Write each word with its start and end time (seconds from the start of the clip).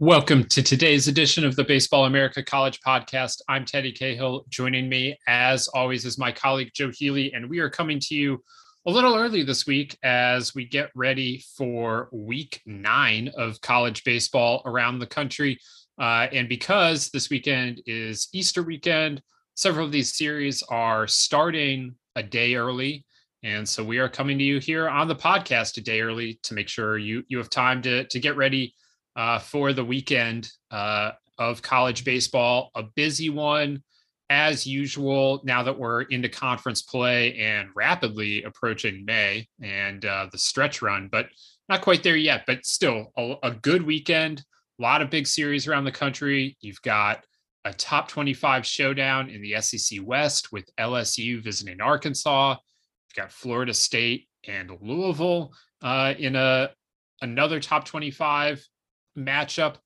Welcome 0.00 0.44
to 0.50 0.62
today's 0.62 1.08
edition 1.08 1.44
of 1.44 1.56
the 1.56 1.64
Baseball 1.64 2.04
America 2.04 2.40
College 2.40 2.78
Podcast. 2.86 3.42
I'm 3.48 3.64
Teddy 3.64 3.90
Cahill. 3.90 4.44
Joining 4.48 4.88
me, 4.88 5.18
as 5.26 5.66
always, 5.66 6.04
is 6.04 6.16
my 6.16 6.30
colleague 6.30 6.70
Joe 6.72 6.92
Healy, 6.94 7.32
and 7.34 7.50
we 7.50 7.58
are 7.58 7.68
coming 7.68 7.98
to 8.02 8.14
you 8.14 8.40
a 8.86 8.92
little 8.92 9.16
early 9.16 9.42
this 9.42 9.66
week 9.66 9.98
as 10.04 10.54
we 10.54 10.66
get 10.66 10.92
ready 10.94 11.42
for 11.56 12.08
week 12.12 12.62
nine 12.64 13.32
of 13.36 13.60
college 13.60 14.04
baseball 14.04 14.62
around 14.66 15.00
the 15.00 15.06
country. 15.06 15.58
Uh, 16.00 16.28
and 16.32 16.48
because 16.48 17.10
this 17.10 17.28
weekend 17.28 17.82
is 17.84 18.28
Easter 18.32 18.62
weekend, 18.62 19.20
several 19.56 19.84
of 19.84 19.90
these 19.90 20.16
series 20.16 20.62
are 20.68 21.08
starting 21.08 21.96
a 22.14 22.22
day 22.22 22.54
early. 22.54 23.04
And 23.42 23.68
so 23.68 23.82
we 23.82 23.98
are 23.98 24.08
coming 24.08 24.38
to 24.38 24.44
you 24.44 24.60
here 24.60 24.88
on 24.88 25.08
the 25.08 25.16
podcast 25.16 25.76
a 25.76 25.80
day 25.80 26.02
early 26.02 26.38
to 26.44 26.54
make 26.54 26.68
sure 26.68 26.98
you 26.98 27.24
you 27.26 27.38
have 27.38 27.50
time 27.50 27.82
to 27.82 28.04
to 28.04 28.20
get 28.20 28.36
ready 28.36 28.74
uh, 29.18 29.38
for 29.40 29.72
the 29.72 29.84
weekend 29.84 30.48
uh, 30.70 31.10
of 31.38 31.60
college 31.60 32.04
baseball. 32.04 32.70
A 32.76 32.84
busy 32.84 33.28
one, 33.28 33.82
as 34.30 34.64
usual, 34.64 35.40
now 35.44 35.64
that 35.64 35.76
we're 35.76 36.02
into 36.02 36.28
conference 36.28 36.82
play 36.82 37.36
and 37.36 37.68
rapidly 37.74 38.44
approaching 38.44 39.04
May 39.04 39.48
and 39.60 40.04
uh, 40.04 40.28
the 40.30 40.38
stretch 40.38 40.82
run, 40.82 41.08
but 41.10 41.26
not 41.68 41.82
quite 41.82 42.04
there 42.04 42.16
yet, 42.16 42.44
but 42.46 42.64
still 42.64 43.12
a, 43.16 43.34
a 43.42 43.50
good 43.50 43.82
weekend. 43.82 44.44
A 44.78 44.82
lot 44.82 45.02
of 45.02 45.10
big 45.10 45.26
series 45.26 45.66
around 45.66 45.84
the 45.84 45.92
country. 45.92 46.56
You've 46.60 46.82
got 46.82 47.24
a 47.64 47.72
top 47.72 48.06
25 48.06 48.64
showdown 48.64 49.30
in 49.30 49.42
the 49.42 49.60
SEC 49.60 49.98
West 50.00 50.52
with 50.52 50.70
LSU 50.78 51.42
visiting 51.42 51.80
Arkansas. 51.80 52.50
You've 52.50 53.24
got 53.24 53.32
Florida 53.32 53.74
State 53.74 54.28
and 54.46 54.70
Louisville 54.80 55.52
uh, 55.82 56.14
in 56.16 56.36
a 56.36 56.70
another 57.20 57.58
top 57.58 57.84
25 57.84 58.64
matchup. 59.18 59.76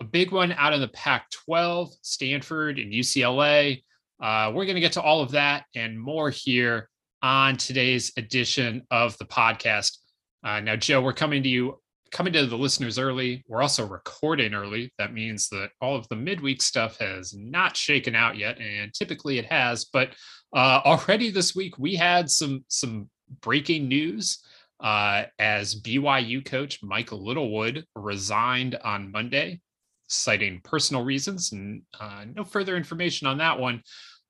A 0.00 0.04
big 0.04 0.32
one 0.32 0.52
out 0.52 0.72
of 0.72 0.80
the 0.80 0.88
Pac 0.88 1.30
12, 1.30 1.90
Stanford 2.02 2.78
and 2.78 2.92
UCLA. 2.92 3.82
Uh, 4.20 4.52
we're 4.54 4.64
going 4.64 4.74
to 4.76 4.80
get 4.80 4.92
to 4.92 5.02
all 5.02 5.20
of 5.20 5.32
that 5.32 5.64
and 5.74 5.98
more 5.98 6.30
here 6.30 6.88
on 7.22 7.56
today's 7.56 8.12
edition 8.16 8.82
of 8.90 9.16
the 9.18 9.24
podcast. 9.24 9.98
Uh, 10.44 10.60
now, 10.60 10.76
Joe, 10.76 11.00
we're 11.00 11.12
coming 11.12 11.42
to 11.42 11.48
you, 11.48 11.78
coming 12.10 12.32
to 12.32 12.46
the 12.46 12.58
listeners 12.58 12.98
early. 12.98 13.44
We're 13.48 13.62
also 13.62 13.86
recording 13.86 14.54
early. 14.54 14.92
That 14.98 15.12
means 15.12 15.48
that 15.50 15.70
all 15.80 15.96
of 15.96 16.08
the 16.08 16.16
midweek 16.16 16.62
stuff 16.62 16.98
has 16.98 17.32
not 17.34 17.76
shaken 17.76 18.14
out 18.14 18.36
yet, 18.36 18.60
and 18.60 18.92
typically 18.92 19.38
it 19.38 19.46
has. 19.46 19.86
But 19.86 20.10
uh, 20.54 20.80
already 20.84 21.30
this 21.30 21.54
week, 21.54 21.78
we 21.78 21.94
had 21.94 22.28
some 22.28 22.64
some 22.68 23.08
breaking 23.40 23.88
news 23.88 24.38
uh, 24.82 25.24
as 25.38 25.80
BYU 25.80 26.44
coach 26.44 26.80
Mike 26.82 27.12
Littlewood 27.12 27.86
resigned 27.94 28.74
on 28.82 29.12
Monday, 29.12 29.60
citing 30.08 30.60
personal 30.64 31.04
reasons, 31.04 31.52
and 31.52 31.82
uh, 31.98 32.24
no 32.34 32.44
further 32.44 32.76
information 32.76 33.28
on 33.28 33.38
that 33.38 33.58
one. 33.58 33.82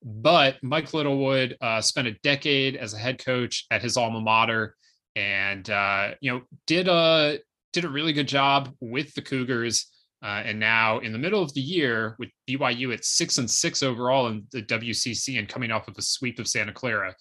But 0.03 0.57
Mike 0.61 0.93
Littlewood 0.93 1.57
uh, 1.59 1.81
spent 1.81 2.07
a 2.07 2.17
decade 2.23 2.75
as 2.75 2.93
a 2.93 2.99
head 2.99 3.23
coach 3.23 3.65
at 3.71 3.81
his 3.81 3.97
alma 3.97 4.21
mater, 4.21 4.75
and 5.15 5.67
uh, 5.69 6.11
you 6.21 6.31
know 6.31 6.41
did 6.67 6.87
a 6.87 7.39
did 7.71 7.85
a 7.85 7.89
really 7.89 8.13
good 8.13 8.27
job 8.27 8.69
with 8.79 9.13
the 9.15 9.21
Cougars. 9.21 9.87
Uh, 10.21 10.41
and 10.45 10.57
now 10.57 10.99
in 10.99 11.11
the 11.11 11.17
middle 11.17 11.41
of 11.41 11.53
the 11.53 11.59
year 11.59 12.15
with 12.17 12.29
BYU 12.47 12.93
at 12.93 13.03
six 13.03 13.39
and 13.39 13.49
six 13.49 13.83
overall 13.83 14.27
in 14.27 14.45
the 14.53 14.61
WCC 14.61 15.37
and 15.37 15.49
coming 15.49 15.69
off 15.69 15.89
of 15.89 15.97
a 15.97 16.01
sweep 16.01 16.39
of 16.39 16.47
Santa 16.47 16.71
Clara, 16.71 17.13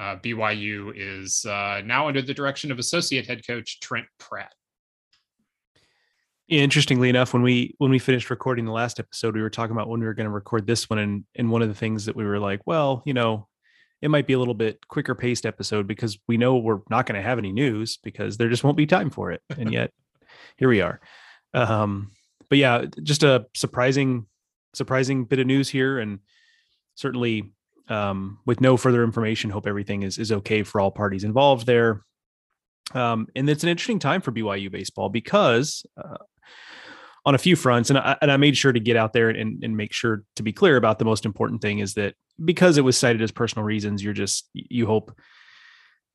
uh, 0.00 0.16
BYU 0.16 0.92
is 0.96 1.44
uh, 1.44 1.82
now 1.84 2.08
under 2.08 2.22
the 2.22 2.32
direction 2.32 2.72
of 2.72 2.78
associate 2.78 3.26
head 3.26 3.46
coach 3.46 3.80
Trent 3.80 4.06
Pratt. 4.18 4.54
Interestingly 6.48 7.10
enough, 7.10 7.34
when 7.34 7.42
we 7.42 7.74
when 7.78 7.90
we 7.90 7.98
finished 7.98 8.30
recording 8.30 8.64
the 8.64 8.72
last 8.72 8.98
episode, 8.98 9.34
we 9.34 9.42
were 9.42 9.50
talking 9.50 9.76
about 9.76 9.88
when 9.88 10.00
we 10.00 10.06
were 10.06 10.14
going 10.14 10.24
to 10.24 10.30
record 10.30 10.66
this 10.66 10.88
one, 10.88 10.98
and 10.98 11.24
and 11.36 11.50
one 11.50 11.62
of 11.62 11.68
the 11.68 11.74
things 11.74 12.06
that 12.06 12.16
we 12.16 12.24
were 12.24 12.40
like, 12.40 12.60
well, 12.64 13.02
you 13.04 13.12
know, 13.12 13.46
it 14.00 14.10
might 14.10 14.26
be 14.26 14.32
a 14.32 14.38
little 14.38 14.54
bit 14.54 14.88
quicker 14.88 15.14
paced 15.14 15.44
episode 15.44 15.86
because 15.86 16.18
we 16.26 16.38
know 16.38 16.56
we're 16.56 16.80
not 16.88 17.06
going 17.06 17.20
to 17.20 17.26
have 17.26 17.38
any 17.38 17.52
news 17.52 17.98
because 18.02 18.36
there 18.36 18.48
just 18.48 18.64
won't 18.64 18.78
be 18.78 18.86
time 18.86 19.10
for 19.10 19.30
it, 19.30 19.42
and 19.50 19.70
yet 19.70 19.92
here 20.56 20.68
we 20.68 20.80
are. 20.80 20.98
Um, 21.52 22.10
but 22.48 22.58
yeah, 22.58 22.86
just 23.02 23.22
a 23.22 23.46
surprising 23.54 24.26
surprising 24.72 25.26
bit 25.26 25.40
of 25.40 25.46
news 25.46 25.68
here, 25.68 25.98
and 25.98 26.20
certainly 26.96 27.52
um, 27.90 28.38
with 28.46 28.60
no 28.60 28.76
further 28.76 29.04
information, 29.04 29.50
hope 29.50 29.66
everything 29.66 30.02
is 30.02 30.16
is 30.18 30.32
okay 30.32 30.62
for 30.62 30.80
all 30.80 30.90
parties 30.90 31.24
involved 31.24 31.66
there. 31.66 32.02
Um, 32.94 33.26
and 33.36 33.48
it's 33.48 33.62
an 33.62 33.68
interesting 33.68 33.98
time 33.98 34.20
for 34.20 34.32
BYU 34.32 34.70
baseball 34.70 35.08
because 35.08 35.84
uh, 35.96 36.16
on 37.24 37.34
a 37.34 37.38
few 37.38 37.54
fronts, 37.54 37.90
and 37.90 37.98
I, 37.98 38.16
and 38.22 38.32
I 38.32 38.36
made 38.36 38.56
sure 38.56 38.72
to 38.72 38.80
get 38.80 38.96
out 38.96 39.12
there 39.12 39.28
and, 39.28 39.62
and 39.62 39.76
make 39.76 39.92
sure 39.92 40.22
to 40.36 40.42
be 40.42 40.52
clear 40.52 40.76
about 40.76 40.98
the 40.98 41.04
most 41.04 41.26
important 41.26 41.60
thing 41.60 41.80
is 41.80 41.94
that 41.94 42.14
because 42.42 42.78
it 42.78 42.84
was 42.84 42.96
cited 42.96 43.22
as 43.22 43.30
personal 43.30 43.64
reasons, 43.64 44.02
you're 44.02 44.14
just 44.14 44.48
you 44.54 44.86
hope, 44.86 45.16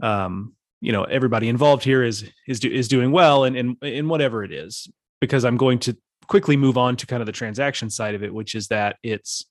um, 0.02 0.53
you 0.81 0.91
know, 0.91 1.03
everybody 1.03 1.50
involved 1.50 1.84
here 1.84 2.03
is 2.03 2.30
is 2.47 2.59
do, 2.59 2.72
is 2.72 2.88
doing 2.88 3.12
well, 3.12 3.44
and 3.44 3.56
and 3.56 3.78
in 3.84 4.08
whatever 4.08 4.44
it 4.44 4.52
is. 4.52 4.90
Because 5.22 5.46
I'm 5.46 5.58
going 5.58 5.80
to 5.80 5.97
quickly 6.28 6.58
move 6.58 6.78
on 6.78 6.97
to 6.97 7.08
kind 7.08 7.22
of 7.22 7.25
the 7.25 7.31
transaction 7.31 7.90
side 7.90 8.16
of 8.16 8.24
it, 8.24 8.34
which 8.34 8.53
is 8.53 8.68
that 8.68 8.97
it's 9.02 9.46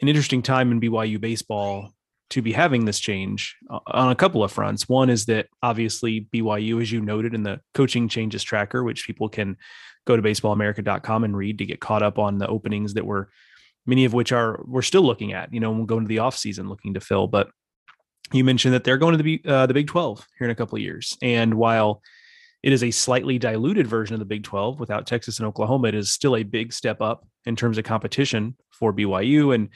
an 0.00 0.08
interesting 0.08 0.42
time 0.42 0.72
in 0.72 0.80
BYU 0.80 1.20
baseball 1.20 1.92
to 2.30 2.42
be 2.42 2.52
having 2.52 2.84
this 2.84 2.98
change 2.98 3.56
uh, 3.68 3.80
on 3.86 4.12
a 4.12 4.16
couple 4.16 4.42
of 4.42 4.52
fronts. 4.52 4.88
One 4.88 5.10
is 5.10 5.26
that 5.26 5.48
obviously 5.62 6.28
BYU, 6.32 6.80
as 6.80 6.90
you 6.90 7.00
noted 7.00 7.34
in 7.34 7.42
the 7.42 7.60
coaching 7.74 8.08
changes 8.08 8.42
tracker, 8.42 8.82
which 8.84 9.06
people 9.06 9.28
can 9.28 9.56
go 10.06 10.16
to 10.16 10.22
baseballamerica.com 10.22 11.24
and 11.24 11.36
read 11.36 11.58
to 11.58 11.66
get 11.66 11.80
caught 11.80 12.02
up 12.02 12.18
on 12.18 12.38
the 12.38 12.46
openings 12.46 12.94
that 12.94 13.04
were 13.04 13.30
many 13.86 14.04
of 14.04 14.12
which 14.12 14.30
are 14.30 14.62
we're 14.66 14.82
still 14.82 15.02
looking 15.02 15.32
at, 15.32 15.52
you 15.52 15.60
know, 15.60 15.72
we'll 15.72 15.86
go 15.86 15.98
into 15.98 16.08
the 16.08 16.18
offseason 16.18 16.68
looking 16.68 16.94
to 16.94 17.00
fill. 17.00 17.26
But 17.26 17.50
you 18.32 18.44
mentioned 18.44 18.74
that 18.74 18.84
they're 18.84 18.98
going 18.98 19.16
to 19.16 19.22
the 19.22 19.42
uh, 19.44 19.66
the 19.66 19.74
Big 19.74 19.88
12 19.88 20.26
here 20.38 20.46
in 20.46 20.50
a 20.50 20.54
couple 20.54 20.76
of 20.76 20.82
years. 20.82 21.16
And 21.20 21.54
while 21.54 22.00
it 22.62 22.72
is 22.72 22.84
a 22.84 22.90
slightly 22.90 23.38
diluted 23.38 23.86
version 23.86 24.14
of 24.14 24.20
the 24.20 24.26
Big 24.26 24.44
12 24.44 24.78
without 24.80 25.06
Texas 25.06 25.38
and 25.38 25.46
Oklahoma, 25.46 25.88
it 25.88 25.94
is 25.94 26.10
still 26.10 26.36
a 26.36 26.42
big 26.42 26.72
step 26.72 27.00
up 27.00 27.26
in 27.46 27.56
terms 27.56 27.78
of 27.78 27.84
competition 27.84 28.56
for 28.70 28.92
BYU. 28.92 29.54
And 29.54 29.70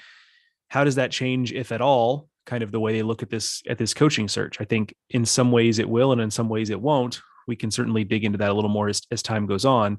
how 0.68 0.84
does 0.84 0.96
that 0.96 1.10
change, 1.10 1.52
if 1.52 1.72
at 1.72 1.80
all, 1.80 2.28
kind 2.46 2.62
of 2.62 2.72
the 2.72 2.80
way 2.80 2.92
they 2.92 3.02
look 3.02 3.22
at 3.22 3.30
this 3.30 3.62
at 3.68 3.78
this 3.78 3.94
coaching 3.94 4.28
search? 4.28 4.60
I 4.60 4.64
think 4.64 4.94
in 5.10 5.24
some 5.24 5.50
ways 5.50 5.78
it 5.78 5.88
will, 5.88 6.12
and 6.12 6.20
in 6.20 6.30
some 6.30 6.48
ways 6.48 6.70
it 6.70 6.80
won't. 6.80 7.20
We 7.46 7.56
can 7.56 7.70
certainly 7.70 8.04
dig 8.04 8.24
into 8.24 8.38
that 8.38 8.50
a 8.50 8.54
little 8.54 8.70
more 8.70 8.88
as, 8.88 9.02
as 9.10 9.22
time 9.22 9.46
goes 9.46 9.64
on. 9.64 9.98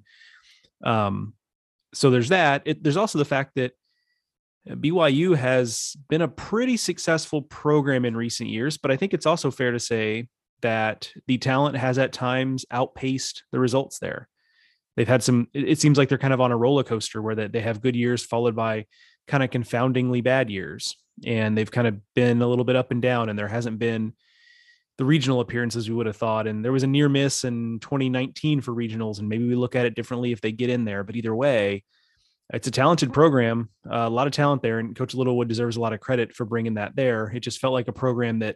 Um, 0.83 1.33
so 1.93 2.09
there's 2.09 2.29
that. 2.29 2.63
It, 2.65 2.83
there's 2.83 2.97
also 2.97 3.17
the 3.17 3.25
fact 3.25 3.51
that 3.55 3.73
BYU 4.67 5.35
has 5.35 5.95
been 6.09 6.21
a 6.21 6.27
pretty 6.27 6.75
successful 6.77 7.43
program 7.43 8.03
in 8.03 8.17
recent 8.17 8.49
years, 8.49 8.77
but 8.77 8.91
I 8.91 8.97
think 8.97 9.13
it's 9.13 9.27
also 9.27 9.51
fair 9.51 9.71
to 9.71 9.79
say 9.79 10.27
that 10.61 11.11
the 11.27 11.37
talent 11.37 11.77
has 11.77 11.97
at 11.97 12.13
times 12.13 12.65
outpaced 12.71 13.43
the 13.51 13.59
results 13.59 13.99
there. 13.99 14.27
They've 14.95 15.07
had 15.07 15.23
some, 15.23 15.47
it 15.53 15.79
seems 15.79 15.97
like 15.97 16.09
they're 16.09 16.17
kind 16.17 16.33
of 16.33 16.41
on 16.41 16.51
a 16.51 16.57
roller 16.57 16.83
coaster 16.83 17.21
where 17.21 17.35
they, 17.35 17.47
they 17.47 17.61
have 17.61 17.81
good 17.81 17.95
years 17.95 18.23
followed 18.23 18.55
by 18.55 18.85
kind 19.27 19.43
of 19.43 19.49
confoundingly 19.49 20.21
bad 20.21 20.49
years. 20.49 20.95
And 21.25 21.57
they've 21.57 21.71
kind 21.71 21.87
of 21.87 21.99
been 22.13 22.41
a 22.41 22.47
little 22.47 22.65
bit 22.65 22.75
up 22.75 22.91
and 22.91 23.01
down 23.01 23.29
and 23.29 23.37
there 23.37 23.47
hasn't 23.47 23.79
been 23.79 24.13
the 24.97 25.05
regional 25.05 25.41
appearances 25.41 25.89
we 25.89 25.95
would 25.95 26.05
have 26.05 26.15
thought. 26.15 26.47
And 26.47 26.63
there 26.63 26.71
was 26.71 26.83
a 26.83 26.87
near 26.87 27.09
miss 27.09 27.43
in 27.43 27.79
2019 27.81 28.61
for 28.61 28.73
regionals 28.73 29.19
and 29.19 29.27
maybe 29.27 29.47
we 29.47 29.55
look 29.55 29.75
at 29.75 29.85
it 29.85 29.95
differently 29.95 30.31
if 30.31 30.39
they 30.39 30.53
get 30.53 30.69
in 30.69 30.85
there. 30.85 31.03
But 31.03 31.15
either 31.15 31.35
way 31.35 31.83
it's 32.53 32.67
a 32.67 32.71
talented 32.71 33.11
program 33.11 33.69
uh, 33.89 34.05
a 34.05 34.09
lot 34.09 34.27
of 34.27 34.33
talent 34.33 34.61
there 34.61 34.79
and 34.79 34.95
coach 34.95 35.15
littlewood 35.15 35.47
deserves 35.47 35.77
a 35.77 35.81
lot 35.81 35.93
of 35.93 35.99
credit 35.99 36.33
for 36.33 36.45
bringing 36.45 36.75
that 36.75 36.95
there. 36.95 37.31
It 37.33 37.39
just 37.39 37.59
felt 37.59 37.73
like 37.73 37.87
a 37.87 37.93
program 37.93 38.39
that 38.39 38.55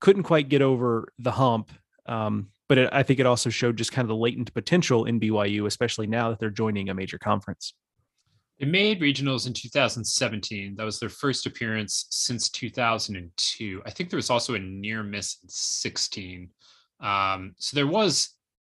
couldn't 0.00 0.24
quite 0.24 0.48
get 0.48 0.62
over 0.62 1.12
the 1.18 1.32
hump 1.32 1.70
um, 2.06 2.48
but 2.68 2.78
it, 2.78 2.88
i 2.92 3.02
think 3.02 3.20
it 3.20 3.26
also 3.26 3.50
showed 3.50 3.76
just 3.76 3.92
kind 3.92 4.04
of 4.04 4.08
the 4.08 4.16
latent 4.16 4.52
potential 4.54 5.04
in 5.04 5.20
byu 5.20 5.66
especially 5.66 6.06
now 6.06 6.30
that 6.30 6.38
they're 6.38 6.50
joining 6.50 6.88
a 6.88 6.94
major 6.94 7.18
conference 7.18 7.74
It 8.58 8.68
made 8.68 9.02
regionals 9.02 9.46
in 9.46 9.52
2017. 9.52 10.76
That 10.76 10.84
was 10.84 10.98
their 10.98 11.10
first 11.10 11.44
appearance 11.44 12.06
since 12.08 12.48
2002. 12.48 13.82
I 13.84 13.90
think 13.90 14.08
there 14.08 14.16
was 14.16 14.30
also 14.30 14.54
a 14.54 14.58
near 14.58 15.02
miss 15.02 15.36
in 15.42 15.48
16. 15.50 16.48
Um, 17.00 17.54
so 17.58 17.76
there 17.76 17.86
was 17.86 18.30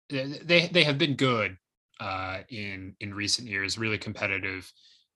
they 0.08 0.68
they 0.70 0.84
have 0.84 0.98
been 0.98 1.16
good 1.16 1.56
uh, 2.00 2.38
in 2.48 2.94
in 3.00 3.14
recent 3.14 3.48
years, 3.48 3.78
really 3.78 3.98
competitive 3.98 4.70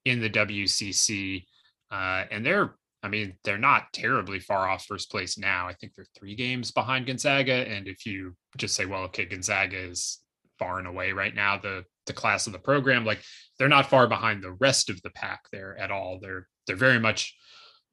in 0.04 0.20
the 0.20 0.30
WCC, 0.30 1.44
uh, 1.90 2.24
and 2.30 2.44
they're 2.44 2.76
I 3.06 3.08
mean 3.08 3.34
they're 3.44 3.56
not 3.56 3.92
terribly 3.92 4.40
far 4.40 4.68
off 4.68 4.84
first 4.84 5.10
place 5.10 5.38
now. 5.38 5.68
I 5.68 5.74
think 5.74 5.94
they're 5.94 6.06
three 6.18 6.34
games 6.34 6.72
behind 6.72 7.06
Gonzaga, 7.06 7.52
and 7.52 7.86
if 7.86 8.04
you 8.04 8.34
just 8.56 8.74
say, 8.74 8.84
well, 8.84 9.02
okay, 9.04 9.24
Gonzaga 9.24 9.78
is 9.78 10.18
far 10.58 10.78
and 10.78 10.88
away 10.88 11.12
right 11.12 11.34
now 11.34 11.56
the 11.56 11.84
the 12.06 12.12
class 12.12 12.46
of 12.46 12.52
the 12.52 12.58
program, 12.58 13.04
like 13.04 13.22
they're 13.58 13.68
not 13.68 13.88
far 13.88 14.08
behind 14.08 14.42
the 14.42 14.52
rest 14.52 14.90
of 14.90 15.00
the 15.02 15.10
pack 15.10 15.42
there 15.52 15.78
at 15.78 15.92
all. 15.92 16.18
They're 16.20 16.48
they're 16.66 16.74
very 16.74 16.98
much 16.98 17.32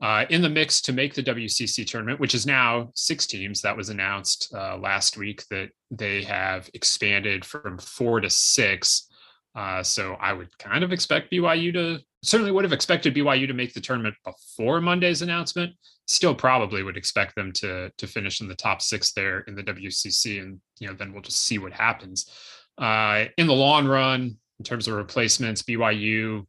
uh, 0.01 0.25
in 0.29 0.41
the 0.41 0.49
mix 0.49 0.81
to 0.81 0.93
make 0.93 1.13
the 1.13 1.23
WCC 1.23 1.85
tournament, 1.85 2.19
which 2.19 2.35
is 2.35 2.45
now 2.45 2.91
six 2.95 3.27
teams. 3.27 3.61
That 3.61 3.77
was 3.77 3.89
announced 3.89 4.51
uh, 4.53 4.77
last 4.77 5.15
week 5.15 5.43
that 5.49 5.69
they 5.91 6.23
have 6.23 6.69
expanded 6.73 7.45
from 7.45 7.77
four 7.77 8.19
to 8.19 8.29
six. 8.29 9.07
Uh, 9.55 9.83
so 9.83 10.15
I 10.19 10.33
would 10.33 10.57
kind 10.57 10.83
of 10.83 10.91
expect 10.91 11.31
BYU 11.31 11.71
to 11.73 11.99
certainly 12.23 12.51
would 12.51 12.63
have 12.63 12.73
expected 12.73 13.13
BYU 13.13 13.47
to 13.47 13.53
make 13.53 13.73
the 13.73 13.81
tournament 13.81 14.15
before 14.23 14.81
Monday's 14.81 15.21
announcement. 15.21 15.73
Still, 16.07 16.33
probably 16.33 16.83
would 16.83 16.97
expect 16.97 17.35
them 17.35 17.51
to 17.53 17.91
to 17.97 18.07
finish 18.07 18.41
in 18.41 18.47
the 18.47 18.55
top 18.55 18.81
six 18.81 19.13
there 19.13 19.41
in 19.41 19.55
the 19.55 19.63
WCC, 19.63 20.41
and 20.41 20.59
you 20.79 20.87
know 20.87 20.93
then 20.93 21.13
we'll 21.13 21.21
just 21.21 21.45
see 21.45 21.59
what 21.59 21.73
happens. 21.73 22.29
Uh, 22.77 23.25
in 23.37 23.47
the 23.47 23.53
long 23.53 23.87
run, 23.87 24.37
in 24.59 24.65
terms 24.65 24.87
of 24.87 24.95
replacements, 24.95 25.63
BYU 25.63 26.45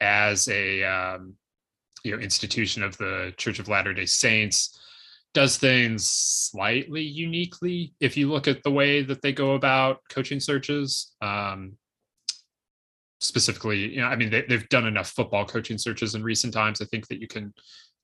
as 0.00 0.48
a 0.48 0.82
um, 0.82 1.34
you 2.02 2.14
know 2.14 2.22
institution 2.22 2.82
of 2.82 2.96
the 2.98 3.32
Church 3.36 3.58
of 3.58 3.68
Latter 3.68 3.94
Day 3.94 4.06
Saints 4.06 4.78
does 5.32 5.56
things 5.56 6.08
slightly 6.08 7.02
uniquely 7.02 7.92
if 8.00 8.16
you 8.16 8.30
look 8.30 8.46
at 8.46 8.62
the 8.62 8.70
way 8.70 9.02
that 9.02 9.20
they 9.20 9.32
go 9.32 9.54
about 9.54 9.98
coaching 10.08 10.38
searches 10.38 11.12
um, 11.22 11.76
specifically 13.24 13.94
you 13.94 14.00
know 14.00 14.06
i 14.06 14.16
mean 14.16 14.30
they, 14.30 14.44
have 14.48 14.68
done 14.68 14.86
enough 14.86 15.10
football 15.10 15.44
coaching 15.44 15.78
searches 15.78 16.14
in 16.14 16.22
recent 16.22 16.52
times 16.52 16.80
i 16.80 16.84
think 16.86 17.06
that 17.08 17.20
you 17.20 17.26
can 17.26 17.52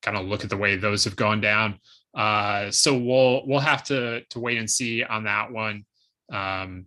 kind 0.02 0.17
of 0.17 0.26
look 0.26 0.44
at 0.44 0.50
the 0.50 0.56
way 0.56 0.76
those 0.76 1.05
have 1.05 1.17
gone 1.17 1.40
down 1.40 1.78
uh, 2.14 2.70
so 2.70 2.96
we'll 2.96 3.46
we'll 3.46 3.61
have 3.61 3.84
to 3.84 4.22
to 4.31 4.40
wait 4.40 4.58
and 4.58 4.69
see 4.69 5.05
on 5.05 5.25
that 5.25 5.52
one 5.52 5.84
um, 6.32 6.87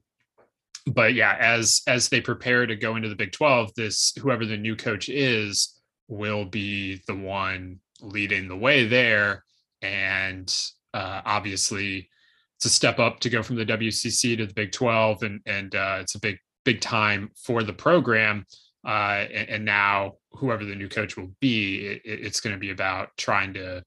but 0.88 1.14
yeah 1.14 1.38
as 1.40 1.82
as 1.88 2.10
they 2.10 2.20
prepare 2.20 2.66
to 2.66 2.76
go 2.76 2.96
into 2.96 3.08
the 3.08 3.16
big 3.16 3.32
12 3.32 3.72
this 3.76 4.14
whoever 4.20 4.46
the 4.46 4.58
new 4.58 4.76
coach 4.76 5.08
is 5.08 5.80
will 6.08 6.46
be 6.46 7.02
the 7.08 7.16
one 7.16 7.80
leading 8.02 8.48
the 8.48 8.56
way 8.56 8.86
there. 8.86 9.44
And 9.82 10.54
uh, 10.94 11.22
obviously, 11.26 12.10
it's 12.58 12.66
a 12.66 12.70
step 12.70 13.00
up 13.00 13.20
to 13.22 13.30
go 13.30 13.44
from 13.44 13.56
the 13.56 13.66
WCC 13.66 14.38
to 14.38 14.46
the 14.46 14.54
Big 14.54 14.72
12, 14.72 15.24
and 15.24 15.42
and 15.46 15.76
uh, 15.76 15.98
it's 16.02 16.16
a 16.16 16.20
big 16.20 16.38
big 16.64 16.82
time 16.82 17.32
for 17.36 17.64
the 17.64 17.74
program. 17.74 18.46
Uh, 18.86 19.26
and, 19.34 19.50
and, 19.50 19.66
now, 19.66 20.16
whoever 20.32 20.66
the 20.66 20.76
new 20.76 20.90
coach 20.90 21.16
will 21.16 21.32
be, 21.40 21.88
it, 21.88 22.02
it's 22.04 22.42
going 22.42 22.54
to 22.54 22.60
be 22.60 22.72
about 22.72 23.10
trying 23.18 23.54
to 23.54 23.82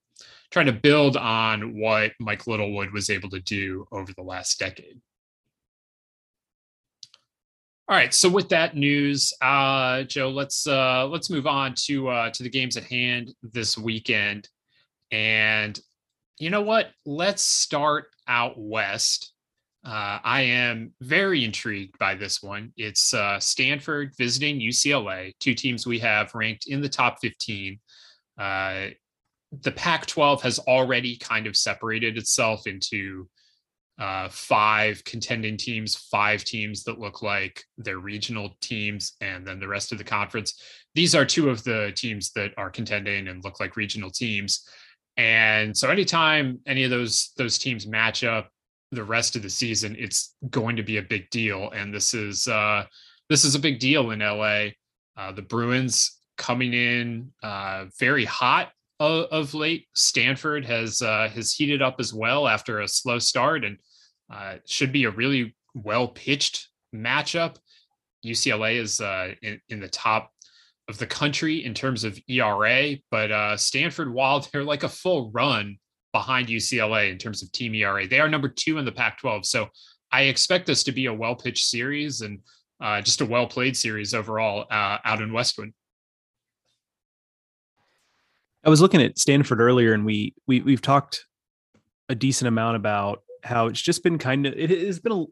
trying 0.50 0.66
to 0.66 0.72
build 0.72 1.16
on 1.16 1.78
what 1.78 2.12
Mike 2.18 2.46
Littlewood 2.46 2.92
was 2.92 3.10
able 3.10 3.28
to 3.30 3.40
do 3.40 3.86
over 3.92 4.12
the 4.14 4.22
last 4.22 4.58
decade. 4.58 4.98
All 7.88 7.96
right. 7.96 8.12
So 8.12 8.28
with 8.28 8.48
that 8.48 8.74
news, 8.74 9.32
uh, 9.40 10.02
Joe, 10.04 10.30
let's 10.30 10.66
uh, 10.66 11.06
let's 11.06 11.30
move 11.30 11.46
on 11.46 11.74
to 11.84 12.08
uh, 12.08 12.30
to 12.30 12.42
the 12.42 12.48
games 12.48 12.76
at 12.76 12.84
hand 12.84 13.32
this 13.42 13.78
weekend. 13.78 14.48
And 15.12 15.78
you 16.38 16.50
know 16.50 16.62
what? 16.62 16.90
Let's 17.04 17.44
start 17.44 18.06
out 18.26 18.54
west. 18.56 19.32
Uh, 19.86 20.18
I 20.24 20.40
am 20.42 20.92
very 21.00 21.44
intrigued 21.44 21.96
by 21.98 22.16
this 22.16 22.42
one. 22.42 22.72
It's 22.76 23.14
uh, 23.14 23.38
Stanford 23.38 24.14
visiting 24.18 24.58
UCLA, 24.58 25.32
two 25.38 25.54
teams 25.54 25.86
we 25.86 26.00
have 26.00 26.34
ranked 26.34 26.66
in 26.66 26.80
the 26.80 26.88
top 26.88 27.18
15. 27.20 27.78
Uh, 28.36 28.86
the 29.62 29.70
Pac 29.70 30.06
12 30.06 30.42
has 30.42 30.58
already 30.58 31.16
kind 31.16 31.46
of 31.46 31.56
separated 31.56 32.18
itself 32.18 32.66
into 32.66 33.28
uh, 34.00 34.28
five 34.28 35.04
contending 35.04 35.56
teams, 35.56 35.94
five 35.94 36.42
teams 36.42 36.82
that 36.82 36.98
look 36.98 37.22
like 37.22 37.62
they're 37.78 38.00
regional 38.00 38.56
teams, 38.60 39.12
and 39.20 39.46
then 39.46 39.60
the 39.60 39.68
rest 39.68 39.92
of 39.92 39.98
the 39.98 40.04
conference. 40.04 40.60
These 40.96 41.14
are 41.14 41.24
two 41.24 41.48
of 41.48 41.62
the 41.62 41.92
teams 41.94 42.32
that 42.32 42.50
are 42.58 42.70
contending 42.70 43.28
and 43.28 43.44
look 43.44 43.60
like 43.60 43.76
regional 43.76 44.10
teams. 44.10 44.68
And 45.16 45.76
so 45.76 45.88
anytime 45.90 46.58
any 46.66 46.82
of 46.82 46.90
those 46.90 47.30
those 47.38 47.56
teams 47.56 47.86
match 47.86 48.24
up 48.24 48.50
the 48.92 49.04
rest 49.04 49.36
of 49.36 49.42
the 49.42 49.50
season, 49.50 49.96
it's 49.98 50.34
going 50.50 50.76
to 50.76 50.82
be 50.82 50.98
a 50.98 51.02
big 51.02 51.28
deal. 51.30 51.70
And 51.70 51.92
this 51.92 52.14
is 52.14 52.46
uh, 52.46 52.84
this 53.28 53.44
is 53.44 53.54
a 53.54 53.60
big 53.60 53.78
deal 53.78 54.10
in 54.10 54.20
LA. 54.20 54.68
Uh, 55.16 55.32
the 55.32 55.42
Bruins 55.42 56.18
coming 56.36 56.72
in 56.72 57.32
uh, 57.42 57.86
very 57.98 58.24
hot 58.24 58.70
of, 59.00 59.26
of, 59.30 59.54
late. 59.54 59.86
Stanford 59.94 60.64
has 60.64 61.02
uh, 61.02 61.28
has 61.28 61.52
heated 61.52 61.82
up 61.82 61.96
as 61.98 62.14
well 62.14 62.46
after 62.46 62.80
a 62.80 62.88
slow 62.88 63.18
start, 63.18 63.64
and 63.64 63.78
uh, 64.32 64.56
should 64.66 64.92
be 64.92 65.04
a 65.04 65.10
really 65.10 65.56
well 65.74 66.08
pitched 66.08 66.68
matchup. 66.94 67.56
UCLA 68.24 68.76
is 68.80 69.00
uh, 69.00 69.32
in, 69.42 69.60
in, 69.68 69.80
the 69.80 69.88
top 69.88 70.30
of 70.88 70.98
the 70.98 71.06
country 71.06 71.64
in 71.64 71.74
terms 71.74 72.02
of 72.02 72.18
ERA, 72.28 72.96
but 73.10 73.30
uh, 73.30 73.56
Stanford, 73.56 74.12
while 74.12 74.40
they're 74.52 74.64
like 74.64 74.82
a 74.82 74.88
full 74.88 75.30
run 75.30 75.76
behind 76.16 76.48
UCLA 76.48 77.10
in 77.10 77.18
terms 77.18 77.42
of 77.42 77.52
team 77.52 77.74
ERA, 77.74 78.08
they 78.08 78.20
are 78.20 78.28
number 78.28 78.48
two 78.48 78.78
in 78.78 78.86
the 78.86 78.92
Pac 78.92 79.18
12. 79.20 79.44
So 79.44 79.68
I 80.10 80.22
expect 80.22 80.66
this 80.66 80.82
to 80.84 80.92
be 80.92 81.06
a 81.06 81.12
well 81.12 81.34
pitched 81.34 81.66
series 81.66 82.22
and 82.22 82.40
uh, 82.80 83.02
just 83.02 83.20
a 83.20 83.26
well 83.26 83.46
played 83.46 83.76
series 83.76 84.14
overall 84.14 84.64
uh, 84.70 84.96
out 85.04 85.20
in 85.20 85.30
Westwood. 85.30 85.74
I 88.64 88.70
was 88.70 88.80
looking 88.80 89.02
at 89.02 89.18
Stanford 89.18 89.60
earlier, 89.60 89.92
and 89.92 90.06
we 90.06 90.34
we 90.46 90.62
we've 90.62 90.80
talked 90.80 91.26
a 92.08 92.14
decent 92.14 92.48
amount 92.48 92.76
about 92.76 93.22
how 93.44 93.66
it's 93.66 93.82
just 93.82 94.02
been 94.02 94.16
kind 94.16 94.46
of 94.46 94.54
it 94.54 94.70
has 94.70 94.98
been 94.98 95.12
a, 95.12 95.24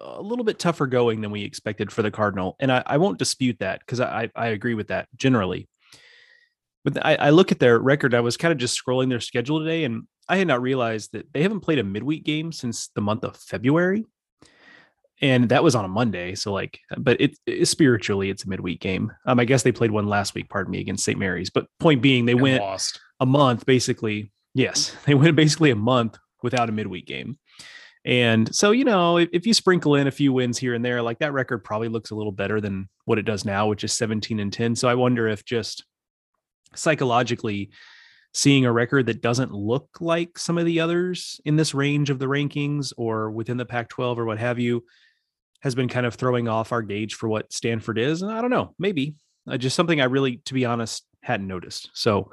a 0.00 0.22
little 0.22 0.44
bit 0.46 0.58
tougher 0.58 0.86
going 0.86 1.20
than 1.20 1.30
we 1.30 1.44
expected 1.44 1.92
for 1.92 2.00
the 2.00 2.10
Cardinal, 2.10 2.56
and 2.58 2.72
I, 2.72 2.82
I 2.86 2.96
won't 2.96 3.18
dispute 3.18 3.58
that 3.60 3.80
because 3.80 4.00
I 4.00 4.30
I 4.34 4.48
agree 4.48 4.74
with 4.74 4.88
that 4.88 5.08
generally. 5.14 5.68
But 6.84 7.04
I, 7.04 7.14
I 7.16 7.30
look 7.30 7.52
at 7.52 7.60
their 7.60 7.78
record. 7.78 8.14
I 8.14 8.20
was 8.20 8.36
kind 8.36 8.50
of 8.50 8.58
just 8.58 8.80
scrolling 8.82 9.10
their 9.10 9.20
schedule 9.20 9.60
today, 9.60 9.84
and 9.84 10.08
I 10.28 10.36
had 10.36 10.46
not 10.46 10.62
realized 10.62 11.12
that 11.12 11.32
they 11.32 11.42
haven't 11.42 11.60
played 11.60 11.78
a 11.78 11.84
midweek 11.84 12.24
game 12.24 12.52
since 12.52 12.88
the 12.94 13.00
month 13.00 13.24
of 13.24 13.36
February, 13.36 14.04
and 15.20 15.48
that 15.50 15.62
was 15.62 15.74
on 15.74 15.84
a 15.84 15.88
Monday. 15.88 16.34
So 16.34 16.52
like, 16.52 16.80
but 16.96 17.20
it, 17.20 17.38
it 17.46 17.66
spiritually 17.66 18.30
it's 18.30 18.44
a 18.44 18.48
midweek 18.48 18.80
game. 18.80 19.12
Um, 19.26 19.38
I 19.38 19.44
guess 19.44 19.62
they 19.62 19.72
played 19.72 19.90
one 19.90 20.06
last 20.06 20.34
week. 20.34 20.48
Pardon 20.48 20.72
me, 20.72 20.80
against 20.80 21.04
St. 21.04 21.18
Mary's. 21.18 21.50
But 21.50 21.66
point 21.78 22.02
being, 22.02 22.24
they 22.24 22.32
and 22.32 22.40
went 22.40 22.62
lost. 22.62 23.00
a 23.20 23.26
month 23.26 23.66
basically. 23.66 24.32
Yes, 24.54 24.94
they 25.06 25.14
went 25.14 25.36
basically 25.36 25.70
a 25.70 25.76
month 25.76 26.18
without 26.42 26.68
a 26.68 26.72
midweek 26.72 27.06
game. 27.06 27.38
And 28.04 28.52
so, 28.52 28.72
you 28.72 28.84
know, 28.84 29.18
if, 29.18 29.28
if, 29.32 29.46
you 29.46 29.54
sprinkle 29.54 29.94
in 29.94 30.08
a 30.08 30.10
few 30.10 30.32
wins 30.32 30.58
here 30.58 30.74
and 30.74 30.84
there, 30.84 31.00
like 31.02 31.20
that 31.20 31.32
record 31.32 31.62
probably 31.62 31.88
looks 31.88 32.10
a 32.10 32.16
little 32.16 32.32
better 32.32 32.60
than 32.60 32.88
what 33.04 33.18
it 33.18 33.22
does 33.22 33.44
now, 33.44 33.68
which 33.68 33.84
is 33.84 33.92
17 33.92 34.40
and 34.40 34.52
10. 34.52 34.74
So 34.74 34.88
I 34.88 34.96
wonder 34.96 35.28
if 35.28 35.44
just 35.44 35.84
psychologically 36.74 37.70
seeing 38.34 38.64
a 38.64 38.72
record 38.72 39.06
that 39.06 39.20
doesn't 39.20 39.52
look 39.52 39.88
like 40.00 40.38
some 40.38 40.58
of 40.58 40.64
the 40.64 40.80
others 40.80 41.40
in 41.44 41.56
this 41.56 41.74
range 41.74 42.10
of 42.10 42.18
the 42.18 42.26
rankings 42.26 42.92
or 42.96 43.30
within 43.30 43.58
the 43.58 43.66
Pac 43.66 43.88
12 43.88 44.18
or 44.18 44.24
what 44.24 44.38
have 44.38 44.58
you 44.58 44.84
has 45.60 45.74
been 45.74 45.88
kind 45.88 46.06
of 46.06 46.14
throwing 46.14 46.48
off 46.48 46.72
our 46.72 46.82
gauge 46.82 47.14
for 47.14 47.28
what 47.28 47.52
Stanford 47.52 47.98
is. 47.98 48.22
And 48.22 48.32
I 48.32 48.40
don't 48.40 48.50
know, 48.50 48.74
maybe 48.78 49.14
uh, 49.48 49.56
just 49.56 49.76
something 49.76 50.00
I 50.00 50.04
really, 50.04 50.38
to 50.46 50.54
be 50.54 50.64
honest, 50.64 51.04
hadn't 51.22 51.46
noticed. 51.46 51.90
So 51.94 52.30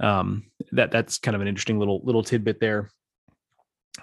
um, 0.00 0.44
that 0.72 0.90
that's 0.90 1.18
kind 1.18 1.34
of 1.34 1.40
an 1.40 1.48
interesting 1.48 1.78
little 1.78 2.00
little 2.04 2.22
tidbit 2.22 2.60
there. 2.60 2.90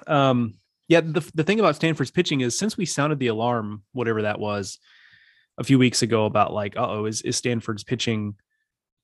Um, 0.07 0.55
yeah, 0.87 1.01
the 1.01 1.27
the 1.33 1.43
thing 1.43 1.59
about 1.59 1.75
Stanford's 1.75 2.11
pitching 2.11 2.41
is 2.41 2.57
since 2.57 2.77
we 2.77 2.85
sounded 2.85 3.19
the 3.19 3.27
alarm, 3.27 3.83
whatever 3.93 4.23
that 4.23 4.39
was, 4.39 4.79
a 5.57 5.63
few 5.63 5.79
weeks 5.79 6.01
ago 6.01 6.25
about 6.25 6.53
like, 6.53 6.75
oh, 6.77 7.05
is 7.05 7.21
is 7.21 7.35
Stanford's 7.35 7.83
pitching 7.83 8.35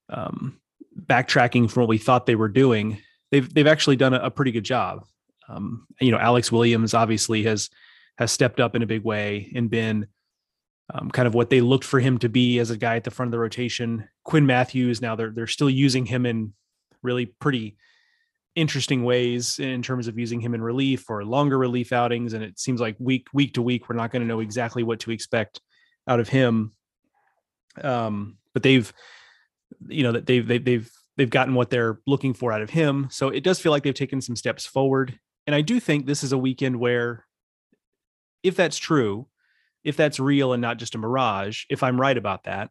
um, 0.10 0.60
backtracking 1.08 1.70
from 1.70 1.82
what 1.82 1.90
we 1.90 1.98
thought 1.98 2.26
they 2.26 2.36
were 2.36 2.50
doing? 2.50 3.00
They've 3.32 3.52
they've 3.54 3.68
actually 3.68 3.96
done 3.96 4.14
a, 4.14 4.20
a 4.20 4.32
pretty 4.32 4.52
good 4.52 4.64
job. 4.64 5.06
Um, 5.50 5.88
you 6.02 6.12
know, 6.12 6.18
Alex 6.18 6.52
Williams 6.52 6.94
obviously 6.94 7.44
has 7.44 7.70
has 8.18 8.32
stepped 8.32 8.60
up 8.60 8.76
in 8.76 8.82
a 8.82 8.88
big 8.88 9.04
way 9.04 9.52
and 9.56 9.70
been 9.70 10.08
um, 10.94 11.12
kind 11.12 11.28
of 11.28 11.34
what 11.34 11.50
they 11.50 11.62
looked 11.62 11.86
for 11.86 12.00
him 12.00 12.18
to 12.20 12.30
be 12.30 12.60
as 12.60 12.70
a 12.70 12.78
guy 12.78 12.96
at 12.96 13.04
the 13.04 13.12
front 13.12 13.28
of 13.28 13.32
the 13.32 13.40
rotation. 13.40 14.08
Quinn 14.24 14.46
Matthews 14.46 15.02
now 15.02 15.16
they're 15.16 15.32
they're 15.32 15.48
still 15.48 15.70
using 15.70 16.06
him 16.06 16.26
in 16.26 16.54
really 17.02 17.26
pretty 17.26 17.78
interesting 18.58 19.04
ways 19.04 19.60
in 19.60 19.84
terms 19.84 20.08
of 20.08 20.18
using 20.18 20.42
him 20.42 20.56
in 20.56 20.62
relief 20.62 21.10
or 21.10 21.24
longer 21.24 21.58
relief 21.58 21.94
outings. 21.94 22.34
And 22.34 22.44
it 22.44 22.60
seems 22.60 22.82
like 22.82 22.96
week 22.98 23.28
week 23.32 23.54
to 23.54 23.62
week, 23.62 23.88
we're 23.88 23.96
not 23.96 24.12
going 24.12 24.24
to 24.24 24.28
know 24.28 24.40
exactly 24.40 24.84
what 24.84 25.00
to 25.02 25.12
expect 25.12 25.62
out 26.08 26.20
of 26.20 26.28
him. 26.28 26.72
Um, 27.82 28.38
but 28.54 28.64
they've, 28.64 28.92
you 29.88 30.02
know, 30.02 30.14
that 30.14 30.26
they've, 30.26 30.46
they've, 30.46 30.66
they've, 30.66 30.92
they've 31.18 31.30
gotten 31.30 31.56
what 31.56 31.70
they're 31.70 32.00
looking 32.08 32.34
for 32.34 32.54
out 32.54 32.62
of 32.62 32.70
him. 32.70 33.08
So 33.12 33.30
it 33.30 33.44
does 33.44 33.60
feel 33.60 33.72
like 33.72 33.84
they've 33.84 33.94
taken 33.94 34.22
some 34.22 34.36
steps 34.36 34.66
forward. 34.66 35.20
And 35.46 35.56
I 35.56 35.62
do 35.62 35.80
think 35.80 36.06
this 36.06 36.24
is 36.24 36.32
a 36.32 36.38
weekend 36.38 36.80
where, 36.80 37.26
if 38.44 38.56
that's 38.56 38.78
true, 38.78 39.28
if 39.84 39.98
that's 39.98 40.20
real 40.20 40.54
and 40.54 40.62
not 40.62 40.78
just 40.78 40.96
a 40.96 40.98
mirage, 40.98 41.64
if 41.70 41.84
I'm 41.84 42.00
right 42.00 42.18
about 42.18 42.44
that, 42.44 42.70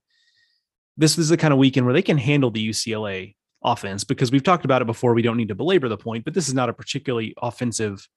this 0.97 1.19
is 1.19 1.29
the 1.29 1.37
kind 1.37 1.53
of 1.53 1.59
weekend 1.59 1.87
where 1.87 1.93
they 1.93 2.03
can 2.03 2.19
handle 2.19 2.51
the 2.51 2.69
UCLA 2.69 3.35
offense 3.63 4.05
because 4.05 4.31
we've 4.31 4.43
talked 4.43 4.65
about 4.65 4.83
it 4.83 4.87
before. 4.87 5.15
We 5.15 5.23
don't 5.23 5.37
need 5.37 5.49
to 5.49 5.55
belabor 5.55 5.89
the 5.89 5.97
point, 5.97 6.25
but 6.25 6.35
this 6.35 6.49
is 6.49 6.55
not 6.55 6.69
a 6.69 6.73
particularly 6.73 7.35
offensive 7.43 8.09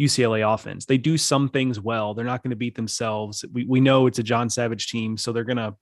UCLA 0.00 0.54
offense. 0.54 0.86
They 0.86 0.96
do 0.96 1.18
some 1.18 1.48
things 1.48 1.78
well. 1.78 2.14
They're 2.14 2.24
not 2.24 2.42
going 2.42 2.50
to 2.50 2.56
beat 2.56 2.74
themselves. 2.74 3.44
We 3.52 3.64
we 3.64 3.80
know 3.80 4.06
it's 4.06 4.18
a 4.18 4.22
John 4.22 4.48
Savage 4.48 4.88
team, 4.88 5.16
so 5.16 5.32
they're 5.32 5.44
gonna 5.44 5.76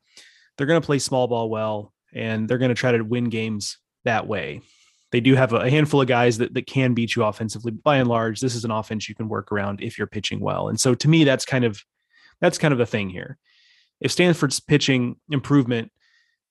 they're 0.57 0.67
gonna 0.67 0.81
play 0.81 0.99
small 0.99 1.29
ball 1.29 1.51
well, 1.51 1.93
and 2.15 2.49
they're 2.49 2.59
gonna 2.59 2.75
try 2.75 2.93
to 2.93 3.03
win 3.03 3.29
games 3.29 3.79
that 4.05 4.27
way. 4.27 4.63
They 5.11 5.21
do 5.21 5.35
have 5.35 5.53
a 5.53 5.71
handful 5.71 6.03
of 6.03 6.07
guys 6.07 6.39
that, 6.39 6.53
that 6.55 6.67
can 6.67 6.93
beat 6.93 7.17
you 7.17 7.25
offensively. 7.25 7.73
By 7.73 7.97
and 7.97 8.09
large, 8.09 8.41
this 8.41 8.55
is 8.55 8.65
an 8.65 8.71
offense 8.71 9.09
you 9.09 9.15
can 9.15 9.29
work 9.29 9.51
around 9.51 9.81
if 9.81 9.97
you're 9.97 10.07
pitching 10.07 10.41
well. 10.41 10.69
And 10.69 10.79
so 10.79 10.95
to 10.95 11.09
me, 11.09 11.25
that's 11.25 11.47
kind 11.47 11.65
of 11.65 11.83
that's 12.41 12.59
kind 12.59 12.73
of 12.73 12.79
the 12.79 12.87
thing 12.87 13.09
here. 13.09 13.39
If 14.01 14.13
Stanford's 14.13 14.61
pitching 14.61 15.17
improvement 15.31 15.91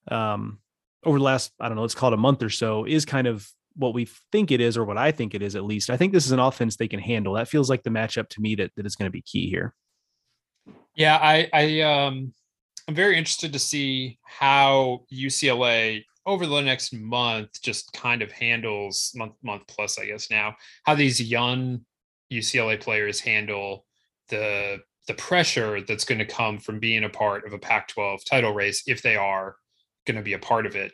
um, 0.10 0.60
over 1.06 1.18
the 1.18 1.24
last, 1.24 1.52
I 1.60 1.68
don't 1.68 1.76
know, 1.76 1.84
let's 1.84 1.96
call 1.96 2.12
it 2.12 2.16
a 2.16 2.18
month 2.18 2.44
or 2.44 2.50
so, 2.50 2.84
is 2.86 3.06
kind 3.06 3.28
of 3.28 3.48
what 3.76 3.94
we 3.94 4.10
think 4.32 4.52
it 4.52 4.60
is, 4.60 4.76
or 4.76 4.84
what 4.84 4.98
I 4.98 5.12
think 5.12 5.36
it 5.36 5.44
is 5.44 5.56
at 5.56 5.64
least. 5.64 5.92
I 5.92 5.98
think 5.98 6.12
this 6.12 6.26
is 6.26 6.32
an 6.32 6.40
offense 6.40 6.76
they 6.76 6.88
can 6.88 7.00
handle. 7.00 7.36
That 7.36 7.48
feels 7.48 7.70
like 7.70 7.84
the 7.84 7.92
matchup 7.92 8.28
to 8.30 8.42
me 8.42 8.56
that, 8.56 8.72
that 8.76 8.88
is 8.88 8.96
going 8.96 9.06
to 9.06 9.12
be 9.12 9.22
key 9.22 9.50
here. 9.50 9.76
Yeah, 10.96 11.16
I, 11.16 11.48
I 11.54 11.82
um 11.82 12.34
I'm 12.88 12.96
very 12.96 13.18
interested 13.18 13.52
to 13.54 13.60
see 13.60 14.18
how 14.24 15.02
UCLA 15.14 16.04
over 16.26 16.46
the 16.46 16.62
next 16.62 16.94
month 16.94 17.62
just 17.62 17.92
kind 17.94 18.22
of 18.22 18.32
handles 18.32 19.12
month 19.16 19.34
month 19.44 19.64
plus, 19.68 20.00
I 20.00 20.06
guess 20.06 20.30
now, 20.30 20.56
how 20.84 20.96
these 20.96 21.22
young 21.22 21.82
UCLA 22.32 22.80
players 22.80 23.20
handle 23.20 23.86
the 24.30 24.80
the 25.08 25.14
pressure 25.14 25.82
that's 25.82 26.04
going 26.04 26.20
to 26.20 26.26
come 26.26 26.58
from 26.60 26.80
being 26.80 27.06
a 27.06 27.10
part 27.10 27.46
of 27.46 27.54
a 27.54 27.58
Pac-12 27.58 28.26
title 28.26 28.54
race 28.54 28.84
if 28.88 29.02
they 29.02 29.16
are 29.16 29.56
going 30.06 30.18
to 30.18 30.24
be 30.24 30.34
a 30.34 30.40
part 30.40 30.66
of 30.66 30.76
it. 30.76 30.92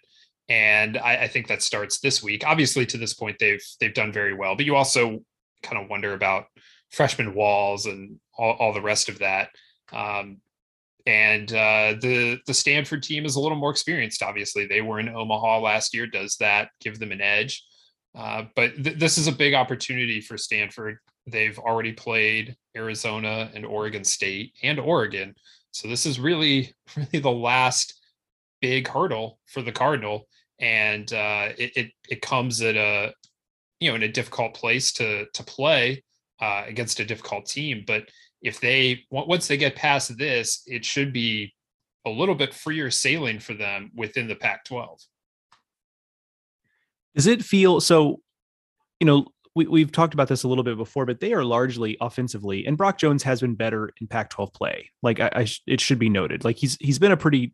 And 0.49 0.99
I, 0.99 1.23
I, 1.23 1.27
think 1.27 1.47
that 1.47 1.63
starts 1.63 1.99
this 1.99 2.21
week. 2.21 2.45
Obviously, 2.45 2.85
to 2.87 2.97
this 2.97 3.15
point, 3.15 3.37
they've 3.39 3.63
they've 3.79 3.93
done 3.93 4.11
very 4.11 4.35
well, 4.35 4.55
but 4.55 4.65
you 4.65 4.75
also 4.75 5.21
kind 5.63 5.81
of 5.81 5.89
wonder 5.89 6.13
about 6.13 6.45
freshman 6.91 7.33
walls 7.33 7.87
and 7.87 8.19
all, 8.37 8.53
all 8.59 8.73
the 8.73 8.81
rest 8.81 9.09
of 9.09 9.19
that. 9.19 9.49
Um, 9.91 10.41
and 11.05 11.51
uh, 11.51 11.95
the 12.01 12.39
the 12.47 12.53
Stanford 12.53 13.03
team 13.03 13.25
is 13.25 13.35
a 13.35 13.39
little 13.39 13.57
more 13.57 13.71
experienced. 13.71 14.23
Obviously, 14.23 14.65
they 14.65 14.81
were 14.81 14.99
in 14.99 15.09
Omaha 15.09 15.59
last 15.59 15.93
year. 15.93 16.07
Does 16.07 16.37
that 16.37 16.69
give 16.79 16.99
them 16.99 17.11
an 17.11 17.21
edge? 17.21 17.63
Uh, 18.15 18.43
but 18.55 18.81
th- 18.83 18.99
this 18.99 19.17
is 19.17 19.27
a 19.27 19.31
big 19.31 19.53
opportunity 19.53 20.21
for 20.21 20.37
Stanford. 20.37 20.97
They've 21.25 21.57
already 21.57 21.93
played 21.93 22.55
Arizona 22.75 23.49
and 23.53 23.65
Oregon 23.65 24.03
State 24.03 24.53
and 24.61 24.79
Oregon, 24.79 25.35
so 25.71 25.87
this 25.87 26.05
is 26.05 26.19
really 26.19 26.73
really 26.95 27.19
the 27.19 27.31
last 27.31 27.99
big 28.61 28.87
hurdle 28.87 29.39
for 29.47 29.61
the 29.61 29.71
Cardinal, 29.71 30.27
and 30.59 31.11
uh, 31.11 31.49
it, 31.57 31.71
it, 31.75 31.91
it 32.09 32.21
comes 32.21 32.61
at 32.61 32.77
a 32.77 33.13
you 33.79 33.89
know 33.89 33.95
in 33.95 34.03
a 34.03 34.11
difficult 34.11 34.53
place 34.53 34.93
to 34.93 35.25
to 35.33 35.43
play 35.43 36.03
uh, 36.41 36.63
against 36.65 36.99
a 36.99 37.05
difficult 37.05 37.45
team. 37.45 37.83
But 37.85 38.09
if 38.43 38.59
they 38.59 39.05
once 39.09 39.47
they 39.47 39.57
get 39.57 39.75
past 39.75 40.17
this, 40.17 40.61
it 40.67 40.85
should 40.85 41.13
be 41.13 41.53
a 42.05 42.09
little 42.09 42.35
bit 42.35 42.53
freer 42.53 42.91
sailing 42.91 43.39
for 43.39 43.53
them 43.53 43.89
within 43.95 44.27
the 44.27 44.35
Pac-12. 44.35 45.01
Does 47.15 47.27
it 47.27 47.43
feel 47.43 47.79
so? 47.79 48.19
You 48.99 49.07
know, 49.07 49.27
we, 49.55 49.67
we've 49.67 49.91
talked 49.91 50.13
about 50.13 50.27
this 50.27 50.43
a 50.43 50.47
little 50.47 50.63
bit 50.63 50.77
before, 50.77 51.05
but 51.05 51.19
they 51.19 51.33
are 51.33 51.43
largely 51.43 51.97
offensively, 52.01 52.65
and 52.65 52.77
Brock 52.77 52.97
Jones 52.97 53.23
has 53.23 53.39
been 53.39 53.55
better 53.55 53.91
in 54.01 54.07
Pac-12 54.07 54.53
play. 54.53 54.91
Like 55.01 55.19
I, 55.19 55.29
I 55.33 55.47
it 55.65 55.79
should 55.79 55.99
be 55.99 56.09
noted, 56.09 56.43
like 56.43 56.57
he's 56.57 56.77
he's 56.81 56.99
been 56.99 57.13
a 57.13 57.17
pretty 57.17 57.53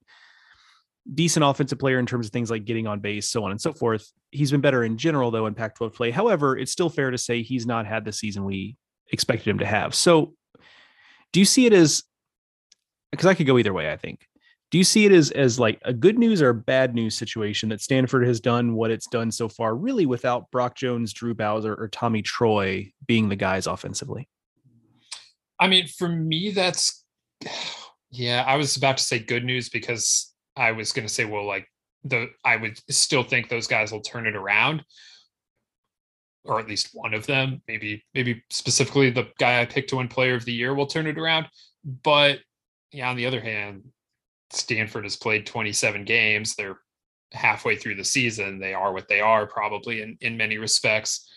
decent 1.14 1.44
offensive 1.44 1.80
player 1.80 2.00
in 2.00 2.06
terms 2.06 2.28
of 2.28 2.32
things 2.32 2.50
like 2.50 2.66
getting 2.66 2.88
on 2.88 3.00
base, 3.00 3.30
so 3.30 3.44
on 3.44 3.52
and 3.52 3.62
so 3.62 3.74
forth. 3.74 4.12
He's 4.32 4.52
been 4.52 4.62
better 4.62 4.84
in 4.84 4.98
general, 4.98 5.32
though, 5.32 5.46
in 5.46 5.54
Pac 5.54 5.76
12 5.76 5.94
play. 5.94 6.12
However, 6.12 6.58
it's 6.58 6.72
still 6.72 6.90
fair 6.90 7.12
to 7.12 7.18
say 7.18 7.42
he's 7.42 7.66
not 7.66 7.86
had 7.86 8.06
the 8.06 8.12
season 8.12 8.44
we 8.44 8.76
expected 9.12 9.50
him 9.50 9.60
to 9.60 9.66
have. 9.66 9.96
So, 9.96 10.34
do 11.32 11.40
you 11.40 11.46
see 11.46 11.66
it 11.66 11.74
as 11.74 12.04
because 13.12 13.26
I 13.26 13.34
could 13.34 13.48
go 13.48 13.58
either 13.58 13.74
way, 13.74 13.92
I 13.92 13.98
think. 13.98 14.28
Do 14.72 14.78
you 14.78 14.84
see 14.84 15.06
it 15.06 15.12
as 15.12 15.32
as 15.32 15.60
like 15.60 15.80
a 15.84 15.94
good 15.94 16.20
news 16.20 16.42
or 16.42 16.50
a 16.50 16.54
bad 16.54 16.94
news 16.94 17.18
situation 17.18 17.70
that 17.70 17.82
Stanford 17.82 18.28
has 18.28 18.40
done 18.40 18.76
what 18.76 18.92
it's 18.92 19.08
done 19.08 19.32
so 19.32 19.50
far, 19.50 19.76
really 19.76 20.06
without 20.06 20.52
Brock 20.52 20.76
Jones, 20.76 21.12
Drew 21.12 21.34
Bowser, 21.34 21.74
or 21.74 21.88
Tommy 21.88 22.22
Troy 22.22 22.92
being 23.08 23.30
the 23.30 23.36
guys 23.36 23.66
offensively? 23.66 24.28
I 25.60 25.68
mean, 25.68 25.88
for 25.88 26.08
me, 26.08 26.52
that's 26.52 27.04
yeah. 28.12 28.44
I 28.46 28.58
was 28.58 28.78
about 28.78 28.98
to 28.98 29.04
say 29.04 29.18
good 29.18 29.44
news 29.44 29.70
because 29.70 30.34
I 30.56 30.72
was 30.72 30.92
going 30.92 31.08
to 31.08 31.14
say, 31.14 31.26
well, 31.26 31.48
like 31.48 31.68
the 32.04 32.30
I 32.46 32.56
would 32.56 32.80
still 32.92 33.24
think 33.24 33.50
those 33.50 33.68
guys 33.68 33.92
will 33.92 34.02
turn 34.02 34.28
it 34.28 34.36
around, 34.36 34.84
or 36.46 36.60
at 36.60 36.68
least 36.68 36.90
one 36.94 37.14
of 37.14 37.26
them. 37.26 37.62
Maybe 37.68 38.04
maybe 38.14 38.44
specifically 38.50 39.10
the 39.10 39.30
guy 39.40 39.62
I 39.62 39.66
picked 39.66 39.90
to 39.90 39.98
win 39.98 40.08
Player 40.08 40.36
of 40.36 40.46
the 40.46 40.54
Year 40.54 40.74
will 40.74 40.88
turn 40.88 41.08
it 41.08 41.18
around. 41.18 41.48
But 42.04 42.40
yeah, 42.92 43.10
on 43.10 43.16
the 43.16 43.26
other 43.26 43.42
hand, 43.42 43.84
Stanford 44.52 45.04
has 45.04 45.16
played 45.16 45.46
27 45.46 46.06
games. 46.06 46.56
They're 46.56 46.80
halfway 47.32 47.76
through 47.76 47.96
the 47.96 48.04
season. 48.04 48.60
They 48.60 48.74
are 48.74 48.94
what 48.94 49.08
they 49.08 49.22
are, 49.22 49.46
probably 49.46 50.02
in 50.02 50.18
in 50.22 50.38
many 50.38 50.58
respects 50.58 51.30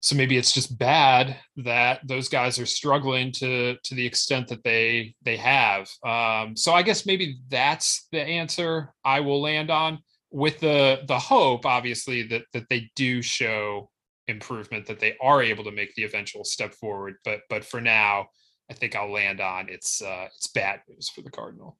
so 0.00 0.16
maybe 0.16 0.38
it's 0.38 0.52
just 0.52 0.78
bad 0.78 1.36
that 1.58 2.00
those 2.06 2.28
guys 2.28 2.58
are 2.58 2.66
struggling 2.66 3.30
to 3.32 3.76
to 3.84 3.94
the 3.94 4.04
extent 4.04 4.48
that 4.48 4.64
they 4.64 5.14
they 5.22 5.36
have 5.36 5.88
um, 6.04 6.56
so 6.56 6.72
i 6.72 6.82
guess 6.82 7.06
maybe 7.06 7.38
that's 7.48 8.06
the 8.10 8.20
answer 8.20 8.92
i 9.04 9.20
will 9.20 9.40
land 9.40 9.70
on 9.70 9.98
with 10.30 10.58
the 10.60 11.00
the 11.06 11.18
hope 11.18 11.66
obviously 11.66 12.22
that 12.22 12.42
that 12.52 12.68
they 12.68 12.90
do 12.96 13.22
show 13.22 13.90
improvement 14.30 14.86
that 14.86 15.00
they 15.00 15.16
are 15.20 15.42
able 15.42 15.64
to 15.64 15.72
make 15.72 15.94
the 15.94 16.04
eventual 16.04 16.44
step 16.44 16.74
forward 16.74 17.14
but 17.24 17.40
but 17.48 17.64
for 17.64 17.80
now 17.80 18.26
i 18.70 18.74
think 18.74 18.96
i'll 18.96 19.12
land 19.12 19.40
on 19.40 19.68
it's 19.68 20.00
uh 20.02 20.26
it's 20.36 20.46
bad 20.48 20.80
news 20.88 21.08
for 21.08 21.22
the 21.22 21.30
cardinal 21.30 21.76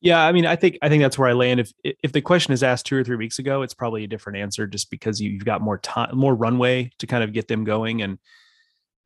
yeah, 0.00 0.24
I 0.24 0.30
mean, 0.30 0.46
I 0.46 0.54
think 0.54 0.78
I 0.80 0.88
think 0.88 1.02
that's 1.02 1.18
where 1.18 1.28
I 1.28 1.32
land. 1.32 1.58
If 1.58 1.72
if 1.82 2.12
the 2.12 2.20
question 2.20 2.52
is 2.52 2.62
asked 2.62 2.86
two 2.86 2.96
or 2.96 3.02
three 3.02 3.16
weeks 3.16 3.40
ago, 3.40 3.62
it's 3.62 3.74
probably 3.74 4.04
a 4.04 4.06
different 4.08 4.38
answer, 4.38 4.66
just 4.66 4.90
because 4.90 5.20
you've 5.20 5.44
got 5.44 5.60
more 5.60 5.78
time, 5.78 6.16
more 6.16 6.36
runway 6.36 6.92
to 6.98 7.06
kind 7.08 7.24
of 7.24 7.32
get 7.32 7.48
them 7.48 7.64
going. 7.64 8.02
And 8.02 8.18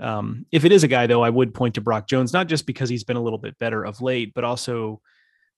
um, 0.01 0.45
if 0.53 0.67
it 0.67 0.73
is 0.73 0.85
a 0.85 0.89
guy, 0.89 1.07
though, 1.07 1.23
I 1.23 1.31
would 1.31 1.55
point 1.55 1.77
to 1.77 1.81
Brock 1.81 2.09
Jones, 2.09 2.35
not 2.35 2.47
just 2.47 2.67
because 2.67 2.91
he's 2.91 3.05
been 3.05 3.17
a 3.17 3.23
little 3.23 3.39
bit 3.39 3.59
better 3.59 3.83
of 3.83 4.03
late, 4.03 4.35
but 4.35 4.45
also 4.45 5.01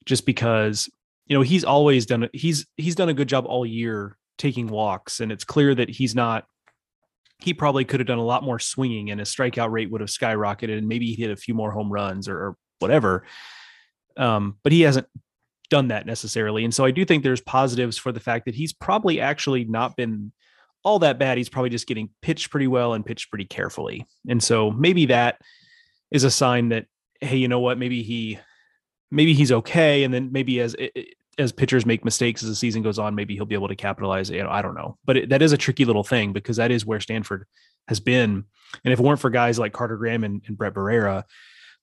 just 0.04 0.24
because 0.24 0.88
you 1.26 1.36
know 1.36 1.42
he's 1.42 1.64
always 1.64 2.06
done 2.06 2.28
he's 2.32 2.66
he's 2.76 2.94
done 2.94 3.08
a 3.08 3.14
good 3.14 3.28
job 3.28 3.44
all 3.46 3.66
year 3.66 4.16
taking 4.38 4.66
walks, 4.66 5.20
and 5.20 5.30
it's 5.32 5.44
clear 5.44 5.74
that 5.74 5.90
he's 5.90 6.14
not. 6.14 6.46
He 7.38 7.52
probably 7.52 7.84
could 7.84 8.00
have 8.00 8.06
done 8.06 8.18
a 8.18 8.24
lot 8.24 8.42
more 8.42 8.58
swinging, 8.58 9.10
and 9.10 9.20
his 9.20 9.34
strikeout 9.34 9.70
rate 9.70 9.90
would 9.90 10.00
have 10.00 10.10
skyrocketed, 10.10 10.78
and 10.78 10.88
maybe 10.88 11.06
he 11.06 11.14
hit 11.22 11.30
a 11.30 11.36
few 11.36 11.54
more 11.54 11.70
home 11.70 11.92
runs 11.92 12.28
or, 12.28 12.36
or 12.36 12.56
whatever. 12.78 13.24
Um, 14.16 14.56
but 14.62 14.72
he 14.72 14.82
hasn't 14.82 15.06
done 15.70 15.88
that 15.88 16.06
necessarily. 16.06 16.64
And 16.64 16.72
so 16.72 16.84
I 16.84 16.90
do 16.90 17.04
think 17.04 17.22
there's 17.22 17.40
positives 17.40 17.96
for 17.96 18.12
the 18.12 18.20
fact 18.20 18.44
that 18.44 18.54
he's 18.54 18.72
probably 18.72 19.20
actually 19.20 19.64
not 19.64 19.96
been 19.96 20.32
all 20.84 21.00
that 21.00 21.18
bad. 21.18 21.38
He's 21.38 21.48
probably 21.48 21.70
just 21.70 21.86
getting 21.86 22.10
pitched 22.22 22.50
pretty 22.50 22.68
well 22.68 22.94
and 22.94 23.04
pitched 23.04 23.30
pretty 23.30 23.46
carefully. 23.46 24.06
And 24.28 24.42
so 24.42 24.70
maybe 24.70 25.06
that 25.06 25.40
is 26.10 26.24
a 26.24 26.30
sign 26.30 26.68
that 26.68 26.86
hey, 27.20 27.36
you 27.36 27.48
know 27.48 27.60
what? 27.60 27.78
Maybe 27.78 28.02
he 28.02 28.38
maybe 29.10 29.34
he's 29.34 29.52
okay 29.52 30.04
and 30.04 30.12
then 30.12 30.30
maybe 30.32 30.60
as 30.60 30.76
as 31.38 31.52
pitchers 31.52 31.86
make 31.86 32.04
mistakes 32.04 32.42
as 32.42 32.48
the 32.48 32.54
season 32.54 32.82
goes 32.82 32.98
on, 32.98 33.14
maybe 33.14 33.34
he'll 33.34 33.44
be 33.44 33.54
able 33.54 33.68
to 33.68 33.76
capitalize. 33.76 34.30
You 34.30 34.42
know, 34.42 34.50
I 34.50 34.62
don't 34.62 34.74
know, 34.74 34.98
but 35.04 35.16
it, 35.16 35.28
that 35.30 35.42
is 35.42 35.52
a 35.52 35.58
tricky 35.58 35.84
little 35.84 36.04
thing 36.04 36.32
because 36.32 36.56
that 36.56 36.70
is 36.70 36.86
where 36.86 37.00
Stanford 37.00 37.46
has 37.88 38.00
been. 38.00 38.44
And 38.84 38.92
if 38.92 38.98
it 38.98 39.02
weren't 39.02 39.20
for 39.20 39.30
guys 39.30 39.58
like 39.58 39.72
Carter 39.72 39.96
Graham 39.96 40.24
and, 40.24 40.42
and 40.46 40.56
Brett 40.56 40.74
Barrera, 40.74 41.24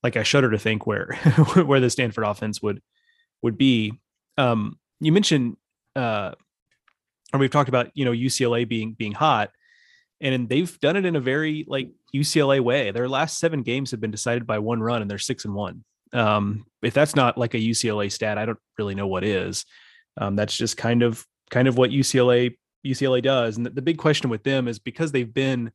like 0.02 0.16
I 0.16 0.22
shudder 0.22 0.50
to 0.50 0.58
think 0.58 0.86
where 0.86 1.14
where 1.64 1.80
the 1.80 1.90
Stanford 1.90 2.24
offense 2.24 2.60
would 2.62 2.82
would 3.42 3.56
be 3.56 4.00
um, 4.38 4.78
you 5.00 5.12
mentioned 5.12 5.56
uh, 5.96 6.32
or 7.32 7.40
we've 7.40 7.50
talked 7.50 7.68
about 7.68 7.90
you 7.94 8.04
know 8.04 8.12
UCLA 8.12 8.68
being 8.68 8.92
being 8.92 9.12
hot 9.12 9.50
and 10.22 10.48
they've 10.48 10.78
done 10.80 10.96
it 10.96 11.04
in 11.04 11.16
a 11.16 11.20
very 11.20 11.64
like 11.66 11.90
UCLA 12.14 12.60
way. 12.60 12.92
Their 12.92 13.08
last 13.08 13.38
seven 13.38 13.62
games 13.62 13.90
have 13.90 14.00
been 14.00 14.12
decided 14.12 14.46
by 14.46 14.60
one 14.60 14.80
run 14.80 15.02
and 15.02 15.10
they're 15.10 15.18
six 15.18 15.44
and 15.44 15.54
one. 15.54 15.84
Um, 16.12 16.66
if 16.82 16.94
that's 16.94 17.16
not 17.16 17.38
like 17.38 17.54
a 17.54 17.58
UCLA 17.58 18.10
stat, 18.10 18.38
I 18.38 18.46
don't 18.46 18.58
really 18.78 18.94
know 18.94 19.06
what 19.06 19.24
is. 19.24 19.64
Um, 20.16 20.36
that's 20.36 20.56
just 20.56 20.76
kind 20.76 21.02
of 21.02 21.26
kind 21.50 21.68
of 21.68 21.76
what 21.76 21.90
UCLA 21.90 22.56
UCLA 22.86 23.22
does. 23.22 23.56
And 23.56 23.64
the, 23.64 23.70
the 23.70 23.82
big 23.82 23.98
question 23.98 24.30
with 24.30 24.42
them 24.42 24.68
is 24.68 24.78
because 24.78 25.12
they've 25.12 25.32
been 25.32 25.72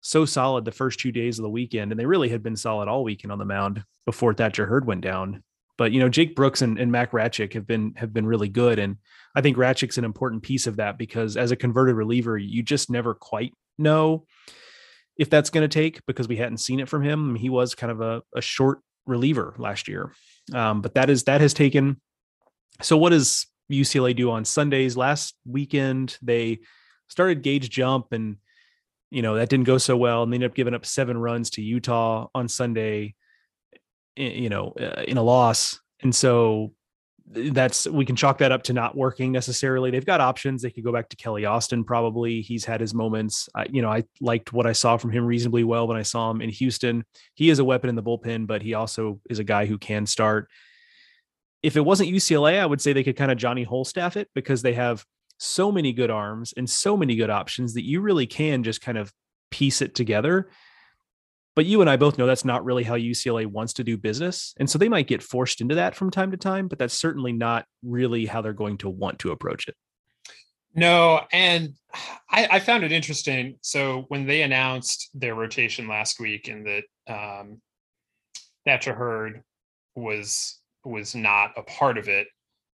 so 0.00 0.24
solid 0.24 0.64
the 0.64 0.72
first 0.72 1.00
two 1.00 1.12
days 1.12 1.38
of 1.38 1.42
the 1.42 1.50
weekend, 1.50 1.90
and 1.90 1.98
they 1.98 2.06
really 2.06 2.28
had 2.28 2.42
been 2.42 2.56
solid 2.56 2.88
all 2.88 3.04
weekend 3.04 3.32
on 3.32 3.38
the 3.38 3.44
mound 3.44 3.82
before 4.04 4.34
Thatcher 4.34 4.66
Hurd 4.66 4.86
went 4.86 5.00
down 5.00 5.42
but 5.76 5.92
you 5.92 6.00
know, 6.00 6.08
Jake 6.08 6.36
Brooks 6.36 6.62
and, 6.62 6.78
and 6.78 6.92
Mac 6.92 7.12
Rajcic 7.12 7.52
have 7.54 7.66
been 7.66 7.94
have 7.96 8.12
been 8.12 8.26
really 8.26 8.48
good, 8.48 8.78
and 8.78 8.96
I 9.34 9.40
think 9.40 9.56
Rajcic's 9.56 9.98
an 9.98 10.04
important 10.04 10.42
piece 10.42 10.66
of 10.66 10.76
that 10.76 10.98
because 10.98 11.36
as 11.36 11.50
a 11.50 11.56
converted 11.56 11.96
reliever, 11.96 12.38
you 12.38 12.62
just 12.62 12.90
never 12.90 13.14
quite 13.14 13.52
know 13.76 14.24
if 15.16 15.30
that's 15.30 15.50
going 15.50 15.68
to 15.68 15.72
take 15.72 16.04
because 16.06 16.28
we 16.28 16.36
hadn't 16.36 16.58
seen 16.58 16.80
it 16.80 16.88
from 16.88 17.02
him. 17.02 17.34
He 17.34 17.50
was 17.50 17.74
kind 17.74 17.90
of 17.90 18.00
a, 18.00 18.22
a 18.34 18.40
short 18.40 18.80
reliever 19.06 19.54
last 19.58 19.88
year, 19.88 20.12
um, 20.52 20.80
but 20.80 20.94
that 20.94 21.10
is 21.10 21.24
that 21.24 21.40
has 21.40 21.54
taken. 21.54 22.00
So 22.82 22.96
what 22.96 23.10
does 23.10 23.46
UCLA 23.70 24.14
do 24.14 24.30
on 24.30 24.44
Sundays? 24.44 24.96
Last 24.96 25.34
weekend 25.46 26.18
they 26.22 26.60
started 27.08 27.42
Gage 27.42 27.70
Jump 27.70 28.12
and 28.12 28.36
you 29.10 29.22
know 29.22 29.36
that 29.36 29.48
didn't 29.48 29.66
go 29.66 29.78
so 29.78 29.96
well 29.96 30.22
and 30.22 30.32
they 30.32 30.36
ended 30.36 30.50
up 30.50 30.56
giving 30.56 30.74
up 30.74 30.84
seven 30.84 31.16
runs 31.16 31.50
to 31.50 31.62
Utah 31.62 32.28
on 32.34 32.48
Sunday 32.48 33.14
you 34.16 34.48
know, 34.48 34.74
uh, 34.80 35.02
in 35.06 35.16
a 35.16 35.22
loss. 35.22 35.80
And 36.02 36.14
so 36.14 36.72
that's 37.34 37.86
we 37.86 38.04
can 38.04 38.16
chalk 38.16 38.38
that 38.38 38.52
up 38.52 38.62
to 38.64 38.72
not 38.72 38.96
working 38.96 39.32
necessarily. 39.32 39.90
They've 39.90 40.04
got 40.04 40.20
options. 40.20 40.62
They 40.62 40.70
could 40.70 40.84
go 40.84 40.92
back 40.92 41.08
to 41.10 41.16
Kelly 41.16 41.44
Austin. 41.44 41.84
Probably 41.84 42.40
he's 42.40 42.64
had 42.64 42.80
his 42.80 42.94
moments. 42.94 43.48
I, 43.54 43.66
you 43.70 43.82
know, 43.82 43.90
I 43.90 44.04
liked 44.20 44.52
what 44.52 44.66
I 44.66 44.72
saw 44.72 44.96
from 44.96 45.10
him 45.10 45.24
reasonably 45.24 45.64
well 45.64 45.86
when 45.86 45.96
I 45.96 46.02
saw 46.02 46.30
him 46.30 46.40
in 46.40 46.50
Houston. 46.50 47.04
He 47.34 47.50
is 47.50 47.58
a 47.58 47.64
weapon 47.64 47.90
in 47.90 47.96
the 47.96 48.02
bullpen, 48.02 48.46
but 48.46 48.62
he 48.62 48.74
also 48.74 49.20
is 49.28 49.38
a 49.38 49.44
guy 49.44 49.66
who 49.66 49.78
can 49.78 50.06
start. 50.06 50.48
If 51.62 51.76
it 51.76 51.84
wasn't 51.84 52.10
UCLA, 52.10 52.60
I 52.60 52.66
would 52.66 52.80
say 52.80 52.92
they 52.92 53.04
could 53.04 53.16
kind 53.16 53.32
of 53.32 53.38
Johnny 53.38 53.64
Holstaff 53.64 54.16
it 54.16 54.28
because 54.34 54.62
they 54.62 54.74
have 54.74 55.04
so 55.38 55.72
many 55.72 55.92
good 55.92 56.10
arms 56.10 56.54
and 56.56 56.68
so 56.68 56.96
many 56.96 57.16
good 57.16 57.30
options 57.30 57.74
that 57.74 57.84
you 57.84 58.00
really 58.00 58.26
can 58.26 58.62
just 58.62 58.80
kind 58.80 58.98
of 58.98 59.12
piece 59.50 59.82
it 59.82 59.94
together 59.94 60.48
but 61.56 61.66
you 61.66 61.80
and 61.80 61.88
I 61.88 61.96
both 61.96 62.18
know 62.18 62.26
that's 62.26 62.44
not 62.44 62.64
really 62.64 62.82
how 62.82 62.96
UCLA 62.96 63.46
wants 63.46 63.72
to 63.74 63.84
do 63.84 63.96
business. 63.96 64.54
And 64.58 64.68
so 64.68 64.78
they 64.78 64.88
might 64.88 65.06
get 65.06 65.22
forced 65.22 65.60
into 65.60 65.76
that 65.76 65.94
from 65.94 66.10
time 66.10 66.30
to 66.32 66.36
time, 66.36 66.68
but 66.68 66.78
that's 66.78 66.94
certainly 66.94 67.32
not 67.32 67.66
really 67.82 68.26
how 68.26 68.40
they're 68.40 68.52
going 68.52 68.78
to 68.78 68.90
want 68.90 69.20
to 69.20 69.30
approach 69.30 69.68
it. 69.68 69.76
No, 70.74 71.20
and 71.32 71.74
I, 72.30 72.48
I 72.52 72.60
found 72.60 72.82
it 72.82 72.90
interesting. 72.90 73.58
So 73.60 74.06
when 74.08 74.26
they 74.26 74.42
announced 74.42 75.10
their 75.14 75.36
rotation 75.36 75.86
last 75.86 76.18
week 76.18 76.48
and 76.48 76.66
that 76.66 76.82
um, 77.06 77.60
Thatcher 78.66 78.94
Hurd 78.94 79.42
was 79.94 80.60
was 80.84 81.14
not 81.14 81.52
a 81.56 81.62
part 81.62 81.96
of 81.96 82.08
it, 82.08 82.26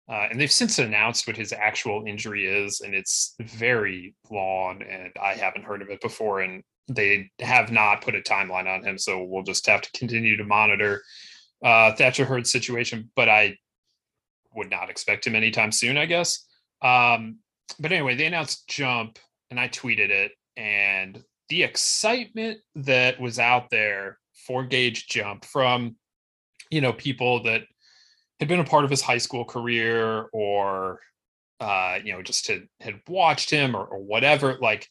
uh, 0.08 0.28
and 0.30 0.40
they've 0.40 0.50
since 0.50 0.78
announced 0.78 1.26
what 1.26 1.36
his 1.36 1.52
actual 1.52 2.04
injury 2.06 2.46
is, 2.46 2.80
and 2.80 2.94
it's 2.94 3.34
very 3.40 4.14
long, 4.30 4.82
and 4.82 5.12
I 5.22 5.34
haven't 5.34 5.64
heard 5.64 5.82
of 5.82 5.90
it 5.90 6.00
before. 6.00 6.40
And 6.40 6.62
they 6.94 7.30
have 7.40 7.70
not 7.70 8.02
put 8.02 8.14
a 8.14 8.20
timeline 8.20 8.66
on 8.66 8.84
him, 8.84 8.98
so 8.98 9.22
we'll 9.22 9.42
just 9.42 9.66
have 9.66 9.80
to 9.82 9.90
continue 9.92 10.36
to 10.36 10.44
monitor 10.44 11.02
uh, 11.64 11.92
Thatcher 11.94 12.24
Hurd's 12.24 12.50
situation. 12.50 13.10
But 13.14 13.28
I 13.28 13.56
would 14.54 14.70
not 14.70 14.90
expect 14.90 15.26
him 15.26 15.36
anytime 15.36 15.72
soon, 15.72 15.96
I 15.96 16.06
guess. 16.06 16.44
Um, 16.82 17.38
but 17.78 17.92
anyway, 17.92 18.16
they 18.16 18.26
announced 18.26 18.68
Jump, 18.68 19.18
and 19.50 19.60
I 19.60 19.68
tweeted 19.68 20.10
it, 20.10 20.32
and 20.56 21.22
the 21.48 21.62
excitement 21.62 22.58
that 22.74 23.20
was 23.20 23.38
out 23.38 23.70
there 23.70 24.18
for 24.46 24.64
Gage 24.64 25.08
Jump 25.08 25.44
from 25.44 25.96
you 26.70 26.80
know 26.80 26.92
people 26.92 27.42
that 27.44 27.62
had 28.38 28.48
been 28.48 28.60
a 28.60 28.64
part 28.64 28.84
of 28.84 28.90
his 28.90 29.02
high 29.02 29.18
school 29.18 29.44
career 29.44 30.26
or 30.32 31.00
uh, 31.60 31.98
you 32.02 32.12
know 32.12 32.22
just 32.22 32.48
had 32.48 32.66
had 32.80 33.00
watched 33.06 33.50
him 33.50 33.76
or, 33.76 33.84
or 33.84 33.98
whatever 33.98 34.58
like 34.60 34.88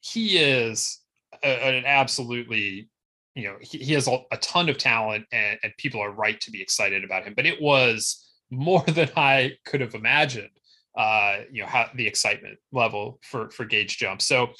he 0.00 0.38
is 0.38 1.00
a, 1.42 1.78
an 1.78 1.84
absolutely 1.86 2.88
you 3.34 3.44
know 3.44 3.56
he, 3.60 3.78
he 3.78 3.92
has 3.94 4.06
a, 4.08 4.18
a, 4.30 4.36
ton 4.38 4.68
of 4.68 4.78
talent 4.78 5.24
and, 5.32 5.58
and 5.62 5.72
people 5.78 6.00
are 6.00 6.12
right 6.12 6.40
to 6.40 6.50
be 6.50 6.62
excited 6.62 7.04
about 7.04 7.24
him 7.24 7.34
but 7.34 7.46
it 7.46 7.60
was 7.60 8.30
more 8.50 8.82
than 8.88 9.10
i 9.16 9.52
could 9.64 9.80
have 9.80 9.94
imagined 9.94 10.50
uh 10.96 11.38
you 11.50 11.62
know 11.62 11.68
how 11.68 11.88
the 11.94 12.06
excitement 12.06 12.58
level 12.72 13.18
for 13.22 13.50
for 13.50 13.64
gage 13.64 13.98
jump. 13.98 14.22
So 14.22 14.50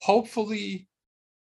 hopefully 0.00 0.88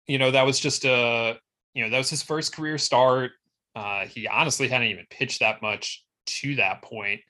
you 0.08 0.18
know 0.18 0.32
that 0.32 0.46
was 0.46 0.60
just 0.60 0.86
a 0.86 1.38
you 1.74 1.84
know 1.84 1.90
that 1.90 1.98
was 1.98 2.10
his 2.10 2.24
first 2.24 2.56
career 2.56 2.78
start. 2.78 3.32
Uh 3.76 4.06
he 4.06 4.28
honestly 4.28 4.68
hadn't 4.68 4.88
even 4.88 5.06
pitched 5.10 5.40
that 5.42 5.62
much 5.62 6.04
to 6.28 6.56
that 6.56 6.82
point. 6.82 7.22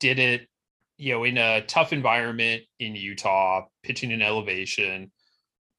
Did 0.00 0.18
it 0.18 0.48
you 0.98 1.14
know 1.14 1.24
in 1.24 1.38
a 1.38 1.64
tough 1.66 1.92
environment 1.92 2.62
in 2.80 2.96
utah 2.96 3.66
pitching 3.82 4.10
in 4.10 4.22
elevation 4.22 5.12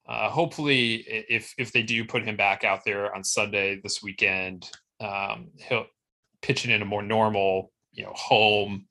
uh, 0.07 0.29
hopefully, 0.29 1.03
if 1.07 1.53
if 1.57 1.71
they 1.71 1.81
do 1.81 2.05
put 2.05 2.23
him 2.23 2.35
back 2.35 2.63
out 2.63 2.81
there 2.85 3.13
on 3.15 3.23
Sunday 3.23 3.79
this 3.81 4.03
weekend, 4.03 4.69
um, 4.99 5.49
he'll 5.57 5.87
pitch 6.41 6.63
it 6.65 6.71
in 6.71 6.81
a 6.83 6.85
more 6.85 7.01
normal, 7.01 7.71
you 7.91 8.03
know, 8.03 8.13
home, 8.13 8.85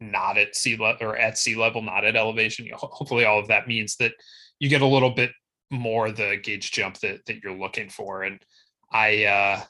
not 0.00 0.38
at 0.38 0.56
sea 0.56 0.76
level 0.76 1.06
or 1.06 1.16
at 1.18 1.36
sea 1.36 1.54
level, 1.54 1.82
not 1.82 2.06
at 2.06 2.16
elevation. 2.16 2.64
You 2.64 2.72
know, 2.72 2.78
hopefully, 2.78 3.26
all 3.26 3.38
of 3.38 3.48
that 3.48 3.68
means 3.68 3.96
that 3.96 4.12
you 4.58 4.70
get 4.70 4.80
a 4.80 4.86
little 4.86 5.10
bit 5.10 5.32
more 5.70 6.10
the 6.10 6.38
Gage 6.42 6.72
Jump 6.72 6.98
that 7.00 7.26
that 7.26 7.42
you're 7.42 7.58
looking 7.58 7.90
for. 7.90 8.22
And 8.22 8.40
I, 8.90 9.24
uh, 9.24 9.62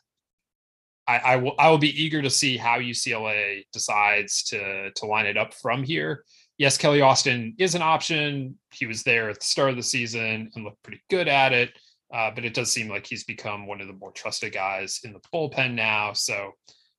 I, 1.08 1.18
I 1.18 1.36
will 1.36 1.54
I 1.58 1.70
will 1.70 1.78
be 1.78 2.02
eager 2.02 2.22
to 2.22 2.30
see 2.30 2.56
how 2.56 2.78
UCLA 2.78 3.64
decides 3.72 4.44
to 4.44 4.92
to 4.92 5.06
line 5.06 5.26
it 5.26 5.36
up 5.36 5.54
from 5.54 5.82
here 5.82 6.22
yes, 6.58 6.78
Kelly 6.78 7.00
Austin 7.00 7.54
is 7.58 7.74
an 7.74 7.82
option. 7.82 8.58
He 8.72 8.86
was 8.86 9.02
there 9.02 9.30
at 9.30 9.40
the 9.40 9.46
start 9.46 9.70
of 9.70 9.76
the 9.76 9.82
season 9.82 10.50
and 10.54 10.64
looked 10.64 10.82
pretty 10.82 11.02
good 11.10 11.28
at 11.28 11.52
it. 11.52 11.70
Uh, 12.12 12.30
but 12.34 12.44
it 12.44 12.54
does 12.54 12.72
seem 12.72 12.88
like 12.88 13.04
he's 13.06 13.24
become 13.24 13.66
one 13.66 13.80
of 13.80 13.88
the 13.88 13.92
more 13.92 14.12
trusted 14.12 14.52
guys 14.52 15.00
in 15.02 15.12
the 15.12 15.20
bullpen 15.34 15.74
now. 15.74 16.12
So 16.12 16.52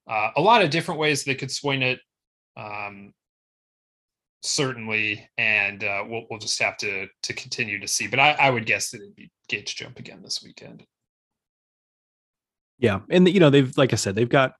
uh, 0.07 0.31
a 0.35 0.41
lot 0.41 0.61
of 0.61 0.69
different 0.69 0.99
ways 0.99 1.23
they 1.23 1.35
could 1.35 1.51
swing 1.51 1.81
it, 1.81 1.99
um, 2.57 3.13
certainly, 4.41 5.29
and 5.37 5.83
uh, 5.83 6.03
we'll 6.05 6.25
we'll 6.29 6.39
just 6.39 6.61
have 6.61 6.75
to 6.77 7.07
to 7.23 7.33
continue 7.33 7.79
to 7.79 7.87
see. 7.87 8.07
But 8.07 8.19
I, 8.19 8.31
I 8.33 8.49
would 8.49 8.65
guess 8.65 8.91
that 8.91 9.01
it'd 9.01 9.15
be 9.15 9.31
Gage 9.47 9.75
jump 9.77 9.97
again 9.97 10.21
this 10.21 10.43
weekend. 10.43 10.85
Yeah, 12.79 12.99
and 13.09 13.27
you 13.29 13.39
know 13.39 13.49
they've 13.49 13.75
like 13.77 13.93
I 13.93 13.95
said 13.95 14.15
they've 14.15 14.27
got 14.27 14.55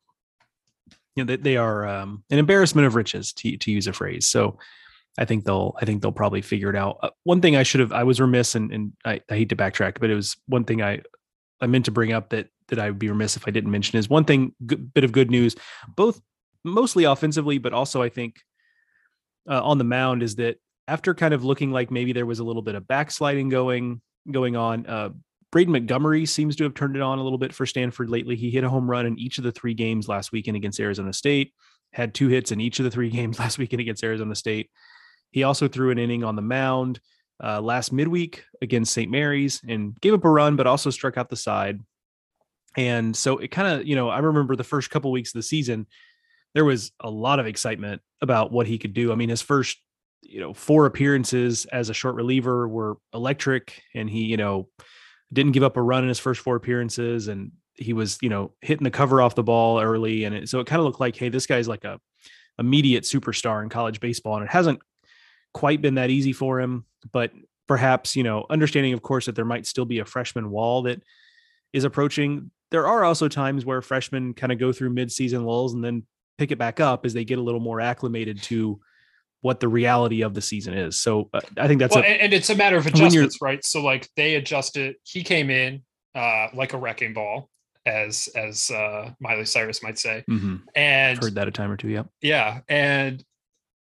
you 1.15 1.23
know 1.23 1.25
they, 1.25 1.37
they 1.37 1.57
are 1.57 1.85
um, 1.85 2.23
an 2.29 2.39
embarrassment 2.39 2.87
of 2.87 2.95
riches 2.95 3.33
to 3.33 3.57
to 3.57 3.71
use 3.71 3.87
a 3.87 3.93
phrase. 3.93 4.27
So 4.29 4.57
I 5.17 5.25
think 5.25 5.45
they'll 5.45 5.75
I 5.81 5.85
think 5.85 6.01
they'll 6.01 6.11
probably 6.11 6.41
figure 6.41 6.69
it 6.69 6.75
out. 6.75 6.99
Uh, 7.01 7.09
one 7.23 7.41
thing 7.41 7.55
I 7.55 7.63
should 7.63 7.79
have 7.79 7.91
I 7.91 8.03
was 8.03 8.21
remiss 8.21 8.55
and 8.55 8.71
and 8.71 8.93
I, 9.03 9.21
I 9.29 9.35
hate 9.35 9.49
to 9.49 9.55
backtrack, 9.55 9.99
but 9.99 10.09
it 10.09 10.15
was 10.15 10.37
one 10.47 10.63
thing 10.63 10.81
I 10.81 11.01
I 11.59 11.67
meant 11.67 11.85
to 11.85 11.91
bring 11.91 12.13
up 12.13 12.29
that 12.29 12.49
that 12.69 12.79
I 12.79 12.89
would 12.89 12.99
be 12.99 13.09
remiss 13.09 13.37
if 13.37 13.47
I 13.47 13.51
didn't 13.51 13.71
mention 13.71 13.97
is 13.97 14.09
one 14.09 14.25
thing 14.25 14.53
good, 14.65 14.93
bit 14.93 15.03
of 15.03 15.11
good 15.11 15.31
news, 15.31 15.55
both 15.95 16.21
mostly 16.63 17.05
offensively, 17.05 17.57
but 17.57 17.73
also 17.73 18.01
I 18.01 18.09
think 18.09 18.35
uh, 19.49 19.63
on 19.63 19.77
the 19.77 19.83
mound 19.83 20.21
is 20.21 20.35
that 20.35 20.57
after 20.87 21.13
kind 21.13 21.33
of 21.33 21.43
looking 21.43 21.71
like 21.71 21.91
maybe 21.91 22.13
there 22.13 22.25
was 22.25 22.39
a 22.39 22.43
little 22.43 22.61
bit 22.61 22.75
of 22.75 22.87
backsliding 22.87 23.49
going 23.49 24.01
going 24.31 24.55
on, 24.55 24.85
uh, 24.85 25.09
Braden 25.51 25.71
Montgomery 25.71 26.25
seems 26.25 26.55
to 26.57 26.63
have 26.65 26.73
turned 26.73 26.95
it 26.95 27.01
on 27.01 27.19
a 27.19 27.23
little 27.23 27.37
bit 27.37 27.53
for 27.53 27.65
Stanford 27.65 28.09
lately. 28.09 28.35
He 28.35 28.51
hit 28.51 28.63
a 28.63 28.69
home 28.69 28.89
run 28.89 29.05
in 29.05 29.17
each 29.17 29.37
of 29.37 29.43
the 29.43 29.51
three 29.51 29.73
games 29.73 30.07
last 30.07 30.31
weekend 30.31 30.57
against 30.57 30.79
Arizona 30.79 31.13
State. 31.13 31.53
Had 31.93 32.13
two 32.13 32.27
hits 32.27 32.51
in 32.51 32.59
each 32.59 32.79
of 32.79 32.83
the 32.83 32.91
three 32.91 33.09
games 33.17 33.39
last 33.39 33.57
weekend 33.57 33.79
against 33.79 34.03
Arizona 34.03 34.35
State. 34.35 34.69
He 35.31 35.43
also 35.43 35.67
threw 35.67 35.91
an 35.91 35.99
inning 35.99 36.23
on 36.23 36.35
the 36.35 36.41
mound 36.41 36.99
uh, 37.43 37.61
last 37.61 37.91
midweek 37.91 38.43
against 38.61 38.93
St. 38.93 39.11
Mary's 39.11 39.61
and 39.67 39.99
gave 40.01 40.13
up 40.13 40.25
a 40.25 40.29
run, 40.29 40.55
but 40.55 40.67
also 40.67 40.89
struck 40.89 41.17
out 41.17 41.29
the 41.29 41.35
side. 41.35 41.79
And 42.75 43.15
so 43.15 43.37
it 43.37 43.49
kind 43.49 43.79
of, 43.79 43.87
you 43.87 43.95
know, 43.95 44.09
I 44.09 44.19
remember 44.19 44.55
the 44.55 44.63
first 44.63 44.89
couple 44.89 45.11
weeks 45.11 45.29
of 45.29 45.39
the 45.39 45.43
season, 45.43 45.87
there 46.53 46.65
was 46.65 46.91
a 46.99 47.09
lot 47.09 47.39
of 47.39 47.47
excitement 47.47 48.01
about 48.21 48.51
what 48.51 48.67
he 48.67 48.77
could 48.77 48.93
do. 48.93 49.11
I 49.11 49.15
mean, 49.15 49.29
his 49.29 49.41
first, 49.41 49.77
you 50.21 50.39
know, 50.39 50.53
four 50.53 50.85
appearances 50.85 51.65
as 51.65 51.89
a 51.89 51.93
short 51.93 52.15
reliever 52.15 52.67
were 52.67 52.97
electric, 53.13 53.81
and 53.93 54.09
he, 54.09 54.25
you 54.25 54.37
know, 54.37 54.67
didn't 55.31 55.51
give 55.51 55.63
up 55.63 55.77
a 55.77 55.81
run 55.81 56.03
in 56.03 56.09
his 56.09 56.19
first 56.19 56.41
four 56.41 56.55
appearances, 56.55 57.27
and 57.27 57.51
he 57.75 57.93
was, 57.93 58.17
you 58.21 58.29
know, 58.29 58.53
hitting 58.61 58.83
the 58.83 58.91
cover 58.91 59.21
off 59.21 59.35
the 59.35 59.43
ball 59.43 59.79
early, 59.79 60.23
and 60.23 60.33
it, 60.33 60.49
so 60.49 60.59
it 60.59 60.67
kind 60.67 60.79
of 60.79 60.85
looked 60.85 60.99
like, 60.99 61.15
hey, 61.15 61.29
this 61.29 61.45
guy's 61.45 61.67
like 61.67 61.83
a 61.83 61.99
immediate 62.59 63.03
superstar 63.03 63.61
in 63.61 63.69
college 63.69 63.99
baseball, 63.99 64.35
and 64.35 64.43
it 64.43 64.51
hasn't 64.51 64.79
quite 65.53 65.81
been 65.81 65.95
that 65.95 66.09
easy 66.09 66.33
for 66.33 66.59
him, 66.59 66.85
but 67.11 67.31
perhaps, 67.67 68.15
you 68.15 68.23
know, 68.23 68.45
understanding, 68.49 68.93
of 68.93 69.01
course, 69.01 69.25
that 69.25 69.35
there 69.35 69.45
might 69.45 69.65
still 69.65 69.85
be 69.85 69.99
a 69.99 70.05
freshman 70.05 70.49
wall 70.49 70.83
that 70.83 71.01
is 71.73 71.83
approaching. 71.83 72.51
There 72.71 72.87
are 72.87 73.03
also 73.03 73.27
times 73.27 73.65
where 73.65 73.81
freshmen 73.81 74.33
kind 74.33 74.51
of 74.51 74.59
go 74.59 74.71
through 74.71 74.93
midseason 74.93 75.45
lulls 75.45 75.73
and 75.73 75.83
then 75.83 76.03
pick 76.37 76.51
it 76.51 76.57
back 76.57 76.79
up 76.79 77.05
as 77.05 77.13
they 77.13 77.25
get 77.25 77.39
a 77.39 77.41
little 77.41 77.59
more 77.59 77.81
acclimated 77.81 78.41
to 78.43 78.79
what 79.41 79.59
the 79.59 79.67
reality 79.67 80.21
of 80.23 80.33
the 80.33 80.41
season 80.41 80.73
is. 80.73 80.99
So 80.99 81.29
uh, 81.33 81.41
I 81.57 81.67
think 81.67 81.79
that's 81.79 81.95
well, 81.95 82.03
a, 82.03 82.07
and 82.07 82.33
it's 82.33 82.49
a 82.49 82.55
matter 82.55 82.77
of 82.77 82.87
adjustments, 82.87 83.41
right? 83.41 83.63
So 83.63 83.81
like 83.81 84.09
they 84.15 84.35
adjusted. 84.35 84.95
He 85.03 85.23
came 85.23 85.49
in 85.49 85.83
uh, 86.15 86.47
like 86.53 86.73
a 86.73 86.77
wrecking 86.77 87.13
ball, 87.13 87.49
as 87.85 88.27
as 88.35 88.71
uh, 88.71 89.11
Miley 89.19 89.45
Cyrus 89.45 89.83
might 89.83 89.99
say, 89.99 90.23
mm-hmm. 90.29 90.57
and 90.75 91.17
I've 91.17 91.23
heard 91.23 91.35
that 91.35 91.47
a 91.47 91.51
time 91.51 91.71
or 91.71 91.77
two. 91.77 91.89
Yeah, 91.89 92.03
yeah, 92.21 92.61
and 92.67 93.23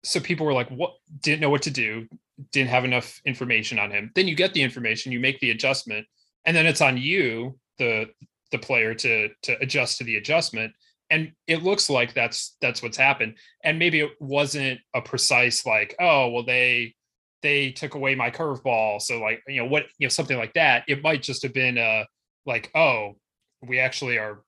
so 0.04 0.20
people 0.20 0.46
were 0.46 0.52
like, 0.52 0.68
what 0.70 0.94
didn't 1.20 1.40
know 1.40 1.50
what 1.50 1.62
to 1.62 1.70
do, 1.70 2.06
didn't 2.50 2.70
have 2.70 2.84
enough 2.84 3.20
information 3.24 3.78
on 3.78 3.90
him. 3.90 4.10
Then 4.14 4.26
you 4.28 4.34
get 4.34 4.52
the 4.54 4.62
information, 4.62 5.12
you 5.12 5.20
make 5.20 5.38
the 5.40 5.50
adjustment, 5.50 6.06
and 6.44 6.56
then 6.56 6.66
it's 6.66 6.80
on 6.80 6.96
you, 6.96 7.58
the 7.78 8.06
the 8.50 8.58
player, 8.58 8.94
to 8.94 9.28
to 9.42 9.58
adjust 9.60 9.98
to 9.98 10.04
the 10.04 10.16
adjustment. 10.16 10.72
and 11.12 11.32
it 11.46 11.62
looks 11.62 11.90
like 11.90 12.14
that's 12.14 12.56
that's 12.62 12.82
what's 12.82 12.96
happened. 12.96 13.34
And 13.62 13.78
maybe 13.78 14.00
it 14.00 14.12
wasn't 14.18 14.80
a 14.94 15.02
precise 15.02 15.66
like, 15.66 15.94
oh 16.00 16.30
well, 16.30 16.42
they 16.42 16.94
they 17.42 17.70
took 17.70 17.94
away 17.94 18.14
my 18.14 18.30
curveball, 18.30 19.00
so 19.00 19.20
like 19.20 19.42
you 19.46 19.62
know 19.62 19.68
what 19.68 19.84
you 19.98 20.06
know 20.06 20.10
something 20.10 20.38
like 20.38 20.54
that. 20.54 20.84
It 20.88 21.02
might 21.02 21.22
just 21.22 21.42
have 21.42 21.52
been 21.52 21.76
a 21.76 22.06
like, 22.46 22.70
oh, 22.74 23.16
we 23.60 23.78
actually 23.78 24.16
are, 24.18 24.42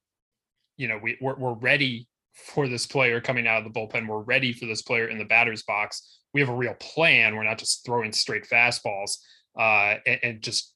you 0.79 0.89
know, 0.89 0.99
we 1.03 1.19
we're, 1.21 1.37
we're 1.37 1.53
ready 1.53 2.09
for 2.35 2.69
this 2.69 2.87
player 2.87 3.21
coming 3.21 3.47
out 3.47 3.65
of 3.65 3.73
the 3.73 3.79
bullpen. 3.79 4.07
We're 4.07 4.21
ready 4.21 4.53
for 4.53 4.67
this 4.67 4.83
player 4.83 5.09
in 5.09 5.19
the 5.19 5.25
batter's 5.25 5.63
box. 5.63 6.21
We 6.33 6.41
have 6.41 6.51
a 6.51 6.57
real 6.57 6.75
plan. 6.81 7.37
We're 7.37 7.45
not 7.45 7.59
just 7.59 7.85
throwing 7.85 8.13
straight 8.13 8.49
fastballs 8.49 9.19
uh, 9.59 9.97
and, 10.07 10.19
and 10.23 10.43
just 10.43 10.75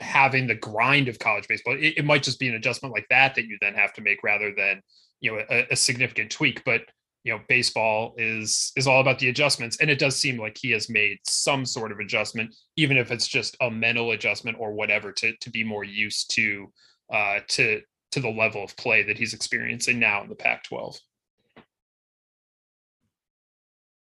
having 0.00 0.46
the 0.46 0.54
grind 0.54 1.08
of 1.08 1.18
college 1.18 1.46
baseball. 1.46 1.76
It, 1.78 1.98
it, 1.98 2.04
might 2.04 2.22
just 2.22 2.40
be 2.40 2.48
an 2.48 2.54
adjustment 2.54 2.94
like 2.94 3.06
that 3.10 3.34
that 3.34 3.46
you 3.46 3.58
then 3.60 3.74
have 3.74 3.92
to 3.94 4.00
make 4.00 4.22
rather 4.24 4.52
than 4.56 4.80
you 5.20 5.32
know 5.32 5.44
a, 5.48 5.66
a, 5.70 5.76
significant 5.76 6.30
tweak. 6.30 6.64
But 6.64 6.82
you 7.22 7.32
know, 7.32 7.40
baseball 7.48 8.14
is 8.16 8.72
is 8.76 8.86
all 8.86 9.00
about 9.00 9.18
the 9.18 9.28
adjustments, 9.28 9.76
and 9.80 9.90
it 9.90 9.98
does 9.98 10.16
seem 10.16 10.38
like 10.38 10.56
he 10.58 10.70
has 10.72 10.88
made 10.88 11.18
some 11.26 11.64
sort 11.66 11.92
of 11.92 11.98
adjustment, 11.98 12.54
even 12.76 12.96
if 12.96 13.10
it's 13.10 13.28
just 13.28 13.56
a 13.60 13.70
mental 13.70 14.12
adjustment 14.12 14.56
or 14.58 14.72
whatever, 14.72 15.12
to 15.12 15.36
to 15.36 15.50
be 15.50 15.62
more 15.62 15.84
used 15.84 16.30
to 16.32 16.72
uh, 17.12 17.40
to 17.48 17.82
to 18.12 18.20
the 18.20 18.28
level 18.28 18.64
of 18.64 18.76
play 18.76 19.02
that 19.04 19.18
he's 19.18 19.34
experiencing 19.34 19.98
now 19.98 20.22
in 20.22 20.28
the 20.28 20.34
Pac-12. 20.34 20.98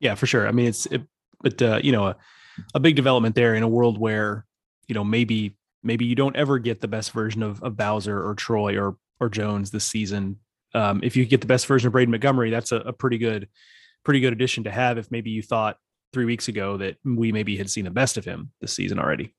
Yeah, 0.00 0.14
for 0.14 0.26
sure. 0.26 0.46
I 0.46 0.52
mean, 0.52 0.66
it's 0.66 0.86
it, 0.86 1.02
but 1.40 1.60
uh, 1.62 1.80
you 1.82 1.92
know, 1.92 2.08
a, 2.08 2.16
a 2.74 2.80
big 2.80 2.96
development 2.96 3.34
there 3.34 3.54
in 3.54 3.62
a 3.62 3.68
world 3.68 3.98
where 3.98 4.44
you 4.88 4.94
know 4.94 5.04
maybe 5.04 5.56
maybe 5.82 6.04
you 6.04 6.14
don't 6.14 6.36
ever 6.36 6.58
get 6.58 6.80
the 6.80 6.88
best 6.88 7.12
version 7.12 7.42
of, 7.42 7.62
of 7.62 7.76
Bowser 7.76 8.26
or 8.26 8.34
Troy 8.34 8.78
or 8.78 8.96
or 9.20 9.28
Jones 9.28 9.70
this 9.70 9.84
season. 9.84 10.38
Um, 10.74 11.00
if 11.02 11.16
you 11.16 11.24
get 11.24 11.40
the 11.40 11.46
best 11.46 11.66
version 11.66 11.86
of 11.86 11.92
Braden 11.92 12.10
Montgomery, 12.10 12.50
that's 12.50 12.72
a, 12.72 12.76
a 12.76 12.92
pretty 12.92 13.18
good 13.18 13.48
pretty 14.04 14.20
good 14.20 14.32
addition 14.32 14.64
to 14.64 14.70
have. 14.70 14.98
If 14.98 15.10
maybe 15.10 15.30
you 15.30 15.42
thought 15.42 15.78
three 16.12 16.24
weeks 16.24 16.48
ago 16.48 16.76
that 16.76 16.96
we 17.04 17.32
maybe 17.32 17.56
had 17.56 17.70
seen 17.70 17.84
the 17.84 17.90
best 17.90 18.16
of 18.16 18.24
him 18.24 18.50
this 18.60 18.72
season 18.72 18.98
already. 18.98 19.34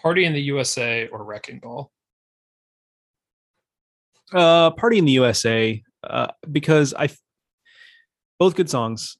Party 0.00 0.24
in 0.24 0.32
the 0.32 0.42
USA 0.42 1.08
or 1.08 1.24
Wrecking 1.24 1.60
Ball? 1.60 1.90
Uh, 4.32 4.70
Party 4.70 4.98
in 4.98 5.04
the 5.04 5.12
USA, 5.12 5.82
uh, 6.04 6.28
because 6.50 6.94
I 6.94 7.08
both 8.38 8.56
good 8.56 8.70
songs. 8.70 9.18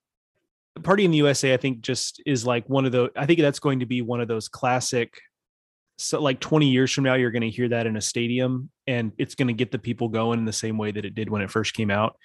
Party 0.83 1.05
in 1.05 1.11
the 1.11 1.19
USA, 1.19 1.53
I 1.55 1.57
think, 1.57 1.81
just 1.81 2.23
is 2.27 2.47
like 2.47 2.69
one 2.69 2.87
of 2.87 2.93
the. 2.93 3.11
I 3.15 3.27
think 3.27 3.41
that's 3.41 3.59
going 3.59 3.81
to 3.81 3.87
be 3.87 4.03
one 4.03 4.21
of 4.21 4.29
those 4.29 4.49
classic. 4.49 5.15
So, 5.99 6.21
like 6.21 6.41
20 6.41 6.69
years 6.69 6.91
from 6.91 7.05
now, 7.05 7.15
you're 7.15 7.31
going 7.31 7.43
to 7.43 7.51
hear 7.51 7.69
that 7.69 7.87
in 7.87 7.97
a 7.97 8.01
stadium, 8.01 8.71
and 8.87 9.13
it's 9.19 9.35
going 9.35 9.49
to 9.49 9.55
get 9.55 9.71
the 9.71 9.79
people 9.79 10.09
going 10.09 10.39
in 10.39 10.45
the 10.45 10.53
same 10.53 10.79
way 10.79 10.91
that 10.91 11.05
it 11.05 11.15
did 11.15 11.29
when 11.29 11.43
it 11.43 11.51
first 11.51 11.75
came 11.75 11.91
out. 11.91 12.17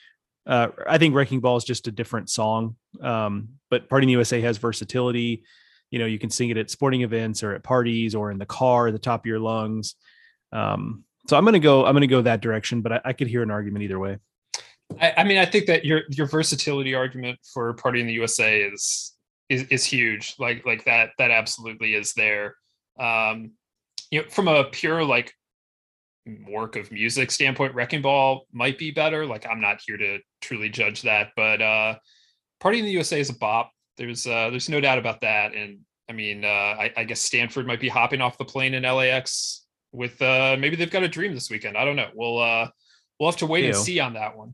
Uh, 0.48 0.70
I 0.88 0.98
think 0.98 1.14
Wrecking 1.14 1.42
Ball 1.42 1.58
is 1.58 1.66
just 1.66 1.88
a 1.88 1.92
different 1.92 2.30
song, 2.30 2.78
um, 3.02 3.50
but 3.70 3.90
Party 3.90 4.06
in 4.06 4.08
the 4.08 4.14
USA 4.14 4.40
has 4.42 4.58
versatility. 4.58 5.44
You 5.92 6.00
know, 6.00 6.06
you 6.06 6.18
can 6.18 6.30
sing 6.30 6.50
it 6.50 6.58
at 6.58 6.72
sporting 6.72 7.02
events 7.02 7.44
or 7.44 7.54
at 7.54 7.64
parties 7.64 8.16
or 8.16 8.32
in 8.32 8.38
the 8.38 8.46
car 8.46 8.88
at 8.88 8.94
the 8.94 9.00
top 9.00 9.22
of 9.22 9.26
your 9.26 9.40
lungs. 9.40 9.96
Um, 10.52 11.04
so 11.28 11.38
I'm 11.38 11.46
gonna 11.46 11.60
go. 11.60 11.86
I'm 11.86 11.94
gonna 11.94 12.08
go 12.08 12.22
that 12.22 12.42
direction, 12.42 12.82
but 12.82 12.92
I, 12.94 13.02
I 13.06 13.14
could 13.14 13.28
hear 13.28 13.44
an 13.44 13.52
argument 13.52 13.84
either 13.84 14.00
way. 14.00 14.18
I, 15.00 15.14
I, 15.18 15.24
mean, 15.24 15.38
I 15.38 15.46
think 15.46 15.66
that 15.68 15.86
your 15.86 16.04
your 16.10 16.28
versatility 16.28 16.96
argument 16.96 17.40
for 17.54 17.74
Party 17.74 18.00
in 18.00 18.08
the 18.08 18.14
USA 18.14 18.62
is 18.62 19.14
is 19.50 19.64
is 19.64 19.84
huge. 19.84 20.36
Like 20.40 20.66
like 20.66 20.86
that 20.86 21.12
that 21.18 21.32
absolutely 21.32 21.94
is 21.94 22.14
there. 22.14 22.56
Um, 23.00 23.52
you 24.12 24.22
know, 24.22 24.30
from 24.30 24.48
a 24.48 24.66
pure 24.66 25.04
like 25.04 25.34
work 26.48 26.76
of 26.76 26.92
music 26.92 27.32
standpoint, 27.32 27.74
Wrecking 27.76 28.02
Ball 28.02 28.46
might 28.52 28.78
be 28.78 28.92
better. 28.92 29.26
Like 29.26 29.46
I'm 29.50 29.62
not 29.62 29.82
here 29.86 29.98
to 29.98 30.20
truly 30.42 30.70
judge 30.70 31.02
that, 31.04 31.32
but 31.36 31.62
uh, 31.62 31.96
Party 32.60 32.80
in 32.80 32.86
the 32.86 32.92
USA 32.92 33.20
is 33.20 33.30
a 33.30 33.38
bop. 33.38 33.72
There's 33.98 34.26
uh, 34.26 34.50
there's 34.50 34.70
no 34.70 34.80
doubt 34.80 35.00
about 35.00 35.22
that. 35.22 35.54
And 35.54 35.80
I 36.10 36.14
mean, 36.14 36.46
uh, 36.46 36.48
I, 36.48 36.94
I 36.96 37.04
guess 37.04 37.22
Stanford 37.22 37.68
might 37.68 37.82
be 37.82 37.90
hopping 37.90 38.22
off 38.22 38.38
the 38.38 38.46
plane 38.46 38.74
in 38.74 38.84
LAX 38.84 39.67
with 39.92 40.22
uh 40.22 40.56
maybe 40.60 40.76
they've 40.76 40.92
got 40.92 41.04
a 41.04 41.08
dream 41.08 41.34
this 41.34 41.50
weekend. 41.50 41.78
I 41.78 41.86
don't 41.86 41.96
know. 41.96 42.10
We'll 42.14 42.40
uh 42.40 42.70
we'll 43.20 43.30
have 43.30 43.40
to 43.40 43.46
wait 43.46 43.66
and 43.66 43.76
see 43.76 44.00
on 44.00 44.14
that 44.14 44.38
one. 44.38 44.54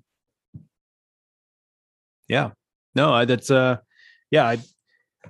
Yeah. 2.28 2.52
No, 2.96 3.14
I, 3.14 3.26
that's 3.26 3.52
uh 3.52 3.78
yeah, 4.32 4.48
I 4.48 4.60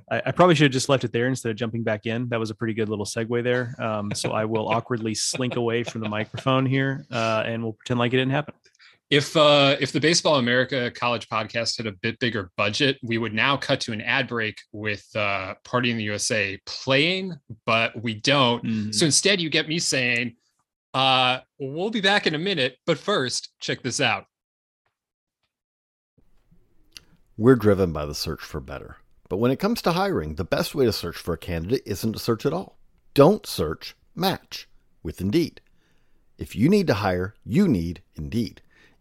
I, 0.09 0.31
probably 0.31 0.55
should 0.55 0.65
have 0.65 0.71
just 0.71 0.89
left 0.89 1.03
it 1.03 1.11
there 1.11 1.27
instead 1.27 1.49
of 1.49 1.55
jumping 1.55 1.83
back 1.83 2.05
in. 2.05 2.29
That 2.29 2.39
was 2.39 2.49
a 2.49 2.55
pretty 2.55 2.73
good 2.73 2.89
little 2.89 3.05
segue 3.05 3.43
there. 3.43 3.75
Um, 3.79 4.11
so 4.13 4.31
I 4.31 4.45
will 4.45 4.67
awkwardly 4.73 5.13
slink 5.13 5.55
away 5.55 5.83
from 5.83 6.01
the 6.01 6.09
microphone 6.09 6.65
here, 6.65 7.05
uh, 7.11 7.43
and 7.45 7.63
we'll 7.63 7.73
pretend 7.73 7.99
like 7.99 8.13
it 8.13 8.17
didn't 8.17 8.31
happen. 8.31 8.55
If 9.13 9.37
uh, 9.37 9.75
if 9.79 9.91
the 9.91 9.99
Baseball 9.99 10.37
America 10.37 10.89
College 10.89 11.29
Podcast 11.29 11.77
had 11.77 11.85
a 11.85 11.91
bit 11.91 12.17
bigger 12.17 12.49
budget, 12.57 12.97
we 13.03 13.19
would 13.19 13.31
now 13.31 13.55
cut 13.55 13.79
to 13.81 13.91
an 13.91 14.01
ad 14.01 14.27
break 14.27 14.57
with 14.71 15.05
uh, 15.15 15.53
Party 15.63 15.91
in 15.91 15.97
the 15.97 16.03
USA 16.05 16.59
playing, 16.65 17.35
but 17.67 17.91
we 18.01 18.15
don't. 18.15 18.63
Mm-hmm. 18.63 18.91
So 18.91 19.05
instead, 19.05 19.39
you 19.39 19.51
get 19.51 19.67
me 19.67 19.77
saying, 19.77 20.35
uh, 20.95 21.41
"We'll 21.59 21.91
be 21.91 22.01
back 22.01 22.25
in 22.25 22.33
a 22.33 22.39
minute," 22.39 22.77
but 22.87 22.97
first, 22.97 23.51
check 23.59 23.83
this 23.83 24.01
out. 24.01 24.25
We're 27.37 27.55
driven 27.55 27.93
by 27.93 28.07
the 28.07 28.15
search 28.15 28.41
for 28.41 28.59
better, 28.59 28.97
but 29.29 29.37
when 29.37 29.51
it 29.51 29.59
comes 29.59 29.83
to 29.83 29.91
hiring, 29.91 30.33
the 30.33 30.43
best 30.43 30.73
way 30.73 30.85
to 30.85 30.91
search 30.91 31.17
for 31.17 31.35
a 31.35 31.37
candidate 31.37 31.83
isn't 31.85 32.13
to 32.13 32.19
search 32.19 32.47
at 32.47 32.53
all. 32.53 32.79
Don't 33.13 33.45
search. 33.45 33.95
Match 34.15 34.67
with 35.03 35.21
Indeed. 35.21 35.61
If 36.39 36.55
you 36.55 36.67
need 36.67 36.87
to 36.87 36.95
hire, 36.95 37.35
you 37.45 37.67
need 37.67 38.01
Indeed. 38.15 38.62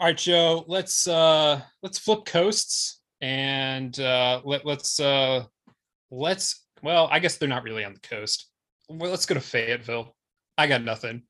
All 0.00 0.06
right, 0.06 0.16
Joe. 0.16 0.64
Let's 0.66 1.06
uh 1.06 1.60
let's 1.82 1.98
flip 1.98 2.24
coasts 2.24 3.02
and 3.20 4.00
uh 4.00 4.40
let 4.46 4.64
let's 4.64 4.98
uh 4.98 5.44
let's 6.10 6.64
well, 6.82 7.06
I 7.12 7.18
guess 7.18 7.36
they're 7.36 7.50
not 7.50 7.64
really 7.64 7.84
on 7.84 7.92
the 7.92 8.00
coast. 8.00 8.46
Well, 8.88 9.10
let's 9.10 9.26
go 9.26 9.34
to 9.34 9.42
Fayetteville. 9.42 10.16
I 10.56 10.68
got 10.68 10.84
nothing. 10.84 11.24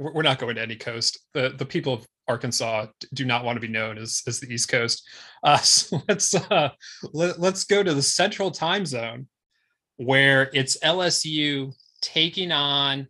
We're, 0.00 0.22
not 0.22 0.40
going 0.40 0.56
to 0.56 0.60
any 0.62 0.74
coast. 0.74 1.20
The 1.34 1.54
the 1.56 1.64
people 1.64 1.92
of 1.92 2.06
Arkansas 2.26 2.86
do 3.14 3.24
not 3.24 3.44
want 3.44 3.58
to 3.58 3.60
be 3.60 3.72
known 3.72 3.96
as 3.96 4.22
as 4.26 4.40
the 4.40 4.52
East 4.52 4.70
Coast. 4.70 5.08
Uh, 5.44 5.56
so 5.58 6.02
let's 6.08 6.34
uh, 6.34 6.70
let, 7.12 7.38
let's 7.38 7.62
go 7.62 7.84
to 7.84 7.94
the 7.94 8.02
Central 8.02 8.50
Time 8.50 8.86
Zone, 8.86 9.28
where 9.98 10.50
it's 10.52 10.80
LSU 10.80 11.72
taking 12.02 12.50
on 12.50 13.06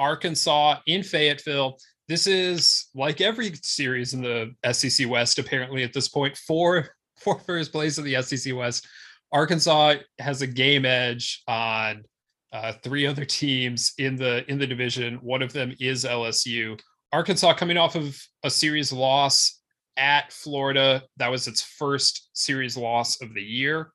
Arkansas 0.00 0.80
in 0.88 1.04
Fayetteville. 1.04 1.78
This 2.08 2.28
is 2.28 2.86
like 2.94 3.20
every 3.20 3.52
series 3.62 4.14
in 4.14 4.22
the 4.22 4.54
SEC 4.72 5.08
West, 5.08 5.40
apparently 5.40 5.82
at 5.82 5.92
this 5.92 6.08
point, 6.08 6.36
four 6.36 6.88
for 7.20 7.38
first 7.40 7.72
place 7.72 7.98
in 7.98 8.04
the 8.04 8.22
SEC 8.22 8.54
West. 8.54 8.86
Arkansas 9.32 9.94
has 10.20 10.40
a 10.40 10.46
game 10.46 10.84
edge 10.84 11.42
on 11.48 12.04
uh, 12.52 12.72
three 12.84 13.06
other 13.06 13.24
teams 13.24 13.92
in 13.98 14.14
the 14.14 14.48
in 14.48 14.58
the 14.58 14.66
division. 14.66 15.16
One 15.16 15.42
of 15.42 15.52
them 15.52 15.74
is 15.80 16.04
LSU. 16.04 16.78
Arkansas 17.12 17.54
coming 17.54 17.76
off 17.76 17.96
of 17.96 18.16
a 18.44 18.50
series 18.50 18.92
loss 18.92 19.60
at 19.96 20.32
Florida. 20.32 21.02
That 21.16 21.30
was 21.30 21.48
its 21.48 21.62
first 21.62 22.28
series 22.34 22.76
loss 22.76 23.20
of 23.20 23.34
the 23.34 23.42
year. 23.42 23.92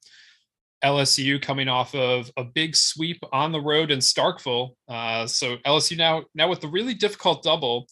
LSU 0.84 1.42
coming 1.42 1.70
off 1.70 1.94
of 1.96 2.30
a 2.38 2.44
big 2.44 2.76
sweep 2.76 3.20
on 3.32 3.52
the 3.52 3.62
road 3.62 3.92
in 3.92 4.00
Starkville. 4.00 4.72
Uh, 4.90 5.28
so 5.28 5.58
LSU 5.66 5.96
now 5.98 6.24
now 6.36 6.50
with 6.50 6.60
the 6.60 6.68
really 6.68 6.94
difficult 6.94 7.44
double 7.44 7.88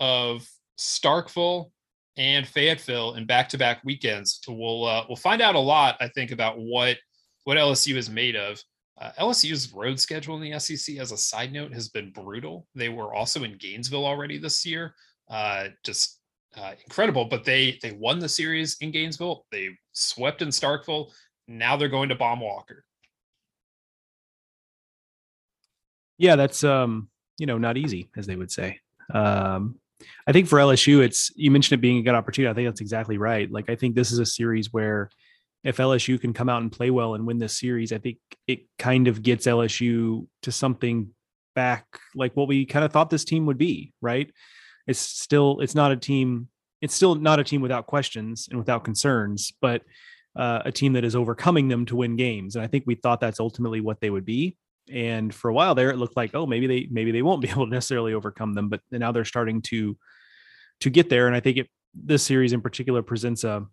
of 0.00 0.48
Starkville 0.78 1.70
and 2.16 2.46
Fayetteville 2.46 3.14
in 3.14 3.26
back-to-back 3.26 3.82
weekends. 3.84 4.40
We'll 4.48 4.84
uh, 4.84 5.04
we'll 5.08 5.16
find 5.16 5.40
out 5.40 5.54
a 5.54 5.60
lot, 5.60 5.96
I 6.00 6.08
think, 6.08 6.32
about 6.32 6.58
what 6.58 6.96
what 7.44 7.56
LSU 7.56 7.96
is 7.96 8.10
made 8.10 8.36
of. 8.36 8.62
Uh, 9.00 9.12
LSU's 9.18 9.72
road 9.72 9.98
schedule 9.98 10.36
in 10.36 10.50
the 10.50 10.58
SEC, 10.58 10.98
as 10.98 11.12
a 11.12 11.16
side 11.16 11.52
note, 11.52 11.72
has 11.72 11.88
been 11.88 12.10
brutal. 12.10 12.66
They 12.74 12.90
were 12.90 13.14
also 13.14 13.44
in 13.44 13.56
Gainesville 13.56 14.04
already 14.04 14.36
this 14.36 14.66
year, 14.66 14.94
uh, 15.30 15.68
just 15.84 16.20
uh, 16.56 16.72
incredible. 16.84 17.24
But 17.24 17.44
they 17.44 17.78
they 17.82 17.92
won 17.92 18.18
the 18.18 18.28
series 18.28 18.76
in 18.80 18.90
Gainesville. 18.90 19.46
They 19.50 19.70
swept 19.92 20.42
in 20.42 20.48
Starkville. 20.48 21.10
Now 21.48 21.76
they're 21.76 21.88
going 21.88 22.10
to 22.10 22.14
Baum-Walker. 22.14 22.84
Yeah, 26.18 26.36
that's 26.36 26.62
um, 26.64 27.08
you 27.38 27.46
know 27.46 27.56
not 27.56 27.78
easy, 27.78 28.10
as 28.16 28.26
they 28.26 28.36
would 28.36 28.52
say. 28.52 28.78
Um, 29.14 29.76
I 30.26 30.32
think 30.32 30.48
for 30.48 30.58
LSU, 30.58 31.00
it's 31.00 31.30
you 31.36 31.50
mentioned 31.50 31.78
it 31.78 31.82
being 31.82 31.98
a 31.98 32.02
good 32.02 32.14
opportunity. 32.14 32.50
I 32.50 32.54
think 32.54 32.68
that's 32.68 32.80
exactly 32.80 33.18
right. 33.18 33.50
Like 33.50 33.68
I 33.68 33.76
think 33.76 33.94
this 33.94 34.12
is 34.12 34.18
a 34.18 34.26
series 34.26 34.72
where 34.72 35.10
if 35.62 35.76
LSU 35.76 36.20
can 36.20 36.32
come 36.32 36.48
out 36.48 36.62
and 36.62 36.72
play 36.72 36.90
well 36.90 37.14
and 37.14 37.26
win 37.26 37.38
this 37.38 37.58
series, 37.58 37.92
I 37.92 37.98
think 37.98 38.18
it 38.46 38.60
kind 38.78 39.08
of 39.08 39.22
gets 39.22 39.46
LSU 39.46 40.26
to 40.42 40.52
something 40.52 41.10
back 41.54 41.84
like 42.14 42.34
what 42.36 42.48
we 42.48 42.64
kind 42.64 42.84
of 42.84 42.92
thought 42.92 43.10
this 43.10 43.24
team 43.24 43.46
would 43.46 43.58
be, 43.58 43.92
right? 44.00 44.30
It's 44.86 45.00
still 45.00 45.60
it's 45.60 45.74
not 45.74 45.92
a 45.92 45.96
team 45.96 46.48
it's 46.80 46.94
still 46.94 47.14
not 47.14 47.38
a 47.38 47.44
team 47.44 47.60
without 47.60 47.86
questions 47.86 48.48
and 48.48 48.58
without 48.58 48.84
concerns, 48.84 49.52
but 49.60 49.82
uh, 50.36 50.62
a 50.64 50.72
team 50.72 50.94
that 50.94 51.04
is 51.04 51.16
overcoming 51.16 51.68
them 51.68 51.84
to 51.86 51.96
win 51.96 52.16
games. 52.16 52.56
And 52.56 52.64
I 52.64 52.68
think 52.68 52.84
we 52.86 52.94
thought 52.94 53.20
that's 53.20 53.40
ultimately 53.40 53.80
what 53.80 54.00
they 54.00 54.10
would 54.10 54.24
be. 54.24 54.56
And 54.90 55.34
for 55.34 55.48
a 55.48 55.54
while 55.54 55.74
there, 55.74 55.90
it 55.90 55.96
looked 55.96 56.16
like, 56.16 56.34
oh, 56.34 56.46
maybe 56.46 56.66
they 56.66 56.88
maybe 56.90 57.12
they 57.12 57.22
won't 57.22 57.42
be 57.42 57.48
able 57.50 57.66
to 57.66 57.72
necessarily 57.72 58.14
overcome 58.14 58.54
them, 58.54 58.68
but 58.68 58.80
now 58.90 59.12
they're 59.12 59.24
starting 59.24 59.62
to 59.62 59.96
to 60.80 60.90
get 60.90 61.10
there. 61.10 61.26
And 61.26 61.36
I 61.36 61.40
think 61.40 61.58
it 61.58 61.68
this 61.94 62.22
series 62.22 62.52
in 62.52 62.60
particular 62.60 63.02
presents 63.02 63.44
a 63.44 63.66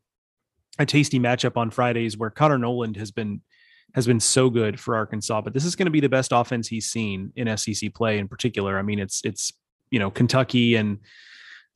a 0.80 0.86
tasty 0.86 1.20
matchup 1.20 1.58
on 1.58 1.72
Fridays 1.72 2.18
where 2.18 2.30
Connor 2.30 2.58
Noland 2.58 2.98
has 2.98 3.12
been 3.12 3.42
has 3.96 4.06
been 4.06 4.20
so 4.20 4.50
good 4.50 4.80
for 4.80 4.96
Arkansas, 4.96 5.42
but 5.42 5.54
this 5.54 5.66
is 5.66 5.76
going 5.76 5.86
to 5.86 5.92
be 5.92 6.02
the 6.02 6.10
best 6.10 6.32
offense 6.32 6.68
he's 6.68 6.90
seen 6.90 7.32
in 7.36 7.56
SEC 7.58 7.94
play 7.94 8.20
in 8.20 8.28
particular. 8.28 8.78
I 8.78 8.82
mean, 8.82 9.00
it's 9.00 9.22
it's 9.24 9.54
you 9.90 10.00
know 10.00 10.12
Kentucky 10.12 10.76
and 10.76 11.00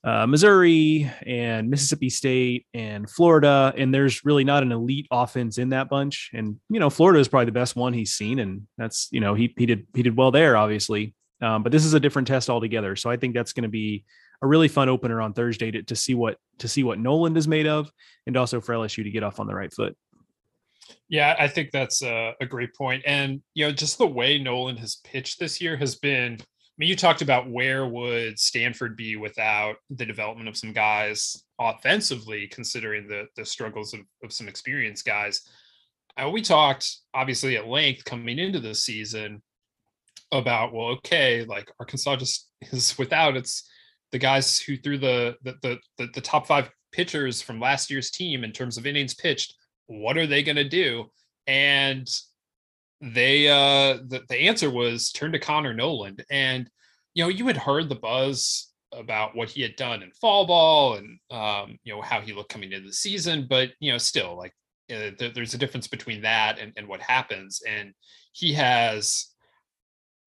uh, 0.03 0.25
Missouri 0.25 1.11
and 1.25 1.69
Mississippi 1.69 2.09
State 2.09 2.65
and 2.73 3.09
Florida, 3.09 3.73
and 3.77 3.93
there's 3.93 4.25
really 4.25 4.43
not 4.43 4.63
an 4.63 4.71
elite 4.71 5.07
offense 5.11 5.57
in 5.57 5.69
that 5.69 5.89
bunch. 5.89 6.31
And 6.33 6.59
you 6.69 6.79
know, 6.79 6.89
Florida 6.89 7.19
is 7.19 7.27
probably 7.27 7.45
the 7.45 7.51
best 7.51 7.75
one 7.75 7.93
he's 7.93 8.13
seen, 8.13 8.39
and 8.39 8.67
that's 8.77 9.09
you 9.11 9.19
know 9.19 9.35
he 9.35 9.53
he 9.57 9.65
did 9.65 9.85
he 9.93 10.01
did 10.01 10.17
well 10.17 10.31
there, 10.31 10.57
obviously. 10.57 11.13
Um, 11.41 11.63
but 11.63 11.71
this 11.71 11.85
is 11.85 11.93
a 11.93 11.99
different 11.99 12.27
test 12.27 12.49
altogether. 12.49 12.95
So 12.95 13.09
I 13.09 13.17
think 13.17 13.33
that's 13.33 13.53
going 13.53 13.63
to 13.63 13.69
be 13.69 14.05
a 14.43 14.47
really 14.47 14.67
fun 14.67 14.89
opener 14.89 15.21
on 15.21 15.33
Thursday 15.33 15.71
to, 15.71 15.83
to 15.83 15.95
see 15.95 16.15
what 16.15 16.37
to 16.59 16.67
see 16.67 16.83
what 16.83 16.99
Noland 16.99 17.37
is 17.37 17.47
made 17.47 17.67
of, 17.67 17.91
and 18.25 18.35
also 18.35 18.59
for 18.59 18.73
LSU 18.73 19.03
to 19.03 19.11
get 19.11 19.23
off 19.23 19.39
on 19.39 19.47
the 19.47 19.55
right 19.55 19.73
foot. 19.73 19.95
Yeah, 21.09 21.35
I 21.37 21.47
think 21.47 21.71
that's 21.71 22.01
a, 22.01 22.33
a 22.41 22.45
great 22.45 22.73
point, 22.73 23.03
and 23.05 23.41
you 23.53 23.65
know, 23.65 23.71
just 23.71 23.99
the 23.99 24.07
way 24.07 24.39
Noland 24.39 24.79
has 24.79 24.95
pitched 25.03 25.39
this 25.39 25.61
year 25.61 25.77
has 25.77 25.95
been 25.95 26.39
mean, 26.77 26.89
you 26.89 26.95
talked 26.95 27.21
about 27.21 27.49
where 27.49 27.85
would 27.87 28.39
Stanford 28.39 28.95
be 28.95 29.15
without 29.15 29.75
the 29.89 30.05
development 30.05 30.49
of 30.49 30.57
some 30.57 30.73
guys 30.73 31.43
offensively, 31.59 32.47
considering 32.47 33.07
the 33.07 33.27
the 33.35 33.45
struggles 33.45 33.93
of, 33.93 34.01
of 34.23 34.33
some 34.33 34.47
experienced 34.47 35.05
guys. 35.05 35.41
Uh, 36.17 36.29
we 36.29 36.41
talked 36.41 36.97
obviously 37.13 37.55
at 37.55 37.67
length 37.67 38.03
coming 38.05 38.39
into 38.39 38.59
the 38.59 38.75
season 38.75 39.41
about 40.31 40.73
well, 40.73 40.87
okay, 40.87 41.43
like 41.45 41.71
Arkansas 41.79 42.15
just 42.15 42.49
is 42.71 42.97
without 42.97 43.37
its 43.37 43.69
the 44.11 44.19
guys 44.19 44.59
who 44.59 44.77
threw 44.77 44.97
the 44.97 45.35
the 45.43 45.55
the, 45.61 45.77
the, 45.97 46.07
the 46.15 46.21
top 46.21 46.47
five 46.47 46.69
pitchers 46.91 47.41
from 47.41 47.59
last 47.59 47.89
year's 47.89 48.11
team 48.11 48.43
in 48.43 48.51
terms 48.51 48.77
of 48.77 48.85
innings 48.85 49.13
pitched. 49.13 49.55
What 49.87 50.17
are 50.17 50.27
they 50.27 50.43
going 50.43 50.57
to 50.57 50.67
do? 50.67 51.11
And 51.47 52.07
they 53.01 53.49
uh 53.49 53.97
the, 54.07 54.21
the 54.29 54.37
answer 54.37 54.69
was 54.69 55.11
turn 55.11 55.31
to 55.31 55.39
Connor 55.39 55.73
Noland. 55.73 56.23
And 56.29 56.69
you 57.13 57.23
know, 57.23 57.29
you 57.29 57.47
had 57.47 57.57
heard 57.57 57.89
the 57.89 57.95
buzz 57.95 58.71
about 58.93 59.35
what 59.35 59.49
he 59.49 59.61
had 59.61 59.75
done 59.75 60.03
in 60.03 60.11
fall 60.11 60.45
ball 60.45 60.95
and 60.95 61.19
um, 61.31 61.77
you 61.83 61.93
know, 61.93 62.01
how 62.01 62.21
he 62.21 62.33
looked 62.33 62.51
coming 62.51 62.71
into 62.71 62.87
the 62.87 62.93
season, 62.93 63.47
but 63.49 63.69
you 63.79 63.91
know, 63.91 63.97
still 63.97 64.37
like 64.37 64.53
uh, 64.91 65.11
th- 65.17 65.33
there's 65.33 65.53
a 65.53 65.57
difference 65.57 65.87
between 65.87 66.21
that 66.21 66.59
and, 66.59 66.73
and 66.77 66.87
what 66.87 67.01
happens. 67.01 67.61
And 67.67 67.93
he 68.33 68.53
has 68.53 69.27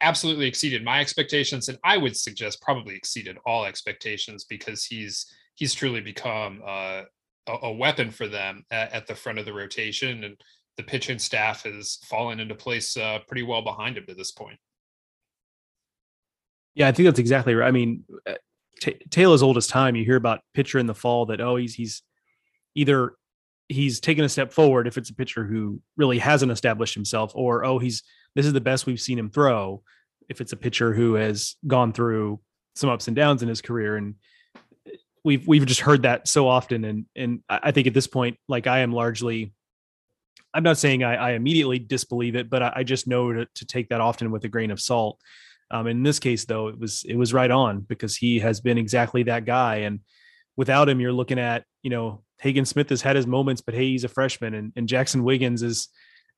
absolutely 0.00 0.46
exceeded 0.46 0.84
my 0.84 1.00
expectations 1.00 1.68
and 1.68 1.78
I 1.84 1.96
would 1.96 2.16
suggest 2.16 2.60
probably 2.60 2.94
exceeded 2.94 3.38
all 3.46 3.64
expectations 3.64 4.44
because 4.44 4.84
he's 4.84 5.26
he's 5.54 5.72
truly 5.72 6.00
become 6.00 6.62
uh, 6.66 7.02
a, 7.46 7.52
a, 7.62 7.72
weapon 7.72 8.10
for 8.10 8.26
them 8.26 8.64
at, 8.70 8.92
at, 8.92 9.06
the 9.06 9.14
front 9.14 9.38
of 9.38 9.44
the 9.44 9.52
rotation 9.52 10.24
and 10.24 10.36
the 10.76 10.82
pitching 10.82 11.18
staff 11.18 11.64
has 11.64 11.98
fallen 12.04 12.40
into 12.40 12.54
place 12.54 12.96
uh, 12.96 13.20
pretty 13.26 13.42
well 13.42 13.62
behind 13.62 13.96
him 13.96 14.06
to 14.06 14.14
this 14.14 14.32
point. 14.32 14.58
Yeah, 16.74 16.88
I 16.88 16.92
think 16.92 17.06
that's 17.06 17.20
exactly 17.20 17.54
right. 17.54 17.68
I 17.68 17.70
mean, 17.70 18.04
uh, 18.28 18.34
t- 18.80 19.24
old 19.24 19.56
as 19.56 19.66
time, 19.66 19.96
you 19.96 20.04
hear 20.04 20.16
about 20.16 20.40
pitcher 20.52 20.78
in 20.78 20.86
the 20.86 20.94
fall 20.94 21.26
that 21.26 21.40
oh 21.40 21.56
he's 21.56 21.74
he's 21.74 22.02
either 22.74 23.14
he's 23.68 24.00
taken 24.00 24.24
a 24.24 24.28
step 24.28 24.52
forward 24.52 24.86
if 24.86 24.98
it's 24.98 25.10
a 25.10 25.14
pitcher 25.14 25.44
who 25.44 25.80
really 25.96 26.18
hasn't 26.18 26.52
established 26.52 26.94
himself, 26.94 27.32
or 27.34 27.64
oh 27.64 27.78
he's 27.78 28.02
this 28.34 28.46
is 28.46 28.52
the 28.52 28.60
best 28.60 28.86
we've 28.86 29.00
seen 29.00 29.18
him 29.18 29.30
throw. 29.30 29.82
If 30.28 30.40
it's 30.40 30.52
a 30.52 30.56
pitcher 30.56 30.92
who 30.92 31.14
has 31.14 31.56
gone 31.66 31.92
through 31.92 32.40
some 32.74 32.90
ups 32.90 33.06
and 33.06 33.16
downs 33.16 33.42
in 33.42 33.48
his 33.48 33.62
career, 33.62 33.96
and 33.96 34.16
we've 35.22 35.46
we've 35.46 35.66
just 35.66 35.80
heard 35.80 36.02
that 36.02 36.26
so 36.26 36.48
often, 36.48 36.84
and 36.84 37.06
and 37.14 37.40
I 37.48 37.70
think 37.70 37.86
at 37.86 37.94
this 37.94 38.06
point, 38.06 38.38
like 38.48 38.66
I 38.66 38.80
am 38.80 38.92
largely 38.92 39.52
I'm 40.54 40.62
not 40.62 40.78
saying 40.78 41.02
I, 41.02 41.16
I 41.16 41.30
immediately 41.32 41.78
disbelieve 41.78 42.36
it, 42.36 42.48
but 42.48 42.62
I, 42.62 42.72
I 42.76 42.82
just 42.84 43.06
know 43.08 43.32
to, 43.32 43.46
to, 43.46 43.66
take 43.66 43.88
that 43.88 44.00
often 44.00 44.30
with 44.30 44.44
a 44.44 44.48
grain 44.48 44.70
of 44.70 44.80
salt. 44.80 45.20
Um, 45.70 45.88
in 45.88 46.02
this 46.04 46.20
case, 46.20 46.44
though, 46.44 46.68
it 46.68 46.78
was 46.78 47.04
it 47.08 47.16
was 47.16 47.34
right 47.34 47.50
on 47.50 47.80
because 47.80 48.16
he 48.16 48.38
has 48.38 48.60
been 48.60 48.78
exactly 48.78 49.24
that 49.24 49.44
guy. 49.44 49.78
And 49.78 50.00
without 50.56 50.88
him, 50.88 51.00
you're 51.00 51.12
looking 51.12 51.38
at 51.38 51.64
you 51.82 51.90
know 51.90 52.22
Hagen 52.40 52.64
Smith 52.64 52.90
has 52.90 53.02
had 53.02 53.16
his 53.16 53.26
moments, 53.26 53.60
but 53.60 53.74
hey, 53.74 53.88
he's 53.88 54.04
a 54.04 54.08
freshman, 54.08 54.54
and, 54.54 54.72
and 54.76 54.88
Jaxon 54.88 55.22
Wiggins 55.22 55.62
is 55.62 55.88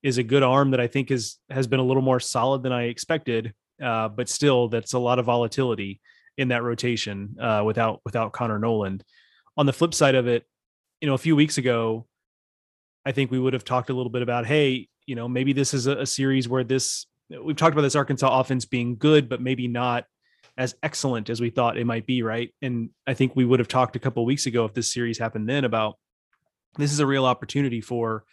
is 0.03 0.19
a 0.19 0.23
good 0.23 0.43
arm 0.43 0.71
that 0.71 0.81
I 0.81 0.87
think 0.87 1.11
is 1.11 1.37
has 1.51 1.67
been 1.67 1.81
a 1.81 1.85
little 1.85 2.03
more 2.03 2.21
solid 2.21 2.63
than 2.63 2.73
I 2.73 2.85
expected. 2.85 3.53
Uh, 3.83 4.09
but 4.09 4.29
still, 4.29 4.69
that's 4.69 4.95
a 4.95 4.99
lot 4.99 5.19
of 5.19 5.27
volatility 5.27 6.01
in 6.39 6.49
that 6.49 6.63
rotation 6.63 7.37
uh, 7.41 7.63
without 7.65 8.01
without 8.05 8.33
Connor 8.33 8.59
Noland. 8.59 9.05
On 9.57 9.67
the 9.67 9.73
flip 9.73 9.95
side 9.95 10.15
of 10.15 10.27
it, 10.27 10.45
you 11.01 11.09
know, 11.09 11.15
a 11.15 11.19
few 11.19 11.37
weeks 11.37 11.59
ago, 11.59 12.07
I 13.07 13.13
think 13.13 13.31
we 13.31 13.39
would 13.39 13.53
have 13.53 13.65
talked 13.65 13.89
a 13.89 13.95
little 13.95 14.11
bit 14.11 14.23
about, 14.23 14.47
hey, 14.47 14.89
you 15.07 15.15
know, 15.15 15.29
maybe 15.29 15.53
this 15.53 15.73
is 15.73 15.87
a, 15.87 15.99
a 15.99 16.07
series 16.07 16.49
where 16.49 16.65
this 16.65 17.07
we've 17.43 17.57
talked 17.57 17.73
about 17.73 17.83
this 17.83 17.97
Arkansas 17.97 18.41
offense 18.41 18.65
being 18.65 18.97
good, 18.97 19.29
but 19.29 19.41
maybe 19.41 19.69
not 19.69 20.05
as 20.59 20.75
excellent 20.83 21.31
as 21.31 21.41
we 21.41 21.51
thought 21.51 21.79
it 21.79 21.87
might 21.87 22.07
be, 22.07 22.23
right? 22.23 22.53
And 22.63 22.91
I 23.07 23.15
think 23.15 23.37
we 23.37 23.45
would 23.45 23.61
have 23.61 23.69
talked 23.69 23.95
a 23.95 24.01
couple 24.01 24.25
weeks 24.25 24.47
ago 24.47 24.65
if 24.65 24.75
this 24.75 24.93
series 24.93 25.19
happened 25.19 25.49
then 25.49 25.65
about 25.65 25.99
this 26.77 26.93
is 26.93 27.01
a 27.01 27.07
real 27.07 27.25
opportunity 27.25 27.81
for 27.81 28.25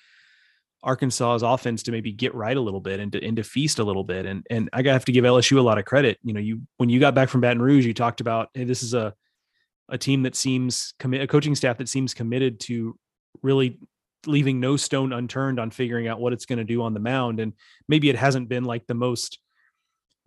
Arkansas's 0.84 1.44
offense 1.44 1.84
to 1.84 1.92
maybe 1.92 2.12
get 2.12 2.36
right 2.36 2.58
a 2.58 2.62
little 2.62 2.82
bit 2.82 3.00
and 3.00 3.12
to, 3.14 3.24
and 3.24 3.38
to 3.38 3.44
feast 3.44 3.80
a 3.80 3.84
little 3.84 4.04
bit. 4.04 4.26
And 4.26 4.46
and 4.50 4.70
I 4.74 4.82
have 4.84 5.06
to 5.06 5.12
give 5.12 5.24
LSU 5.24 5.58
a 5.58 5.62
lot 5.62 5.78
of 5.78 5.86
credit. 5.86 6.18
You 6.24 6.34
know, 6.34 6.40
you 6.40 6.62
when 6.78 6.90
you 6.90 7.00
got 7.00 7.16
back 7.16 7.30
from 7.30 7.42
Baton 7.42 7.62
Rouge, 7.62 7.86
you 7.86 7.94
talked 7.94 8.22
about 8.22 8.50
hey, 8.54 8.64
this 8.64 8.84
is 8.84 8.94
a 8.94 9.14
a 9.90 9.98
team 9.98 10.24
that 10.24 10.36
seems 10.36 10.94
commit 10.98 11.22
a 11.22 11.28
coaching 11.28 11.56
staff 11.56 11.78
that 11.78 11.90
seems 11.90 12.14
committed 12.14 12.60
to 12.62 12.98
really 13.42 13.80
leaving 14.26 14.60
no 14.60 14.78
stone 14.78 15.14
unturned 15.14 15.60
on 15.60 15.72
figuring 15.72 16.08
out 16.08 16.20
what 16.20 16.34
it's 16.34 16.46
going 16.46 16.60
to 16.60 16.64
do 16.64 16.82
on 16.82 16.94
the 16.94 17.00
mound. 17.00 17.40
And 17.40 17.54
maybe 17.88 18.10
it 18.10 18.16
hasn't 18.16 18.50
been 18.50 18.64
like 18.64 18.88
the 18.88 18.94
most 18.94 19.40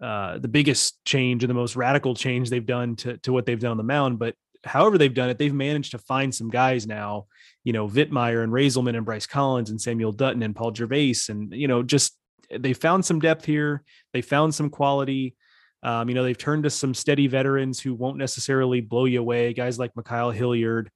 uh, 0.01 0.39
the 0.39 0.49
biggest 0.49 1.03
change 1.05 1.43
and 1.43 1.51
the 1.51 1.55
most 1.55 1.75
radical 1.75 2.15
change 2.15 2.51
they've 2.51 2.67
done 2.67 2.97
to, 2.97 3.17
to 3.19 3.33
what 3.33 3.47
they've 3.47 3.61
done 3.61 3.71
on 3.71 3.77
the 3.79 3.83
mound. 3.83 4.19
But 4.19 4.35
however 4.63 4.99
they've 4.99 5.15
done 5.15 5.31
it, 5.31 5.39
they've 5.39 5.55
managed 5.55 5.93
to 5.93 5.99
find 5.99 6.35
some 6.35 6.51
guys 6.51 6.87
now, 6.87 7.27
you 7.65 7.73
know, 7.73 7.89
Vietmeier 7.89 8.45
and 8.45 8.53
Reyzelman 8.53 8.97
and 8.97 9.07
Bryce 9.07 9.27
Collins 9.27 9.71
and 9.71 9.81
Samuel 9.81 10.13
Dutton 10.13 10.43
and 10.43 10.55
Paul 10.55 10.73
Gervase. 10.73 11.31
And, 11.31 11.53
you 11.53 11.67
know, 11.67 11.83
just 11.83 12.17
they 12.51 12.75
found 12.75 13.05
some 13.05 13.21
depth 13.21 13.45
here. 13.45 13.85
They 14.13 14.21
found 14.21 14.55
some 14.55 14.69
quality. 14.69 15.35
Um, 15.83 16.09
you 16.09 16.15
know, 16.15 16.25
they've 16.25 16.37
turned 16.37 16.65
to 16.65 16.71
some 16.71 16.95
steady 16.95 17.27
veterans 17.27 17.81
who 17.81 17.95
won't 17.95 18.19
necessarily 18.19 18.81
blow 18.81 19.05
you 19.05 19.21
away, 19.21 19.53
guys 19.55 19.79
like 19.79 19.95
Ma'Khail 19.95 20.35
Hilliard 20.35 20.91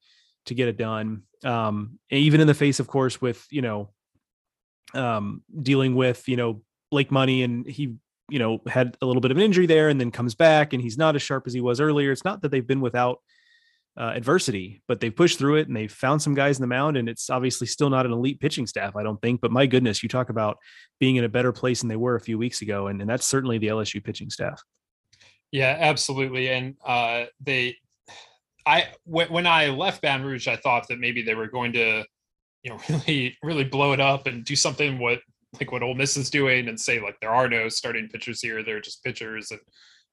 to 0.45 0.53
get 0.53 0.67
it 0.67 0.77
done. 0.77 1.23
Um, 1.43 1.99
even 2.09 2.41
in 2.41 2.47
the 2.47 2.53
face, 2.53 2.79
of 2.79 2.87
course, 2.87 3.21
with, 3.21 3.45
you 3.49 3.61
know, 3.61 3.89
um, 4.93 5.43
dealing 5.61 5.95
with, 5.95 6.27
you 6.27 6.37
know, 6.37 6.61
Blake 6.91 7.11
Money 7.11 7.43
and 7.43 7.65
he 7.65 7.95
you 8.29 8.39
know 8.39 8.61
had 8.65 8.95
a 9.01 9.05
little 9.05 9.21
bit 9.21 9.31
of 9.31 9.35
an 9.35 9.43
injury 9.43 9.65
there 9.65 9.89
and 9.89 9.99
then 9.99 10.09
comes 10.09 10.35
back 10.35 10.71
and 10.71 10.81
he's 10.81 10.97
not 10.97 11.15
as 11.15 11.21
sharp 11.21 11.47
as 11.47 11.53
he 11.53 11.59
was 11.59 11.81
earlier 11.81 12.13
it's 12.13 12.23
not 12.23 12.41
that 12.41 12.49
they've 12.49 12.67
been 12.67 12.79
without 12.79 13.19
uh, 13.97 14.11
adversity, 14.15 14.81
but 14.87 14.99
they've 14.99 15.15
pushed 15.15 15.37
through 15.37 15.57
it 15.57 15.67
and 15.67 15.75
they've 15.75 15.91
found 15.91 16.21
some 16.21 16.33
guys 16.33 16.57
in 16.57 16.61
the 16.61 16.67
mound. 16.67 16.97
And 16.97 17.09
it's 17.09 17.29
obviously 17.29 17.67
still 17.67 17.89
not 17.89 18.05
an 18.05 18.11
elite 18.11 18.39
pitching 18.39 18.67
staff, 18.67 18.95
I 18.95 19.03
don't 19.03 19.21
think. 19.21 19.41
But 19.41 19.51
my 19.51 19.65
goodness, 19.65 20.01
you 20.01 20.09
talk 20.09 20.29
about 20.29 20.57
being 20.99 21.17
in 21.17 21.23
a 21.23 21.29
better 21.29 21.51
place 21.51 21.81
than 21.81 21.89
they 21.89 21.95
were 21.95 22.15
a 22.15 22.21
few 22.21 22.37
weeks 22.37 22.61
ago, 22.61 22.87
and, 22.87 23.01
and 23.01 23.09
that's 23.09 23.27
certainly 23.27 23.57
the 23.57 23.67
LSU 23.67 24.03
pitching 24.03 24.29
staff. 24.29 24.61
Yeah, 25.51 25.75
absolutely. 25.77 26.49
And 26.49 26.75
uh, 26.85 27.25
they, 27.41 27.77
I 28.65 28.87
when 29.05 29.47
I 29.47 29.69
left 29.69 30.01
Baton 30.01 30.25
Rouge, 30.25 30.47
I 30.47 30.55
thought 30.55 30.87
that 30.89 30.99
maybe 30.99 31.21
they 31.21 31.35
were 31.35 31.47
going 31.47 31.73
to, 31.73 32.03
you 32.63 32.71
know, 32.71 32.79
really 32.89 33.37
really 33.43 33.63
blow 33.63 33.93
it 33.93 33.99
up 33.99 34.27
and 34.27 34.43
do 34.43 34.55
something 34.55 34.99
what 34.99 35.19
like 35.59 35.71
what 35.71 35.83
Ole 35.83 35.95
Miss 35.95 36.15
is 36.17 36.29
doing 36.29 36.67
and 36.67 36.79
say 36.79 37.01
like 37.01 37.19
there 37.19 37.33
are 37.33 37.49
no 37.49 37.69
starting 37.69 38.07
pitchers 38.07 38.41
here, 38.41 38.63
they're 38.63 38.81
just 38.81 39.03
pitchers, 39.03 39.51
and 39.51 39.59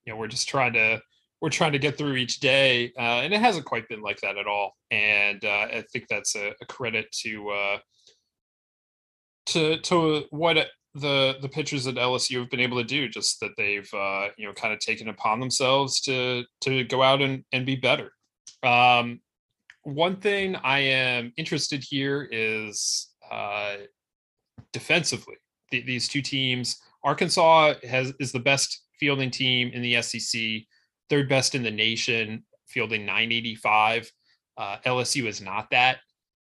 you 0.05 0.13
know 0.13 0.19
we're 0.19 0.29
just 0.29 0.49
trying 0.49 0.73
to 0.73 1.01
we're 1.41 1.51
trying 1.51 1.73
to 1.73 1.79
get 1.79 1.97
through 1.97 2.17
each 2.17 2.41
day, 2.41 2.93
uh, 2.99 3.21
and 3.21 3.33
it 3.33 3.41
hasn't 3.41 3.65
quite 3.65 3.89
been 3.89 4.03
like 4.03 4.21
that 4.21 4.37
at 4.37 4.47
all. 4.47 4.75
And 4.91 5.45
uh, 5.45 5.69
I 5.73 5.85
think 5.93 6.07
that's 6.09 6.35
a, 6.35 6.53
a 6.61 6.67
credit 6.67 7.11
to 7.23 7.51
uh, 7.51 7.79
to 9.47 9.79
to 9.79 10.25
what 10.31 10.57
the 10.95 11.37
the 11.41 11.49
pitchers 11.49 11.87
at 11.87 11.95
LSU 11.95 12.41
have 12.41 12.51
been 12.51 12.61
able 12.61 12.79
to 12.79 12.85
do. 12.85 13.09
Just 13.09 13.41
that 13.41 13.53
they've 13.57 13.89
uh, 13.95 14.29
you 14.37 14.47
know 14.47 14.53
kind 14.53 14.73
of 14.73 14.81
taken 14.81 15.09
upon 15.09 15.41
themselves 15.41 16.01
to 16.03 16.45
to 16.63 16.85
go 16.85 17.03
out 17.03 17.23
and 17.23 17.45
and 17.53 17.65
be 17.65 17.77
better. 17.77 18.13
Um, 18.63 19.21
one 19.85 20.17
thing 20.17 20.57
I 20.57 20.81
am 20.81 21.33
interested 21.37 21.83
here 21.83 22.29
is 22.31 23.09
uh, 23.31 23.77
defensively. 24.73 25.37
The, 25.71 25.83
these 25.83 26.09
two 26.09 26.23
teams, 26.23 26.79
Arkansas 27.05 27.75
has 27.89 28.13
is 28.21 28.33
the 28.33 28.41
best 28.41 28.85
fielding 28.99 29.31
team 29.31 29.71
in 29.73 29.83
the 29.83 30.01
SEC 30.03 30.41
third 31.09 31.29
best 31.29 31.55
in 31.55 31.63
the 31.63 31.71
nation, 31.71 32.45
fielding 32.67 33.07
985. 33.07 34.13
Uh, 34.57 34.77
LSU 34.85 35.27
is 35.27 35.41
not 35.41 35.71
that. 35.71 35.99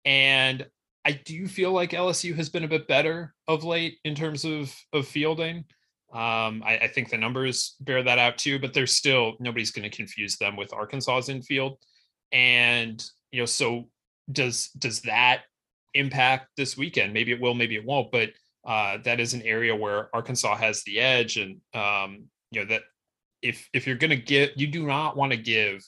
And 0.05 0.67
I 1.05 1.13
do 1.13 1.47
feel 1.47 1.73
like 1.73 1.91
LSU 1.91 2.35
has 2.37 2.49
been 2.49 2.65
a 2.65 2.69
bit 2.69 2.87
better 2.87 3.35
of 3.49 3.65
late 3.65 3.99
in 4.05 4.15
terms 4.15 4.45
of 4.45 4.73
of 4.93 5.07
fielding. 5.09 5.65
Um, 6.13 6.63
I, 6.65 6.79
I, 6.83 6.89
think 6.89 7.09
the 7.09 7.17
numbers 7.17 7.75
bear 7.81 8.03
that 8.03 8.19
out 8.19 8.37
too, 8.37 8.59
but 8.59 8.75
there's 8.75 8.93
still 8.93 9.33
nobody's 9.41 9.71
going 9.71 9.91
to 9.91 9.97
confuse 9.97 10.37
them 10.37 10.57
with 10.57 10.71
Arkansas's 10.75 11.31
infield. 11.31 11.79
And 12.33 13.05
you 13.31 13.41
know, 13.41 13.47
so 13.47 13.89
does 14.31 14.69
does 14.79 15.01
that 15.03 15.43
impact 15.95 16.49
this 16.57 16.77
weekend? 16.77 17.13
Maybe 17.13 17.33
it 17.33 17.41
will, 17.41 17.55
maybe 17.55 17.77
it 17.77 17.85
won't. 17.85 18.11
But 18.11 18.31
uh, 18.67 18.99
that 19.05 19.21
is 19.21 19.35
an 19.35 19.43
area 19.43 19.75
where 19.75 20.15
Arkansas 20.15 20.57
has 20.57 20.83
the 20.85 21.01
edge, 21.01 21.37
and 21.37 21.61
um, 21.75 22.25
you 22.51 22.61
know 22.61 22.67
that 22.67 22.83
if 23.43 23.69
if 23.73 23.87
you're 23.87 23.97
going 23.97 24.11
to 24.11 24.17
get, 24.17 24.59
you 24.59 24.67
do 24.67 24.87
not 24.87 25.17
want 25.17 25.33
to 25.33 25.39
give 25.39 25.83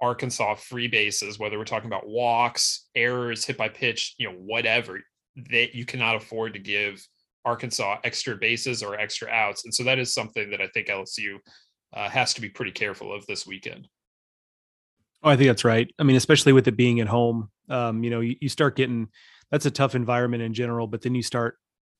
Arkansas 0.00 0.54
free 0.54 0.86
bases, 0.86 1.38
whether 1.38 1.58
we're 1.58 1.64
talking 1.64 1.88
about 1.88 2.08
walks, 2.08 2.88
errors, 2.94 3.44
hit 3.44 3.56
by 3.56 3.68
pitch, 3.68 4.14
you 4.18 4.28
know, 4.28 4.36
whatever. 4.36 5.00
That 5.50 5.74
you 5.74 5.84
cannot 5.84 6.16
afford 6.16 6.54
to 6.54 6.58
give 6.58 7.04
Arkansas 7.44 7.98
extra 8.04 8.36
bases 8.36 8.82
or 8.82 8.98
extra 8.98 9.28
outs, 9.28 9.64
and 9.64 9.74
so 9.74 9.84
that 9.84 9.98
is 9.98 10.14
something 10.14 10.50
that 10.50 10.60
I 10.60 10.68
think 10.68 10.88
LSU 10.88 11.36
uh, 11.94 12.08
has 12.08 12.34
to 12.34 12.40
be 12.40 12.48
pretty 12.48 12.72
careful 12.72 13.12
of 13.12 13.26
this 13.26 13.46
weekend. 13.46 13.88
Oh, 15.22 15.30
I 15.30 15.36
think 15.36 15.48
that's 15.48 15.64
right. 15.64 15.92
I 15.98 16.04
mean, 16.04 16.16
especially 16.16 16.52
with 16.52 16.68
it 16.68 16.76
being 16.76 17.00
at 17.00 17.08
home, 17.08 17.50
um, 17.68 18.04
you 18.04 18.10
know, 18.10 18.20
you, 18.20 18.36
you 18.40 18.48
start 18.48 18.76
getting 18.76 19.08
that's 19.50 19.66
a 19.66 19.70
tough 19.70 19.94
environment 19.94 20.42
in 20.42 20.54
general, 20.54 20.86
but 20.86 21.02
then 21.02 21.14
you 21.14 21.22
start 21.22 21.56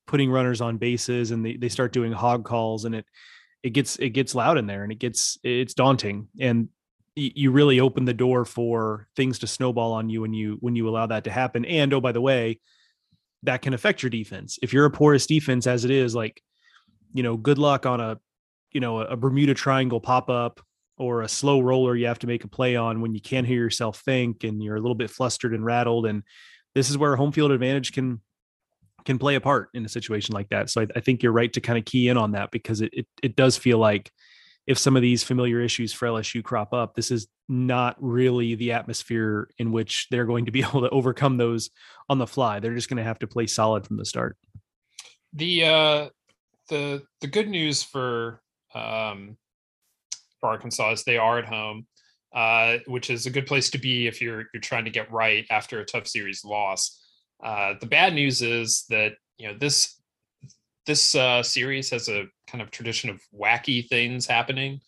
putting 0.07 0.31
runners 0.31 0.61
on 0.61 0.77
bases 0.77 1.31
and 1.31 1.45
they, 1.45 1.55
they 1.55 1.69
start 1.69 1.93
doing 1.93 2.11
hog 2.11 2.45
calls 2.45 2.85
and 2.85 2.95
it 2.95 3.05
it 3.61 3.71
gets 3.71 3.97
it 3.97 4.09
gets 4.09 4.33
loud 4.33 4.57
in 4.57 4.67
there 4.67 4.83
and 4.83 4.91
it 4.91 4.99
gets 4.99 5.37
it's 5.43 5.73
daunting. 5.73 6.29
And 6.39 6.69
you 7.15 7.51
really 7.51 7.81
open 7.81 8.05
the 8.05 8.13
door 8.13 8.45
for 8.45 9.07
things 9.15 9.39
to 9.39 9.47
snowball 9.47 9.91
on 9.91 10.09
you 10.09 10.21
when 10.21 10.33
you 10.33 10.57
when 10.61 10.75
you 10.75 10.87
allow 10.87 11.05
that 11.07 11.25
to 11.25 11.31
happen. 11.31 11.65
And 11.65 11.93
oh 11.93 11.99
by 11.99 12.13
the 12.13 12.21
way 12.21 12.59
that 13.43 13.61
can 13.61 13.73
affect 13.73 14.01
your 14.01 14.09
defense. 14.09 14.59
If 14.61 14.73
you're 14.73 14.85
a 14.85 14.91
porous 14.91 15.25
defense 15.25 15.67
as 15.67 15.83
it 15.85 15.91
is 15.91 16.15
like 16.15 16.41
you 17.13 17.23
know 17.23 17.35
good 17.35 17.57
luck 17.57 17.85
on 17.85 17.99
a 17.99 18.19
you 18.71 18.79
know 18.79 18.99
a 19.01 19.17
bermuda 19.17 19.53
triangle 19.53 19.99
pop 19.99 20.29
up 20.29 20.61
or 20.99 21.21
a 21.21 21.27
slow 21.27 21.59
roller 21.59 21.95
you 21.95 22.05
have 22.05 22.19
to 22.19 22.27
make 22.27 22.43
a 22.43 22.47
play 22.47 22.75
on 22.75 23.01
when 23.01 23.13
you 23.13 23.21
can't 23.21 23.47
hear 23.47 23.57
yourself 23.57 23.99
think 24.01 24.43
and 24.43 24.61
you're 24.61 24.75
a 24.75 24.81
little 24.81 24.95
bit 24.95 25.09
flustered 25.09 25.53
and 25.53 25.65
rattled 25.65 26.05
and 26.05 26.23
this 26.75 26.89
is 26.89 26.97
where 26.97 27.15
home 27.15 27.31
field 27.31 27.51
advantage 27.51 27.91
can 27.91 28.21
can 29.05 29.17
play 29.17 29.35
a 29.35 29.41
part 29.41 29.69
in 29.73 29.85
a 29.85 29.89
situation 29.89 30.33
like 30.33 30.49
that. 30.49 30.69
So 30.69 30.81
I, 30.81 30.87
I 30.95 30.99
think 30.99 31.23
you're 31.23 31.31
right 31.31 31.51
to 31.53 31.61
kind 31.61 31.79
of 31.79 31.85
key 31.85 32.09
in 32.09 32.17
on 32.17 32.33
that 32.33 32.51
because 32.51 32.81
it, 32.81 32.93
it, 32.93 33.07
it 33.23 33.35
does 33.35 33.57
feel 33.57 33.77
like 33.77 34.11
if 34.67 34.77
some 34.77 34.95
of 34.95 35.01
these 35.01 35.23
familiar 35.23 35.61
issues 35.61 35.91
for 35.91 36.07
LSU 36.07 36.43
crop 36.43 36.73
up, 36.73 36.93
this 36.93 37.09
is 37.09 37.27
not 37.47 37.95
really 37.99 38.53
the 38.53 38.73
atmosphere 38.73 39.49
in 39.57 39.71
which 39.71 40.07
they're 40.11 40.25
going 40.25 40.45
to 40.45 40.51
be 40.51 40.59
able 40.63 40.81
to 40.81 40.89
overcome 40.89 41.37
those 41.37 41.71
on 42.07 42.19
the 42.19 42.27
fly. 42.27 42.59
They're 42.59 42.75
just 42.75 42.89
going 42.89 42.97
to 42.97 43.03
have 43.03 43.19
to 43.19 43.27
play 43.27 43.47
solid 43.47 43.87
from 43.87 43.97
the 43.97 44.05
start. 44.05 44.37
The 45.33 45.65
uh, 45.65 46.09
the 46.69 47.03
the 47.21 47.27
good 47.27 47.49
news 47.49 47.83
for 47.83 48.41
um, 48.73 49.37
for 50.39 50.49
Arkansas 50.49 50.91
is 50.91 51.03
they 51.03 51.17
are 51.17 51.39
at 51.39 51.45
home, 51.45 51.85
uh, 52.33 52.77
which 52.87 53.09
is 53.09 53.25
a 53.25 53.31
good 53.31 53.47
place 53.47 53.69
to 53.71 53.77
be 53.77 54.07
if 54.07 54.21
you're 54.21 54.45
you're 54.53 54.61
trying 54.61 54.85
to 54.85 54.91
get 54.91 55.11
right 55.11 55.45
after 55.49 55.79
a 55.79 55.85
tough 55.85 56.07
series 56.07 56.43
loss. 56.43 57.01
Uh, 57.43 57.75
the 57.79 57.85
bad 57.85 58.13
news 58.13 58.41
is 58.41 58.85
that 58.89 59.13
you 59.37 59.47
know 59.47 59.57
this 59.57 59.99
this 60.85 61.13
uh, 61.15 61.43
series 61.43 61.89
has 61.91 62.09
a 62.09 62.25
kind 62.47 62.61
of 62.61 62.71
tradition 62.71 63.09
of 63.09 63.21
wacky 63.33 63.87
things 63.87 64.25
happening. 64.25 64.79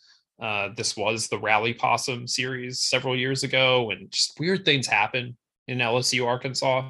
Uh, 0.42 0.70
this 0.76 0.98
was 0.98 1.28
the 1.28 1.38
Rally 1.38 1.74
Possum 1.74 2.28
series 2.28 2.82
several 2.82 3.16
years 3.16 3.44
ago, 3.44 3.92
and 3.92 4.10
just 4.12 4.40
weird 4.40 4.66
things 4.66 4.88
happen 4.88 5.38
in 5.68 5.78
LSU, 5.78 6.26
Arkansas, 6.26 6.90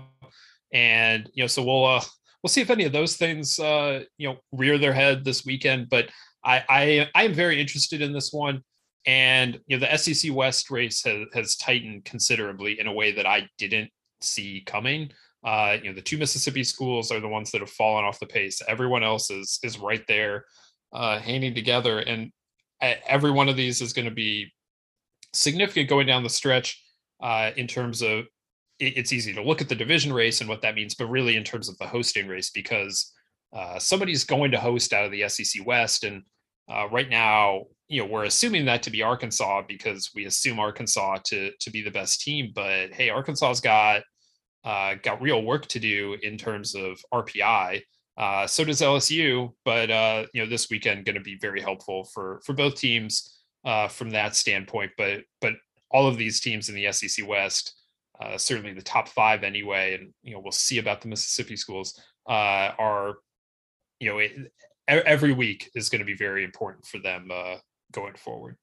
and 0.73 1.29
you 1.33 1.43
know, 1.43 1.47
so 1.47 1.61
we'll 1.61 1.85
uh, 1.85 2.01
we'll 2.41 2.49
see 2.49 2.61
if 2.61 2.69
any 2.69 2.85
of 2.85 2.93
those 2.93 3.17
things 3.17 3.59
uh, 3.59 4.03
you 4.17 4.29
know 4.29 4.37
rear 4.51 4.77
their 4.77 4.93
head 4.93 5.25
this 5.25 5.45
weekend. 5.45 5.89
But 5.89 6.09
I 6.43 6.63
I, 6.69 7.09
I 7.15 7.23
am 7.23 7.33
very 7.33 7.59
interested 7.59 8.01
in 8.01 8.13
this 8.13 8.31
one, 8.31 8.63
and 9.05 9.59
you 9.67 9.77
know, 9.77 9.85
the 9.85 9.97
SEC 9.97 10.33
West 10.33 10.71
race 10.71 11.03
has 11.03 11.27
has 11.33 11.55
tightened 11.55 12.05
considerably 12.05 12.79
in 12.79 12.87
a 12.87 12.93
way 12.93 13.11
that 13.13 13.25
I 13.25 13.47
didn't 13.57 13.89
see 14.21 14.63
coming. 14.65 15.11
Uh, 15.43 15.77
you 15.81 15.89
know, 15.89 15.95
the 15.95 16.01
two 16.01 16.17
Mississippi 16.17 16.63
schools 16.63 17.11
are 17.11 17.19
the 17.19 17.27
ones 17.27 17.51
that 17.51 17.61
have 17.61 17.69
fallen 17.69 18.05
off 18.05 18.19
the 18.19 18.27
pace. 18.27 18.61
Everyone 18.67 19.03
else 19.03 19.31
is 19.31 19.59
is 19.63 19.79
right 19.79 20.05
there, 20.07 20.45
uh, 20.93 21.19
hanging 21.19 21.55
together, 21.55 21.99
and 21.99 22.31
every 22.81 23.31
one 23.31 23.49
of 23.49 23.55
these 23.55 23.81
is 23.81 23.93
going 23.93 24.05
to 24.05 24.11
be 24.11 24.51
significant 25.33 25.89
going 25.89 26.07
down 26.07 26.23
the 26.23 26.29
stretch. 26.29 26.83
Uh, 27.21 27.51
in 27.55 27.67
terms 27.67 28.01
of, 28.01 28.25
it, 28.79 28.97
it's 28.97 29.13
easy 29.13 29.31
to 29.31 29.43
look 29.43 29.61
at 29.61 29.69
the 29.69 29.75
division 29.75 30.11
race 30.11 30.41
and 30.41 30.49
what 30.49 30.61
that 30.61 30.73
means, 30.73 30.95
but 30.95 31.05
really 31.05 31.35
in 31.35 31.43
terms 31.43 31.69
of 31.69 31.77
the 31.77 31.85
hosting 31.85 32.27
race, 32.27 32.49
because 32.49 33.13
uh, 33.53 33.79
somebody's 33.79 34.23
going 34.23 34.51
to 34.51 34.59
host 34.59 34.93
out 34.93 35.05
of 35.05 35.11
the 35.11 35.27
SEC 35.27 35.65
West, 35.65 36.03
and 36.03 36.23
uh, 36.71 36.87
right 36.89 37.09
now, 37.09 37.65
you 37.87 38.01
know, 38.01 38.07
we're 38.07 38.23
assuming 38.23 38.65
that 38.65 38.83
to 38.83 38.89
be 38.89 39.01
Arkansas 39.01 39.63
because 39.67 40.11
we 40.15 40.25
assume 40.25 40.59
Arkansas 40.59 41.17
to 41.25 41.51
to 41.59 41.69
be 41.69 41.81
the 41.81 41.91
best 41.91 42.21
team. 42.21 42.51
But 42.55 42.93
hey, 42.93 43.09
Arkansas's 43.09 43.59
got 43.59 44.03
uh, 44.63 44.95
got 45.01 45.21
real 45.21 45.43
work 45.43 45.67
to 45.67 45.79
do 45.79 46.15
in 46.21 46.37
terms 46.37 46.75
of 46.75 46.99
RPI. 47.13 47.81
Uh, 48.17 48.45
so 48.45 48.63
does 48.63 48.81
LSU, 48.81 49.51
but 49.65 49.89
uh, 49.89 50.25
you 50.33 50.41
know 50.41 50.49
this 50.49 50.69
weekend 50.69 51.05
going 51.05 51.15
to 51.15 51.21
be 51.21 51.37
very 51.41 51.61
helpful 51.61 52.03
for 52.13 52.41
for 52.45 52.53
both 52.53 52.75
teams 52.75 53.39
uh, 53.65 53.87
from 53.87 54.09
that 54.11 54.35
standpoint. 54.35 54.91
But 54.97 55.21
but 55.39 55.53
all 55.89 56.07
of 56.07 56.17
these 56.17 56.39
teams 56.39 56.69
in 56.69 56.75
the 56.75 56.91
SEC 56.91 57.27
West, 57.27 57.73
uh, 58.21 58.37
certainly 58.37 58.73
the 58.73 58.81
top 58.81 59.09
five 59.09 59.43
anyway, 59.43 59.95
and 59.95 60.13
you 60.23 60.33
know 60.33 60.39
we'll 60.39 60.51
see 60.51 60.77
about 60.77 61.01
the 61.01 61.07
Mississippi 61.07 61.55
schools 61.55 61.99
uh, 62.29 62.71
are 62.77 63.15
you 64.01 64.09
know 64.09 64.17
it, 64.17 64.51
every 64.87 65.31
week 65.31 65.69
is 65.75 65.89
going 65.89 65.99
to 65.99 66.05
be 66.05 66.15
very 66.15 66.43
important 66.43 66.85
for 66.85 66.97
them 66.97 67.29
uh, 67.31 67.55
going 67.91 68.15
forward. 68.15 68.57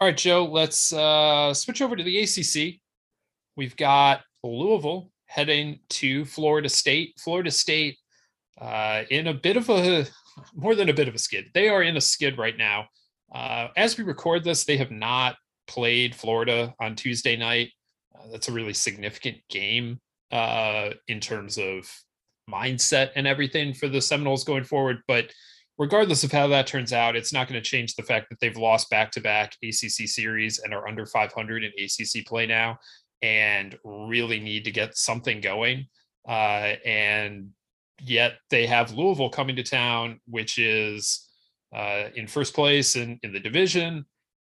All 0.00 0.08
right, 0.08 0.16
Joe, 0.16 0.44
let's 0.44 0.92
uh, 0.92 1.54
switch 1.54 1.80
over 1.80 1.96
to 1.96 2.02
the 2.02 2.18
ACC. 2.18 2.80
we've 3.56 3.76
got 3.76 4.22
Louisville 4.42 5.10
heading 5.26 5.80
to 5.90 6.24
Florida 6.24 6.68
State. 6.68 7.14
Florida 7.18 7.50
State 7.50 7.96
uh, 8.60 9.02
in 9.10 9.28
a 9.28 9.34
bit 9.34 9.56
of 9.56 9.70
a 9.70 10.06
more 10.54 10.74
than 10.74 10.88
a 10.88 10.94
bit 10.94 11.08
of 11.08 11.14
a 11.14 11.18
skid. 11.18 11.46
They 11.54 11.68
are 11.68 11.82
in 11.82 11.96
a 11.96 12.00
skid 12.00 12.36
right 12.36 12.56
now. 12.56 12.86
Uh, 13.32 13.68
as 13.76 13.96
we 13.96 14.04
record 14.04 14.42
this, 14.42 14.64
they 14.64 14.76
have 14.76 14.90
not 14.90 15.36
played 15.68 16.14
Florida 16.14 16.74
on 16.80 16.96
Tuesday 16.96 17.36
night. 17.36 17.70
Uh, 18.14 18.28
that's 18.32 18.48
a 18.48 18.52
really 18.52 18.74
significant 18.74 19.36
game 19.48 20.00
uh, 20.32 20.90
in 21.06 21.20
terms 21.20 21.58
of 21.58 21.88
mindset 22.48 23.10
and 23.14 23.26
everything 23.26 23.74
for 23.74 23.88
the 23.88 24.00
Seminoles 24.00 24.44
going 24.44 24.64
forward. 24.64 24.98
But 25.06 25.32
regardless 25.78 26.24
of 26.24 26.32
how 26.32 26.48
that 26.48 26.66
turns 26.66 26.92
out, 26.92 27.16
it's 27.16 27.32
not 27.32 27.48
going 27.48 27.62
to 27.62 27.70
change 27.70 27.94
the 27.94 28.02
fact 28.02 28.28
that 28.30 28.40
they've 28.40 28.56
lost 28.56 28.90
back 28.90 29.10
to 29.12 29.20
back 29.20 29.54
ACC 29.62 30.08
series 30.08 30.58
and 30.58 30.74
are 30.74 30.88
under 30.88 31.06
500 31.06 31.64
in 31.64 31.72
ACC 31.78 32.26
play 32.26 32.46
now 32.46 32.78
and 33.22 33.76
really 33.84 34.40
need 34.40 34.64
to 34.64 34.70
get 34.70 34.96
something 34.96 35.40
going. 35.40 35.86
Uh, 36.28 36.74
and 36.84 37.50
yet 38.00 38.34
they 38.50 38.66
have 38.66 38.92
Louisville 38.92 39.30
coming 39.30 39.56
to 39.56 39.62
town, 39.62 40.20
which 40.26 40.58
is 40.58 41.28
uh, 41.74 42.04
in 42.14 42.26
first 42.26 42.54
place 42.54 42.96
in, 42.96 43.18
in 43.22 43.32
the 43.32 43.40
division 43.40 44.04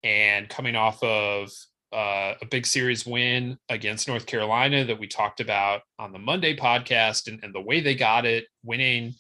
and 0.03 0.49
coming 0.49 0.77
off 0.77 1.03
of 1.03 1.51
uh, 1.93 2.35
a 2.41 2.47
big 2.51 2.67
series 2.67 3.07
win 3.07 3.59
against 3.69 4.09
North 4.09 4.27
Carolina 4.27 4.85
that 4.85 4.99
we 4.99 5.07
talked 5.07 5.41
about 5.41 5.83
on 5.99 6.13
the 6.13 6.19
Monday 6.19 6.57
podcast 6.57 7.29
and, 7.29 7.43
and 7.43 7.55
the 7.55 7.61
way 7.61 7.81
they 7.81 7.95
got 7.95 8.27
it, 8.27 8.47
winning 8.65 9.15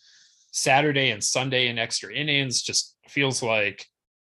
Saturday 0.52 1.10
and 1.10 1.22
Sunday 1.22 1.68
in 1.68 1.78
extra 1.78 2.12
innings, 2.12 2.62
just 2.62 2.96
feels 3.08 3.42
like 3.42 3.86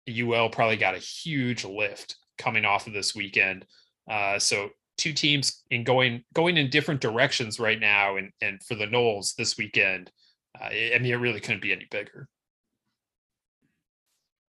UL 0.10 0.50
probably 0.50 0.78
got 0.78 0.96
a 0.96 1.00
huge 1.00 1.64
lift 1.64 2.16
coming 2.38 2.66
off 2.66 2.88
of 2.88 2.94
this 2.94 3.16
weekend. 3.16 3.66
Uh, 4.10 4.40
so 4.40 4.70
two 4.98 5.14
teams 5.14 5.64
in 5.70 5.84
going 5.84 6.24
going 6.34 6.58
in 6.58 6.70
different 6.70 7.02
directions 7.02 7.60
right 7.60 7.80
now, 7.80 8.18
and 8.18 8.32
and 8.42 8.62
for 8.64 8.76
the 8.76 8.86
Noles 8.88 9.36
this 9.36 9.58
weekend, 9.58 10.12
uh, 10.60 10.66
I 10.66 10.98
mean, 11.00 11.14
it 11.14 11.18
really 11.18 11.40
couldn't 11.40 11.62
be 11.62 11.72
any 11.72 11.88
bigger. 11.90 12.28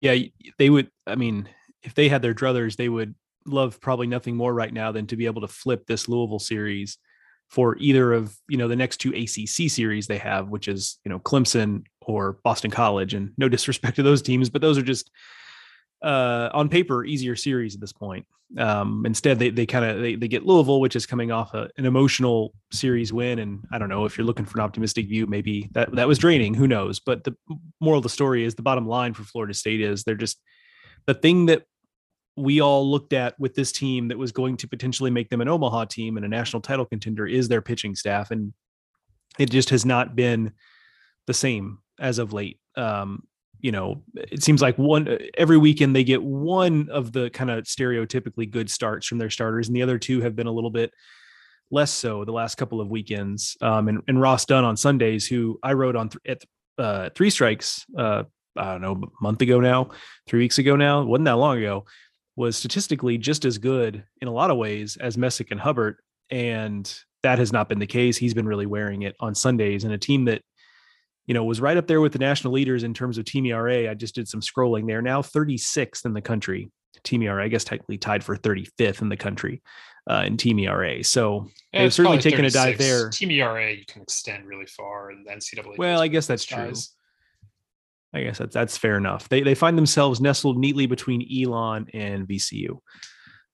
Yeah, 0.00 0.16
they 0.58 0.70
would. 0.70 0.90
I 1.06 1.14
mean, 1.14 1.48
if 1.82 1.94
they 1.94 2.08
had 2.08 2.22
their 2.22 2.34
druthers, 2.34 2.76
they 2.76 2.88
would 2.88 3.14
love 3.46 3.80
probably 3.80 4.06
nothing 4.06 4.36
more 4.36 4.52
right 4.52 4.72
now 4.72 4.92
than 4.92 5.06
to 5.08 5.16
be 5.16 5.26
able 5.26 5.42
to 5.42 5.48
flip 5.48 5.86
this 5.86 6.08
Louisville 6.08 6.38
series 6.38 6.98
for 7.48 7.76
either 7.78 8.12
of 8.12 8.36
you 8.48 8.58
know 8.58 8.68
the 8.68 8.76
next 8.76 8.98
two 8.98 9.10
ACC 9.10 9.70
series 9.70 10.06
they 10.06 10.18
have, 10.18 10.48
which 10.48 10.68
is 10.68 10.98
you 11.04 11.10
know 11.10 11.18
Clemson 11.18 11.84
or 12.00 12.38
Boston 12.44 12.70
College. 12.70 13.14
And 13.14 13.32
no 13.36 13.48
disrespect 13.56 13.96
to 13.96 14.02
those 14.02 14.22
teams, 14.22 14.50
but 14.50 14.62
those 14.62 14.78
are 14.78 14.82
just 14.82 15.10
uh, 16.02 16.50
on 16.52 16.68
paper 16.68 17.04
easier 17.04 17.36
series 17.36 17.74
at 17.74 17.80
this 17.80 17.92
point. 17.92 18.26
Um, 18.58 19.04
instead, 19.04 19.38
they 19.38 19.50
they 19.50 19.66
kind 19.66 19.84
of 19.84 20.00
they, 20.00 20.14
they 20.14 20.28
get 20.28 20.46
Louisville, 20.46 20.80
which 20.80 20.94
is 20.94 21.04
coming 21.04 21.32
off 21.32 21.52
a, 21.54 21.68
an 21.76 21.84
emotional 21.84 22.54
series 22.70 23.12
win, 23.12 23.40
and 23.40 23.64
I 23.72 23.78
don't 23.78 23.88
know 23.88 24.04
if 24.04 24.16
you're 24.16 24.26
looking 24.26 24.44
for 24.44 24.58
an 24.58 24.64
optimistic 24.64 25.08
view, 25.08 25.26
maybe 25.26 25.68
that 25.72 25.92
that 25.96 26.06
was 26.06 26.18
draining. 26.18 26.54
Who 26.54 26.68
knows? 26.68 27.00
But 27.00 27.24
the 27.24 27.36
moral 27.80 27.98
of 27.98 28.04
the 28.04 28.08
story 28.08 28.44
is 28.44 28.54
the 28.54 28.62
bottom 28.62 28.86
line 28.86 29.14
for 29.14 29.24
Florida 29.24 29.52
State 29.52 29.80
is 29.80 30.04
they're 30.04 30.14
just 30.14 30.40
the 31.06 31.14
thing 31.14 31.46
that 31.46 31.64
we 32.36 32.60
all 32.60 32.88
looked 32.88 33.12
at 33.12 33.38
with 33.40 33.54
this 33.54 33.72
team 33.72 34.08
that 34.08 34.18
was 34.18 34.32
going 34.32 34.56
to 34.58 34.68
potentially 34.68 35.10
make 35.10 35.30
them 35.30 35.40
an 35.40 35.48
Omaha 35.48 35.86
team 35.86 36.16
and 36.16 36.26
a 36.26 36.28
national 36.28 36.60
title 36.60 36.84
contender 36.84 37.26
is 37.26 37.48
their 37.48 37.62
pitching 37.62 37.94
staff, 37.94 38.30
and 38.30 38.52
it 39.38 39.50
just 39.50 39.70
has 39.70 39.84
not 39.84 40.14
been 40.14 40.52
the 41.26 41.34
same 41.34 41.78
as 41.98 42.18
of 42.18 42.32
late. 42.32 42.60
Um, 42.76 43.24
you 43.60 43.72
know, 43.72 44.02
it 44.14 44.42
seems 44.42 44.60
like 44.60 44.76
one 44.76 45.18
every 45.36 45.56
weekend 45.56 45.96
they 45.96 46.04
get 46.04 46.22
one 46.22 46.88
of 46.90 47.12
the 47.12 47.30
kind 47.30 47.50
of 47.50 47.64
stereotypically 47.64 48.50
good 48.50 48.70
starts 48.70 49.06
from 49.06 49.18
their 49.18 49.30
starters, 49.30 49.68
and 49.68 49.76
the 49.76 49.82
other 49.82 49.98
two 49.98 50.20
have 50.20 50.36
been 50.36 50.46
a 50.46 50.52
little 50.52 50.70
bit 50.70 50.92
less 51.70 51.90
so 51.90 52.24
the 52.24 52.32
last 52.32 52.56
couple 52.56 52.80
of 52.80 52.88
weekends. 52.88 53.56
Um, 53.60 53.88
and, 53.88 54.02
and 54.08 54.20
Ross 54.20 54.44
Dunn 54.44 54.64
on 54.64 54.76
Sundays, 54.76 55.26
who 55.26 55.58
I 55.62 55.72
wrote 55.72 55.96
on 55.96 56.10
th- 56.10 56.20
at 56.26 56.82
uh, 56.82 57.10
three 57.14 57.30
strikes, 57.30 57.84
uh, 57.98 58.24
I 58.56 58.72
don't 58.72 58.82
know, 58.82 58.92
a 58.92 59.22
month 59.22 59.40
ago 59.40 59.58
now, 59.60 59.90
three 60.26 60.40
weeks 60.40 60.58
ago 60.58 60.76
now, 60.76 61.02
wasn't 61.02 61.24
that 61.24 61.36
long 61.36 61.58
ago, 61.58 61.86
was 62.36 62.56
statistically 62.56 63.18
just 63.18 63.44
as 63.44 63.58
good 63.58 64.04
in 64.20 64.28
a 64.28 64.32
lot 64.32 64.50
of 64.50 64.58
ways 64.58 64.96
as 64.98 65.18
Messick 65.18 65.50
and 65.50 65.60
Hubbard. 65.60 65.96
And 66.30 66.92
that 67.22 67.38
has 67.38 67.52
not 67.52 67.68
been 67.68 67.78
the 67.78 67.86
case. 67.86 68.16
He's 68.16 68.34
been 68.34 68.46
really 68.46 68.66
wearing 68.66 69.02
it 69.02 69.16
on 69.20 69.34
Sundays 69.34 69.84
and 69.84 69.92
a 69.92 69.98
team 69.98 70.26
that 70.26 70.42
you 71.26 71.34
know, 71.34 71.44
was 71.44 71.60
right 71.60 71.76
up 71.76 71.86
there 71.86 72.00
with 72.00 72.12
the 72.12 72.18
national 72.18 72.52
leaders 72.52 72.84
in 72.84 72.94
terms 72.94 73.18
of 73.18 73.24
team 73.24 73.46
ERA. 73.46 73.90
I 73.90 73.94
just 73.94 74.14
did 74.14 74.28
some 74.28 74.40
scrolling. 74.40 74.86
They're 74.86 75.02
now 75.02 75.22
36th 75.22 76.04
in 76.04 76.14
the 76.14 76.20
country. 76.20 76.70
Team 77.02 77.22
ERA, 77.22 77.44
I 77.44 77.48
guess, 77.48 77.64
technically 77.64 77.98
tied 77.98 78.24
for 78.24 78.36
35th 78.36 79.02
in 79.02 79.08
the 79.08 79.16
country 79.16 79.60
uh, 80.08 80.24
in 80.26 80.36
team 80.36 80.58
ERA. 80.60 81.02
So 81.04 81.48
yeah, 81.72 81.82
they've 81.82 81.94
certainly 81.94 82.18
taken 82.18 82.44
a 82.44 82.50
dive 82.50 82.78
there. 82.78 83.10
Team 83.10 83.30
ERA, 83.30 83.72
you 83.72 83.84
can 83.86 84.02
extend 84.02 84.46
really 84.46 84.66
far, 84.66 85.10
and 85.10 85.26
the 85.26 85.30
NCAA. 85.30 85.76
Well, 85.76 86.00
I 86.00 86.08
guess 86.08 86.26
that's 86.26 86.44
true. 86.44 86.72
I 88.16 88.24
guess 88.24 88.38
that's 88.38 88.54
that's 88.54 88.76
fair 88.76 88.96
enough. 88.96 89.28
They 89.28 89.42
they 89.42 89.54
find 89.54 89.76
themselves 89.76 90.20
nestled 90.20 90.58
neatly 90.58 90.86
between 90.86 91.26
Elon 91.30 91.86
and 91.92 92.26
VCU, 92.26 92.70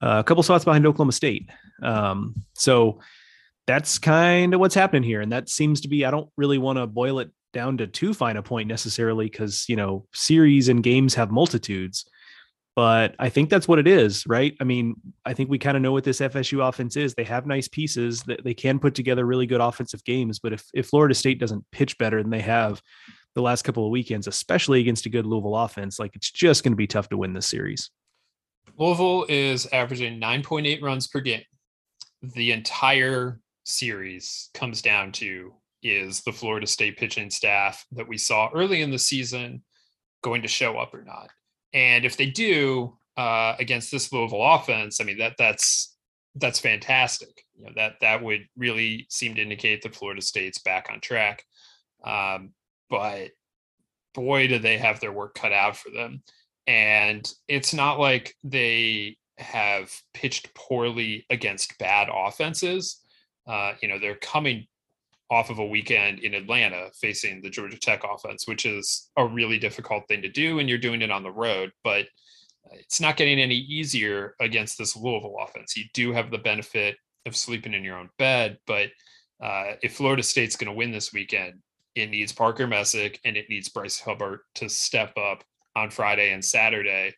uh, 0.02 0.18
a 0.20 0.24
couple 0.24 0.42
spots 0.42 0.64
behind 0.64 0.86
Oklahoma 0.86 1.12
State. 1.12 1.50
Um, 1.82 2.34
so 2.54 3.00
that's 3.66 3.98
kind 3.98 4.54
of 4.54 4.60
what's 4.60 4.74
happening 4.74 5.02
here, 5.02 5.20
and 5.20 5.32
that 5.32 5.48
seems 5.48 5.80
to 5.82 5.88
be. 5.88 6.04
I 6.04 6.10
don't 6.10 6.30
really 6.36 6.58
want 6.58 6.78
to 6.78 6.86
boil 6.86 7.18
it 7.18 7.30
down 7.52 7.76
to 7.78 7.86
too 7.86 8.14
fine 8.14 8.36
a 8.36 8.42
point 8.42 8.68
necessarily 8.68 9.26
because 9.26 9.64
you 9.68 9.76
know 9.76 10.06
series 10.12 10.68
and 10.68 10.82
games 10.82 11.14
have 11.14 11.30
multitudes 11.30 12.04
but 12.74 13.14
i 13.18 13.28
think 13.28 13.50
that's 13.50 13.68
what 13.68 13.78
it 13.78 13.86
is 13.86 14.26
right 14.26 14.56
i 14.60 14.64
mean 14.64 14.94
i 15.24 15.34
think 15.34 15.50
we 15.50 15.58
kind 15.58 15.76
of 15.76 15.82
know 15.82 15.92
what 15.92 16.04
this 16.04 16.20
fsu 16.20 16.66
offense 16.66 16.96
is 16.96 17.14
they 17.14 17.24
have 17.24 17.46
nice 17.46 17.68
pieces 17.68 18.22
that 18.22 18.42
they 18.44 18.54
can 18.54 18.78
put 18.78 18.94
together 18.94 19.24
really 19.24 19.46
good 19.46 19.60
offensive 19.60 20.02
games 20.04 20.38
but 20.38 20.52
if, 20.52 20.64
if 20.74 20.86
florida 20.86 21.14
state 21.14 21.38
doesn't 21.38 21.64
pitch 21.72 21.98
better 21.98 22.22
than 22.22 22.30
they 22.30 22.40
have 22.40 22.80
the 23.34 23.42
last 23.42 23.62
couple 23.62 23.84
of 23.84 23.90
weekends 23.90 24.26
especially 24.26 24.80
against 24.80 25.06
a 25.06 25.10
good 25.10 25.26
louisville 25.26 25.56
offense 25.56 25.98
like 25.98 26.14
it's 26.14 26.30
just 26.30 26.62
going 26.64 26.72
to 26.72 26.76
be 26.76 26.86
tough 26.86 27.08
to 27.08 27.16
win 27.16 27.32
this 27.32 27.46
series 27.46 27.90
louisville 28.78 29.26
is 29.28 29.66
averaging 29.72 30.20
9.8 30.20 30.82
runs 30.82 31.06
per 31.06 31.20
game 31.20 31.42
the 32.22 32.52
entire 32.52 33.40
series 33.64 34.50
comes 34.54 34.82
down 34.82 35.12
to 35.12 35.52
is 35.82 36.22
the 36.22 36.32
Florida 36.32 36.66
State 36.66 36.96
pitching 36.96 37.30
staff 37.30 37.84
that 37.92 38.08
we 38.08 38.16
saw 38.16 38.48
early 38.54 38.82
in 38.82 38.90
the 38.90 38.98
season 38.98 39.62
going 40.22 40.42
to 40.42 40.48
show 40.48 40.78
up 40.78 40.94
or 40.94 41.02
not? 41.02 41.30
And 41.72 42.04
if 42.04 42.16
they 42.16 42.26
do 42.26 42.96
uh, 43.16 43.56
against 43.58 43.90
this 43.90 44.12
Louisville 44.12 44.42
offense, 44.42 45.00
I 45.00 45.04
mean 45.04 45.18
that 45.18 45.34
that's 45.38 45.96
that's 46.36 46.60
fantastic. 46.60 47.44
You 47.56 47.66
know 47.66 47.72
that 47.76 47.94
that 48.00 48.22
would 48.22 48.46
really 48.56 49.06
seem 49.10 49.34
to 49.34 49.42
indicate 49.42 49.82
that 49.82 49.94
Florida 49.94 50.22
State's 50.22 50.58
back 50.58 50.88
on 50.90 51.00
track. 51.00 51.44
Um, 52.04 52.52
but 52.92 53.30
boy, 54.12 54.46
do 54.46 54.58
they 54.58 54.76
have 54.76 55.00
their 55.00 55.12
work 55.12 55.34
cut 55.34 55.50
out 55.50 55.78
for 55.78 55.88
them. 55.90 56.22
And 56.66 57.26
it's 57.48 57.72
not 57.72 57.98
like 57.98 58.36
they 58.44 59.16
have 59.38 59.90
pitched 60.12 60.54
poorly 60.54 61.24
against 61.30 61.78
bad 61.78 62.08
offenses. 62.12 63.00
Uh, 63.46 63.72
you 63.80 63.88
know, 63.88 63.98
they're 63.98 64.16
coming 64.16 64.66
off 65.30 65.48
of 65.48 65.58
a 65.58 65.66
weekend 65.66 66.18
in 66.18 66.34
Atlanta 66.34 66.90
facing 67.00 67.40
the 67.40 67.48
Georgia 67.48 67.78
Tech 67.78 68.02
offense, 68.04 68.46
which 68.46 68.66
is 68.66 69.08
a 69.16 69.26
really 69.26 69.58
difficult 69.58 70.06
thing 70.06 70.20
to 70.20 70.28
do, 70.28 70.58
and 70.58 70.68
you're 70.68 70.76
doing 70.76 71.00
it 71.00 71.10
on 71.10 71.22
the 71.22 71.30
road. 71.30 71.72
But 71.82 72.04
it's 72.72 73.00
not 73.00 73.16
getting 73.16 73.40
any 73.40 73.56
easier 73.56 74.34
against 74.38 74.76
this 74.76 74.94
Louisville 74.94 75.38
offense. 75.40 75.78
You 75.78 75.84
do 75.94 76.12
have 76.12 76.30
the 76.30 76.36
benefit 76.36 76.96
of 77.24 77.34
sleeping 77.34 77.72
in 77.72 77.84
your 77.84 77.96
own 77.96 78.10
bed, 78.18 78.58
but 78.66 78.90
uh, 79.42 79.76
if 79.82 79.96
Florida 79.96 80.22
State's 80.22 80.56
going 80.56 80.70
to 80.70 80.76
win 80.76 80.92
this 80.92 81.14
weekend, 81.14 81.54
it 81.94 82.10
needs 82.10 82.32
Parker 82.32 82.66
Messick 82.66 83.20
and 83.24 83.36
it 83.36 83.48
needs 83.48 83.68
Bryce 83.68 84.00
Hubbard 84.00 84.40
to 84.56 84.68
step 84.68 85.12
up 85.16 85.44
on 85.76 85.90
Friday 85.90 86.32
and 86.32 86.44
Saturday. 86.44 87.14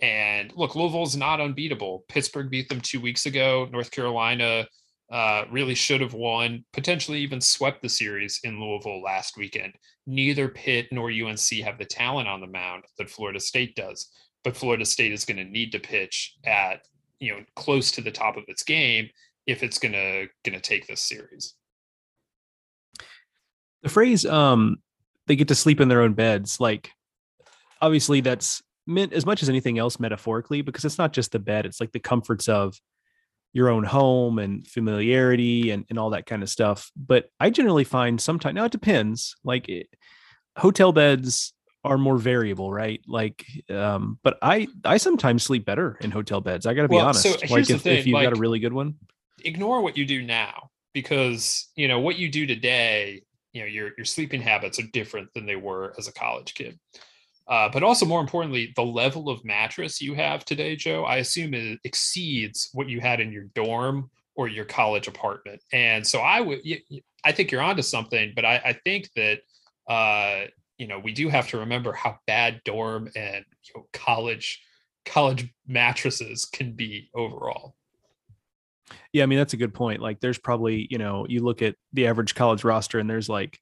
And 0.00 0.52
look, 0.54 0.76
Louisville's 0.76 1.16
not 1.16 1.40
unbeatable. 1.40 2.04
Pittsburgh 2.08 2.50
beat 2.50 2.68
them 2.68 2.80
two 2.80 3.00
weeks 3.00 3.26
ago. 3.26 3.68
North 3.70 3.90
Carolina 3.90 4.66
uh, 5.10 5.44
really 5.50 5.74
should 5.74 6.00
have 6.00 6.14
won, 6.14 6.64
potentially 6.72 7.18
even 7.20 7.40
swept 7.40 7.82
the 7.82 7.88
series 7.88 8.40
in 8.44 8.60
Louisville 8.60 9.02
last 9.02 9.36
weekend. 9.36 9.72
Neither 10.06 10.48
Pitt 10.48 10.88
nor 10.92 11.10
UNC 11.10 11.48
have 11.64 11.78
the 11.78 11.84
talent 11.84 12.28
on 12.28 12.40
the 12.40 12.46
mound 12.46 12.84
that 12.98 13.10
Florida 13.10 13.40
State 13.40 13.74
does, 13.74 14.10
but 14.44 14.56
Florida 14.56 14.84
State 14.84 15.12
is 15.12 15.24
going 15.24 15.38
to 15.38 15.44
need 15.44 15.72
to 15.72 15.80
pitch 15.80 16.36
at 16.44 16.82
you 17.20 17.32
know 17.32 17.42
close 17.56 17.90
to 17.92 18.00
the 18.00 18.12
top 18.12 18.36
of 18.36 18.44
its 18.48 18.62
game 18.62 19.08
if 19.46 19.62
it's 19.62 19.78
going 19.78 19.92
to 19.92 20.26
going 20.44 20.54
to 20.54 20.60
take 20.60 20.86
this 20.86 21.02
series. 21.02 21.54
The 23.88 23.94
phrase 23.94 24.26
um 24.26 24.76
they 25.26 25.36
get 25.36 25.48
to 25.48 25.54
sleep 25.54 25.80
in 25.80 25.88
their 25.88 26.02
own 26.02 26.12
beds 26.12 26.60
like 26.60 26.90
obviously 27.80 28.20
that's 28.20 28.62
meant 28.86 29.12
as 29.12 29.26
much 29.26 29.42
as 29.42 29.48
anything 29.48 29.78
else 29.78 29.98
metaphorically 29.98 30.62
because 30.62 30.84
it's 30.84 30.98
not 30.98 31.12
just 31.12 31.32
the 31.32 31.38
bed 31.38 31.66
it's 31.66 31.80
like 31.80 31.92
the 31.92 31.98
comforts 31.98 32.48
of 32.48 32.78
your 33.52 33.68
own 33.68 33.84
home 33.84 34.38
and 34.38 34.66
familiarity 34.66 35.70
and, 35.70 35.84
and 35.88 35.98
all 35.98 36.10
that 36.10 36.26
kind 36.26 36.42
of 36.42 36.50
stuff. 36.50 36.90
But 36.96 37.30
I 37.40 37.50
generally 37.50 37.84
find 37.84 38.20
sometimes 38.20 38.54
now 38.54 38.64
it 38.64 38.72
depends. 38.72 39.36
Like 39.42 39.68
it, 39.68 39.88
hotel 40.56 40.92
beds 40.92 41.52
are 41.84 41.98
more 41.98 42.18
variable, 42.18 42.72
right? 42.72 43.00
Like, 43.06 43.44
um, 43.70 44.18
but 44.22 44.38
I 44.42 44.68
I 44.84 44.98
sometimes 44.98 45.42
sleep 45.42 45.64
better 45.64 45.96
in 46.00 46.10
hotel 46.10 46.40
beds. 46.40 46.66
I 46.66 46.74
got 46.74 46.82
to 46.82 46.88
be 46.88 46.96
well, 46.96 47.06
honest. 47.06 47.22
So 47.22 47.30
like 47.50 47.70
if, 47.70 47.82
thing, 47.82 47.98
if 47.98 48.06
you've 48.06 48.14
like, 48.14 48.26
got 48.26 48.36
a 48.36 48.40
really 48.40 48.58
good 48.58 48.72
one. 48.72 48.96
ignore 49.44 49.80
what 49.82 49.96
you 49.96 50.04
do 50.04 50.22
now 50.22 50.70
because 50.92 51.68
you 51.76 51.86
know 51.86 52.00
what 52.00 52.18
you 52.18 52.28
do 52.28 52.46
today 52.46 53.22
you 53.52 53.62
know 53.62 53.66
your 53.66 53.90
your 53.96 54.04
sleeping 54.04 54.40
habits 54.40 54.78
are 54.78 54.86
different 54.92 55.32
than 55.34 55.46
they 55.46 55.56
were 55.56 55.94
as 55.98 56.08
a 56.08 56.12
college 56.12 56.54
kid. 56.54 56.78
Uh, 57.46 57.68
but 57.72 57.82
also 57.82 58.04
more 58.04 58.20
importantly 58.20 58.72
the 58.76 58.84
level 58.84 59.30
of 59.30 59.42
mattress 59.42 60.02
you 60.02 60.12
have 60.14 60.44
today 60.44 60.76
joe 60.76 61.04
i 61.04 61.16
assume 61.16 61.54
it 61.54 61.78
exceeds 61.84 62.68
what 62.74 62.90
you 62.90 63.00
had 63.00 63.20
in 63.20 63.32
your 63.32 63.44
dorm 63.54 64.10
or 64.34 64.48
your 64.48 64.64
college 64.64 65.08
apartment. 65.08 65.60
And 65.72 66.06
so 66.06 66.20
i 66.20 66.40
would 66.40 66.60
i 67.24 67.32
think 67.32 67.50
you're 67.50 67.62
onto 67.62 67.82
something 67.82 68.32
but 68.36 68.44
i, 68.44 68.60
I 68.64 68.72
think 68.84 69.10
that 69.16 69.40
uh, 69.88 70.46
you 70.76 70.86
know 70.86 70.98
we 70.98 71.12
do 71.12 71.28
have 71.28 71.48
to 71.48 71.58
remember 71.58 71.92
how 71.92 72.18
bad 72.26 72.60
dorm 72.64 73.10
and 73.16 73.44
you 73.62 73.72
know, 73.74 73.86
college 73.92 74.62
college 75.06 75.48
mattresses 75.66 76.44
can 76.44 76.72
be 76.72 77.08
overall 77.14 77.74
yeah, 79.12 79.22
I 79.22 79.26
mean 79.26 79.38
that's 79.38 79.54
a 79.54 79.58
good 79.58 79.74
point. 79.74 80.00
Like 80.00 80.20
there's 80.20 80.38
probably, 80.38 80.86
you 80.90 80.98
know, 80.98 81.26
you 81.28 81.42
look 81.42 81.62
at 81.62 81.74
the 81.92 82.06
average 82.06 82.34
college 82.34 82.64
roster 82.64 82.98
and 82.98 83.08
there's 83.08 83.28
like 83.28 83.58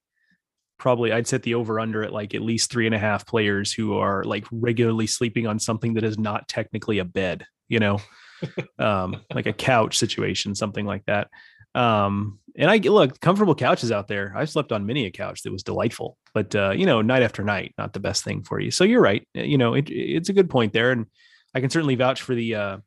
probably 0.78 1.12
I'd 1.12 1.26
set 1.26 1.42
the 1.42 1.54
over 1.54 1.80
under 1.80 2.02
at 2.02 2.12
like 2.12 2.34
at 2.34 2.42
least 2.42 2.70
three 2.70 2.86
and 2.86 2.94
a 2.94 2.98
half 2.98 3.26
players 3.26 3.72
who 3.72 3.96
are 3.96 4.24
like 4.24 4.46
regularly 4.50 5.06
sleeping 5.06 5.46
on 5.46 5.58
something 5.58 5.94
that 5.94 6.04
is 6.04 6.18
not 6.18 6.48
technically 6.48 6.98
a 6.98 7.04
bed, 7.04 7.46
you 7.68 7.78
know, 7.78 8.00
um, 8.78 9.22
like 9.34 9.46
a 9.46 9.52
couch 9.52 9.98
situation, 9.98 10.54
something 10.54 10.84
like 10.84 11.04
that. 11.06 11.28
Um, 11.74 12.38
and 12.58 12.70
I 12.70 12.78
look 12.78 13.20
comfortable 13.20 13.54
couches 13.54 13.92
out 13.92 14.08
there. 14.08 14.32
I've 14.34 14.48
slept 14.48 14.72
on 14.72 14.86
many 14.86 15.04
a 15.04 15.10
couch 15.10 15.42
that 15.42 15.52
was 15.52 15.62
delightful, 15.62 16.16
but 16.32 16.54
uh, 16.54 16.70
you 16.70 16.86
know, 16.86 17.02
night 17.02 17.22
after 17.22 17.44
night, 17.44 17.74
not 17.76 17.92
the 17.92 18.00
best 18.00 18.24
thing 18.24 18.42
for 18.42 18.58
you. 18.58 18.70
So 18.70 18.84
you're 18.84 19.02
right. 19.02 19.26
You 19.34 19.58
know, 19.58 19.74
it, 19.74 19.90
it's 19.90 20.30
a 20.30 20.32
good 20.32 20.48
point 20.48 20.72
there, 20.72 20.90
and 20.90 21.06
I 21.54 21.60
can 21.60 21.68
certainly 21.68 21.94
vouch 21.94 22.22
for 22.22 22.34
the 22.34 22.54
uh, 22.54 22.78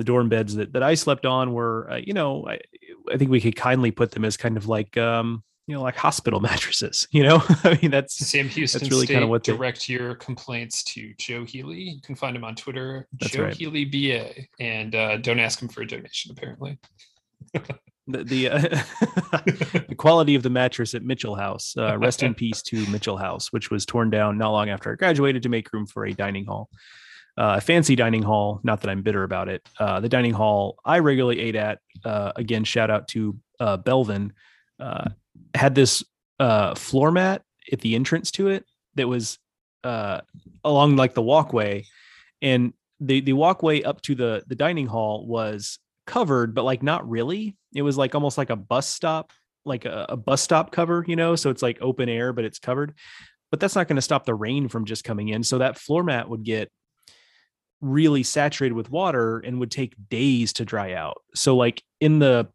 the 0.00 0.04
dorm 0.04 0.30
beds 0.30 0.54
that, 0.54 0.72
that 0.72 0.82
I 0.82 0.94
slept 0.94 1.26
on 1.26 1.52
were, 1.52 1.86
uh, 1.90 1.96
you 1.96 2.14
know, 2.14 2.46
I, 2.48 2.58
I, 3.12 3.18
think 3.18 3.30
we 3.30 3.38
could 3.38 3.54
kindly 3.54 3.90
put 3.90 4.12
them 4.12 4.24
as 4.24 4.34
kind 4.34 4.56
of 4.56 4.66
like, 4.66 4.96
um, 4.96 5.42
you 5.66 5.74
know, 5.74 5.82
like 5.82 5.94
hospital 5.94 6.40
mattresses, 6.48 7.06
you 7.10 7.22
know, 7.22 7.42
I 7.64 7.78
mean, 7.82 7.90
that's 7.90 8.16
Sam 8.16 8.48
Houston 8.48 8.80
that's 8.80 8.90
really 8.90 9.04
State, 9.04 9.12
kind 9.12 9.24
of 9.24 9.28
what 9.28 9.44
they, 9.44 9.52
direct 9.52 9.90
your 9.90 10.14
complaints 10.14 10.82
to 10.84 11.12
Joe 11.18 11.44
Healy. 11.44 11.82
You 11.82 12.00
can 12.00 12.14
find 12.14 12.34
him 12.34 12.44
on 12.44 12.54
Twitter, 12.54 13.06
that's 13.20 13.34
Joe 13.34 13.42
right. 13.42 13.54
Healy 13.54 13.84
BA, 13.84 14.46
and 14.58 14.94
uh, 14.94 15.18
don't 15.18 15.38
ask 15.38 15.60
him 15.60 15.68
for 15.68 15.82
a 15.82 15.86
donation, 15.86 16.30
apparently. 16.30 16.78
the 17.52 18.24
the, 18.24 18.48
uh, 18.48 18.58
the, 19.86 19.94
quality 19.98 20.34
of 20.34 20.42
the 20.42 20.48
mattress 20.48 20.94
at 20.94 21.02
Mitchell 21.02 21.34
House. 21.34 21.74
Uh, 21.76 21.98
rest 21.98 22.22
in 22.22 22.32
peace 22.32 22.62
to 22.62 22.86
Mitchell 22.86 23.18
House, 23.18 23.52
which 23.52 23.70
was 23.70 23.84
torn 23.84 24.08
down 24.08 24.38
not 24.38 24.52
long 24.52 24.70
after 24.70 24.90
I 24.90 24.94
graduated 24.94 25.42
to 25.42 25.50
make 25.50 25.70
room 25.74 25.86
for 25.86 26.06
a 26.06 26.14
dining 26.14 26.46
hall 26.46 26.70
uh, 27.40 27.54
a 27.56 27.60
fancy 27.60 27.96
dining 27.96 28.22
hall. 28.22 28.60
Not 28.62 28.82
that 28.82 28.90
I'm 28.90 29.00
bitter 29.00 29.22
about 29.22 29.48
it. 29.48 29.66
Uh, 29.78 29.98
the 29.98 30.10
dining 30.10 30.34
hall 30.34 30.78
I 30.84 30.98
regularly 30.98 31.40
ate 31.40 31.56
at, 31.56 31.78
uh, 32.04 32.32
again, 32.36 32.64
shout 32.64 32.90
out 32.90 33.08
to 33.08 33.38
uh, 33.58 33.78
Belvin, 33.78 34.32
uh, 34.78 35.08
had 35.54 35.74
this 35.74 36.04
uh, 36.38 36.74
floor 36.74 37.10
mat 37.10 37.42
at 37.72 37.80
the 37.80 37.94
entrance 37.94 38.30
to 38.32 38.48
it 38.48 38.66
that 38.96 39.08
was 39.08 39.38
along 39.82 40.96
like 40.96 41.14
the 41.14 41.22
walkway, 41.22 41.86
and 42.42 42.74
the 43.00 43.22
the 43.22 43.32
walkway 43.32 43.82
up 43.82 44.02
to 44.02 44.14
the 44.14 44.42
the 44.46 44.54
dining 44.54 44.86
hall 44.86 45.26
was 45.26 45.78
covered, 46.06 46.54
but 46.54 46.64
like 46.64 46.82
not 46.82 47.08
really. 47.08 47.56
It 47.74 47.82
was 47.82 47.96
like 47.96 48.14
almost 48.14 48.36
like 48.36 48.50
a 48.50 48.56
bus 48.56 48.86
stop, 48.86 49.32
like 49.64 49.86
a, 49.86 50.06
a 50.10 50.16
bus 50.16 50.42
stop 50.42 50.72
cover, 50.72 51.04
you 51.08 51.16
know. 51.16 51.36
So 51.36 51.48
it's 51.48 51.62
like 51.62 51.78
open 51.80 52.10
air, 52.10 52.34
but 52.34 52.44
it's 52.44 52.58
covered. 52.58 52.92
But 53.50 53.60
that's 53.60 53.74
not 53.76 53.88
going 53.88 53.96
to 53.96 54.02
stop 54.02 54.26
the 54.26 54.34
rain 54.34 54.68
from 54.68 54.84
just 54.84 55.04
coming 55.04 55.28
in. 55.28 55.42
So 55.42 55.58
that 55.58 55.78
floor 55.78 56.04
mat 56.04 56.28
would 56.28 56.44
get 56.44 56.70
really 57.80 58.22
saturated 58.22 58.74
with 58.74 58.90
water 58.90 59.38
and 59.38 59.58
would 59.58 59.70
take 59.70 59.94
days 60.08 60.52
to 60.54 60.64
dry 60.64 60.92
out. 60.92 61.22
So 61.34 61.56
like 61.56 61.82
in 62.00 62.18
the 62.18 62.48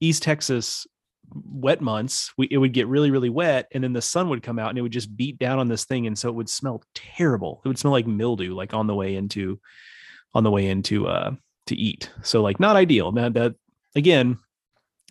East 0.00 0.22
Texas 0.22 0.86
wet 1.34 1.80
months, 1.80 2.32
we, 2.36 2.48
it 2.50 2.58
would 2.58 2.72
get 2.72 2.88
really, 2.88 3.10
really 3.10 3.30
wet 3.30 3.68
and 3.72 3.82
then 3.82 3.92
the 3.92 4.02
sun 4.02 4.28
would 4.28 4.42
come 4.42 4.58
out 4.58 4.70
and 4.70 4.78
it 4.78 4.82
would 4.82 4.92
just 4.92 5.16
beat 5.16 5.38
down 5.38 5.58
on 5.58 5.68
this 5.68 5.84
thing. 5.84 6.06
And 6.06 6.18
so 6.18 6.28
it 6.28 6.34
would 6.34 6.50
smell 6.50 6.82
terrible. 6.94 7.62
It 7.64 7.68
would 7.68 7.78
smell 7.78 7.92
like 7.92 8.06
mildew, 8.06 8.54
like 8.54 8.74
on 8.74 8.86
the 8.86 8.94
way 8.94 9.14
into, 9.14 9.60
on 10.34 10.44
the 10.44 10.50
way 10.50 10.66
into, 10.68 11.06
uh, 11.06 11.32
to 11.66 11.76
eat. 11.76 12.10
So 12.22 12.42
like 12.42 12.58
not 12.58 12.76
ideal. 12.76 13.12
Now 13.12 13.28
that 13.30 13.54
again, 13.94 14.38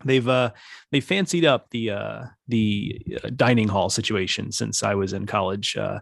they've, 0.03 0.27
uh, 0.27 0.51
they 0.91 0.99
fancied 0.99 1.45
up 1.45 1.69
the, 1.69 1.91
uh, 1.91 2.23
the 2.47 3.01
uh, 3.23 3.29
dining 3.35 3.69
hall 3.69 3.89
situation 3.89 4.51
since 4.51 4.83
I 4.83 4.95
was 4.95 5.13
in 5.13 5.25
college, 5.25 5.77
uh, 5.77 5.99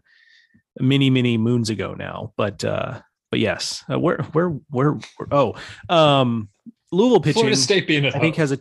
many, 0.80 1.10
many 1.10 1.38
moons 1.38 1.70
ago 1.70 1.94
now. 1.94 2.34
But, 2.36 2.66
uh, 2.66 3.02
but 3.30 3.40
yes, 3.40 3.84
uh, 3.92 4.00
where, 4.00 4.18
where, 4.32 4.50
where, 4.70 4.92
where, 5.18 5.28
oh, 5.32 5.56
um, 5.90 6.50
Louisville 6.92 7.20
pitching. 7.20 7.42
Florida 7.42 7.56
State 7.56 7.88
being 7.88 8.06
at 8.06 8.14
I 8.16 8.18
home. 8.18 8.22
think 8.22 8.36
has 8.38 8.52
a, 8.52 8.60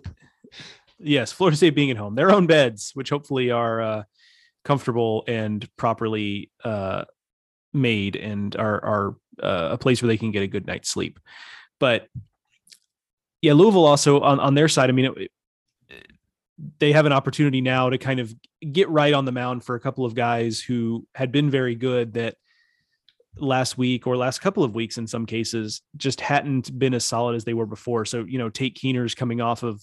yes, 0.99 1.33
Florida 1.33 1.57
State 1.57 1.75
being 1.75 1.91
at 1.91 1.97
home, 1.97 2.15
their 2.15 2.31
own 2.31 2.47
beds, 2.47 2.91
which 2.95 3.11
hopefully 3.11 3.51
are 3.51 3.81
uh, 3.81 4.03
comfortable 4.65 5.25
and 5.27 5.69
properly 5.77 6.51
uh, 6.65 7.05
made 7.73 8.17
and 8.17 8.55
are, 8.57 8.85
are 8.85 9.17
uh, 9.43 9.69
a 9.73 9.79
place 9.79 10.03
where 10.03 10.09
they 10.09 10.19
can 10.19 10.31
get 10.31 10.43
a 10.43 10.47
good 10.47 10.67
night's 10.67 10.91
sleep. 10.91 11.19
But 11.79 12.09
yeah, 13.41 13.53
Louisville 13.53 13.87
also 13.87 14.21
on, 14.21 14.41
on 14.41 14.55
their 14.55 14.69
side, 14.69 14.91
I 14.91 14.93
mean, 14.93 15.15
it, 15.17 15.31
they 16.81 16.93
have 16.93 17.07
an 17.07 17.13
opportunity 17.13 17.61
now 17.61 17.89
to 17.89 17.99
kind 17.99 18.21
of 18.21 18.35
get 18.73 18.89
right 18.89 19.15
on 19.15 19.25
the 19.25 19.33
mound 19.33 19.65
for 19.65 19.77
a 19.77 19.81
couple 19.81 20.05
of 20.05 20.15
guys 20.15 20.61
who 20.61 21.07
had 21.15 21.31
been 21.31 21.51
very 21.51 21.77
good 21.77 22.15
that 22.15 22.35
last 23.41 23.79
week 23.79 24.07
or 24.07 24.17
last 24.17 24.41
couple 24.41 24.65
of 24.65 24.75
weeks 24.75 24.99
in 24.99 25.07
some 25.07 25.27
cases 25.27 25.83
just 25.97 26.21
hadn't 26.21 26.77
been 26.79 26.95
as 26.95 27.05
solid 27.05 27.37
as 27.37 27.45
they 27.45 27.55
were 27.55 27.67
before. 27.67 28.05
So, 28.05 28.25
you 28.25 28.39
know, 28.39 28.49
Tate 28.49 28.77
Kuehner's 28.77 29.15
coming 29.15 29.41
off 29.41 29.63
of, 29.63 29.83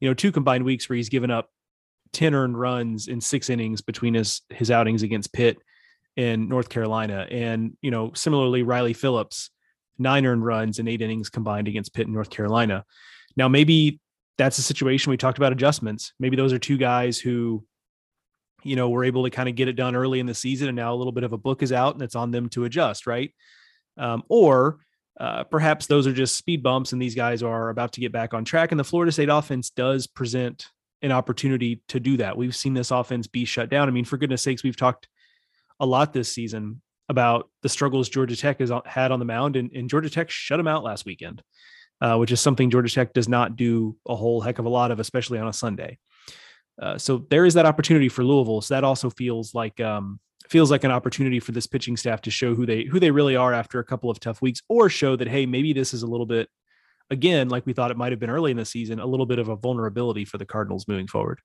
you 0.00 0.08
know, 0.08 0.14
two 0.14 0.32
combined 0.32 0.64
weeks 0.64 0.88
where 0.88 0.96
he's 0.96 1.08
given 1.08 1.30
up 1.30 1.50
10 2.12 2.34
earned 2.34 2.58
runs 2.58 3.08
in 3.08 3.20
six 3.20 3.50
innings 3.50 3.80
between 3.82 4.14
his 4.14 4.42
his 4.50 4.70
outings 4.70 5.02
against 5.02 5.32
Pitt 5.32 5.58
and 6.16 6.48
North 6.48 6.68
Carolina. 6.68 7.26
And, 7.30 7.76
you 7.82 7.90
know, 7.90 8.12
similarly, 8.14 8.62
Riley 8.62 8.92
Phillips, 8.92 9.50
nine 9.98 10.26
earned 10.26 10.44
runs 10.44 10.78
in 10.78 10.88
eight 10.88 11.02
innings 11.02 11.28
combined 11.30 11.68
against 11.68 11.94
Pitt 11.94 12.06
and 12.06 12.14
North 12.14 12.30
Carolina. 12.30 12.84
Now, 13.36 13.48
maybe 13.48 14.00
that's 14.36 14.58
a 14.58 14.62
situation 14.62 15.10
we 15.10 15.16
talked 15.16 15.38
about 15.38 15.52
adjustments. 15.52 16.12
Maybe 16.18 16.36
those 16.36 16.52
are 16.52 16.58
two 16.58 16.76
guys 16.76 17.18
who 17.18 17.64
you 18.62 18.76
know, 18.76 18.90
were 18.90 19.04
able 19.04 19.24
to 19.24 19.30
kind 19.30 19.48
of 19.48 19.54
get 19.54 19.68
it 19.68 19.74
done 19.74 19.94
early 19.94 20.20
in 20.20 20.26
the 20.26 20.34
season, 20.34 20.68
and 20.68 20.76
now 20.76 20.92
a 20.92 20.96
little 20.96 21.12
bit 21.12 21.24
of 21.24 21.32
a 21.32 21.38
book 21.38 21.62
is 21.62 21.72
out, 21.72 21.94
and 21.94 22.02
it's 22.02 22.16
on 22.16 22.30
them 22.30 22.48
to 22.50 22.64
adjust, 22.64 23.06
right? 23.06 23.34
Um, 23.96 24.22
or 24.28 24.78
uh, 25.18 25.44
perhaps 25.44 25.86
those 25.86 26.06
are 26.06 26.12
just 26.12 26.36
speed 26.36 26.62
bumps, 26.62 26.92
and 26.92 27.02
these 27.02 27.14
guys 27.14 27.42
are 27.42 27.70
about 27.70 27.92
to 27.92 28.00
get 28.00 28.12
back 28.12 28.34
on 28.34 28.44
track. 28.44 28.72
And 28.72 28.78
the 28.78 28.84
Florida 28.84 29.12
State 29.12 29.28
offense 29.28 29.70
does 29.70 30.06
present 30.06 30.66
an 31.02 31.12
opportunity 31.12 31.82
to 31.88 32.00
do 32.00 32.16
that. 32.16 32.36
We've 32.36 32.54
seen 32.54 32.74
this 32.74 32.90
offense 32.90 33.26
be 33.26 33.44
shut 33.44 33.70
down. 33.70 33.88
I 33.88 33.90
mean, 33.92 34.04
for 34.04 34.16
goodness 34.16 34.42
sakes, 34.42 34.62
we've 34.62 34.76
talked 34.76 35.08
a 35.80 35.86
lot 35.86 36.12
this 36.12 36.32
season 36.32 36.82
about 37.08 37.48
the 37.62 37.68
struggles 37.68 38.08
Georgia 38.08 38.36
Tech 38.36 38.60
has 38.60 38.72
had 38.84 39.12
on 39.12 39.18
the 39.18 39.24
mound, 39.24 39.56
and, 39.56 39.70
and 39.72 39.88
Georgia 39.88 40.10
Tech 40.10 40.30
shut 40.30 40.58
them 40.58 40.68
out 40.68 40.84
last 40.84 41.04
weekend, 41.04 41.42
uh, 42.00 42.16
which 42.16 42.32
is 42.32 42.40
something 42.40 42.70
Georgia 42.70 42.92
Tech 42.92 43.12
does 43.12 43.28
not 43.28 43.56
do 43.56 43.96
a 44.06 44.14
whole 44.14 44.40
heck 44.40 44.58
of 44.58 44.66
a 44.66 44.70
lot 44.70 44.90
of, 44.90 45.00
especially 45.00 45.38
on 45.38 45.48
a 45.48 45.52
Sunday. 45.52 45.98
Uh, 46.80 46.96
so 46.96 47.26
there 47.30 47.44
is 47.44 47.54
that 47.54 47.66
opportunity 47.66 48.08
for 48.08 48.24
Louisville. 48.24 48.60
So 48.60 48.74
that 48.74 48.84
also 48.84 49.10
feels 49.10 49.54
like 49.54 49.80
um, 49.80 50.20
feels 50.48 50.70
like 50.70 50.84
an 50.84 50.90
opportunity 50.90 51.40
for 51.40 51.52
this 51.52 51.66
pitching 51.66 51.96
staff 51.96 52.22
to 52.22 52.30
show 52.30 52.54
who 52.54 52.66
they 52.66 52.84
who 52.84 53.00
they 53.00 53.10
really 53.10 53.36
are 53.36 53.52
after 53.52 53.78
a 53.78 53.84
couple 53.84 54.10
of 54.10 54.20
tough 54.20 54.40
weeks, 54.40 54.62
or 54.68 54.88
show 54.88 55.16
that 55.16 55.28
hey, 55.28 55.46
maybe 55.46 55.72
this 55.72 55.92
is 55.92 56.02
a 56.02 56.06
little 56.06 56.26
bit 56.26 56.48
again 57.10 57.48
like 57.48 57.66
we 57.66 57.72
thought 57.72 57.90
it 57.90 57.96
might 57.96 58.12
have 58.12 58.20
been 58.20 58.30
early 58.30 58.50
in 58.50 58.56
the 58.56 58.64
season, 58.64 59.00
a 59.00 59.06
little 59.06 59.26
bit 59.26 59.38
of 59.38 59.48
a 59.48 59.56
vulnerability 59.56 60.24
for 60.24 60.38
the 60.38 60.46
Cardinals 60.46 60.86
moving 60.86 61.06
forward. 61.06 61.40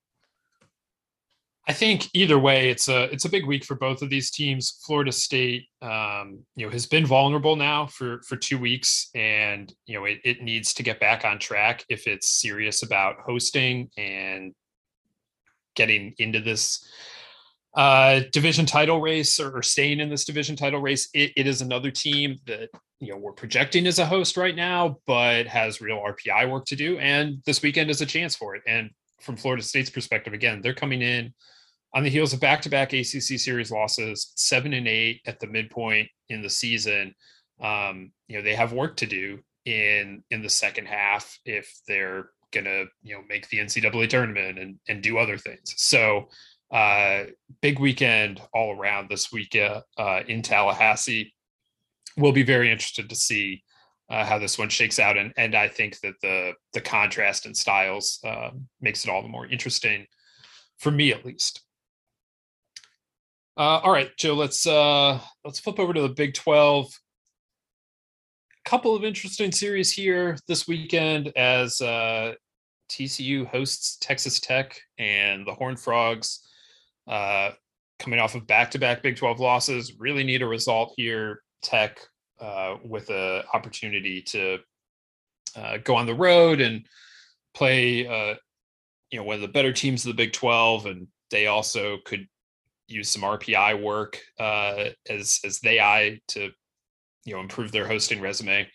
I 1.65 1.71
think 1.71 2.09
either 2.13 2.38
way, 2.38 2.69
it's 2.69 2.89
a 2.89 3.03
it's 3.05 3.23
a 3.23 3.29
big 3.29 3.45
week 3.45 3.63
for 3.63 3.75
both 3.75 4.01
of 4.01 4.09
these 4.09 4.29
teams. 4.29 4.81
Florida 4.86 5.13
State, 5.13 5.67
um, 5.81 6.39
you 6.57 6.65
know, 6.65 6.71
has 6.71 6.86
been 6.86 7.05
vulnerable 7.05 7.55
now 7.55 7.88
for 7.88 8.21
for 8.27 8.36
two 8.36 8.57
weeks, 8.57 9.09
and 9.15 9.73
you 9.86 9.97
know 9.97 10.03
it, 10.05 10.19
it 10.25 10.41
needs 10.41 10.73
to 10.73 10.84
get 10.84 10.99
back 10.99 11.23
on 11.23 11.39
track 11.39 11.86
if 11.88 12.05
it's 12.05 12.41
serious 12.41 12.84
about 12.84 13.15
hosting 13.25 13.89
and 13.97 14.53
getting 15.76 16.13
into 16.17 16.39
this 16.39 16.88
uh, 17.76 18.21
division 18.32 18.65
title 18.65 19.01
race 19.01 19.39
or, 19.39 19.57
or, 19.57 19.63
staying 19.63 19.99
in 19.99 20.09
this 20.09 20.26
division 20.26 20.55
title 20.55 20.80
race. 20.80 21.09
It, 21.13 21.32
it 21.36 21.47
is 21.47 21.61
another 21.61 21.89
team 21.89 22.38
that 22.45 22.69
you 22.99 23.11
know 23.11 23.17
we're 23.17 23.32
projecting 23.32 23.88
as 23.88 23.97
a 23.97 24.05
host 24.05 24.38
right 24.38 24.55
now, 24.55 24.97
but 25.07 25.47
has 25.47 25.82
real 25.82 25.97
RPI 25.97 26.49
work 26.51 26.65
to 26.65 26.76
do. 26.76 26.99
And 26.99 27.41
this 27.45 27.63
weekend 27.63 27.89
is 27.89 28.01
a 28.01 28.05
chance 28.05 28.36
for 28.36 28.55
it. 28.55 28.61
And 28.67 28.91
from 29.21 29.38
Florida 29.38 29.63
State's 29.63 29.89
perspective, 29.89 30.34
again, 30.34 30.61
they're 30.61 30.76
coming 30.76 31.01
in 31.01 31.34
on 31.95 32.03
the 32.03 32.09
heels 32.09 32.34
of 32.34 32.39
back-to-back 32.39 32.93
ACC 32.93 33.39
series 33.39 33.71
losses, 33.71 34.34
seven 34.36 34.74
and 34.74 34.88
eight 34.88 35.21
at 35.26 35.39
the 35.39 35.47
midpoint 35.47 36.09
in 36.30 36.41
the 36.43 36.49
season. 36.49 37.15
Um, 37.59 38.11
you 38.28 38.38
know 38.38 38.43
they 38.43 38.55
have 38.55 38.74
work 38.74 38.97
to 38.97 39.07
do 39.07 39.39
in 39.65 40.24
in 40.30 40.43
the 40.43 40.49
second 40.49 40.88
half 40.88 41.39
if 41.45 41.74
they're 41.88 42.30
gonna 42.54 42.86
you 43.01 43.16
know 43.16 43.24
make 43.28 43.49
the 43.49 43.58
NCAA 43.58 44.10
tournament 44.10 44.60
and 44.60 44.80
and 44.88 45.01
do 45.01 45.18
other 45.18 45.38
things. 45.38 45.74
So 45.78 46.30
uh, 46.74 47.26
big 47.62 47.80
weekend 47.80 48.41
all 48.51 48.76
around 48.76 49.08
this 49.08 49.32
week 49.32 49.56
uh, 49.56 49.82
uh, 49.97 50.22
in 50.28 50.41
Tallahassee. 50.41 51.34
We'll 52.18 52.32
be 52.32 52.43
very 52.43 52.72
interested 52.72 53.10
to 53.10 53.16
see 53.16 53.64
uh, 54.10 54.26
how 54.26 54.39
this 54.39 54.58
one 54.58 54.70
shakes 54.70 54.99
out, 54.99 55.18
and 55.18 55.32
and 55.38 55.56
I 55.56 55.68
think 55.68 55.99
that 56.01 56.16
the 56.22 56.54
the 56.74 56.82
contrast 56.82 57.45
in 57.45 57.54
styles 57.54 58.20
uh, 58.26 58.49
makes 58.82 59.04
it 59.04 59.10
all 59.10 59.22
the 59.22 59.28
more 59.28 59.45
interesting 59.45 60.08
for 60.80 60.91
me, 60.91 61.14
at 61.14 61.26
least. 61.26 61.62
Uh, 63.56 63.80
all 63.80 63.91
right, 63.91 64.10
Joe. 64.18 64.34
Let's 64.34 64.66
uh, 64.66 65.20
let's 65.45 65.60
flip 65.60 65.80
over 65.80 65.93
to 65.93 66.01
the 66.01 66.10
Big 66.10 66.34
Twelve. 66.34 66.88
A 68.66 68.70
couple 68.70 68.95
of 68.95 69.04
interesting 69.04 69.51
series 69.51 69.91
here 69.91 70.38
this 70.47 70.68
weekend 70.68 71.32
as 71.36 71.82
TCU 72.94 73.48
hosts 73.48 73.98
Texas 74.00 74.39
Tech 74.39 74.80
and 75.00 75.48
the 75.48 75.54
Horned 75.54 75.80
Frogs, 75.80 76.48
uh, 77.08 77.52
coming 77.98 78.20
off 78.20 78.36
of 78.36 78.46
back-to-back 78.46 79.02
Big 79.02 79.18
Twelve 79.18 79.39
losses, 79.39 80.00
really 80.00 80.24
need 80.24 80.41
a 80.41 80.48
result 80.48 80.94
here. 80.96 81.41
Tech 81.64 82.00
uh, 82.39 82.76
with 82.84 83.10
an 83.10 83.41
opportunity 83.54 84.22
to 84.22 84.58
uh, 85.56 85.78
go 85.78 85.96
on 85.96 86.06
the 86.06 86.14
road 86.14 86.60
and 86.60 86.86
play, 87.54 88.06
uh, 88.06 88.36
you 89.10 89.18
know, 89.18 89.24
one 89.24 89.36
of 89.36 89.41
the 89.41 89.48
better 89.48 89.72
teams 89.72 90.06
of 90.06 90.10
the 90.10 90.24
Big 90.24 90.34
Twelve, 90.34 90.86
and 90.86 91.08
they 91.32 91.48
also 91.48 91.98
could 92.06 92.28
use 92.88 93.10
some 93.10 93.22
RPI 93.22 93.82
work 93.82 94.22
uh, 94.39 94.89
as 95.10 95.39
as 95.44 95.60
they 95.60 95.80
eye 95.80 96.20
to 96.30 96.52
you 97.26 97.34
know 97.34 97.39
improve 97.39 97.72
their 97.72 97.88
hosting 97.88 98.22
resume. 98.22 98.68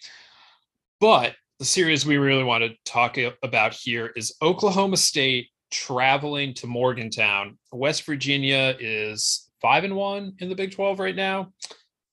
But 1.01 1.35
the 1.59 1.65
series 1.65 2.07
we 2.07 2.19
really 2.19 2.45
want 2.45 2.63
to 2.63 2.71
talk 2.85 3.19
about 3.43 3.75
here 3.75 4.13
is 4.15 4.37
Oklahoma 4.41 4.97
State 4.97 5.49
traveling 5.73 6.55
to 6.55 6.69
Morgantown. 6.69 7.59
West 7.73 8.05
Virginia 8.05 8.77
is 8.79 9.51
five 9.61 9.83
and 9.83 9.97
one 9.97 10.35
in 10.39 10.49
the 10.49 10.55
Big 10.55 10.71
12 10.71 11.01
right 11.01 11.17
now. 11.17 11.53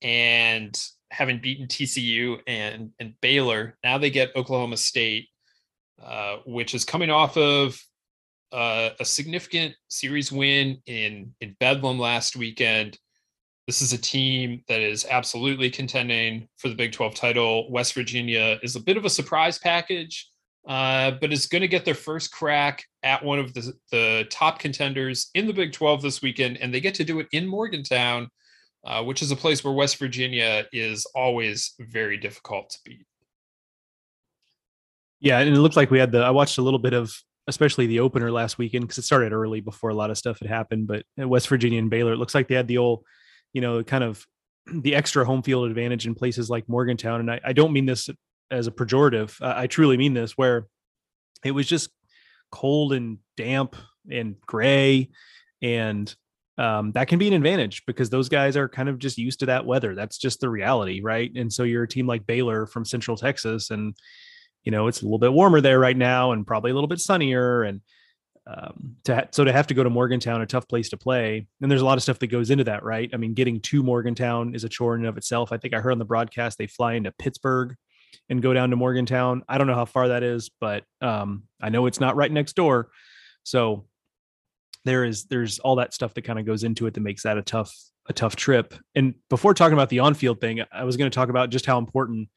And 0.01 0.75
having 1.11 1.39
beaten 1.41 1.67
TCU 1.67 2.39
and, 2.47 2.89
and 2.99 3.13
Baylor, 3.21 3.77
now 3.83 3.99
they 3.99 4.09
get 4.09 4.35
Oklahoma 4.35 4.77
State, 4.77 5.27
uh, 6.03 6.37
which 6.47 6.73
is 6.73 6.83
coming 6.83 7.11
off 7.11 7.37
of 7.37 7.79
uh, 8.51 8.89
a 8.99 9.05
significant 9.05 9.75
series 9.89 10.31
win 10.31 10.81
in 10.87 11.33
in 11.41 11.55
Bedlam 11.59 11.99
last 11.99 12.35
weekend. 12.35 12.97
This 13.68 13.82
is 13.82 13.93
a 13.93 13.97
team 13.97 14.63
that 14.68 14.80
is 14.80 15.05
absolutely 15.09 15.72
contending 15.72 16.47
for 16.57 16.70
the 16.70 16.76
Big 16.76 16.91
12 16.91 17.16
title. 17.16 17.72
West 17.72 17.93
Virginia 17.93 18.59
is 18.61 18.76
a 18.76 18.80
bit 18.80 18.95
of 18.95 19.05
a 19.05 19.09
surprise 19.09 19.57
package, 19.57 20.30
uh, 20.68 21.11
but 21.20 21.34
is 21.34 21.47
going 21.47 21.61
to 21.63 21.68
get 21.68 21.84
their 21.84 21.95
first 21.95 22.32
crack 22.32 22.84
at 23.01 23.24
one 23.24 23.39
of 23.39 23.53
the, 23.55 23.74
the 23.91 24.26
top 24.30 24.59
contenders 24.59 25.32
in 25.34 25.47
the 25.47 25.53
Big 25.53 25.74
12 25.74 26.03
this 26.03 26.22
weekend, 26.22 26.57
and 26.57 26.72
they 26.72 26.80
get 26.80 26.93
to 26.95 27.03
do 27.03 27.20
it 27.20 27.28
in 27.32 27.47
Morgantown, 27.47 28.30
uh, 28.86 29.03
which 29.03 29.24
is 29.24 29.32
a 29.32 29.36
place 29.36 29.63
where 29.63 29.74
West 29.74 29.97
Virginia 29.97 30.66
is 30.72 31.07
always 31.16 31.74
very 31.80 32.18
difficult 32.18 32.70
to 32.70 32.78
beat. 32.86 33.05
Yeah, 35.20 35.39
and 35.39 35.49
it 35.49 35.59
looked 35.59 35.76
like 35.76 35.89
we 35.89 35.97
had 35.97 36.11
the. 36.11 36.20
I 36.20 36.30
watched 36.30 36.59
a 36.59 36.61
little 36.61 36.78
bit 36.78 36.93
of 36.93 37.20
especially 37.47 37.88
the 37.88 37.99
opener 37.99 38.32
last 38.32 38.57
weekend 38.57 38.84
because 38.84 38.97
it 38.97 39.03
started 39.03 39.32
early 39.32 39.61
before 39.61 39.91
a 39.91 39.93
lot 39.93 40.09
of 40.09 40.18
stuff 40.18 40.39
had 40.39 40.47
happened. 40.47 40.88
But 40.88 41.03
West 41.18 41.47
Virginia 41.47 41.80
and 41.80 41.89
Baylor, 41.89 42.13
it 42.13 42.18
looks 42.18 42.36
like 42.36 42.47
they 42.47 42.55
had 42.55 42.68
the 42.68 42.78
old, 42.78 43.03
you 43.56 43.62
know, 43.62 43.82
kind 43.84 44.03
of 44.03 44.28
the 44.82 44.93
extra 44.93 45.26
home 45.26 45.41
field 45.41 45.68
advantage 45.68 46.06
in 46.06 46.14
places 46.14 46.49
like 46.49 46.70
Morgantown. 46.70 47.22
And 47.22 47.32
I, 47.32 47.39
I 47.43 47.53
don't 47.53 47.74
mean 47.74 47.88
this 47.88 48.10
as 48.51 48.68
a 48.68 48.72
pejorative. 48.72 49.41
Uh, 49.41 49.53
I 49.56 49.66
truly 49.66 49.97
mean 49.97 50.14
this, 50.14 50.38
where 50.38 50.68
it 51.43 51.51
was 51.51 51.66
just 51.66 51.89
cold 52.51 52.93
and 52.93 53.18
damp 53.38 53.76
and 54.12 54.36
gray, 54.41 55.10
and 55.62 56.14
um, 56.58 56.91
that 56.91 57.08
can 57.08 57.18
be 57.18 57.28
an 57.28 57.34
advantage 57.34 57.84
because 57.88 58.10
those 58.10 58.30
guys 58.30 58.56
are 58.56 58.70
kind 58.70 58.88
of 58.88 58.99
just 58.99 59.18
used 59.18 59.39
to 59.39 59.47
that 59.47 59.66
weather. 59.66 59.95
That's 59.95 60.18
just 60.18 60.41
the 60.41 60.49
reality, 60.49 61.01
right? 61.01 61.32
And 61.36 61.51
so 61.51 61.64
you're 61.64 61.84
a 61.84 61.88
team 61.88 62.08
like 62.08 62.28
Baylor 62.28 62.66
from 62.66 62.86
Central 62.86 63.18
Texas, 63.18 63.72
and 63.72 63.95
you 64.64 64.72
know 64.72 64.88
it's 64.88 65.01
a 65.01 65.06
little 65.06 65.20
bit 65.20 65.34
warmer 65.34 65.62
there 65.62 65.80
right 65.80 65.97
now 65.97 66.34
and 66.34 66.45
probably 66.45 66.72
a 66.72 66.74
little 66.74 66.88
bit 66.88 66.99
sunnier 66.99 67.64
and 67.64 67.82
um, 68.47 68.95
to 69.05 69.15
ha- 69.15 69.27
so 69.31 69.43
to 69.43 69.51
have 69.51 69.67
to 69.67 69.73
go 69.73 69.83
to 69.83 69.89
Morgantown, 69.89 70.41
a 70.41 70.45
tough 70.45 70.67
place 70.67 70.89
to 70.89 70.97
play, 70.97 71.47
and 71.61 71.71
there's 71.71 71.81
a 71.81 71.85
lot 71.85 71.97
of 71.97 72.03
stuff 72.03 72.19
that 72.19 72.27
goes 72.27 72.49
into 72.49 72.63
that, 72.65 72.83
right? 72.83 73.09
I 73.13 73.17
mean, 73.17 73.33
getting 73.33 73.59
to 73.61 73.83
Morgantown 73.83 74.53
is 74.53 74.63
a 74.63 74.69
chore 74.69 74.95
in 74.95 75.01
and 75.01 75.09
of 75.09 75.17
itself. 75.17 75.51
I 75.51 75.57
think 75.57 75.73
I 75.73 75.79
heard 75.79 75.91
on 75.91 75.99
the 75.99 76.05
broadcast 76.05 76.57
they 76.57 76.67
fly 76.67 76.93
into 76.93 77.11
Pittsburgh 77.11 77.75
and 78.29 78.41
go 78.41 78.53
down 78.53 78.69
to 78.69 78.75
Morgantown. 78.75 79.43
I 79.49 79.57
don't 79.57 79.67
know 79.67 79.75
how 79.75 79.85
far 79.85 80.09
that 80.09 80.23
is, 80.23 80.49
but 80.59 80.83
um, 81.01 81.43
I 81.61 81.69
know 81.69 81.85
it's 81.85 81.99
not 81.99 82.15
right 82.15 82.31
next 82.31 82.55
door. 82.55 82.89
So 83.43 83.85
there 84.85 85.03
is 85.03 85.25
there's 85.25 85.59
all 85.59 85.77
that 85.77 85.93
stuff 85.93 86.13
that 86.13 86.23
kind 86.23 86.39
of 86.39 86.45
goes 86.45 86.63
into 86.63 86.85
it 86.87 86.93
that 86.93 87.01
makes 87.01 87.23
that 87.23 87.37
a 87.37 87.41
tough 87.41 87.75
a 88.07 88.13
tough 88.13 88.35
trip. 88.35 88.75
And 88.93 89.15
before 89.29 89.55
talking 89.55 89.73
about 89.73 89.89
the 89.89 89.99
on-field 89.99 90.39
thing, 90.39 90.61
I 90.71 90.83
was 90.83 90.95
going 90.95 91.09
to 91.09 91.15
talk 91.15 91.29
about 91.29 91.49
just 91.49 91.65
how 91.65 91.79
important 91.79 92.29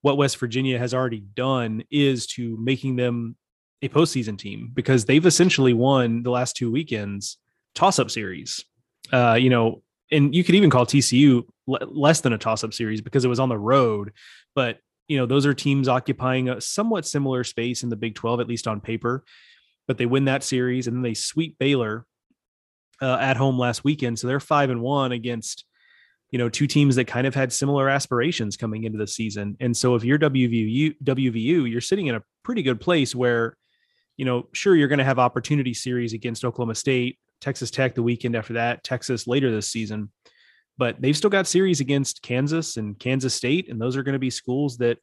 what 0.00 0.16
West 0.16 0.36
Virginia 0.38 0.78
has 0.78 0.94
already 0.94 1.20
done 1.20 1.82
is 1.90 2.26
to 2.28 2.56
making 2.60 2.96
them 2.96 3.36
a 3.82 3.88
postseason 3.88 4.38
team 4.38 4.70
because 4.72 5.04
they've 5.04 5.26
essentially 5.26 5.74
won 5.74 6.22
the 6.22 6.30
last 6.30 6.56
two 6.56 6.70
weekends 6.70 7.38
toss-up 7.74 8.10
series. 8.10 8.64
Uh, 9.12 9.34
you 9.34 9.50
know, 9.50 9.82
and 10.10 10.34
you 10.34 10.44
could 10.44 10.54
even 10.54 10.70
call 10.70 10.86
TCU 10.86 11.44
less 11.66 12.20
than 12.20 12.32
a 12.32 12.38
toss-up 12.38 12.72
series 12.72 13.00
because 13.00 13.24
it 13.24 13.28
was 13.28 13.40
on 13.40 13.48
the 13.48 13.58
road. 13.58 14.12
But 14.54 14.78
you 15.08 15.16
know, 15.18 15.26
those 15.26 15.46
are 15.46 15.54
teams 15.54 15.88
occupying 15.88 16.48
a 16.48 16.60
somewhat 16.60 17.06
similar 17.06 17.44
space 17.44 17.82
in 17.82 17.88
the 17.88 17.96
Big 17.96 18.14
12, 18.14 18.40
at 18.40 18.48
least 18.48 18.66
on 18.66 18.80
paper. 18.80 19.24
But 19.88 19.98
they 19.98 20.06
win 20.06 20.26
that 20.26 20.44
series 20.44 20.86
and 20.86 20.96
then 20.96 21.02
they 21.02 21.14
sweep 21.14 21.58
Baylor 21.58 22.06
uh, 23.00 23.18
at 23.20 23.36
home 23.36 23.58
last 23.58 23.82
weekend, 23.82 24.18
so 24.18 24.28
they're 24.28 24.38
five 24.38 24.70
and 24.70 24.80
one 24.80 25.10
against 25.10 25.64
you 26.32 26.38
know, 26.38 26.48
two 26.48 26.66
teams 26.66 26.96
that 26.96 27.04
kind 27.04 27.26
of 27.26 27.34
had 27.34 27.52
similar 27.52 27.88
aspirations 27.90 28.56
coming 28.56 28.84
into 28.84 28.98
the 28.98 29.06
season. 29.06 29.54
And 29.60 29.76
so 29.76 29.94
if 29.94 30.02
you're 30.02 30.18
WVU, 30.18 30.96
WVU, 31.04 31.70
you're 31.70 31.80
sitting 31.82 32.06
in 32.06 32.14
a 32.14 32.22
pretty 32.42 32.62
good 32.62 32.80
place 32.80 33.14
where, 33.14 33.56
you 34.22 34.26
know, 34.26 34.46
sure 34.52 34.76
you're 34.76 34.86
going 34.86 35.00
to 35.00 35.04
have 35.04 35.18
opportunity 35.18 35.74
series 35.74 36.12
against 36.12 36.44
Oklahoma 36.44 36.76
State, 36.76 37.18
Texas 37.40 37.72
Tech 37.72 37.96
the 37.96 38.04
weekend 38.04 38.36
after 38.36 38.52
that, 38.52 38.84
Texas 38.84 39.26
later 39.26 39.50
this 39.50 39.68
season. 39.68 40.12
But 40.78 41.02
they've 41.02 41.16
still 41.16 41.28
got 41.28 41.48
series 41.48 41.80
against 41.80 42.22
Kansas 42.22 42.76
and 42.76 42.96
Kansas 42.96 43.34
State, 43.34 43.68
and 43.68 43.80
those 43.80 43.96
are 43.96 44.04
going 44.04 44.12
to 44.12 44.20
be 44.20 44.30
schools 44.30 44.76
that 44.76 44.98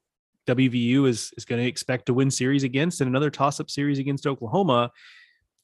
WVU 0.47 1.05
is 1.05 1.33
is 1.35 1.43
going 1.43 1.61
to 1.61 1.67
expect 1.67 2.05
to 2.05 2.13
win 2.13 2.31
series 2.31 2.63
against, 2.63 3.01
and 3.01 3.09
another 3.09 3.29
toss-up 3.29 3.69
series 3.69 3.99
against 3.99 4.25
Oklahoma. 4.25 4.89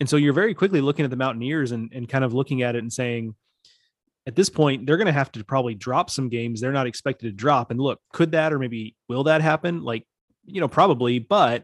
And 0.01 0.09
so 0.09 0.17
you're 0.17 0.33
very 0.33 0.53
quickly 0.53 0.81
looking 0.81 1.05
at 1.05 1.09
the 1.09 1.15
Mountaineers 1.15 1.71
and, 1.71 1.89
and 1.93 2.09
kind 2.09 2.25
of 2.25 2.33
looking 2.33 2.61
at 2.61 2.75
it 2.75 2.79
and 2.79 2.91
saying, 2.91 3.35
at 4.27 4.35
this 4.35 4.49
point, 4.49 4.85
they're 4.85 4.97
going 4.97 5.07
to 5.07 5.13
have 5.13 5.31
to 5.31 5.45
probably 5.45 5.75
drop 5.75 6.09
some 6.09 6.27
games 6.27 6.59
they're 6.59 6.73
not 6.73 6.87
expected 6.87 7.27
to 7.27 7.31
drop. 7.31 7.71
And 7.71 7.79
look, 7.79 8.01
could 8.11 8.33
that 8.33 8.51
or 8.51 8.59
maybe 8.59 8.97
will 9.07 9.23
that 9.23 9.41
happen? 9.41 9.81
Like, 9.81 10.05
you 10.43 10.59
know, 10.59 10.67
probably, 10.67 11.19
but 11.19 11.63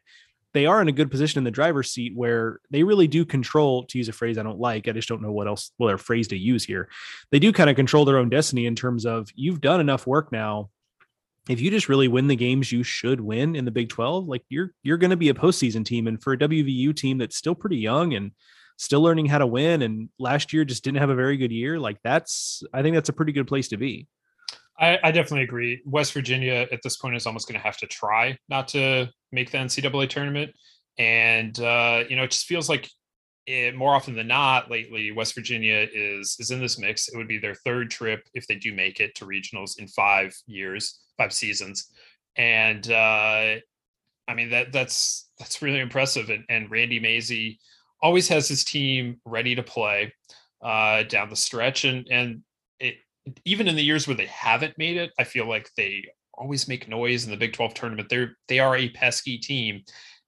they 0.53 0.65
are 0.65 0.81
in 0.81 0.87
a 0.87 0.93
good 0.93 1.11
position 1.11 1.39
in 1.39 1.43
the 1.43 1.51
driver's 1.51 1.91
seat 1.91 2.13
where 2.15 2.59
they 2.69 2.83
really 2.83 3.07
do 3.07 3.25
control, 3.25 3.83
to 3.85 3.97
use 3.97 4.09
a 4.09 4.13
phrase 4.13 4.37
I 4.37 4.43
don't 4.43 4.59
like. 4.59 4.87
I 4.87 4.91
just 4.91 5.07
don't 5.07 5.21
know 5.21 5.31
what 5.31 5.47
else, 5.47 5.71
what 5.77 5.87
their 5.87 5.97
phrase 5.97 6.27
to 6.29 6.37
use 6.37 6.63
here. 6.63 6.89
They 7.31 7.39
do 7.39 7.53
kind 7.53 7.69
of 7.69 7.75
control 7.75 8.05
their 8.05 8.17
own 8.17 8.29
destiny 8.29 8.65
in 8.65 8.75
terms 8.75 9.05
of 9.05 9.29
you've 9.35 9.61
done 9.61 9.79
enough 9.79 10.05
work 10.05 10.31
now. 10.31 10.69
If 11.49 11.59
you 11.59 11.71
just 11.71 11.89
really 11.89 12.07
win 12.07 12.27
the 12.27 12.35
games 12.35 12.71
you 12.71 12.83
should 12.83 13.19
win 13.19 13.55
in 13.55 13.65
the 13.65 13.71
Big 13.71 13.89
12, 13.89 14.27
like 14.27 14.43
you're 14.49 14.73
you're 14.83 14.97
going 14.97 15.09
to 15.09 15.17
be 15.17 15.29
a 15.29 15.33
postseason 15.33 15.83
team. 15.83 16.07
And 16.07 16.21
for 16.21 16.33
a 16.33 16.37
WVU 16.37 16.95
team 16.95 17.17
that's 17.17 17.35
still 17.35 17.55
pretty 17.55 17.77
young 17.77 18.13
and 18.13 18.31
still 18.77 19.01
learning 19.01 19.27
how 19.27 19.37
to 19.37 19.45
win 19.45 19.83
and 19.83 20.09
last 20.17 20.53
year 20.53 20.65
just 20.65 20.83
didn't 20.83 20.97
have 20.97 21.11
a 21.11 21.15
very 21.15 21.37
good 21.37 21.51
year 21.51 21.79
like 21.79 21.99
that's 22.03 22.63
i 22.73 22.81
think 22.81 22.95
that's 22.95 23.09
a 23.09 23.13
pretty 23.13 23.31
good 23.31 23.45
place 23.45 23.67
to 23.67 23.77
be 23.77 24.07
I, 24.79 24.97
I 25.03 25.11
definitely 25.11 25.43
agree. 25.43 25.81
West 25.85 26.13
virginia 26.13 26.67
at 26.71 26.81
this 26.83 26.97
point 26.97 27.15
is 27.15 27.25
almost 27.27 27.47
going 27.47 27.59
to 27.59 27.63
have 27.63 27.77
to 27.77 27.87
try 27.87 28.37
not 28.49 28.67
to 28.69 29.09
make 29.31 29.51
the 29.51 29.57
ncaa 29.57 30.09
tournament. 30.09 30.51
And 30.97 31.59
uh, 31.59 32.03
you 32.09 32.15
know 32.15 32.23
it 32.23 32.31
just 32.31 32.45
feels 32.45 32.69
like 32.69 32.89
it, 33.47 33.75
more 33.75 33.95
often 33.95 34.15
than 34.15 34.27
not 34.27 34.69
lately 34.69 35.11
west 35.11 35.35
virginia 35.35 35.87
is 35.93 36.37
is 36.39 36.51
in 36.51 36.59
this 36.59 36.79
mix. 36.79 37.07
It 37.07 37.17
would 37.17 37.27
be 37.27 37.39
their 37.39 37.55
third 37.55 37.91
trip 37.91 38.21
if 38.33 38.47
they 38.47 38.55
do 38.55 38.73
make 38.73 38.99
it 38.99 39.15
to 39.15 39.25
regionals 39.25 39.79
in 39.79 39.87
five 39.87 40.35
years 40.47 40.99
five 41.17 41.33
seasons. 41.33 41.87
And 42.35 42.89
uh, 42.89 43.55
i 44.27 44.33
mean 44.35 44.49
that 44.51 44.71
that's 44.71 45.29
that's 45.39 45.61
really 45.61 45.79
impressive. 45.79 46.29
And, 46.29 46.43
and 46.49 46.71
randy 46.71 46.99
mazey 46.99 47.59
always 48.01 48.27
has 48.29 48.47
his 48.47 48.63
team 48.63 49.19
ready 49.25 49.55
to 49.55 49.63
play 49.63 50.13
uh, 50.63 51.03
down 51.03 51.29
the 51.29 51.35
stretch, 51.35 51.85
and 51.85 52.07
and 52.11 52.41
even 53.45 53.67
in 53.67 53.75
the 53.75 53.83
years 53.83 54.07
where 54.07 54.17
they 54.17 54.27
haven't 54.27 54.77
made 54.77 54.97
it, 54.97 55.11
I 55.19 55.23
feel 55.23 55.47
like 55.47 55.69
they 55.75 56.03
always 56.33 56.67
make 56.67 56.87
noise 56.87 57.25
in 57.25 57.31
the 57.31 57.37
Big 57.37 57.53
12 57.53 57.73
tournament. 57.73 58.09
They're 58.09 58.37
they 58.47 58.59
are 58.59 58.75
a 58.75 58.89
pesky 58.89 59.37
team, 59.37 59.83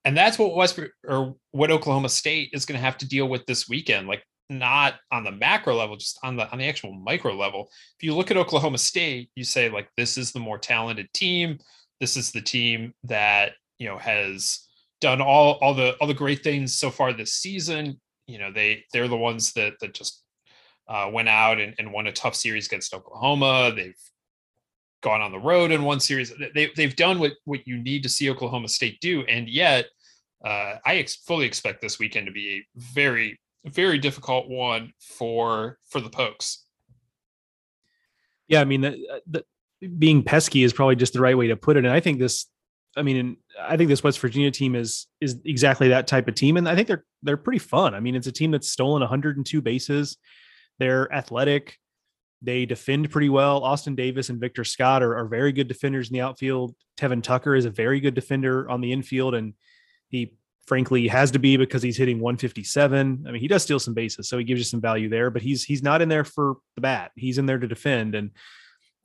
and 0.06 0.16
that's 0.16 0.38
what 0.38 0.56
West 0.56 0.80
or 1.08 1.36
what 1.52 1.72
Oklahoma 1.72 2.10
State 2.10 2.52
is 2.54 2.66
going 2.66 2.78
to 2.78 2.86
have 2.86 2.98
to 3.00 3.08
deal 3.08 3.28
with 3.28 3.46
this 3.46 3.68
weekend. 3.68 4.08
Like 4.08 4.24
not 4.50 4.96
on 5.12 5.24
the 5.24 5.32
macro 5.32 5.76
level, 5.76 5.96
just 5.96 6.20
on 6.24 6.36
the 6.36 6.50
on 6.52 6.60
the 6.60 6.68
actual 6.68 6.94
micro 6.94 7.34
level. 7.34 7.70
If 7.98 8.04
you 8.04 8.16
look 8.16 8.32
at 8.32 8.38
Oklahoma 8.38 8.78
State, 8.78 9.30
you 9.36 9.44
say 9.44 9.70
like 9.70 9.90
this 9.98 10.18
is 10.18 10.32
the 10.32 10.40
more 10.40 10.58
talented 10.58 11.12
team. 11.14 11.60
This 12.00 12.18
is 12.18 12.32
the 12.32 12.42
team 12.42 12.94
that 13.04 13.54
you 13.80 13.88
know 13.88 13.98
has 13.98 14.68
done 15.02 15.22
all 15.22 15.54
all 15.62 15.74
the 15.74 15.96
all 15.96 16.08
the 16.08 16.14
great 16.14 16.44
things 16.44 16.78
so 16.78 16.90
far 16.90 17.14
this 17.14 17.34
season. 17.34 18.00
You 18.28 18.40
know, 18.40 18.52
they 18.52 18.86
they're 18.94 19.08
the 19.08 19.18
ones 19.18 19.54
that 19.54 19.74
that 19.82 19.94
just 19.94 20.24
uh, 20.88 21.10
went 21.12 21.30
out 21.30 21.60
and, 21.60 21.74
and 21.80 21.92
won 21.92 22.08
a 22.08 22.12
tough 22.12 22.36
series 22.36 22.68
against 22.68 22.94
Oklahoma. 22.94 23.74
They've 23.76 23.98
gone 25.02 25.22
on 25.22 25.32
the 25.32 25.40
road 25.40 25.72
in 25.72 25.84
one 25.84 26.00
series. 26.00 26.34
They, 26.54 26.72
they've 26.76 26.96
done 26.96 27.20
what, 27.20 27.34
what 27.46 27.68
you 27.68 27.78
need 27.78 28.04
to 28.04 28.10
see 28.10 28.30
Oklahoma 28.30 28.68
State 28.68 29.00
do. 29.02 29.22
And 29.24 29.48
yet, 29.48 29.88
uh, 30.44 30.76
I 30.86 30.96
ex- 30.96 31.16
fully 31.16 31.46
expect 31.46 31.82
this 31.82 32.00
weekend 32.00 32.26
to 32.28 32.32
be 32.32 32.50
a 32.50 32.80
very, 32.80 33.40
very 33.66 33.98
difficult 33.98 34.50
one 34.50 34.94
for 35.00 35.78
for 35.90 36.02
the 36.02 36.10
Pokes. 36.10 36.66
Yeah, 38.48 38.60
I 38.60 38.66
mean, 38.66 38.82
the, 38.82 39.22
the, 39.26 39.46
being 39.98 40.22
pesky 40.22 40.64
is 40.64 40.74
probably 40.74 40.96
just 40.96 41.14
the 41.14 41.22
right 41.22 41.38
way 41.38 41.48
to 41.48 41.56
put 41.56 41.78
it. 41.78 41.86
And 41.86 41.94
I 41.94 42.00
think 42.00 42.20
this, 42.20 42.48
I 42.96 43.02
mean, 43.02 43.18
and 43.18 43.38
I 43.60 43.78
think 43.78 43.90
this 43.90 44.04
West 44.04 44.20
Virginia 44.20 44.52
team 44.52 44.76
is 44.76 45.08
is 45.22 45.40
exactly 45.46 45.88
that 45.90 46.08
type 46.08 46.28
of 46.28 46.36
team, 46.36 46.58
and 46.58 46.68
I 46.68 46.76
think 46.76 46.88
they're 46.88 47.06
they're 47.22 47.38
pretty 47.38 47.60
fun. 47.60 47.96
I 47.96 48.00
mean, 48.00 48.16
it's 48.16 48.28
a 48.28 48.32
team 48.32 48.52
that's 48.52 48.70
stolen 48.70 49.00
102 49.00 49.62
bases. 49.62 50.18
They're 50.84 51.10
athletic. 51.14 51.78
They 52.42 52.66
defend 52.66 53.10
pretty 53.10 53.30
well. 53.30 53.64
Austin 53.64 53.96
Davis 53.96 54.28
and 54.28 54.38
Victor 54.38 54.66
Scott 54.66 55.02
are, 55.02 55.16
are 55.16 55.28
very 55.28 55.54
good 55.54 55.70
defenders 55.70 56.10
in 56.10 56.14
the 56.14 56.20
outfield. 56.20 56.76
Tevin 56.98 57.24
Tucker 57.24 57.56
is 57.56 57.64
a 57.64 57.70
very 57.70 58.02
good 58.02 58.14
defender 58.14 58.70
on 58.70 58.82
the 58.82 58.92
infield, 58.92 59.34
and 59.34 59.54
he 60.10 60.36
frankly 60.68 61.08
has 61.08 61.32
to 61.32 61.40
be 61.40 61.56
because 61.56 61.82
he's 61.82 61.96
hitting 61.96 62.20
157. 62.20 63.24
I 63.26 63.32
mean, 63.32 63.40
he 63.40 63.48
does 63.48 63.64
steal 63.64 63.80
some 63.80 63.94
bases, 63.94 64.28
so 64.28 64.38
he 64.38 64.44
gives 64.44 64.60
you 64.60 64.66
some 64.66 64.82
value 64.82 65.08
there. 65.08 65.30
But 65.30 65.42
he's 65.42 65.64
he's 65.64 65.82
not 65.82 66.02
in 66.02 66.10
there 66.10 66.26
for 66.26 66.56
the 66.76 66.82
bat. 66.82 67.12
He's 67.16 67.38
in 67.38 67.46
there 67.46 67.60
to 67.60 67.68
defend, 67.68 68.14
and 68.14 68.32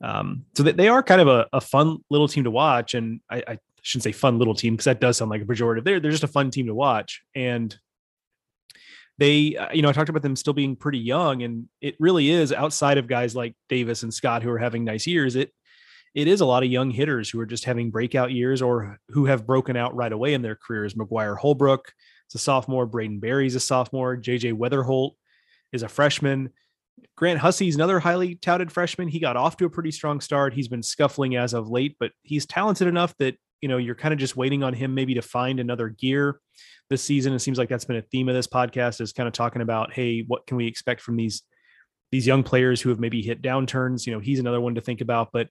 um, 0.03 0.43
so 0.53 0.63
they 0.63 0.89
are 0.89 1.01
kind 1.01 1.21
of 1.21 1.29
a, 1.29 1.47
a 1.53 1.61
fun 1.61 1.99
little 2.09 2.27
team 2.27 2.43
to 2.43 2.51
watch. 2.51 2.93
And 2.93 3.21
I, 3.29 3.37
I 3.47 3.59
shouldn't 3.83 4.03
say 4.03 4.11
fun 4.11 4.37
little 4.37 4.53
team 4.53 4.73
because 4.73 4.83
that 4.83 4.99
does 4.99 5.15
sound 5.15 5.31
like 5.31 5.43
a 5.43 5.45
pejorative. 5.45 5.85
They're 5.85 6.01
they're 6.01 6.11
just 6.11 6.25
a 6.25 6.27
fun 6.27 6.51
team 6.51 6.67
to 6.67 6.75
watch, 6.75 7.21
and 7.33 7.73
they, 9.19 9.57
uh, 9.57 9.71
you 9.73 9.81
know, 9.81 9.89
I 9.89 9.91
talked 9.91 10.09
about 10.09 10.21
them 10.21 10.35
still 10.35 10.53
being 10.53 10.77
pretty 10.77 10.97
young, 10.97 11.43
and 11.43 11.67
it 11.81 11.95
really 11.99 12.29
is 12.29 12.53
outside 12.53 12.97
of 12.97 13.07
guys 13.07 13.35
like 13.35 13.53
Davis 13.67 14.03
and 14.03 14.13
Scott 14.13 14.43
who 14.43 14.49
are 14.49 14.57
having 14.57 14.85
nice 14.85 15.05
years. 15.05 15.35
It 15.35 15.51
it 16.15 16.27
is 16.27 16.41
a 16.41 16.45
lot 16.45 16.63
of 16.63 16.71
young 16.71 16.89
hitters 16.89 17.29
who 17.29 17.39
are 17.39 17.45
just 17.45 17.65
having 17.65 17.91
breakout 17.91 18.31
years 18.31 18.61
or 18.61 18.97
who 19.09 19.25
have 19.25 19.45
broken 19.45 19.75
out 19.75 19.95
right 19.95 20.11
away 20.11 20.33
in 20.33 20.41
their 20.41 20.55
careers. 20.55 20.95
McGwire 20.95 21.37
Holbrook 21.37 21.93
is 22.29 22.35
a 22.35 22.43
sophomore. 22.43 22.87
Braden 22.87 23.19
Barry's 23.19 23.55
a 23.55 23.59
sophomore. 23.59 24.17
JJ 24.17 24.53
Wetherholt 24.53 25.11
is 25.71 25.83
a 25.83 25.89
freshman. 25.89 26.51
Grant 27.15 27.39
Hussey's 27.39 27.75
another 27.75 27.99
highly 27.99 28.35
touted 28.35 28.71
freshman. 28.71 29.07
He 29.09 29.19
got 29.19 29.37
off 29.37 29.57
to 29.57 29.65
a 29.65 29.69
pretty 29.69 29.91
strong 29.91 30.19
start. 30.19 30.53
He's 30.53 30.67
been 30.67 30.81
scuffling 30.81 31.35
as 31.35 31.53
of 31.53 31.69
late, 31.69 31.97
but 31.99 32.11
he's 32.23 32.45
talented 32.45 32.87
enough 32.87 33.13
that 33.19 33.37
you 33.61 33.69
know 33.69 33.77
you're 33.77 33.95
kind 33.95 34.13
of 34.13 34.19
just 34.19 34.35
waiting 34.35 34.63
on 34.63 34.73
him 34.73 34.93
maybe 34.93 35.13
to 35.15 35.21
find 35.21 35.59
another 35.59 35.89
gear 35.89 36.39
this 36.89 37.03
season. 37.03 37.33
It 37.33 37.39
seems 37.39 37.57
like 37.57 37.69
that's 37.69 37.85
been 37.85 37.97
a 37.97 38.01
theme 38.01 38.29
of 38.29 38.35
this 38.35 38.47
podcast 38.47 39.01
is 39.01 39.13
kind 39.13 39.27
of 39.27 39.33
talking 39.33 39.61
about, 39.61 39.93
hey, 39.93 40.23
what 40.27 40.47
can 40.47 40.57
we 40.57 40.67
expect 40.67 41.01
from 41.01 41.15
these 41.15 41.43
these 42.11 42.25
young 42.25 42.43
players 42.43 42.81
who 42.81 42.89
have 42.89 42.99
maybe 42.99 43.21
hit 43.21 43.41
downturns? 43.41 44.05
You 44.05 44.13
know, 44.13 44.19
he's 44.19 44.39
another 44.39 44.61
one 44.61 44.75
to 44.75 44.81
think 44.81 45.01
about, 45.01 45.29
but 45.31 45.47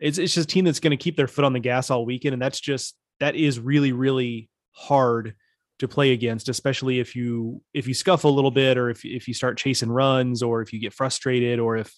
it's 0.00 0.18
it's 0.18 0.34
just 0.34 0.50
a 0.50 0.52
team 0.52 0.64
that's 0.64 0.80
going 0.80 0.92
to 0.92 0.96
keep 0.96 1.16
their 1.16 1.28
foot 1.28 1.44
on 1.44 1.52
the 1.52 1.60
gas 1.60 1.90
all 1.90 2.06
weekend, 2.06 2.32
and 2.32 2.42
that's 2.42 2.60
just 2.60 2.96
that 3.20 3.34
is 3.34 3.58
really 3.58 3.92
really 3.92 4.48
hard 4.72 5.34
to 5.78 5.88
play 5.88 6.12
against, 6.12 6.48
especially 6.48 7.00
if 7.00 7.16
you 7.16 7.60
if 7.74 7.88
you 7.88 7.94
scuffle 7.94 8.30
a 8.30 8.34
little 8.34 8.50
bit, 8.50 8.78
or 8.78 8.90
if 8.90 9.04
if 9.04 9.26
you 9.26 9.34
start 9.34 9.58
chasing 9.58 9.90
runs, 9.90 10.42
or 10.42 10.62
if 10.62 10.72
you 10.72 10.80
get 10.80 10.94
frustrated, 10.94 11.58
or 11.58 11.76
if 11.76 11.92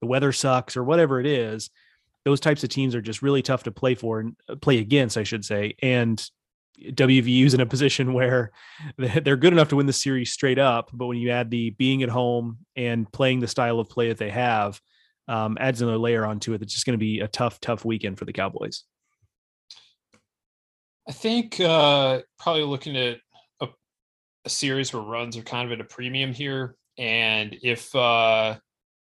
the 0.00 0.06
weather 0.06 0.32
sucks, 0.32 0.76
or 0.76 0.84
whatever 0.84 1.20
it 1.20 1.26
is. 1.26 1.70
Those 2.24 2.40
types 2.40 2.62
of 2.62 2.70
teams 2.70 2.94
are 2.94 3.00
just 3.00 3.22
really 3.22 3.42
tough 3.42 3.62
to 3.64 3.70
play 3.70 3.94
for 3.94 4.20
and 4.20 4.36
uh, 4.48 4.56
play 4.56 4.78
against, 4.78 5.16
I 5.16 5.22
should 5.22 5.44
say. 5.44 5.74
And 5.82 6.22
WVU's 6.80 7.54
in 7.54 7.60
a 7.60 7.66
position 7.66 8.12
where 8.14 8.50
they're 8.96 9.36
good 9.36 9.52
enough 9.52 9.68
to 9.68 9.76
win 9.76 9.86
the 9.86 9.92
series 9.92 10.32
straight 10.32 10.58
up, 10.58 10.90
but 10.92 11.06
when 11.06 11.18
you 11.18 11.30
add 11.30 11.50
the 11.50 11.70
being 11.70 12.02
at 12.02 12.08
home 12.08 12.58
and 12.76 13.10
playing 13.12 13.40
the 13.40 13.48
style 13.48 13.78
of 13.78 13.88
play 13.88 14.08
that 14.08 14.18
they 14.18 14.30
have, 14.30 14.80
um, 15.28 15.56
adds 15.60 15.80
another 15.80 15.98
layer 15.98 16.26
onto 16.26 16.54
it. 16.54 16.62
It's 16.62 16.74
just 16.74 16.86
going 16.86 16.98
to 16.98 16.98
be 16.98 17.20
a 17.20 17.28
tough, 17.28 17.60
tough 17.60 17.84
weekend 17.84 18.18
for 18.18 18.24
the 18.24 18.32
Cowboys. 18.32 18.84
I 21.08 21.12
think 21.12 21.60
uh, 21.60 22.20
probably 22.38 22.64
looking 22.64 22.96
at 22.96 23.18
a, 23.60 23.68
a, 24.44 24.50
series 24.50 24.92
where 24.92 25.02
runs 25.02 25.36
are 25.36 25.42
kind 25.42 25.66
of 25.66 25.72
at 25.72 25.84
a 25.84 25.88
premium 25.88 26.32
here, 26.32 26.76
and 26.98 27.56
if 27.62 27.94
uh, 27.96 28.58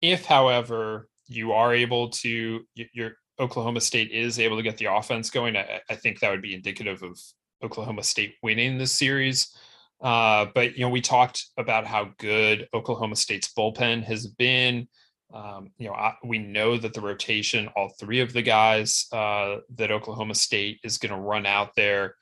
if 0.00 0.24
however 0.24 1.07
you 1.28 1.52
are 1.52 1.74
able 1.74 2.08
to 2.10 2.66
your 2.74 3.12
Oklahoma 3.40 3.80
State 3.80 4.10
is 4.10 4.38
able 4.38 4.56
to 4.56 4.62
get 4.62 4.76
the 4.78 4.86
offense 4.86 5.30
going, 5.30 5.56
I, 5.56 5.80
I 5.88 5.94
think 5.94 6.20
that 6.20 6.30
would 6.30 6.42
be 6.42 6.54
indicative 6.54 7.02
of 7.02 7.18
Oklahoma 7.62 8.02
State 8.02 8.34
winning 8.42 8.78
this 8.78 8.92
series. 8.92 9.54
Uh, 10.00 10.46
but 10.54 10.76
you 10.76 10.80
know, 10.80 10.90
we 10.90 11.00
talked 11.00 11.46
about 11.56 11.86
how 11.86 12.10
good 12.18 12.68
Oklahoma 12.74 13.16
State's 13.16 13.52
bullpen 13.52 14.02
has 14.04 14.26
been. 14.26 14.88
Um, 15.32 15.72
you 15.76 15.88
know, 15.88 15.94
I, 15.94 16.14
we 16.24 16.38
know 16.38 16.78
that 16.78 16.94
the 16.94 17.00
rotation, 17.00 17.68
all 17.76 17.92
three 18.00 18.20
of 18.20 18.32
the 18.32 18.42
guys 18.42 19.06
uh, 19.12 19.56
that 19.76 19.90
Oklahoma 19.90 20.34
State 20.34 20.80
is 20.84 20.98
going 20.98 21.14
to 21.14 21.20
run 21.20 21.46
out 21.46 21.74
there, 21.76 22.14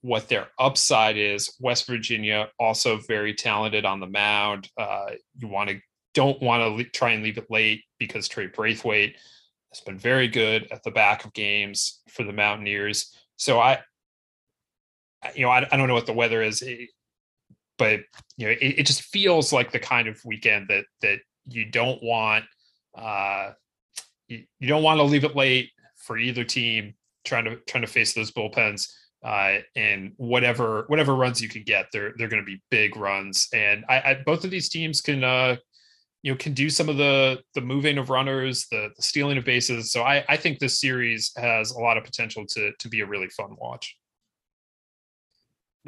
what 0.00 0.28
their 0.28 0.48
upside 0.58 1.16
is. 1.16 1.54
West 1.60 1.86
Virginia 1.86 2.48
also 2.58 2.98
very 3.06 3.34
talented 3.34 3.84
on 3.84 4.00
the 4.00 4.06
mound. 4.06 4.68
Uh, 4.76 5.10
you 5.36 5.48
want 5.48 5.70
to 5.70 5.80
don't 6.18 6.42
want 6.42 6.62
to 6.62 6.68
le- 6.68 6.90
try 6.90 7.12
and 7.12 7.22
leave 7.22 7.38
it 7.38 7.48
late 7.48 7.84
because 8.00 8.26
Trey 8.26 8.48
Braithwaite 8.48 9.14
has 9.72 9.80
been 9.80 9.98
very 9.98 10.26
good 10.26 10.66
at 10.72 10.82
the 10.82 10.90
back 10.90 11.24
of 11.24 11.32
games 11.32 12.00
for 12.08 12.24
the 12.24 12.32
Mountaineers. 12.32 13.14
So 13.36 13.60
I, 13.60 13.78
you 15.36 15.42
know, 15.42 15.50
I, 15.50 15.64
I 15.70 15.76
don't 15.76 15.86
know 15.86 15.94
what 15.94 16.06
the 16.06 16.12
weather 16.12 16.42
is, 16.42 16.60
eh, 16.60 16.86
but 17.76 18.00
you 18.36 18.46
know, 18.46 18.52
it, 18.60 18.80
it 18.80 18.86
just 18.86 19.02
feels 19.02 19.52
like 19.52 19.70
the 19.70 19.78
kind 19.78 20.08
of 20.08 20.20
weekend 20.24 20.66
that 20.70 20.86
that 21.02 21.20
you 21.46 21.64
don't 21.64 22.02
want 22.02 22.44
uh 22.96 23.52
you, 24.26 24.42
you 24.58 24.66
don't 24.66 24.82
want 24.82 24.98
to 24.98 25.04
leave 25.04 25.24
it 25.24 25.36
late 25.36 25.70
for 25.96 26.18
either 26.18 26.42
team 26.42 26.94
trying 27.24 27.44
to 27.44 27.56
trying 27.68 27.82
to 27.82 27.90
face 27.90 28.12
those 28.12 28.32
bullpens 28.32 28.90
uh 29.24 29.58
and 29.76 30.12
whatever 30.16 30.84
whatever 30.88 31.14
runs 31.14 31.40
you 31.40 31.48
can 31.48 31.62
get 31.62 31.86
they're 31.92 32.12
they're 32.16 32.28
going 32.28 32.42
to 32.42 32.46
be 32.46 32.60
big 32.70 32.96
runs 32.96 33.48
and 33.52 33.84
I, 33.88 33.96
I 34.00 34.22
both 34.26 34.44
of 34.44 34.50
these 34.50 34.68
teams 34.68 35.00
can 35.00 35.22
uh 35.24 35.56
you 36.22 36.32
know 36.32 36.36
can 36.36 36.52
do 36.52 36.68
some 36.68 36.88
of 36.88 36.96
the 36.96 37.40
the 37.54 37.60
moving 37.60 37.98
of 37.98 38.10
runners 38.10 38.66
the, 38.70 38.90
the 38.96 39.02
stealing 39.02 39.38
of 39.38 39.44
bases 39.44 39.92
so 39.92 40.02
i 40.02 40.24
i 40.28 40.36
think 40.36 40.58
this 40.58 40.80
series 40.80 41.32
has 41.36 41.70
a 41.70 41.78
lot 41.78 41.96
of 41.96 42.04
potential 42.04 42.44
to 42.46 42.72
to 42.78 42.88
be 42.88 43.00
a 43.00 43.06
really 43.06 43.28
fun 43.28 43.56
watch 43.58 43.96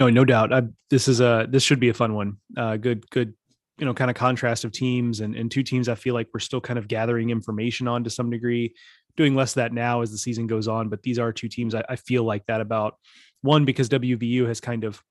no, 0.01 0.09
no 0.09 0.24
doubt. 0.24 0.51
I, 0.51 0.62
this 0.89 1.09
is 1.09 1.20
a 1.20 1.47
this 1.49 1.62
should 1.62 1.78
be 1.78 1.91
a 1.91 1.95
fun 1.95 2.14
one. 2.14 2.39
Uh, 2.57 2.78
good, 2.78 3.09
good. 3.11 3.35
You 3.78 3.85
know, 3.85 3.95
kind 3.95 4.11
of 4.11 4.16
contrast 4.16 4.64
of 4.64 4.72
teams 4.72 5.20
and 5.20 5.37
and 5.37 5.51
two 5.51 5.62
teams. 5.62 5.91
I 5.91 5.95
feel 5.95 6.14
like 6.14 6.28
we're 6.33 6.41
still 6.41 6.61
kind 6.61 6.78
of 6.78 6.89
gathering 6.89 7.28
information 7.28 7.87
on 7.87 8.03
to 8.05 8.11
some 8.11 8.31
degree, 8.31 8.74
doing 9.18 9.35
less 9.35 9.53
of 9.53 9.57
that 9.57 9.74
now 9.74 10.01
as 10.01 10.11
the 10.11 10.16
season 10.16 10.47
goes 10.47 10.68
on. 10.68 10.89
But 10.89 11.03
these 11.03 11.18
are 11.18 11.33
two 11.33 11.49
teams 11.49 11.74
I, 11.74 11.85
I 11.89 11.97
feel 11.97 12.24
like 12.24 12.47
that 12.47 12.62
about. 12.62 12.97
One 13.43 13.66
because 13.66 13.91
WVU 13.91 14.47
has 14.47 14.61
kind 14.61 14.85
of 14.85 15.03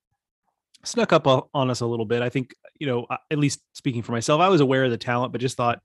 snuck 0.83 1.13
up 1.13 1.27
on 1.53 1.69
us 1.69 1.81
a 1.81 1.85
little 1.85 2.05
bit. 2.05 2.23
I 2.23 2.29
think 2.29 2.55
you 2.79 2.87
know, 2.87 3.07
at 3.29 3.37
least 3.37 3.61
speaking 3.73 4.01
for 4.01 4.11
myself, 4.11 4.41
I 4.41 4.49
was 4.49 4.61
aware 4.61 4.85
of 4.85 4.91
the 4.91 4.97
talent, 4.97 5.31
but 5.31 5.41
just 5.41 5.57
thought, 5.57 5.81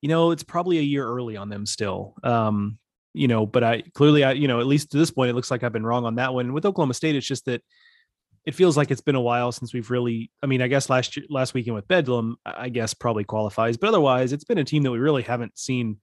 you 0.00 0.08
know, 0.08 0.30
it's 0.30 0.42
probably 0.42 0.78
a 0.78 0.82
year 0.82 1.06
early 1.06 1.36
on 1.36 1.48
them 1.48 1.66
still. 1.66 2.14
Um, 2.22 2.78
you 3.14 3.28
know, 3.28 3.46
but 3.46 3.64
I 3.64 3.82
clearly, 3.94 4.24
I 4.24 4.32
you 4.32 4.46
know, 4.46 4.60
at 4.60 4.66
least 4.66 4.92
to 4.92 4.98
this 4.98 5.10
point, 5.10 5.30
it 5.30 5.34
looks 5.34 5.50
like 5.50 5.62
I've 5.62 5.72
been 5.72 5.86
wrong 5.86 6.04
on 6.04 6.16
that 6.16 6.34
one. 6.34 6.52
With 6.52 6.66
Oklahoma 6.66 6.94
State, 6.94 7.16
it's 7.16 7.26
just 7.26 7.46
that 7.46 7.62
it 8.46 8.54
feels 8.54 8.76
like 8.76 8.90
it's 8.90 9.00
been 9.00 9.16
a 9.16 9.20
while 9.20 9.52
since 9.52 9.74
we've 9.74 9.90
really 9.90 10.30
i 10.42 10.46
mean 10.46 10.62
i 10.62 10.68
guess 10.68 10.88
last 10.88 11.16
year 11.16 11.26
last 11.28 11.52
weekend 11.52 11.74
with 11.74 11.88
bedlam 11.88 12.36
i 12.46 12.68
guess 12.68 12.94
probably 12.94 13.24
qualifies 13.24 13.76
but 13.76 13.88
otherwise 13.88 14.32
it's 14.32 14.44
been 14.44 14.58
a 14.58 14.64
team 14.64 14.82
that 14.82 14.92
we 14.92 14.98
really 14.98 15.22
haven't 15.22 15.58
seen 15.58 15.98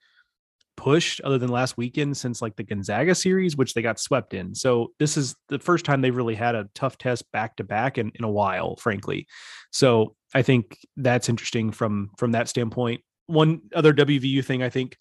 pushed 0.76 1.22
other 1.22 1.38
than 1.38 1.50
last 1.50 1.78
weekend 1.78 2.18
since 2.18 2.42
like 2.42 2.56
the 2.56 2.64
gonzaga 2.64 3.16
series 3.16 3.56
which 3.56 3.74
they 3.74 3.82
got 3.82 4.00
swept 4.00 4.34
in 4.34 4.54
so 4.54 4.92
this 5.00 5.18
is 5.18 5.36
the 5.50 5.60
first 5.60 5.86
time 5.86 6.02
they've 6.02 6.18
really 6.18 6.36
had 6.36 6.56
a 6.56 6.68
tough 6.74 6.98
test 6.98 7.32
back 7.32 7.56
to 7.56 7.64
back 7.64 7.98
in, 7.98 8.12
in 8.16 8.26
a 8.26 8.30
while 8.30 8.76
frankly 8.76 9.28
so 9.72 10.16
i 10.34 10.42
think 10.42 10.78
that's 10.98 11.30
interesting 11.30 11.72
from 11.72 12.12
from 12.18 12.32
that 12.32 12.48
standpoint. 12.48 13.02
One 13.28 13.62
other 13.74 13.94
wvu 13.94 14.44
thing 14.44 14.62
i 14.62 14.70
think 14.70 14.98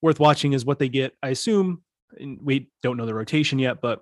worth 0.00 0.20
watching 0.20 0.52
is 0.52 0.64
what 0.64 0.78
they 0.78 0.88
get 0.88 1.14
i 1.22 1.28
assume 1.28 1.82
and 2.18 2.38
we 2.42 2.68
don't 2.82 2.96
know 2.96 3.06
the 3.06 3.14
rotation 3.14 3.58
yet 3.58 3.80
but 3.80 4.00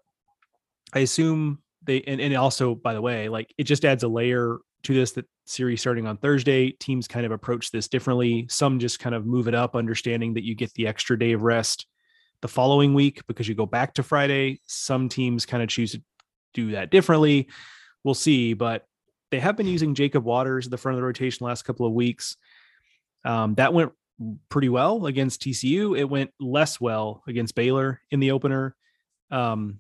i 0.93 0.99
assume 1.01 1.63
they 1.85 2.03
and, 2.03 2.21
and 2.21 2.35
also 2.37 2.75
by 2.75 2.93
the 2.93 3.01
way 3.01 3.29
like 3.29 3.55
it 3.57 3.65
just 3.65 3.85
adds 3.85 4.03
a 4.03 4.09
layer 4.09 4.59
to 4.83 4.95
this 4.95 5.13
that 5.13 5.27
series 5.47 5.81
starting 5.81 6.07
on 6.07 6.17
thursday. 6.17 6.71
Teams 6.71 7.09
kind 7.09 7.27
of 7.27 7.33
approach 7.33 7.71
this 7.71 7.89
differently. 7.89 8.47
Some 8.49 8.79
just 8.79 8.99
kind 8.99 9.15
of 9.15 9.27
move 9.27 9.49
it 9.49 9.55
up 9.55 9.75
understanding 9.77 10.35
that 10.35 10.45
you 10.45 10.55
get 10.55 10.73
the 10.75 10.87
extra 10.87 11.19
day 11.19 11.33
of 11.33 11.43
rest 11.43 11.87
the 12.41 12.49
following 12.49 12.95
week 12.95 13.21
because 13.27 13.49
you 13.49 13.55
go 13.55 13.67
back 13.67 13.95
to 13.95 14.03
friday. 14.03 14.61
Some 14.67 15.09
teams 15.09 15.45
kind 15.45 15.63
of 15.63 15.69
choose 15.69 15.93
to 15.93 16.03
do 16.55 16.73
that 16.73 16.91
differently. 16.91 17.49
We'll 18.05 18.15
see 18.15 18.55
but 18.55 18.87
they 19.31 19.41
have 19.41 19.57
been 19.57 19.67
using 19.67 19.95
jacob 19.95 20.25
watters 20.25 20.67
at 20.67 20.71
the 20.71 20.79
front 20.79 20.95
of 20.95 21.01
the 21.01 21.07
rotation 21.07 21.39
the 21.41 21.49
last 21.49 21.63
couple 21.63 21.87
of 21.87 21.93
weeks 21.93 22.37
um, 23.25 23.55
that 23.55 23.73
went 23.73 23.93
pretty 24.49 24.69
well 24.69 25.07
against 25.07 25.43
tcu 25.43 25.99
it 25.99 26.05
went 26.05 26.31
less 26.41 26.81
well 26.81 27.23
against 27.27 27.55
baylor 27.55 28.01
in 28.11 28.21
the 28.21 28.31
opener 28.31 28.75
um, 29.31 29.79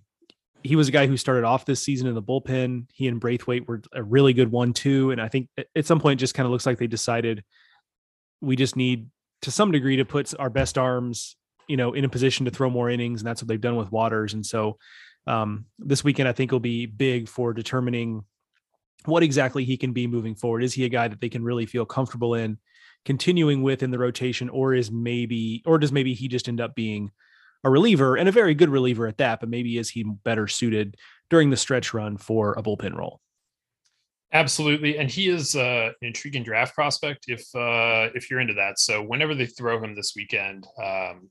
he 0.62 0.76
was 0.76 0.88
a 0.88 0.92
guy 0.92 1.06
who 1.06 1.16
started 1.16 1.44
off 1.44 1.64
this 1.64 1.82
season 1.82 2.06
in 2.06 2.14
the 2.14 2.22
bullpen. 2.22 2.86
He 2.92 3.08
and 3.08 3.18
Braithwaite 3.18 3.66
were 3.66 3.80
a 3.94 4.02
really 4.02 4.34
good 4.34 4.52
one 4.52 4.74
too. 4.74 5.10
And 5.10 5.18
I 5.18 5.26
think 5.26 5.48
at 5.74 5.86
some 5.86 6.00
point, 6.00 6.20
just 6.20 6.34
kind 6.34 6.44
of 6.44 6.52
looks 6.52 6.66
like 6.66 6.76
they 6.76 6.86
decided 6.86 7.42
we 8.42 8.56
just 8.56 8.76
need 8.76 9.08
to 9.40 9.50
some 9.50 9.72
degree 9.72 9.96
to 9.96 10.04
put 10.04 10.32
our 10.38 10.50
best 10.50 10.76
arms 10.76 11.34
you 11.70 11.76
know, 11.76 11.92
in 11.92 12.04
a 12.04 12.08
position 12.08 12.46
to 12.46 12.50
throw 12.50 12.68
more 12.68 12.90
innings, 12.90 13.20
and 13.20 13.28
that's 13.28 13.40
what 13.40 13.46
they've 13.46 13.60
done 13.60 13.76
with 13.76 13.92
Watters. 13.92 14.34
And 14.34 14.44
so 14.44 14.76
um, 15.28 15.66
this 15.78 16.02
weekend, 16.02 16.28
I 16.28 16.32
think 16.32 16.50
will 16.50 16.58
be 16.58 16.84
big 16.86 17.28
for 17.28 17.52
determining 17.52 18.24
what 19.04 19.22
exactly 19.22 19.64
he 19.64 19.76
can 19.76 19.92
be 19.92 20.06
moving 20.06 20.34
forward. 20.34 20.62
Is 20.62 20.74
he 20.74 20.84
a 20.84 20.88
guy 20.88 21.08
that 21.08 21.20
they 21.20 21.28
can 21.28 21.44
really 21.44 21.66
feel 21.66 21.84
comfortable 21.84 22.34
in 22.34 22.58
continuing 23.04 23.62
with 23.62 23.82
in 23.82 23.90
the 23.90 23.98
rotation, 23.98 24.48
or 24.48 24.74
is 24.74 24.90
maybe, 24.90 25.62
or 25.66 25.78
does 25.78 25.92
maybe 25.92 26.14
he 26.14 26.28
just 26.28 26.48
end 26.48 26.60
up 26.60 26.74
being 26.74 27.10
a 27.64 27.70
reliever 27.70 28.16
and 28.16 28.28
a 28.28 28.32
very 28.32 28.54
good 28.54 28.68
reliever 28.68 29.06
at 29.06 29.18
that, 29.18 29.40
but 29.40 29.48
maybe 29.48 29.78
is 29.78 29.90
he 29.90 30.02
better 30.02 30.46
suited 30.46 30.96
during 31.28 31.50
the 31.50 31.56
stretch 31.56 31.92
run 31.92 32.16
for 32.16 32.54
a 32.54 32.62
bullpen 32.62 32.94
role? 32.94 33.20
Absolutely, 34.32 34.96
and 34.96 35.10
he 35.10 35.28
is 35.28 35.56
uh, 35.56 35.90
an 36.00 36.08
intriguing 36.08 36.44
draft 36.44 36.74
prospect 36.74 37.24
if 37.26 37.40
uh, 37.54 38.10
if 38.14 38.30
you're 38.30 38.38
into 38.38 38.54
that. 38.54 38.78
So 38.78 39.02
whenever 39.02 39.34
they 39.34 39.46
throw 39.46 39.82
him 39.82 39.94
this 39.94 40.12
weekend, 40.14 40.66
um, 40.82 41.30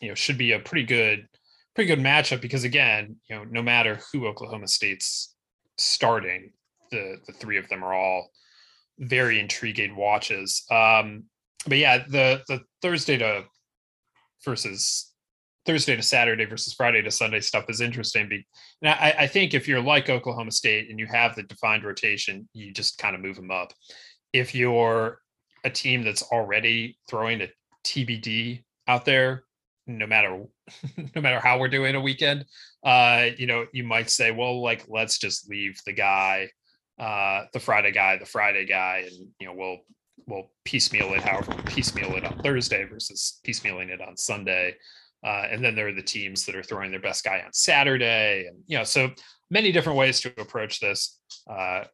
you 0.00 0.08
know, 0.08 0.14
should 0.14 0.36
be 0.36 0.52
a 0.52 0.58
pretty 0.58 0.84
good 0.84 1.26
pretty 1.74 1.88
good 1.88 2.04
matchup 2.04 2.42
because 2.42 2.64
again, 2.64 3.16
you 3.28 3.36
know, 3.36 3.44
no 3.44 3.62
matter 3.62 3.98
who 4.12 4.26
Oklahoma 4.26 4.68
State's 4.68 5.34
starting, 5.78 6.52
the 6.94 7.18
the 7.26 7.32
three 7.32 7.58
of 7.58 7.68
them 7.68 7.84
are 7.84 7.94
all 7.94 8.30
very 8.98 9.40
intriguing 9.40 9.96
watches. 9.96 10.64
Um, 10.70 11.24
but 11.66 11.78
yeah, 11.78 12.04
the 12.08 12.42
the 12.48 12.60
Thursday 12.82 13.18
to 13.18 13.44
versus 14.44 15.12
Thursday 15.66 15.96
to 15.96 16.02
Saturday 16.02 16.44
versus 16.44 16.74
Friday 16.74 17.02
to 17.02 17.10
Sunday 17.10 17.40
stuff 17.40 17.64
is 17.68 17.80
interesting. 17.80 18.28
And 18.82 18.90
I, 18.90 19.14
I 19.20 19.26
think 19.26 19.54
if 19.54 19.66
you're 19.66 19.80
like 19.80 20.10
Oklahoma 20.10 20.50
State 20.50 20.90
and 20.90 20.98
you 20.98 21.06
have 21.06 21.34
the 21.34 21.42
defined 21.42 21.84
rotation, 21.84 22.48
you 22.52 22.72
just 22.72 22.98
kind 22.98 23.14
of 23.14 23.22
move 23.22 23.36
them 23.36 23.50
up. 23.50 23.72
If 24.32 24.54
you're 24.54 25.18
a 25.64 25.70
team 25.70 26.04
that's 26.04 26.22
already 26.22 26.98
throwing 27.08 27.40
a 27.40 27.48
TBD 27.84 28.62
out 28.86 29.04
there, 29.06 29.44
no 29.86 30.06
matter 30.06 30.44
no 31.14 31.20
matter 31.20 31.40
how 31.40 31.58
we're 31.58 31.68
doing 31.68 31.94
a 31.94 32.00
weekend, 32.00 32.44
uh, 32.84 33.28
you 33.36 33.46
know, 33.46 33.66
you 33.72 33.84
might 33.84 34.10
say, 34.10 34.30
well, 34.30 34.62
like 34.62 34.84
let's 34.88 35.18
just 35.18 35.48
leave 35.48 35.80
the 35.86 35.92
guy, 35.92 36.48
uh, 36.98 37.44
the 37.52 37.60
Friday 37.60 37.92
guy, 37.92 38.16
the 38.16 38.26
Friday 38.26 38.64
guy, 38.64 39.04
and 39.06 39.28
you 39.40 39.46
know, 39.46 39.54
we'll 39.54 39.78
we'll 40.26 40.50
piecemeal 40.64 41.12
it 41.14 41.22
however 41.22 41.54
piecemeal 41.66 42.16
it 42.16 42.24
on 42.24 42.38
Thursday 42.38 42.84
versus 42.84 43.40
piecemealing 43.46 43.88
it 43.88 44.00
on 44.00 44.16
Sunday. 44.16 44.76
Uh, 45.24 45.46
and 45.50 45.64
then 45.64 45.74
there 45.74 45.88
are 45.88 45.92
the 45.92 46.02
teams 46.02 46.44
that 46.44 46.54
are 46.54 46.62
throwing 46.62 46.90
their 46.90 47.00
best 47.00 47.24
guy 47.24 47.42
on 47.44 47.52
Saturday, 47.52 48.46
and 48.46 48.58
you 48.66 48.76
know, 48.76 48.84
so 48.84 49.10
many 49.50 49.72
different 49.72 49.98
ways 49.98 50.20
to 50.20 50.28
approach 50.40 50.80
this. 50.80 51.18
Uh, 51.48 51.84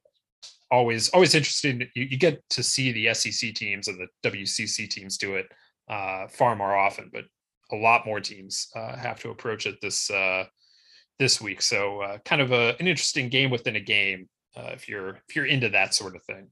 always, 0.70 1.08
always 1.10 1.34
interesting. 1.34 1.82
You, 1.94 2.04
you, 2.10 2.16
get 2.16 2.42
to 2.50 2.62
see 2.62 2.92
the 2.92 3.14
SEC 3.14 3.54
teams 3.54 3.88
and 3.88 3.98
the 3.98 4.28
WCC 4.28 4.88
teams 4.88 5.16
do 5.16 5.36
it 5.36 5.46
uh, 5.88 6.26
far 6.28 6.56
more 6.56 6.76
often, 6.76 7.10
but 7.12 7.24
a 7.72 7.76
lot 7.76 8.06
more 8.06 8.20
teams 8.20 8.68
uh, 8.74 8.96
have 8.96 9.20
to 9.20 9.30
approach 9.30 9.66
it 9.66 9.80
this 9.80 10.10
uh, 10.10 10.44
this 11.18 11.40
week. 11.40 11.62
So, 11.62 12.00
uh, 12.00 12.18
kind 12.24 12.42
of 12.42 12.52
a, 12.52 12.76
an 12.80 12.86
interesting 12.86 13.28
game 13.28 13.50
within 13.50 13.76
a 13.76 13.80
game 13.80 14.28
if 14.56 14.88
you're 14.88 15.20
if 15.28 15.36
you're 15.36 15.46
into 15.46 15.68
that 15.70 15.94
sort 15.94 16.16
of 16.16 16.22
thing. 16.22 16.48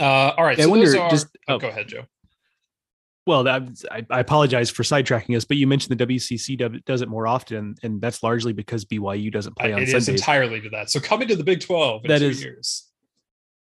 Uh, 0.00 0.34
all 0.36 0.44
right, 0.44 0.58
yeah, 0.58 0.64
so 0.64 0.68
I 0.68 0.70
wonder, 0.70 1.00
are, 1.00 1.10
just 1.10 1.28
oh, 1.48 1.54
oh, 1.54 1.58
go 1.58 1.68
ahead, 1.68 1.88
Joe 1.88 2.06
well, 3.26 3.46
I, 3.46 3.60
I, 4.10 4.20
apologize 4.20 4.68
for 4.68 4.82
sidetracking 4.82 5.36
us, 5.36 5.44
but 5.44 5.56
you 5.56 5.66
mentioned 5.66 5.96
the 5.98 6.06
WCC 6.06 6.84
does 6.84 7.02
it 7.02 7.08
more 7.08 7.28
often, 7.28 7.76
and 7.82 8.00
that's 8.00 8.22
largely 8.22 8.52
because 8.52 8.84
BYU 8.84 9.30
doesn't 9.32 9.56
play 9.56 9.72
on 9.72 9.82
it 9.82 9.86
Sundays. 9.86 10.08
It 10.08 10.14
is 10.14 10.20
entirely 10.20 10.60
to 10.60 10.68
that. 10.70 10.90
So 10.90 10.98
coming 10.98 11.28
to 11.28 11.36
the 11.36 11.44
Big 11.44 11.60
Twelve 11.60 12.04
in 12.04 12.08
that 12.08 12.18
two 12.18 12.26
is, 12.26 12.42
years. 12.42 12.90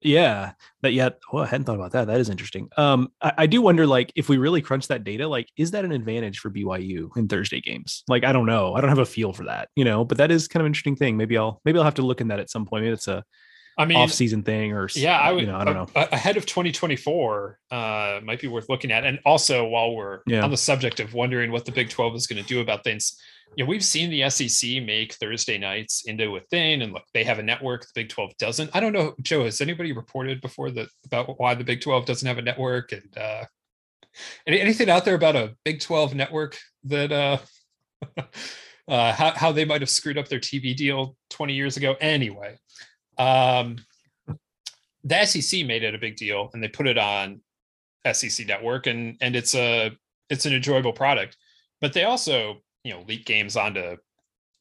Yeah, 0.01 0.51
but 0.81 0.93
yet, 0.93 1.19
well, 1.33 1.43
I 1.43 1.47
hadn't 1.47 1.65
thought 1.65 1.75
about 1.75 1.91
that. 1.93 2.05
That 2.05 2.19
is 2.19 2.29
interesting. 2.29 2.69
Um, 2.77 3.11
I, 3.21 3.33
I, 3.39 3.47
do 3.47 3.63
wonder, 3.63 3.87
like, 3.87 4.13
if 4.15 4.29
we 4.29 4.37
really 4.37 4.61
crunch 4.61 4.87
that 4.89 5.03
data, 5.03 5.27
like, 5.27 5.49
is 5.57 5.71
that 5.71 5.85
an 5.85 5.91
advantage 5.91 6.37
for 6.37 6.51
BYU 6.51 7.09
in 7.17 7.27
Thursday 7.27 7.61
games? 7.61 8.03
Like, 8.07 8.23
I 8.23 8.31
don't 8.31 8.45
know. 8.45 8.75
I 8.75 8.81
don't 8.81 8.91
have 8.91 8.99
a 8.99 9.05
feel 9.05 9.33
for 9.33 9.45
that, 9.45 9.69
you 9.75 9.83
know. 9.83 10.05
But 10.05 10.19
that 10.19 10.29
is 10.29 10.47
kind 10.47 10.61
of 10.61 10.67
interesting 10.67 10.95
thing. 10.95 11.17
Maybe 11.17 11.35
I'll 11.35 11.61
maybe 11.65 11.79
I'll 11.79 11.85
have 11.85 11.95
to 11.95 12.03
look 12.03 12.21
in 12.21 12.27
that 12.27 12.39
at 12.39 12.51
some 12.51 12.65
point. 12.65 12.83
Maybe 12.83 12.93
it's 12.93 13.07
a 13.07 13.23
I 13.78 13.86
mean, 13.86 13.97
off 13.97 14.11
season 14.11 14.41
thing 14.41 14.73
or 14.73 14.89
yeah, 14.95 15.19
I 15.19 15.32
would, 15.32 15.41
you 15.41 15.51
know, 15.51 15.57
I 15.57 15.63
don't 15.63 15.75
know. 15.75 16.07
ahead 16.11 16.36
of 16.36 16.47
2024 16.47 17.59
uh, 17.69 18.19
might 18.23 18.41
be 18.41 18.47
worth 18.47 18.69
looking 18.69 18.91
at. 18.91 19.05
And 19.05 19.19
also 19.23 19.67
while 19.67 19.95
we're 19.95 20.21
yeah. 20.25 20.43
on 20.43 20.49
the 20.49 20.57
subject 20.57 20.99
of 20.99 21.13
wondering 21.13 21.51
what 21.51 21.65
the 21.65 21.71
Big 21.71 21.89
12 21.89 22.15
is 22.15 22.28
going 22.28 22.41
to 22.41 22.47
do 22.47 22.59
about 22.59 22.84
things, 22.84 23.21
you 23.55 23.63
know, 23.63 23.69
we've 23.69 23.84
seen 23.84 24.09
the 24.09 24.28
SEC 24.32 24.84
make 24.84 25.13
Thursday 25.13 25.59
nights 25.59 26.03
into 26.05 26.36
a 26.38 26.41
thing 26.49 26.82
and 26.82 26.91
look, 26.91 27.03
they 27.13 27.23
have 27.23 27.38
a 27.38 27.43
network, 27.43 27.82
the 27.82 27.91
Big 27.93 28.09
12 28.09 28.36
doesn't. 28.38 28.71
I 28.73 28.80
don't 28.80 28.93
know, 28.93 29.13
Joe, 29.21 29.45
has 29.45 29.61
anybody 29.61 29.91
reported 29.91 30.41
before 30.41 30.71
that 30.71 30.89
about 31.05 31.39
why 31.39 31.53
the 31.53 31.63
Big 31.63 31.82
12 31.82 32.05
doesn't 32.05 32.28
have 32.28 32.39
a 32.39 32.41
network 32.41 32.91
and 32.91 33.17
uh 33.17 33.45
any, 34.47 34.59
anything 34.59 34.89
out 34.89 35.05
there 35.05 35.15
about 35.15 35.36
a 35.36 35.55
Big 35.63 35.82
12 35.82 36.15
network 36.15 36.57
that 36.86 37.11
uh 37.11 37.38
uh 38.88 39.13
how, 39.13 39.34
how 39.36 39.51
they 39.51 39.65
might 39.65 39.82
have 39.82 39.89
screwed 39.89 40.17
up 40.17 40.30
their 40.30 40.39
TV 40.39 40.75
deal 40.75 41.15
20 41.30 41.53
years 41.53 41.78
ago 41.78 41.95
anyway. 42.01 42.57
Um, 43.18 43.78
the 45.03 45.26
SEC 45.26 45.65
made 45.65 45.84
it 45.84 45.95
a 45.95 45.99
big 45.99 46.18
deal 46.18 46.49
and 46.53 46.61
they 46.61 46.68
put 46.68 46.88
it 46.88 46.97
on 46.97 47.41
SEC 48.11 48.45
network 48.47 48.88
and 48.88 49.18
and 49.22 49.36
it's 49.36 49.55
a 49.55 49.91
it's 50.30 50.45
an 50.45 50.53
enjoyable 50.53 50.93
product. 50.93 51.38
But 51.80 51.93
they 51.93 52.03
also, 52.03 52.61
you 52.84 52.93
know, 52.93 53.03
leak 53.07 53.26
games 53.26 53.55
onto 53.55 53.97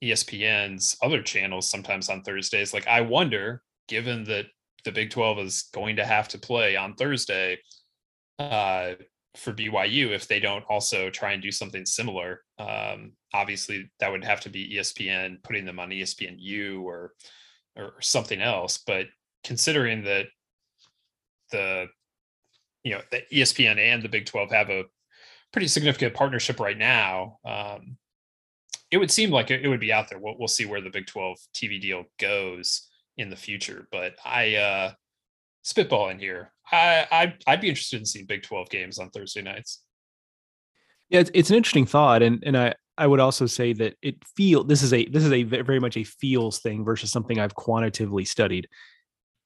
ESPN's 0.03 0.97
other 1.03 1.23
channels 1.23 1.69
sometimes 1.69 2.09
on 2.09 2.23
Thursdays. 2.23 2.73
Like 2.73 2.87
I 2.87 3.01
wonder, 3.01 3.63
given 3.89 4.25
that 4.25 4.47
the 4.85 4.93
Big 4.93 5.11
12 5.11 5.39
is 5.41 5.69
going 5.75 5.97
to 5.97 6.05
have 6.05 6.29
to 6.29 6.39
play 6.39 6.77
on 6.77 6.95
Thursday 6.95 7.59
uh, 8.39 8.93
for 9.35 9.53
BYU, 9.53 10.11
if 10.11 10.29
they 10.29 10.39
don't 10.39 10.65
also 10.69 11.11
try 11.11 11.33
and 11.33 11.43
do 11.43 11.51
something 11.51 11.85
similar. 11.85 12.43
Um, 12.59 13.13
obviously, 13.35 13.91
that 14.01 14.13
would 14.13 14.25
have 14.25 14.41
to 14.43 14.51
be 14.51 14.77
ESPN 14.77 15.43
putting 15.43 15.65
them 15.65 15.81
on 15.81 15.91
ESPNU 15.91 16.83
or 16.83 17.13
or 17.77 17.95
something 18.01 18.41
else. 18.41 18.79
But 18.79 19.07
considering 19.45 20.05
that 20.05 20.27
the 21.53 21.87
you 22.83 22.93
know 22.93 23.01
the 23.11 23.22
ESPN 23.33 23.79
and 23.79 24.03
the 24.03 24.09
Big 24.09 24.27
12 24.27 24.51
have 24.51 24.70
a 24.70 24.85
pretty 25.53 25.68
significant 25.68 26.14
partnership 26.14 26.61
right 26.61 26.79
now, 26.79 27.39
um, 27.45 27.97
it 28.91 28.99
would 28.99 29.11
seem 29.11 29.31
like 29.31 29.51
it, 29.51 29.66
would 29.66 29.81
be 29.81 29.93
out 29.93 30.09
there. 30.09 30.18
We'll, 30.18 30.37
we'll 30.39 30.49
see 30.49 30.66
where 30.66 30.81
the 30.81 30.91
Big 30.91 31.07
12 31.07 31.39
TV 31.55 31.81
deal 31.81 32.05
goes 32.18 32.89
in 33.16 33.31
the 33.31 33.37
future. 33.37 33.89
But 33.91 34.14
I 34.24 34.55
uh, 34.55 34.93
spitball 35.62 36.09
in 36.11 36.18
here. 36.18 36.53
I, 36.70 37.07
I 37.11 37.35
I'd 37.47 37.61
be 37.61 37.68
interested 37.68 38.01
in 38.01 38.07
seeing 38.07 38.27
Big 38.27 38.43
12 38.43 38.70
games 38.70 38.99
on 38.99 39.11
Thursday 39.11 39.43
nights. 39.43 39.83
Yeah, 41.09 41.20
it's, 41.20 41.31
it's 41.35 41.51
an 41.51 41.57
interesting 41.57 41.87
thought, 41.87 42.22
and 42.22 42.43
and 42.45 42.57
I 42.57 42.74
I 42.99 43.07
would 43.07 43.20
also 43.20 43.47
say 43.47 43.72
that 43.74 43.97
it 44.03 44.16
feel 44.36 44.64
this 44.64 44.82
is 44.82 44.92
a 44.92 45.07
this 45.07 45.24
is 45.24 45.32
a 45.32 45.42
very 45.42 45.80
much 45.80 45.97
a 45.97 46.05
feels 46.05 46.61
thing 46.61 46.84
versus 46.84 47.11
something 47.11 47.38
I've 47.38 47.55
quantitatively 47.55 48.24
studied. 48.24 48.68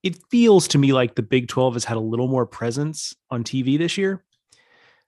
It 0.03 0.19
feels 0.31 0.69
to 0.69 0.79
me 0.79 0.93
like 0.93 1.15
the 1.15 1.23
Big 1.23 1.49
12 1.49 1.75
has 1.75 1.85
had 1.85 1.97
a 1.97 2.01
little 2.01 2.29
more 2.29 2.47
presence 2.47 3.15
on 3.31 3.45
TV 3.45 3.77
this 3.77 3.99
year. 3.99 4.25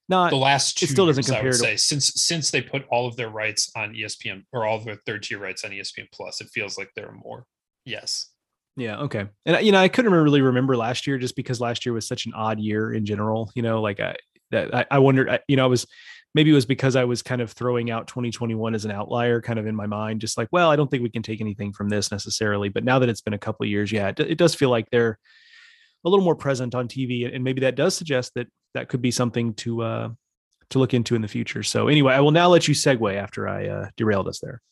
Not 0.08 0.30
the 0.30 0.36
last 0.36 0.78
two 0.78 0.84
it 0.84 0.88
still 0.88 1.06
doesn't 1.06 1.24
compare 1.24 1.52
to 1.52 1.56
say 1.56 1.76
since 1.76 2.12
since 2.16 2.50
they 2.50 2.60
put 2.60 2.84
all 2.90 3.06
of 3.06 3.16
their 3.16 3.30
rights 3.30 3.70
on 3.76 3.94
ESPN 3.94 4.44
or 4.52 4.66
all 4.66 4.76
of 4.76 4.84
their 4.84 4.96
third 5.06 5.22
tier 5.22 5.38
rights 5.38 5.64
on 5.64 5.70
ESPN 5.70 6.08
Plus, 6.12 6.40
it 6.40 6.48
feels 6.52 6.76
like 6.76 6.90
there 6.94 7.08
are 7.08 7.14
more. 7.14 7.46
Yes. 7.84 8.30
Yeah. 8.76 9.00
Okay. 9.00 9.26
And 9.46 9.64
you 9.64 9.72
know, 9.72 9.78
I 9.78 9.88
couldn't 9.88 10.12
really 10.12 10.40
remember 10.40 10.76
last 10.76 11.06
year 11.06 11.18
just 11.18 11.36
because 11.36 11.60
last 11.60 11.86
year 11.86 11.92
was 11.92 12.06
such 12.06 12.26
an 12.26 12.32
odd 12.34 12.58
year 12.58 12.92
in 12.92 13.06
general. 13.06 13.50
You 13.54 13.62
know, 13.62 13.80
like 13.80 14.00
I 14.00 14.16
that 14.50 14.74
I, 14.74 14.86
I 14.90 14.98
wondered. 14.98 15.40
You 15.46 15.56
know, 15.56 15.64
I 15.64 15.68
was 15.68 15.86
maybe 16.34 16.50
it 16.50 16.54
was 16.54 16.66
because 16.66 16.96
I 16.96 17.04
was 17.04 17.22
kind 17.22 17.40
of 17.40 17.52
throwing 17.52 17.90
out 17.90 18.06
2021 18.06 18.74
as 18.74 18.84
an 18.84 18.90
outlier 18.90 19.40
kind 19.40 19.58
of 19.58 19.66
in 19.66 19.74
my 19.74 19.86
mind, 19.86 20.20
just 20.20 20.38
like, 20.38 20.48
well, 20.50 20.70
I 20.70 20.76
don't 20.76 20.90
think 20.90 21.02
we 21.02 21.10
can 21.10 21.22
take 21.22 21.40
anything 21.40 21.72
from 21.72 21.88
this 21.88 22.10
necessarily. 22.10 22.68
But 22.68 22.84
now 22.84 22.98
that 22.98 23.08
it's 23.08 23.20
been 23.20 23.34
a 23.34 23.38
couple 23.38 23.64
of 23.64 23.70
years, 23.70 23.92
yeah, 23.92 24.08
it, 24.08 24.20
it 24.20 24.38
does 24.38 24.54
feel 24.54 24.70
like 24.70 24.88
they're 24.90 25.18
a 26.04 26.08
little 26.08 26.24
more 26.24 26.36
present 26.36 26.74
on 26.74 26.88
TV. 26.88 27.32
And 27.32 27.44
maybe 27.44 27.60
that 27.62 27.76
does 27.76 27.94
suggest 27.94 28.32
that 28.34 28.48
that 28.74 28.88
could 28.88 29.02
be 29.02 29.10
something 29.10 29.54
to, 29.54 29.82
uh, 29.82 30.08
to 30.70 30.78
look 30.78 30.94
into 30.94 31.14
in 31.14 31.22
the 31.22 31.28
future. 31.28 31.62
So 31.62 31.88
anyway, 31.88 32.14
I 32.14 32.20
will 32.20 32.30
now 32.30 32.48
let 32.48 32.66
you 32.66 32.74
segue 32.74 33.14
after 33.14 33.46
I 33.46 33.66
uh, 33.68 33.88
derailed 33.96 34.28
us 34.28 34.40
there. 34.40 34.62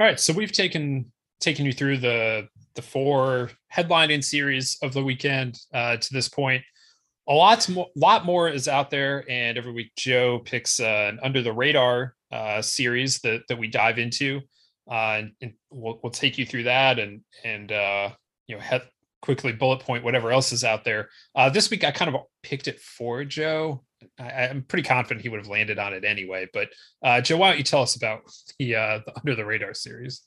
All 0.00 0.06
right. 0.06 0.20
So 0.20 0.32
we've 0.32 0.52
taken, 0.52 1.12
taken 1.40 1.66
you 1.66 1.72
through 1.72 1.98
the, 1.98 2.48
the 2.76 2.82
four 2.82 3.50
headlining 3.74 4.22
series 4.22 4.78
of 4.82 4.92
the 4.92 5.02
weekend 5.02 5.58
uh, 5.74 5.96
to 5.96 6.12
this 6.12 6.28
point 6.28 6.62
a 7.28 7.34
lot 7.34 7.68
more, 7.68 7.88
lot 7.94 8.24
more 8.24 8.48
is 8.48 8.68
out 8.68 8.90
there, 8.90 9.24
and 9.28 9.58
every 9.58 9.72
week 9.72 9.92
Joe 9.96 10.38
picks 10.38 10.80
uh, 10.80 11.10
an 11.12 11.20
under 11.22 11.42
the 11.42 11.52
radar 11.52 12.14
uh, 12.32 12.62
series 12.62 13.20
that 13.20 13.42
that 13.48 13.58
we 13.58 13.68
dive 13.68 13.98
into, 13.98 14.40
uh, 14.90 15.18
and, 15.18 15.32
and 15.42 15.52
we'll 15.70 16.00
we'll 16.02 16.10
take 16.10 16.38
you 16.38 16.46
through 16.46 16.64
that 16.64 16.98
and 16.98 17.20
and 17.44 17.70
uh, 17.70 18.10
you 18.46 18.56
know 18.56 18.62
he- 18.62 18.90
quickly 19.20 19.52
bullet 19.52 19.80
point 19.80 20.04
whatever 20.04 20.32
else 20.32 20.52
is 20.52 20.64
out 20.64 20.84
there. 20.84 21.10
Uh, 21.34 21.50
this 21.50 21.70
week 21.70 21.84
I 21.84 21.90
kind 21.90 22.14
of 22.14 22.22
picked 22.42 22.66
it 22.66 22.80
for 22.80 23.24
Joe. 23.24 23.84
I, 24.18 24.46
am 24.46 24.62
pretty 24.62 24.84
confident 24.84 25.22
he 25.22 25.28
would 25.28 25.40
have 25.40 25.48
landed 25.48 25.78
on 25.78 25.92
it 25.92 26.04
anyway. 26.04 26.46
But 26.52 26.68
uh, 27.04 27.20
Joe, 27.20 27.36
why 27.36 27.50
don't 27.50 27.58
you 27.58 27.64
tell 27.64 27.82
us 27.82 27.96
about 27.96 28.20
the, 28.58 28.72
the 29.04 29.12
under 29.16 29.34
the 29.34 29.44
radar 29.44 29.74
series? 29.74 30.22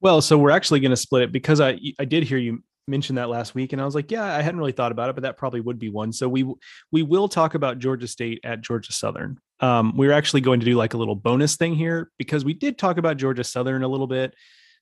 Well, 0.00 0.22
so 0.22 0.38
we're 0.38 0.50
actually 0.50 0.80
going 0.80 0.90
to 0.90 0.96
split 0.96 1.22
it 1.22 1.32
because 1.32 1.60
I 1.60 1.78
I 1.98 2.06
did 2.06 2.22
hear 2.22 2.38
you 2.38 2.62
mentioned 2.88 3.18
that 3.18 3.28
last 3.28 3.54
week 3.54 3.72
and 3.72 3.82
I 3.82 3.84
was 3.84 3.94
like, 3.94 4.10
yeah, 4.10 4.24
I 4.24 4.42
hadn't 4.42 4.58
really 4.58 4.72
thought 4.72 4.92
about 4.92 5.10
it, 5.10 5.14
but 5.14 5.22
that 5.22 5.36
probably 5.36 5.60
would 5.60 5.78
be 5.78 5.88
one. 5.88 6.12
So 6.12 6.28
we 6.28 6.46
we 6.92 7.02
will 7.02 7.28
talk 7.28 7.54
about 7.54 7.78
Georgia 7.78 8.06
State 8.06 8.40
at 8.44 8.60
Georgia 8.60 8.92
Southern. 8.92 9.38
Um, 9.60 9.96
we 9.96 10.06
are 10.08 10.12
actually 10.12 10.42
going 10.42 10.60
to 10.60 10.66
do 10.66 10.74
like 10.76 10.94
a 10.94 10.96
little 10.96 11.14
bonus 11.16 11.56
thing 11.56 11.74
here 11.74 12.10
because 12.18 12.44
we 12.44 12.54
did 12.54 12.78
talk 12.78 12.98
about 12.98 13.16
Georgia 13.16 13.44
Southern 13.44 13.82
a 13.82 13.88
little 13.88 14.06
bit. 14.06 14.34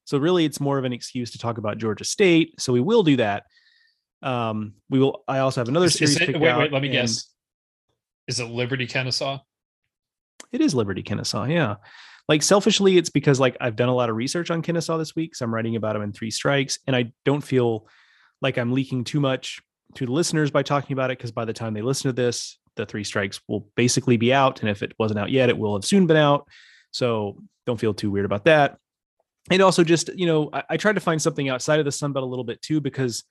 So 0.05 0.19
really, 0.19 0.45
it's 0.45 0.61
more 0.61 0.79
of 0.79 0.85
an 0.85 0.93
excuse 0.93 1.31
to 1.33 1.39
talk 1.39 1.59
about 1.59 1.79
Georgia 1.79 2.05
State. 2.05 2.61
So 2.61 2.73
we 2.73 2.81
will 2.81 3.03
do 3.03 3.17
that. 3.17 3.45
Um, 4.23 4.75
we 4.91 4.99
will. 4.99 5.23
I 5.29 5.39
also 5.39 5.61
have 5.61 5.69
another 5.69 5.87
Is- 5.87 5.95
series. 5.95 6.17
is 6.21 6.29
it- 6.29 6.41
wait, 6.41 6.57
wait, 6.59 6.73
let 6.73 6.83
me 6.83 6.89
guess. 6.89 7.31
Is 8.27 8.41
it 8.41 8.47
Liberty 8.47 8.87
Kennesaw? 8.87 9.39
It 10.51 10.61
is 10.61 10.75
Liberty 10.75 11.03
Kennesaw. 11.03 11.45
Yeah. 11.45 11.77
Like 12.29 12.43
selfishly, 12.43 12.97
it's 12.97 13.11
because 13.11 13.39
like 13.39 13.57
I've 13.61 13.77
done 13.77 13.89
a 13.89 13.95
lot 13.95 14.11
of 14.11 14.17
research 14.17 14.51
on 14.51 14.63
Kennesaw 14.63 14.97
this 14.97 15.15
week. 15.15 15.35
So 15.35 15.45
I'm 15.45 15.55
writing 15.55 15.77
about 15.77 15.93
them 15.93 16.03
in 16.03 16.13
three 16.13 16.31
strikes, 16.31 16.79
and 16.87 16.97
I 16.97 17.13
don't 17.25 17.43
feel 17.43 17.87
like 18.41 18.59
I'm 18.59 18.73
leaking 18.73 19.05
too 19.05 19.21
much 19.21 19.61
to 19.95 20.07
the 20.07 20.13
listeners 20.13 20.51
by 20.51 20.63
talking 20.63 20.95
about 20.95 21.11
it 21.11 21.19
because 21.19 21.33
by 21.33 21.45
the 21.45 21.53
time 21.53 21.75
they 21.75 21.83
listen 21.83 22.09
to 22.09 22.13
this, 22.13 22.59
the 22.77 22.87
three 22.87 23.05
strikes 23.05 23.41
will 23.49 23.69
basically 23.77 24.17
be 24.17 24.33
out. 24.33 24.61
And 24.61 24.69
if 24.69 24.83
it 24.83 24.95
wasn't 24.99 25.21
out 25.21 25.31
yet, 25.31 25.49
it 25.49 25.59
will 25.59 25.77
have 25.77 25.85
soon 25.85 26.07
been 26.07 26.17
out. 26.17 26.49
So 26.91 27.39
don't 27.67 27.79
feel 27.79 27.95
too 27.95 28.11
weird 28.11 28.27
about 28.27 28.45
that. 28.47 28.79
And 29.51 29.61
also 29.63 29.85
just, 29.85 30.11
you 30.17 30.27
know, 30.27 30.51
I, 30.53 30.63
I 30.71 30.77
tried 30.77 30.95
to 30.95 31.01
find 31.01 31.21
something 31.21 31.49
outside 31.49 31.79
of 31.79 31.85
the 31.85 31.93
Sun 31.93 32.13
Belt 32.13 32.25
a 32.25 32.29
little 32.29 32.45
bit 32.45 32.63
too, 32.63 32.81
because 32.81 33.25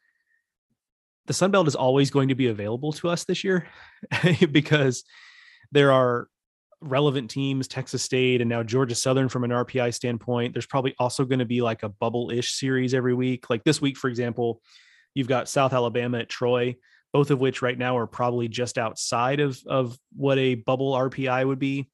the 1.26 1.34
Sun 1.34 1.52
Belt 1.52 1.68
is 1.68 1.76
always 1.76 2.12
going 2.12 2.30
to 2.30 2.36
be 2.36 2.48
available 2.48 2.94
to 2.94 3.10
us 3.10 3.24
this 3.24 3.44
year 3.44 3.68
because 4.52 5.04
there 5.72 5.92
are 5.92 6.28
relevant 6.84 7.30
teams, 7.30 7.68
Texas 7.68 8.04
State 8.04 8.42
and 8.42 8.50
now 8.50 8.64
Georgia 8.64 8.96
Southern 8.96 9.30
from 9.30 9.44
an 9.44 9.52
RPI 9.52 9.94
standpoint. 9.94 10.54
There's 10.54 10.66
probably 10.66 10.96
also 11.00 11.26
going 11.26 11.40
to 11.40 11.46
be 11.46 11.62
like 11.62 11.84
a 11.84 11.90
bubble 11.90 12.32
ish 12.32 12.54
series 12.54 12.94
every 12.94 13.14
week. 13.14 13.50
Like 13.50 13.64
this 13.64 13.82
week, 13.82 13.98
for 13.98 14.10
example, 14.10 14.62
you've 15.14 15.28
got 15.28 15.50
South 15.50 15.74
Alabama 15.74 16.20
at 16.20 16.30
Troy, 16.30 16.76
both 17.12 17.32
of 17.32 17.40
which 17.40 17.62
right 17.62 17.78
now 17.78 17.98
are 17.98 18.08
probably 18.08 18.48
just 18.48 18.78
outside 18.78 19.40
of, 19.40 19.60
of 19.66 19.98
what 20.16 20.38
a 20.38 20.56
bubble 20.56 20.94
RPI 20.94 21.48
would 21.48 21.60
be. 21.60 21.90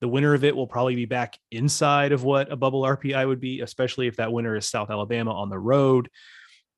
The 0.00 0.08
winner 0.08 0.34
of 0.34 0.42
it 0.42 0.56
will 0.56 0.66
probably 0.66 0.96
be 0.96 1.04
back 1.04 1.38
inside 1.50 2.12
of 2.12 2.24
what 2.24 2.50
a 2.50 2.56
bubble 2.56 2.82
RPI 2.82 3.26
would 3.26 3.40
be, 3.40 3.60
especially 3.60 4.08
if 4.08 4.16
that 4.16 4.32
winner 4.32 4.56
is 4.56 4.68
South 4.68 4.90
Alabama 4.90 5.32
on 5.32 5.48
the 5.48 5.58
road. 5.58 6.08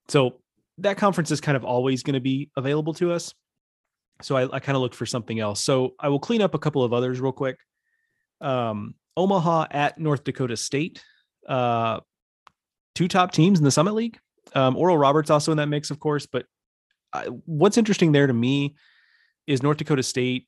So 0.09 0.41
that 0.77 0.97
conference 0.97 1.31
is 1.31 1.41
kind 1.41 1.55
of 1.55 1.65
always 1.65 2.03
going 2.03 2.13
to 2.13 2.19
be 2.19 2.51
available 2.55 2.93
to 2.95 3.11
us. 3.11 3.33
So 4.21 4.37
I, 4.37 4.55
I 4.55 4.59
kind 4.59 4.75
of 4.75 4.81
looked 4.81 4.95
for 4.95 5.05
something 5.05 5.39
else. 5.39 5.61
So 5.61 5.95
I 5.99 6.09
will 6.09 6.19
clean 6.19 6.41
up 6.41 6.55
a 6.55 6.59
couple 6.59 6.83
of 6.83 6.93
others 6.93 7.19
real 7.19 7.31
quick. 7.31 7.57
Um, 8.41 8.95
Omaha 9.17 9.67
at 9.71 9.97
North 9.97 10.23
Dakota 10.23 10.57
State, 10.57 11.03
uh, 11.47 11.99
two 12.93 13.07
top 13.07 13.31
teams 13.31 13.59
in 13.59 13.65
the 13.65 13.71
Summit 13.71 13.93
League. 13.93 14.19
Um, 14.53 14.77
Oral 14.77 14.97
Roberts 14.97 15.29
also 15.29 15.51
in 15.51 15.57
that 15.57 15.67
mix, 15.67 15.91
of 15.91 15.99
course. 15.99 16.25
But 16.25 16.45
I, 17.13 17.25
what's 17.45 17.77
interesting 17.77 18.11
there 18.11 18.27
to 18.27 18.33
me 18.33 18.75
is 19.47 19.63
North 19.63 19.77
Dakota 19.77 20.03
State 20.03 20.47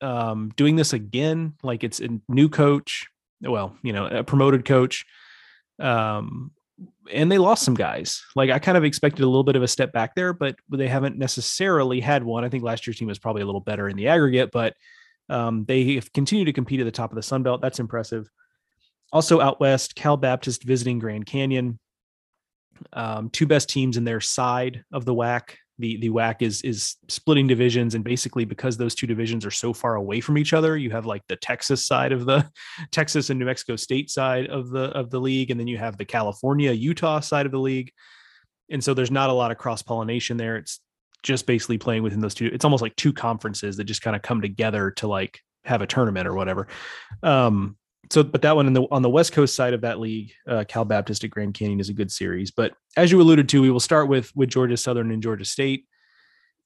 um, 0.00 0.52
doing 0.56 0.76
this 0.76 0.92
again. 0.92 1.54
Like 1.62 1.84
it's 1.84 2.00
a 2.00 2.08
new 2.28 2.48
coach, 2.48 3.08
well, 3.40 3.76
you 3.82 3.92
know, 3.92 4.06
a 4.06 4.24
promoted 4.24 4.64
coach. 4.64 5.04
Um, 5.78 6.52
and 7.12 7.30
they 7.30 7.38
lost 7.38 7.64
some 7.64 7.74
guys. 7.74 8.22
Like 8.36 8.50
I 8.50 8.58
kind 8.58 8.78
of 8.78 8.84
expected 8.84 9.22
a 9.22 9.26
little 9.26 9.44
bit 9.44 9.56
of 9.56 9.62
a 9.62 9.68
step 9.68 9.92
back 9.92 10.14
there, 10.14 10.32
but 10.32 10.56
they 10.68 10.88
haven't 10.88 11.18
necessarily 11.18 12.00
had 12.00 12.22
one. 12.22 12.44
I 12.44 12.48
think 12.48 12.62
last 12.62 12.86
year's 12.86 12.98
team 12.98 13.08
was 13.08 13.18
probably 13.18 13.42
a 13.42 13.46
little 13.46 13.60
better 13.60 13.88
in 13.88 13.96
the 13.96 14.08
aggregate, 14.08 14.50
but 14.52 14.74
um, 15.28 15.64
they 15.64 15.94
have 15.94 16.12
continued 16.12 16.46
to 16.46 16.52
compete 16.52 16.80
at 16.80 16.84
the 16.84 16.90
top 16.90 17.10
of 17.10 17.16
the 17.16 17.22
Sun 17.22 17.42
Belt. 17.42 17.60
That's 17.60 17.80
impressive. 17.80 18.28
Also 19.12 19.40
out 19.40 19.60
west, 19.60 19.94
Cal 19.94 20.16
Baptist 20.16 20.64
visiting 20.64 20.98
Grand 20.98 21.26
Canyon. 21.26 21.78
Um, 22.92 23.28
two 23.30 23.46
best 23.46 23.68
teams 23.68 23.96
in 23.96 24.04
their 24.04 24.20
side 24.20 24.84
of 24.92 25.04
the 25.04 25.14
WAC. 25.14 25.56
The 25.80 25.96
the 25.96 26.10
WAC 26.10 26.42
is 26.42 26.62
is 26.62 26.96
splitting 27.08 27.46
divisions, 27.46 27.94
and 27.94 28.04
basically 28.04 28.44
because 28.44 28.76
those 28.76 28.94
two 28.94 29.06
divisions 29.06 29.44
are 29.44 29.50
so 29.50 29.72
far 29.72 29.96
away 29.96 30.20
from 30.20 30.38
each 30.38 30.52
other, 30.52 30.76
you 30.76 30.90
have 30.90 31.06
like 31.06 31.22
the 31.26 31.36
Texas 31.36 31.86
side 31.86 32.12
of 32.12 32.26
the 32.26 32.48
Texas 32.92 33.30
and 33.30 33.38
New 33.38 33.46
Mexico 33.46 33.76
State 33.76 34.10
side 34.10 34.46
of 34.46 34.70
the 34.70 34.84
of 34.90 35.10
the 35.10 35.20
league, 35.20 35.50
and 35.50 35.58
then 35.58 35.66
you 35.66 35.78
have 35.78 35.96
the 35.96 36.04
California 36.04 36.72
Utah 36.72 37.20
side 37.20 37.46
of 37.46 37.52
the 37.52 37.58
league. 37.58 37.92
And 38.70 38.82
so 38.82 38.94
there's 38.94 39.10
not 39.10 39.30
a 39.30 39.32
lot 39.32 39.50
of 39.50 39.58
cross 39.58 39.82
pollination 39.82 40.36
there. 40.36 40.56
It's 40.56 40.80
just 41.22 41.46
basically 41.46 41.78
playing 41.78 42.02
within 42.02 42.20
those 42.20 42.34
two. 42.34 42.50
It's 42.52 42.64
almost 42.64 42.82
like 42.82 42.94
two 42.96 43.12
conferences 43.12 43.76
that 43.76 43.84
just 43.84 44.02
kind 44.02 44.14
of 44.14 44.22
come 44.22 44.40
together 44.40 44.92
to 44.92 45.08
like 45.08 45.40
have 45.64 45.82
a 45.82 45.86
tournament 45.86 46.26
or 46.26 46.34
whatever. 46.34 46.68
Um, 47.22 47.76
so, 48.10 48.24
but 48.24 48.42
that 48.42 48.56
one 48.56 48.66
in 48.66 48.72
the 48.72 48.82
on 48.90 49.02
the 49.02 49.10
West 49.10 49.32
Coast 49.32 49.54
side 49.54 49.72
of 49.72 49.82
that 49.82 50.00
league, 50.00 50.32
uh, 50.48 50.64
Cal 50.66 50.84
Baptist 50.84 51.22
at 51.22 51.30
Grand 51.30 51.54
Canyon 51.54 51.78
is 51.78 51.88
a 51.88 51.94
good 51.94 52.10
series. 52.10 52.50
But 52.50 52.72
as 52.96 53.12
you 53.12 53.20
alluded 53.20 53.48
to, 53.50 53.62
we 53.62 53.70
will 53.70 53.80
start 53.80 54.08
with 54.08 54.34
with 54.34 54.48
Georgia 54.48 54.76
Southern 54.76 55.12
and 55.12 55.22
Georgia 55.22 55.44
State. 55.44 55.86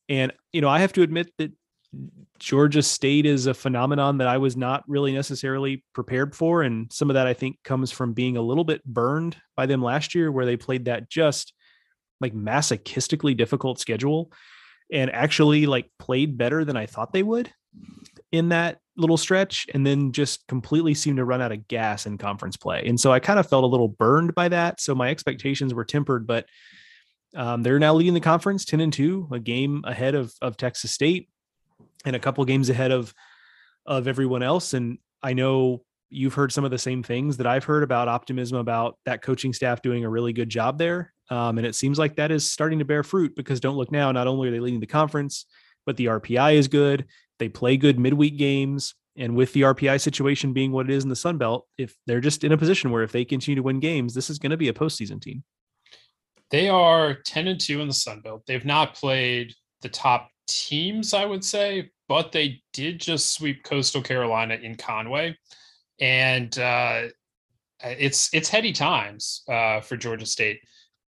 And 0.08 0.32
you 0.52 0.62
know, 0.62 0.68
I 0.68 0.80
have 0.80 0.94
to 0.94 1.02
admit 1.02 1.30
that 1.36 1.52
Georgia 2.38 2.82
State 2.82 3.26
is 3.26 3.46
a 3.46 3.54
phenomenon 3.54 4.18
that 4.18 4.26
I 4.26 4.38
was 4.38 4.56
not 4.56 4.84
really 4.88 5.12
necessarily 5.12 5.84
prepared 5.92 6.34
for, 6.34 6.62
and 6.62 6.90
some 6.90 7.10
of 7.10 7.14
that 7.14 7.26
I 7.26 7.34
think 7.34 7.58
comes 7.62 7.92
from 7.92 8.14
being 8.14 8.38
a 8.38 8.42
little 8.42 8.64
bit 8.64 8.82
burned 8.84 9.36
by 9.54 9.66
them 9.66 9.82
last 9.82 10.14
year, 10.14 10.32
where 10.32 10.46
they 10.46 10.56
played 10.56 10.86
that 10.86 11.10
just 11.10 11.52
like 12.20 12.32
masochistically 12.32 13.36
difficult 13.36 13.78
schedule, 13.78 14.32
and 14.90 15.10
actually 15.10 15.66
like 15.66 15.90
played 15.98 16.38
better 16.38 16.64
than 16.64 16.76
I 16.76 16.86
thought 16.86 17.12
they 17.12 17.22
would 17.22 17.52
in 18.32 18.48
that 18.48 18.78
little 18.96 19.16
stretch 19.16 19.66
and 19.74 19.86
then 19.86 20.12
just 20.12 20.46
completely 20.46 20.94
seemed 20.94 21.16
to 21.16 21.24
run 21.24 21.42
out 21.42 21.52
of 21.52 21.66
gas 21.66 22.06
in 22.06 22.16
conference 22.16 22.56
play. 22.56 22.84
And 22.86 22.98
so 22.98 23.12
I 23.12 23.18
kind 23.18 23.38
of 23.38 23.48
felt 23.48 23.64
a 23.64 23.68
little 23.68 23.88
burned 23.88 24.34
by 24.34 24.48
that. 24.48 24.80
So 24.80 24.94
my 24.94 25.10
expectations 25.10 25.74
were 25.74 25.84
tempered, 25.84 26.26
but 26.26 26.46
um, 27.34 27.62
they're 27.62 27.80
now 27.80 27.94
leading 27.94 28.14
the 28.14 28.20
conference 28.20 28.64
10 28.64 28.80
and 28.80 28.92
2, 28.92 29.30
a 29.32 29.40
game 29.40 29.82
ahead 29.84 30.14
of, 30.14 30.32
of 30.40 30.56
Texas 30.56 30.92
State 30.92 31.28
and 32.04 32.14
a 32.14 32.20
couple 32.20 32.44
games 32.44 32.70
ahead 32.70 32.92
of 32.92 33.12
of 33.86 34.08
everyone 34.08 34.42
else. 34.42 34.74
And 34.74 34.98
I 35.22 35.34
know 35.34 35.84
you've 36.10 36.34
heard 36.34 36.52
some 36.52 36.64
of 36.64 36.70
the 36.70 36.78
same 36.78 37.02
things 37.02 37.36
that 37.38 37.46
I've 37.46 37.64
heard 37.64 37.82
about 37.82 38.08
optimism 38.08 38.58
about 38.58 38.98
that 39.04 39.22
coaching 39.22 39.52
staff 39.52 39.82
doing 39.82 40.04
a 40.04 40.08
really 40.08 40.32
good 40.32 40.48
job 40.48 40.78
there. 40.78 41.12
Um, 41.30 41.58
and 41.58 41.66
it 41.66 41.74
seems 41.74 41.98
like 41.98 42.16
that 42.16 42.30
is 42.30 42.50
starting 42.50 42.78
to 42.78 42.84
bear 42.84 43.02
fruit 43.02 43.34
because 43.34 43.60
don't 43.60 43.76
look 43.76 43.90
now, 43.90 44.12
not 44.12 44.26
only 44.26 44.48
are 44.48 44.50
they 44.50 44.60
leading 44.60 44.80
the 44.80 44.86
conference, 44.86 45.46
but 45.86 45.96
the 45.96 46.06
RPI 46.06 46.54
is 46.54 46.68
good. 46.68 47.06
They 47.38 47.48
play 47.48 47.76
good 47.76 47.98
midweek 47.98 48.36
games. 48.36 48.94
And 49.16 49.36
with 49.36 49.52
the 49.52 49.62
RPI 49.62 50.00
situation 50.00 50.52
being 50.52 50.72
what 50.72 50.90
it 50.90 50.92
is 50.92 51.04
in 51.04 51.08
the 51.08 51.16
Sun 51.16 51.38
Belt, 51.38 51.66
if 51.78 51.94
they're 52.06 52.20
just 52.20 52.42
in 52.42 52.52
a 52.52 52.58
position 52.58 52.90
where 52.90 53.04
if 53.04 53.12
they 53.12 53.24
continue 53.24 53.56
to 53.56 53.62
win 53.62 53.78
games, 53.78 54.12
this 54.12 54.28
is 54.28 54.38
going 54.38 54.50
to 54.50 54.56
be 54.56 54.68
a 54.68 54.72
postseason 54.72 55.20
team. 55.22 55.44
They 56.50 56.68
are 56.68 57.14
10 57.14 57.48
and 57.48 57.60
2 57.60 57.80
in 57.80 57.88
the 57.88 57.94
Sun 57.94 58.20
Belt. 58.20 58.42
They've 58.46 58.64
not 58.64 58.94
played 58.94 59.54
the 59.82 59.88
top 59.88 60.30
teams, 60.48 61.14
I 61.14 61.24
would 61.24 61.44
say, 61.44 61.90
but 62.08 62.32
they 62.32 62.62
did 62.72 63.00
just 63.00 63.34
sweep 63.34 63.62
Coastal 63.62 64.02
Carolina 64.02 64.54
in 64.54 64.76
Conway. 64.76 65.36
And 66.00 66.56
uh, 66.58 67.08
it's 67.82 68.32
it's 68.32 68.48
heady 68.48 68.72
times 68.72 69.42
uh, 69.48 69.80
for 69.80 69.96
Georgia 69.96 70.26
State. 70.26 70.60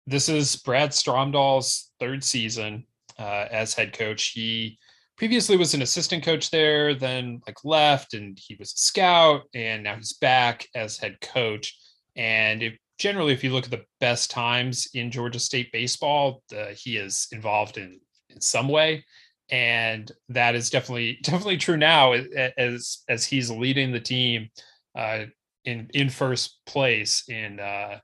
This 0.07 0.29
is 0.29 0.57
Brad 0.57 0.91
Stromdahl's 0.91 1.91
third 1.99 2.23
season 2.23 2.87
uh, 3.19 3.47
as 3.51 3.75
head 3.75 3.93
coach. 3.93 4.33
He 4.35 4.79
previously 5.17 5.57
was 5.57 5.75
an 5.75 5.83
assistant 5.83 6.25
coach 6.25 6.51
there, 6.51 6.95
then 6.95 7.41
like 7.47 7.65
left, 7.65 8.15
and 8.15 8.39
he 8.41 8.57
was 8.59 8.73
a 8.73 8.79
scout, 8.79 9.43
and 9.55 9.85
now 9.85 9.97
he's 9.97 10.15
back 10.15 10.67
as 10.75 10.99
head 10.99 11.21
coach. 11.21 11.77
And 12.17 12.63
if, 12.63 12.77
generally, 12.99 13.33
if 13.33 13.45
you 13.45 13.53
look 13.53 13.65
at 13.65 13.71
the 13.71 13.85
best 14.01 14.31
times 14.31 14.89
in 14.95 15.11
Georgia 15.11 15.39
State 15.39 15.73
baseball, 15.73 16.43
the, 16.49 16.77
he 16.79 16.97
is 16.97 17.29
involved 17.33 17.79
in 17.79 18.01
in 18.31 18.41
some 18.41 18.69
way, 18.69 19.05
and 19.51 20.11
that 20.29 20.55
is 20.55 20.71
definitely 20.71 21.19
definitely 21.23 21.59
true 21.59 21.77
now 21.77 22.13
as 22.13 23.03
as 23.09 23.25
he's 23.25 23.51
leading 23.51 23.93
the 23.93 24.01
team 24.01 24.49
uh, 24.97 25.25
in 25.65 25.89
in 25.95 26.09
first 26.09 26.59
place 26.67 27.25
in 27.29 27.61
uh, 27.61 27.99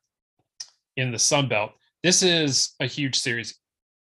in 0.96 1.12
the 1.12 1.18
Sun 1.18 1.48
Belt. 1.48 1.72
This 2.02 2.22
is 2.22 2.74
a 2.80 2.86
huge 2.86 3.18
series. 3.18 3.58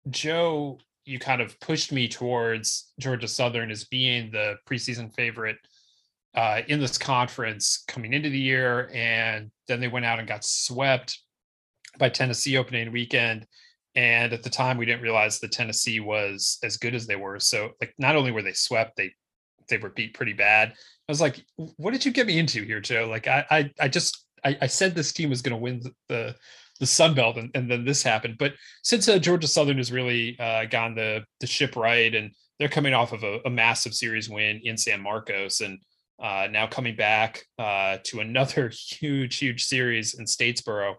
Joe, 0.10 0.80
you 1.10 1.20
kind 1.20 1.42
of 1.42 1.60
pushed 1.60 1.92
me 1.92 2.08
towards 2.08 2.94
Georgia 3.00 3.28
Southern 3.28 3.72
as 3.72 3.84
being 3.86 4.30
the 4.32 4.56
preseason 4.70 5.14
favorite 5.14 5.58
uh, 6.36 6.62
in 6.68 6.80
this 6.80 6.98
conference 6.98 7.84
coming 7.88 8.14
into 8.14 8.30
the 8.30 8.40
year, 8.40 8.90
and 8.94 9.50
then 9.68 9.80
they 9.80 9.88
went 9.88 10.06
out 10.06 10.20
and 10.20 10.28
got 10.28 10.46
swept 10.46 11.20
by 11.98 12.10
Tennessee 12.10 12.58
opening 12.58 12.92
weekend. 12.92 13.48
And 13.96 14.32
at 14.32 14.44
the 14.44 14.50
time, 14.52 14.78
we 14.78 14.86
didn't 14.86 15.02
realize 15.02 15.40
that 15.40 15.52
Tennessee 15.52 16.00
was 16.00 16.60
as 16.64 16.78
good 16.78 16.94
as 16.94 17.08
they 17.08 17.16
were. 17.16 17.40
So, 17.40 17.72
like, 17.82 17.94
not 17.98 18.16
only 18.16 18.32
were 18.32 18.44
they 18.44 18.54
swept, 18.54 18.96
they 18.96 19.12
they 19.68 19.78
were 19.78 19.90
beat 19.90 20.14
pretty 20.14 20.34
bad. 20.34 20.70
I 20.70 21.12
was 21.12 21.22
like, 21.22 21.44
"What 21.78 21.92
did 21.92 22.06
you 22.06 22.12
get 22.12 22.28
me 22.28 22.38
into 22.38 22.64
here, 22.64 22.80
Joe?" 22.80 23.08
Like, 23.10 23.28
I 23.28 23.46
I, 23.50 23.72
I 23.80 23.88
just 23.88 24.26
I, 24.46 24.58
I 24.62 24.68
said 24.68 24.94
this 24.94 25.12
team 25.12 25.32
was 25.32 25.42
going 25.42 25.56
to 25.56 25.62
win 25.62 25.82
the, 26.08 26.36
the 26.80 26.86
Sun 26.86 27.14
Belt, 27.14 27.38
and, 27.38 27.52
and 27.54 27.70
then 27.70 27.86
this 27.86 28.04
happened. 28.04 28.38
But 28.38 28.54
since 28.84 29.08
uh, 29.08 29.20
Georgia 29.20 29.48
Southern 29.48 29.78
has 29.78 29.92
really 29.92 30.38
uh, 30.40 30.66
gotten 30.66 30.96
the 30.96 31.24
the 31.40 31.48
ship 31.48 31.76
right, 31.76 32.14
and 32.14 32.32
they're 32.58 32.70
coming 32.70 32.94
off 32.94 33.14
of 33.14 33.24
a, 33.24 33.40
a 33.46 33.50
massive 33.50 33.94
series 33.94 34.30
win 34.30 34.62
in 34.64 34.78
San 34.78 35.02
Marcos, 35.02 35.62
and 35.62 35.80
uh, 36.22 36.48
now 36.52 36.68
coming 36.68 36.96
back 36.96 37.44
uh, 37.58 37.98
to 38.04 38.20
another 38.20 38.70
huge, 38.74 39.38
huge 39.38 39.66
series 39.66 40.16
in 40.18 40.26
Statesboro. 40.26 40.96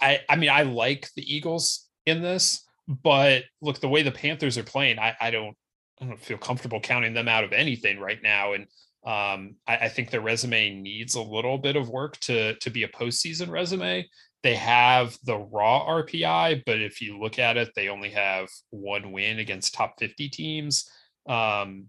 I 0.00 0.20
I 0.28 0.36
mean, 0.36 0.50
I 0.50 0.62
like 0.62 1.08
the 1.16 1.34
Eagles 1.34 1.88
in 2.06 2.22
this, 2.22 2.64
but 2.86 3.44
look, 3.60 3.80
the 3.80 3.88
way 3.88 4.02
the 4.02 4.12
Panthers 4.12 4.56
are 4.58 4.64
playing, 4.64 4.98
I, 4.98 5.14
I 5.20 5.30
don't 5.30 5.56
I 6.00 6.06
don't 6.06 6.20
feel 6.20 6.38
comfortable 6.38 6.80
counting 6.80 7.14
them 7.14 7.28
out 7.28 7.44
of 7.44 7.52
anything 7.52 7.98
right 7.98 8.22
now. 8.22 8.52
And 8.54 8.66
Um, 9.06 9.56
I, 9.66 9.86
I, 9.86 9.88
think 9.88 10.10
their 10.10 10.20
resume 10.20 10.74
needs 10.82 11.14
a 11.14 11.22
little 11.22 11.56
bit 11.56 11.76
of 11.76 11.88
work 11.88 12.18
to 12.26 12.54
to 12.56 12.70
be 12.70 12.82
a 12.82 12.88
postseason 12.88 13.48
resume. 13.48 14.06
They 14.42 14.54
have 14.54 15.18
the 15.24 15.36
raw 15.36 15.86
RPI, 15.86 16.62
but 16.64 16.80
if 16.80 17.00
you 17.00 17.18
look 17.18 17.38
at 17.38 17.56
it, 17.56 17.70
they 17.74 17.88
only 17.88 18.10
have 18.10 18.48
one 18.70 19.12
win 19.12 19.40
against 19.40 19.74
top 19.74 19.98
50 19.98 20.28
teams. 20.28 20.88
Um, 21.28 21.86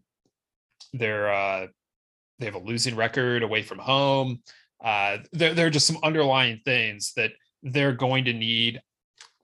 they're 0.93 1.31
uh, 1.31 1.67
they 2.39 2.45
have 2.45 2.55
a 2.55 2.59
losing 2.59 2.95
record 2.95 3.43
away 3.43 3.61
from 3.61 3.77
home. 3.77 4.41
Uh, 4.83 5.17
there, 5.31 5.53
there 5.53 5.67
are 5.67 5.71
just 5.71 5.87
some 5.87 5.99
underlying 6.03 6.61
things 6.65 7.13
that 7.15 7.31
they're 7.61 7.93
going 7.93 8.25
to 8.25 8.33
need 8.33 8.81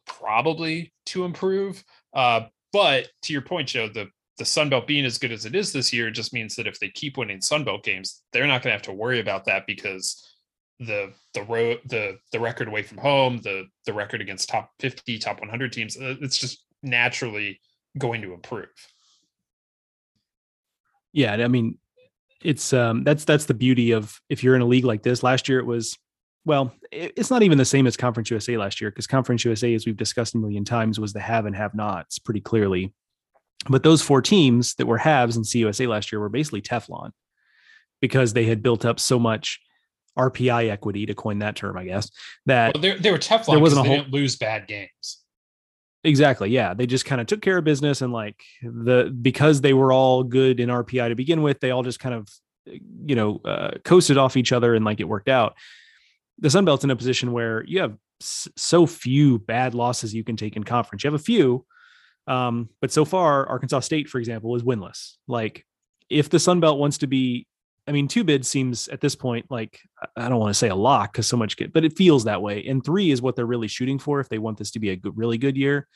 probably 0.06 0.94
to 1.08 1.26
improve. 1.26 1.84
Uh, 2.14 2.42
but 2.72 3.10
to 3.24 3.34
your 3.34 3.42
point, 3.42 3.68
Joe, 3.68 3.90
the 3.90 4.10
the 4.38 4.46
Sun 4.46 4.70
Belt 4.70 4.86
being 4.86 5.06
as 5.06 5.18
good 5.18 5.32
as 5.32 5.46
it 5.46 5.56
is 5.56 5.72
this 5.72 5.94
year 5.94 6.12
just 6.12 6.34
means 6.34 6.56
that 6.56 6.68
if 6.68 6.80
they 6.80 6.90
keep 6.90 7.18
winning 7.18 7.40
Sun 7.40 7.64
Belt 7.64 7.84
games, 7.84 8.24
they're 8.34 8.48
not 8.48 8.62
going 8.62 8.72
to 8.72 8.78
have 8.78 8.82
to 8.82 8.94
worry 8.94 9.22
about 9.22 9.46
that 9.46 9.66
because 9.66 10.35
the 10.80 11.14
the 11.34 11.44
road 11.44 11.80
the 11.86 12.18
the 12.32 12.40
record 12.40 12.68
away 12.68 12.84
from 12.84 12.98
home, 12.98 13.40
the 13.44 13.66
the 13.86 13.94
record 13.94 14.22
against 14.22 14.50
top 14.50 14.72
50, 14.80 15.20
top 15.20 15.40
100 15.40 15.72
teams, 15.72 15.98
uh, 15.98 16.16
it's 16.22 16.38
just 16.38 16.64
naturally 16.84 17.60
going 17.98 18.22
to 18.22 18.34
improve. 18.34 18.68
Yeah, 21.14 21.34
I 21.34 21.48
mean, 21.48 21.78
it's 22.44 22.74
um 22.74 23.04
that's 23.04 23.26
that's 23.26 23.46
the 23.46 23.54
beauty 23.54 23.92
of 23.92 24.20
if 24.30 24.44
you're 24.44 24.56
in 24.56 24.62
a 24.62 24.66
league 24.66 24.86
like 24.86 25.04
this. 25.04 25.24
Last 25.24 25.48
year 25.48 25.60
it 25.60 25.66
was 25.66 25.98
well, 26.46 26.72
it's 26.92 27.32
not 27.32 27.42
even 27.42 27.58
the 27.58 27.66
same 27.66 27.88
as 27.88 27.98
Conference 27.98 28.30
USA 28.30 28.56
last 28.58 28.80
year 28.80 28.92
because 28.92 29.08
Conference 29.08 29.44
USA, 29.46 29.74
as 29.74 29.86
we've 29.86 29.98
discussed 29.98 30.36
a 30.36 30.38
million 30.38 30.64
times, 30.64 31.00
was 31.00 31.12
the 31.12 31.20
have 31.20 31.48
and 31.48 31.56
have 31.56 31.74
nots 31.74 32.20
pretty 32.20 32.42
clearly. 32.42 32.94
But 33.68 33.82
those 33.82 34.04
four 34.04 34.22
teams 34.22 34.76
that 34.76 34.86
were 34.86 35.00
haves 35.00 35.38
in 35.38 35.44
CUSA 35.44 35.88
last 35.88 36.12
year 36.12 36.20
were 36.20 36.30
basically 36.30 36.62
Teflon 36.62 37.12
because 38.00 38.34
they 38.34 38.46
had 38.46 38.62
built 38.62 38.86
up 38.86 39.00
so 39.00 39.18
much 39.18 39.60
RPI 40.18 40.70
equity, 40.70 41.06
to 41.06 41.16
coin 41.16 41.40
that 41.40 41.56
term, 41.56 41.78
I 41.78 41.86
guess. 41.86 42.10
That 42.46 42.76
well, 42.76 42.96
they 43.00 43.12
were 43.12 43.18
Teflon. 43.18 43.48
There 43.48 43.60
wasn't 43.60 43.86
a 43.86 43.88
whole, 43.88 43.98
didn't 43.98 44.14
lose 44.14 44.36
bad 44.36 44.68
games. 44.68 45.22
Exactly. 46.04 46.50
Yeah, 46.50 46.74
they 46.74 46.86
just 46.86 47.06
kind 47.06 47.20
of 47.20 47.28
took 47.28 47.42
care 47.42 47.58
of 47.58 47.64
business, 47.64 48.02
and 48.02 48.14
like 48.14 48.42
the 48.62 49.16
because 49.22 49.62
they 49.62 49.74
were 49.74 49.92
all 49.92 50.24
good 50.24 50.60
in 50.60 50.70
RPI 50.70 51.10
to 51.10 51.16
begin 51.16 51.42
with, 51.42 51.60
they 51.60 51.72
all 51.72 51.84
just 51.84 52.00
kind 52.00 52.16
of 52.16 52.30
you 52.66 53.16
know 53.16 53.42
uh, 53.46 53.72
coasted 53.84 54.18
off 54.18 54.38
each 54.38 54.52
other, 54.52 54.76
and 54.76 54.86
like 54.86 55.00
it 55.00 55.08
worked 55.08 55.30
out 55.30 55.56
the 56.40 56.50
Sun 56.50 56.66
Belt's 56.66 56.84
in 56.84 56.92
a 56.92 56.96
position 56.96 57.32
where 57.32 57.64
you 57.66 57.80
have 57.82 57.98
so 58.20 58.86
few 58.86 59.40
bad 59.40 59.74
losses 59.74 60.14
you 60.14 60.24
can 60.24 60.38
take 60.38 60.56
in 60.56 60.64
conference. 60.64 61.04
You 61.04 61.10
have 61.10 61.20
a 61.20 61.24
few, 61.24 61.66
um, 62.28 62.70
but 62.82 62.92
so 62.92 63.06
far, 63.06 63.48
Arkansas 63.48 63.82
State, 63.82 64.10
for 64.10 64.20
example, 64.20 64.56
is 64.56 64.64
winless. 64.64 65.14
Like, 65.28 65.66
if 66.10 66.30
the 66.30 66.40
Sun 66.40 66.60
Belt 66.60 66.80
wants 66.80 67.00
to 67.00 67.08
be, 67.08 67.48
I 67.88 67.92
mean, 67.92 68.08
two 68.08 68.24
bid 68.24 68.46
seems 68.46 68.88
at 68.88 69.02
this 69.02 69.16
point 69.16 69.46
like 69.50 69.80
I 70.16 70.28
don't 70.28 70.40
want 70.40 70.50
to 70.50 70.58
say 70.58 70.70
a 70.70 70.76
lock 70.76 71.14
because 71.14 71.28
so 71.28 71.38
much 71.38 71.58
good, 71.58 71.72
but 71.72 71.86
it 71.86 71.98
feels 71.98 72.24
that 72.24 72.42
way. 72.42 72.66
And 72.66 72.84
three 72.84 73.12
is 73.12 73.22
what 73.22 73.36
they're 73.36 73.46
really 73.46 73.68
shooting 73.68 74.00
for 74.00 74.20
if 74.20 74.30
they 74.30 74.40
want 74.40 74.58
this 74.58 74.72
to 74.72 74.80
be 74.80 74.90
a 74.90 74.96
good, 74.96 75.18
really 75.18 75.38
good 75.38 75.56
year 75.56 75.88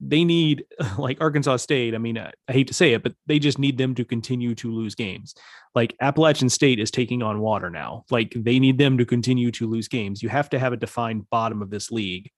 they 0.00 0.24
need 0.24 0.64
like 0.98 1.20
Arkansas 1.20 1.56
State. 1.56 1.94
I 1.94 1.98
mean, 1.98 2.18
I, 2.18 2.32
I, 2.48 2.52
hate 2.52 2.68
to 2.68 2.74
say 2.74 2.92
it, 2.92 3.02
but 3.02 3.14
they 3.26 3.38
just 3.38 3.58
need 3.58 3.78
them 3.78 3.94
to 3.94 4.04
continue 4.04 4.54
to 4.56 4.72
lose 4.72 4.94
games. 4.94 5.34
Like 5.74 5.96
Appalachian 6.00 6.48
State 6.48 6.78
is 6.78 6.90
taking 6.90 7.22
on 7.22 7.40
water 7.40 7.70
now. 7.70 8.04
Like 8.10 8.32
they 8.36 8.58
need 8.58 8.78
them 8.78 8.98
to 8.98 9.04
continue 9.04 9.50
to 9.52 9.68
lose 9.68 9.88
games. 9.88 10.22
You 10.22 10.28
have 10.28 10.50
to 10.50 10.58
have 10.58 10.72
a 10.72 10.78
defined 10.78 11.28
bottom 11.30 11.62
of 11.62 11.70
this 11.70 11.90
league. 11.90 12.30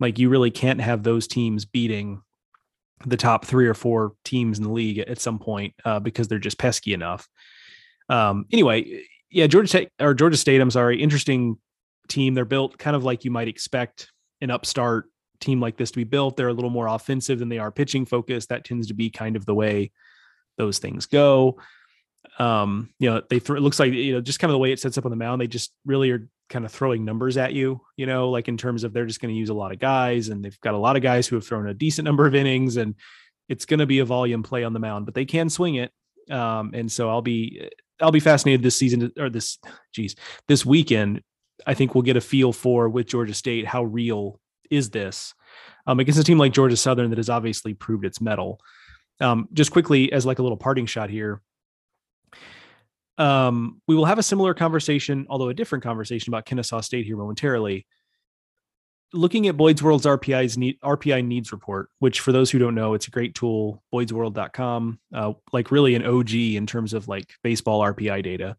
Like 0.00 0.18
you 0.18 0.28
really 0.28 0.50
can't 0.50 0.80
have 0.80 1.02
those 1.02 1.26
teams 1.26 1.64
beating 1.64 2.22
the 3.04 3.16
top 3.16 3.44
three 3.44 3.66
or 3.66 3.74
four 3.74 4.14
teams 4.24 4.58
in 4.58 4.64
the 4.64 4.72
league 4.72 4.98
at 4.98 5.20
some 5.20 5.38
point 5.38 5.74
uh, 5.84 6.00
because 6.00 6.28
they're 6.28 6.38
just 6.38 6.58
pesky 6.58 6.94
enough. 6.94 7.28
Um, 8.08 8.46
anyway, 8.52 9.02
yeah, 9.30 9.46
Georgia 9.46 9.68
State 9.68 9.90
or 10.00 10.14
Georgia 10.14 10.36
State. 10.36 10.60
I'm 10.60 10.70
sorry, 10.70 11.02
interesting 11.02 11.58
team. 12.08 12.34
They're 12.34 12.44
built 12.44 12.78
kind 12.78 12.96
of 12.96 13.04
like 13.04 13.24
you 13.24 13.30
might 13.30 13.48
expect 13.48 14.10
an 14.40 14.50
upstart 14.50 15.06
team 15.40 15.60
like 15.60 15.76
this 15.76 15.90
to 15.90 15.96
be 15.96 16.04
built. 16.04 16.36
They're 16.36 16.48
a 16.48 16.54
little 16.54 16.70
more 16.70 16.86
offensive 16.86 17.38
than 17.38 17.48
they 17.48 17.58
are 17.58 17.70
pitching 17.70 18.06
focused. 18.06 18.48
That 18.48 18.64
tends 18.64 18.88
to 18.88 18.94
be 18.94 19.10
kind 19.10 19.36
of 19.36 19.46
the 19.46 19.54
way 19.54 19.92
those 20.56 20.78
things 20.78 21.06
go. 21.06 21.58
Um, 22.38 22.90
you 22.98 23.10
know, 23.10 23.22
they 23.28 23.38
th- 23.38 23.58
it 23.58 23.62
looks 23.62 23.78
like 23.78 23.92
you 23.92 24.12
know 24.12 24.20
just 24.20 24.38
kind 24.38 24.50
of 24.50 24.54
the 24.54 24.58
way 24.58 24.72
it 24.72 24.80
sets 24.80 24.98
up 24.98 25.04
on 25.04 25.10
the 25.10 25.16
mound. 25.16 25.40
They 25.40 25.46
just 25.46 25.72
really 25.84 26.10
are 26.10 26.28
kind 26.48 26.64
of 26.64 26.72
throwing 26.72 27.04
numbers 27.04 27.36
at 27.36 27.52
you. 27.52 27.80
You 27.96 28.06
know, 28.06 28.30
like 28.30 28.48
in 28.48 28.56
terms 28.56 28.84
of 28.84 28.92
they're 28.92 29.06
just 29.06 29.20
going 29.20 29.34
to 29.34 29.38
use 29.38 29.48
a 29.48 29.54
lot 29.54 29.72
of 29.72 29.78
guys, 29.78 30.28
and 30.28 30.44
they've 30.44 30.60
got 30.60 30.74
a 30.74 30.78
lot 30.78 30.96
of 30.96 31.02
guys 31.02 31.26
who 31.26 31.36
have 31.36 31.46
thrown 31.46 31.68
a 31.68 31.74
decent 31.74 32.04
number 32.04 32.26
of 32.26 32.34
innings, 32.34 32.76
and 32.76 32.94
it's 33.48 33.64
going 33.64 33.80
to 33.80 33.86
be 33.86 34.00
a 34.00 34.04
volume 34.04 34.42
play 34.42 34.64
on 34.64 34.72
the 34.72 34.80
mound. 34.80 35.06
But 35.06 35.14
they 35.14 35.24
can 35.24 35.48
swing 35.48 35.76
it, 35.76 35.92
um, 36.30 36.72
and 36.74 36.90
so 36.90 37.08
I'll 37.08 37.22
be 37.22 37.68
I'll 38.00 38.10
be 38.10 38.20
fascinated 38.20 38.62
this 38.62 38.76
season 38.76 39.12
or 39.18 39.30
this, 39.30 39.58
geez, 39.92 40.16
this 40.48 40.66
weekend. 40.66 41.22
I 41.66 41.74
think 41.74 41.94
we'll 41.94 42.02
get 42.02 42.16
a 42.16 42.20
feel 42.20 42.52
for 42.52 42.88
with 42.88 43.06
Georgia 43.06 43.34
State 43.34 43.66
how 43.66 43.84
real 43.84 44.38
is 44.70 44.90
this 44.90 45.34
um, 45.86 46.00
against 46.00 46.20
a 46.20 46.24
team 46.24 46.38
like 46.38 46.52
Georgia 46.52 46.76
Southern 46.76 47.10
that 47.10 47.18
has 47.18 47.30
obviously 47.30 47.74
proved 47.74 48.04
its 48.04 48.20
mettle. 48.20 48.60
Um, 49.20 49.48
just 49.52 49.70
quickly, 49.70 50.12
as 50.12 50.26
like 50.26 50.38
a 50.38 50.42
little 50.42 50.58
parting 50.58 50.86
shot 50.86 51.08
here, 51.08 51.40
um, 53.18 53.80
we 53.88 53.94
will 53.94 54.04
have 54.04 54.18
a 54.18 54.22
similar 54.22 54.52
conversation, 54.52 55.26
although 55.30 55.48
a 55.48 55.54
different 55.54 55.82
conversation 55.82 56.30
about 56.30 56.44
Kennesaw 56.44 56.82
State 56.82 57.06
here 57.06 57.16
momentarily. 57.16 57.86
Looking 59.12 59.46
at 59.46 59.56
Boyd's 59.56 59.82
World's 59.82 60.06
RPI's 60.06 60.58
need, 60.58 60.80
RPI 60.80 61.24
needs 61.24 61.52
report, 61.52 61.90
which 62.00 62.20
for 62.20 62.32
those 62.32 62.50
who 62.50 62.58
don't 62.58 62.74
know, 62.74 62.94
it's 62.94 63.06
a 63.06 63.12
great 63.12 63.34
tool, 63.34 63.82
boydsworld.com, 63.92 64.98
uh, 65.14 65.32
like 65.52 65.70
really 65.70 65.94
an 65.94 66.04
OG 66.04 66.34
in 66.34 66.66
terms 66.66 66.92
of 66.92 67.08
like 67.08 67.32
baseball 67.42 67.80
RPI 67.82 68.22
data, 68.22 68.56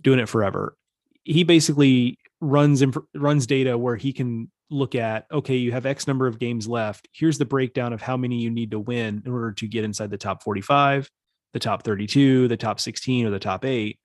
doing 0.00 0.18
it 0.18 0.28
forever. 0.28 0.76
He 1.24 1.44
basically 1.44 2.18
runs 2.40 2.82
inf- 2.82 2.96
runs 3.14 3.46
data 3.46 3.76
where 3.76 3.96
he 3.96 4.12
can 4.12 4.50
look 4.70 4.94
at 4.94 5.26
okay 5.30 5.56
you 5.56 5.72
have 5.72 5.86
x 5.86 6.06
number 6.06 6.26
of 6.26 6.38
games 6.38 6.66
left 6.66 7.08
here's 7.12 7.38
the 7.38 7.44
breakdown 7.44 7.92
of 7.92 8.02
how 8.02 8.16
many 8.16 8.40
you 8.40 8.50
need 8.50 8.70
to 8.70 8.78
win 8.78 9.22
in 9.24 9.32
order 9.32 9.52
to 9.52 9.68
get 9.68 9.84
inside 9.84 10.10
the 10.10 10.18
top 10.18 10.42
45 10.42 11.08
the 11.52 11.58
top 11.58 11.84
32 11.84 12.48
the 12.48 12.56
top 12.56 12.80
16 12.80 13.26
or 13.26 13.30
the 13.30 13.38
top 13.38 13.64
8 13.64 13.98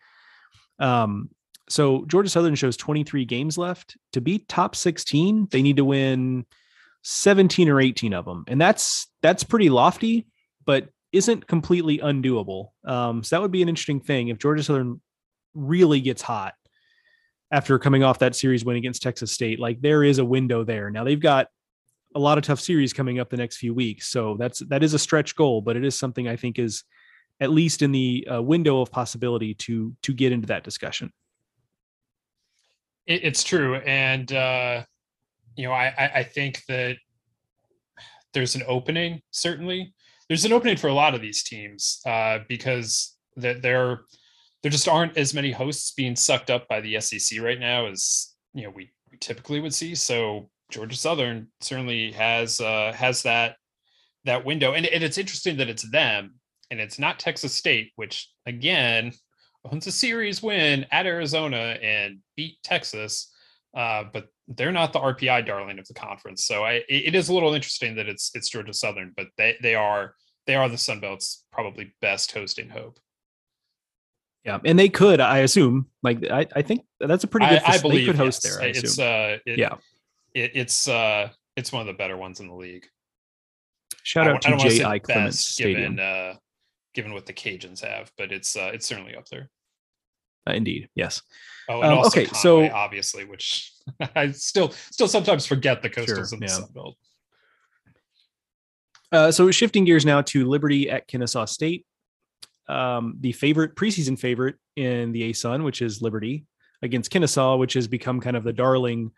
um, 0.79 1.29
so 1.69 2.05
georgia 2.05 2.29
southern 2.29 2.55
shows 2.55 2.77
23 2.77 3.25
games 3.25 3.57
left 3.57 3.97
to 4.11 4.21
beat 4.21 4.47
top 4.47 4.75
16 4.75 5.47
they 5.51 5.61
need 5.61 5.77
to 5.77 5.85
win 5.85 6.45
17 7.03 7.69
or 7.69 7.79
18 7.79 8.13
of 8.13 8.25
them 8.25 8.43
and 8.47 8.59
that's 8.59 9.07
that's 9.21 9.43
pretty 9.43 9.69
lofty 9.69 10.27
but 10.65 10.89
isn't 11.11 11.47
completely 11.47 11.97
undoable 11.99 12.69
um, 12.85 13.23
so 13.23 13.35
that 13.35 13.41
would 13.41 13.51
be 13.51 13.61
an 13.61 13.69
interesting 13.69 13.99
thing 13.99 14.27
if 14.27 14.37
georgia 14.37 14.63
southern 14.63 14.99
really 15.53 16.01
gets 16.01 16.21
hot 16.21 16.53
after 17.51 17.79
coming 17.79 18.03
off 18.03 18.19
that 18.19 18.35
series 18.35 18.63
win 18.63 18.77
against 18.77 19.01
Texas 19.01 19.31
State. 19.31 19.59
Like 19.59 19.81
there 19.81 20.03
is 20.03 20.19
a 20.19 20.25
window 20.25 20.63
there. 20.63 20.89
Now 20.89 21.03
they've 21.03 21.19
got 21.19 21.47
a 22.15 22.19
lot 22.19 22.37
of 22.37 22.43
tough 22.43 22.59
series 22.59 22.93
coming 22.93 23.19
up 23.19 23.29
the 23.29 23.37
next 23.37 23.57
few 23.57 23.73
weeks, 23.73 24.07
so 24.07 24.35
that's 24.37 24.59
that 24.67 24.83
is 24.83 24.93
a 24.93 24.99
stretch 24.99 25.35
goal, 25.35 25.61
but 25.61 25.75
it 25.75 25.85
is 25.85 25.97
something 25.97 26.27
I 26.27 26.35
think 26.35 26.59
is 26.59 26.83
at 27.39 27.51
least 27.51 27.81
in 27.81 27.91
the 27.91 28.27
uh, 28.31 28.41
window 28.41 28.81
of 28.81 28.91
possibility 28.91 29.53
to 29.55 29.95
to 30.03 30.13
get 30.13 30.31
into 30.31 30.47
that 30.47 30.63
discussion. 30.63 31.11
It, 33.09 33.25
it's 33.25 33.43
true, 33.43 33.75
and 33.75 34.31
uh, 34.31 34.83
you 35.57 35.67
know 35.67 35.73
I 35.73 36.11
I 36.15 36.23
think 36.23 36.63
that 36.69 36.95
there's 38.33 38.55
an 38.55 38.63
opening 38.67 39.21
certainly. 39.31 39.93
There's 40.29 40.45
an 40.45 40.53
opening 40.53 40.77
for 40.77 40.87
a 40.87 40.93
lot 40.93 41.15
of 41.15 41.21
these 41.21 41.43
teams 41.43 42.01
uh, 42.05 42.39
because 42.47 43.17
that 43.35 43.61
they're 43.61 44.01
there 44.61 44.71
just 44.71 44.87
aren't 44.87 45.17
as 45.17 45.33
many 45.33 45.51
hosts 45.51 45.91
being 45.91 46.15
sucked 46.15 46.49
up 46.49 46.67
by 46.67 46.81
the 46.81 46.99
SEC 47.01 47.41
right 47.41 47.59
now 47.59 47.87
as 47.87 48.35
you 48.53 48.63
know 48.63 48.69
we, 48.69 48.91
we 49.11 49.17
typically 49.17 49.59
would 49.59 49.73
see. 49.73 49.95
So 49.95 50.49
Georgia 50.69 50.95
Southern 50.95 51.47
certainly 51.61 52.11
has 52.11 52.61
uh, 52.61 52.93
has 52.95 53.23
that 53.23 53.55
that 54.25 54.45
window, 54.45 54.73
and, 54.73 54.85
and 54.85 55.03
it's 55.03 55.17
interesting 55.17 55.57
that 55.57 55.69
it's 55.69 55.89
them 55.89 56.35
and 56.69 56.79
it's 56.79 56.99
not 56.99 57.19
Texas 57.19 57.53
State, 57.53 57.91
which 57.95 58.29
again 58.45 59.13
owns 59.65 59.87
a 59.87 59.91
series 59.91 60.41
win 60.41 60.85
at 60.91 61.05
Arizona 61.05 61.77
and 61.81 62.19
beat 62.35 62.61
Texas, 62.63 63.31
uh, 63.75 64.05
but 64.11 64.27
they're 64.47 64.71
not 64.71 64.93
the 64.93 64.99
RPI 64.99 65.45
darling 65.45 65.79
of 65.79 65.87
the 65.87 65.93
conference. 65.93 66.45
So 66.45 66.63
I, 66.63 66.83
it 66.89 67.15
is 67.15 67.29
a 67.29 67.33
little 67.33 67.53
interesting 67.53 67.95
that 67.95 68.07
it's 68.07 68.31
it's 68.33 68.49
Georgia 68.49 68.73
Southern, 68.73 69.13
but 69.15 69.27
they 69.37 69.57
they 69.61 69.75
are 69.75 70.15
they 70.47 70.55
are 70.55 70.69
the 70.69 70.77
Sun 70.77 70.99
Belt's 71.01 71.45
probably 71.51 71.93
best 72.01 72.31
hosting 72.31 72.69
hope. 72.69 72.99
Yeah, 74.45 74.59
and 74.63 74.79
they 74.79 74.89
could, 74.89 75.19
I 75.19 75.39
assume, 75.39 75.87
like 76.01 76.25
I, 76.29 76.47
I 76.55 76.61
think 76.61 76.85
that's 76.99 77.25
a 77.25 77.27
pretty 77.27 77.47
good. 77.47 77.61
I, 77.63 77.73
I 77.73 77.77
believe 77.79 77.99
they 77.99 78.05
could 78.05 78.15
host 78.15 78.41
yes. 78.43 78.55
there. 78.55 78.63
I 78.63 78.69
it's 78.69 78.99
uh, 78.99 79.37
it, 79.45 79.59
yeah, 79.59 79.75
it, 80.33 80.51
it's 80.55 80.87
uh, 80.87 81.29
it's 81.55 81.71
one 81.71 81.81
of 81.81 81.87
the 81.87 81.93
better 81.93 82.17
ones 82.17 82.39
in 82.39 82.47
the 82.47 82.55
league. 82.55 82.87
Shout 84.03 84.27
out 84.27 84.41
to 84.43 84.57
J.I. 84.57 84.99
Clements 84.99 85.39
Stadium. 85.39 85.95
Given, 85.95 85.99
uh, 85.99 86.35
given 86.93 87.13
what 87.13 87.25
the 87.25 87.33
Cajuns 87.33 87.83
have, 87.83 88.11
but 88.17 88.31
it's 88.31 88.55
uh, 88.55 88.71
it's 88.73 88.87
certainly 88.87 89.15
up 89.15 89.27
there. 89.27 89.49
Uh, 90.47 90.53
indeed, 90.53 90.89
yes. 90.95 91.21
Oh, 91.67 91.81
and 91.81 91.91
um, 91.91 91.97
also 91.99 92.19
okay, 92.19 92.25
Conway, 92.25 92.69
so 92.69 92.75
obviously, 92.75 93.25
which 93.25 93.73
I 94.15 94.31
still 94.31 94.71
still 94.91 95.07
sometimes 95.07 95.45
forget 95.45 95.81
the 95.81 95.89
coastals 95.89 96.29
sure, 96.29 96.33
in 96.33 96.39
the 96.39 96.45
yeah. 96.47 96.53
Sun 96.53 96.69
Belt. 96.73 96.95
Uh, 99.11 99.31
so 99.31 99.49
shifting 99.51 99.85
gears 99.85 100.05
now 100.05 100.21
to 100.21 100.47
Liberty 100.47 100.89
at 100.89 101.07
Kennesaw 101.07 101.45
State. 101.45 101.85
um, 102.69 103.17
the 103.19 103.31
favorite 103.31 103.75
preseason 103.75 104.17
favorite 104.17 104.55
in 104.75 105.11
the 105.11 105.31
ASUN, 105.31 105.63
which 105.63 105.81
is 105.81 106.01
Liberty, 106.01 106.45
against 106.81 107.11
Kennesaw, 107.11 107.57
which 107.57 107.73
has 107.73 107.87
become 107.87 108.21
kind 108.21 108.37
of 108.37 108.43
the 108.43 108.53
darling 108.53 109.11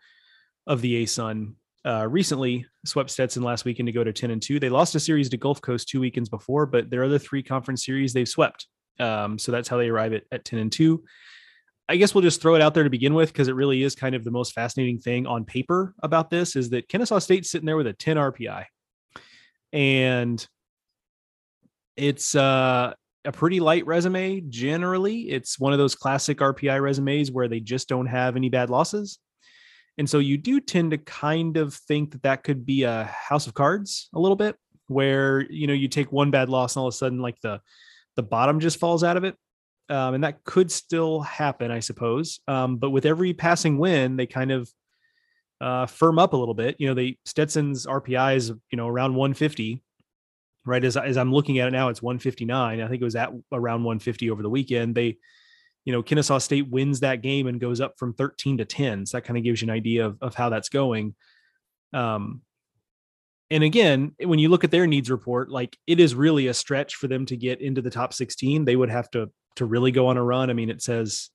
of 0.66 0.80
the 0.80 1.04
ASUN. 1.04 1.54
Uh, 1.84 2.06
recently 2.08 2.64
swept 2.84 3.10
Stetson 3.10 3.42
last 3.42 3.64
weekend 3.64 3.86
to 3.88 3.92
go 3.92 4.04
to 4.04 4.12
10 4.12 4.30
and 4.30 4.40
2. 4.40 4.60
They 4.60 4.68
lost 4.68 4.94
a 4.94 5.00
series 5.00 5.28
to 5.30 5.36
Gulf 5.36 5.60
Coast 5.60 5.88
two 5.88 6.00
weekends 6.00 6.28
before, 6.28 6.64
but 6.64 6.90
their 6.90 7.04
other 7.04 7.18
three 7.18 7.42
conference 7.42 7.84
series 7.84 8.12
they've 8.12 8.28
swept. 8.28 8.68
Um, 9.00 9.38
so 9.38 9.50
that's 9.50 9.68
how 9.68 9.78
they 9.78 9.88
arrive 9.88 10.12
at, 10.12 10.24
at 10.30 10.44
10 10.44 10.60
and 10.60 10.70
2. 10.70 11.02
I 11.88 11.96
guess 11.96 12.14
we'll 12.14 12.22
just 12.22 12.40
throw 12.40 12.54
it 12.54 12.62
out 12.62 12.74
there 12.74 12.84
to 12.84 12.90
begin 12.90 13.14
with 13.14 13.32
because 13.32 13.48
it 13.48 13.56
really 13.56 13.82
is 13.82 13.96
kind 13.96 14.14
of 14.14 14.22
the 14.22 14.30
most 14.30 14.52
fascinating 14.52 14.98
thing 14.98 15.26
on 15.26 15.44
paper 15.44 15.94
about 16.02 16.30
this 16.30 16.54
is 16.54 16.70
that 16.70 16.88
Kennesaw 16.88 17.18
State's 17.18 17.50
sitting 17.50 17.66
there 17.66 17.76
with 17.76 17.88
a 17.88 17.92
10 17.92 18.16
RPI. 18.16 18.64
And 19.72 20.46
it's 21.96 22.36
uh, 22.36 22.94
a 23.24 23.32
pretty 23.32 23.60
light 23.60 23.86
resume 23.86 24.42
generally. 24.48 25.28
It's 25.28 25.58
one 25.58 25.72
of 25.72 25.78
those 25.78 25.94
classic 25.94 26.38
RPI 26.38 26.80
resumes 26.80 27.30
where 27.30 27.48
they 27.48 27.60
just 27.60 27.88
don't 27.88 28.06
have 28.06 28.36
any 28.36 28.48
bad 28.48 28.70
losses. 28.70 29.18
And 29.98 30.08
so 30.08 30.18
you 30.18 30.38
do 30.38 30.60
tend 30.60 30.92
to 30.92 30.98
kind 30.98 31.56
of 31.56 31.74
think 31.74 32.12
that 32.12 32.22
that 32.22 32.44
could 32.44 32.64
be 32.64 32.84
a 32.84 33.04
house 33.04 33.46
of 33.46 33.54
cards 33.54 34.08
a 34.14 34.18
little 34.18 34.36
bit 34.36 34.56
where 34.88 35.40
you 35.50 35.66
know 35.66 35.72
you 35.72 35.88
take 35.88 36.12
one 36.12 36.30
bad 36.30 36.48
loss 36.48 36.76
and 36.76 36.80
all 36.80 36.88
of 36.88 36.94
a 36.94 36.96
sudden 36.96 37.20
like 37.20 37.40
the 37.40 37.60
the 38.16 38.22
bottom 38.22 38.60
just 38.60 38.78
falls 38.78 39.04
out 39.04 39.16
of 39.16 39.24
it 39.24 39.36
um, 39.88 40.14
and 40.14 40.24
that 40.24 40.42
could 40.44 40.70
still 40.70 41.20
happen, 41.20 41.70
I 41.70 41.80
suppose. 41.80 42.40
Um, 42.48 42.76
but 42.76 42.90
with 42.90 43.04
every 43.04 43.34
passing 43.34 43.78
win, 43.78 44.16
they 44.16 44.26
kind 44.26 44.50
of 44.50 44.70
uh, 45.60 45.86
firm 45.86 46.18
up 46.18 46.32
a 46.32 46.36
little 46.36 46.54
bit. 46.54 46.76
You 46.78 46.88
know, 46.88 46.94
they 46.94 47.18
Stetson's 47.26 47.86
RPI 47.86 48.36
is 48.36 48.48
you 48.48 48.76
know 48.76 48.88
around 48.88 49.14
150, 49.14 49.82
right? 50.64 50.84
As 50.84 50.96
as 50.96 51.16
I'm 51.16 51.32
looking 51.32 51.58
at 51.58 51.68
it 51.68 51.72
now, 51.72 51.88
it's 51.88 52.02
159. 52.02 52.80
I 52.80 52.88
think 52.88 53.02
it 53.02 53.04
was 53.04 53.16
at 53.16 53.32
around 53.52 53.84
150 53.84 54.30
over 54.30 54.42
the 54.42 54.50
weekend. 54.50 54.94
They, 54.94 55.18
you 55.84 55.92
know, 55.92 56.02
Kennesaw 56.02 56.38
State 56.38 56.68
wins 56.70 57.00
that 57.00 57.22
game 57.22 57.46
and 57.46 57.60
goes 57.60 57.80
up 57.80 57.98
from 57.98 58.14
13 58.14 58.58
to 58.58 58.64
10. 58.64 59.06
So 59.06 59.16
that 59.16 59.22
kind 59.22 59.36
of 59.36 59.44
gives 59.44 59.62
you 59.62 59.66
an 59.66 59.74
idea 59.74 60.06
of 60.06 60.18
of 60.20 60.34
how 60.34 60.48
that's 60.48 60.68
going. 60.68 61.14
Um, 61.92 62.42
and 63.50 63.62
again, 63.62 64.12
when 64.18 64.38
you 64.38 64.48
look 64.48 64.64
at 64.64 64.70
their 64.70 64.86
needs 64.86 65.10
report, 65.10 65.50
like 65.50 65.76
it 65.86 66.00
is 66.00 66.14
really 66.14 66.46
a 66.46 66.54
stretch 66.54 66.94
for 66.94 67.06
them 67.06 67.26
to 67.26 67.36
get 67.36 67.60
into 67.60 67.82
the 67.82 67.90
top 67.90 68.14
16. 68.14 68.64
They 68.64 68.76
would 68.76 68.90
have 68.90 69.10
to 69.10 69.30
to 69.56 69.66
really 69.66 69.90
go 69.90 70.06
on 70.06 70.16
a 70.16 70.24
run. 70.24 70.48
I 70.48 70.54
mean, 70.54 70.70
it 70.70 70.80
says, 70.80 71.28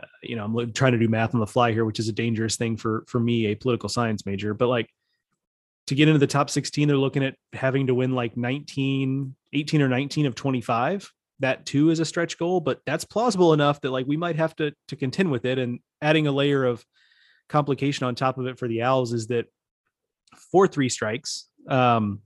uh, 0.00 0.06
you 0.22 0.36
know, 0.36 0.44
I'm 0.44 0.72
trying 0.72 0.92
to 0.92 0.98
do 0.98 1.08
math 1.08 1.34
on 1.34 1.40
the 1.40 1.46
fly 1.46 1.72
here, 1.72 1.84
which 1.84 1.98
is 1.98 2.08
a 2.08 2.12
dangerous 2.12 2.56
thing 2.56 2.76
for 2.76 3.04
for 3.06 3.20
me, 3.20 3.46
a 3.46 3.54
political 3.54 3.88
science 3.88 4.24
major. 4.24 4.54
But 4.54 4.68
like 4.68 4.88
to 5.88 5.94
get 5.94 6.08
into 6.08 6.18
the 6.18 6.26
top 6.26 6.48
16, 6.48 6.88
they're 6.88 6.96
looking 6.96 7.24
at 7.24 7.36
having 7.52 7.88
to 7.88 7.94
win 7.94 8.12
like 8.12 8.36
19, 8.36 9.34
18 9.52 9.82
or 9.82 9.88
19 9.88 10.26
of 10.26 10.34
25. 10.34 11.12
That 11.44 11.66
too 11.66 11.90
is 11.90 12.00
a 12.00 12.04
stretch 12.04 12.38
goal, 12.38 12.60
but 12.60 12.80
that's 12.86 13.04
plausible 13.04 13.52
enough 13.52 13.80
that 13.82 13.90
like 13.90 14.06
we 14.06 14.16
might 14.16 14.36
have 14.36 14.56
to 14.56 14.72
to 14.88 14.96
contend 14.96 15.30
with 15.30 15.44
it. 15.44 15.58
And 15.58 15.78
adding 16.02 16.26
a 16.26 16.32
layer 16.32 16.64
of 16.64 16.84
complication 17.48 18.06
on 18.06 18.14
top 18.14 18.38
of 18.38 18.46
it 18.46 18.58
for 18.58 18.66
the 18.66 18.82
Owls 18.82 19.12
is 19.12 19.28
that 19.28 19.46
for 20.52 20.66
three 20.66 20.88
strikes. 20.88 21.48
Um, 21.68 22.20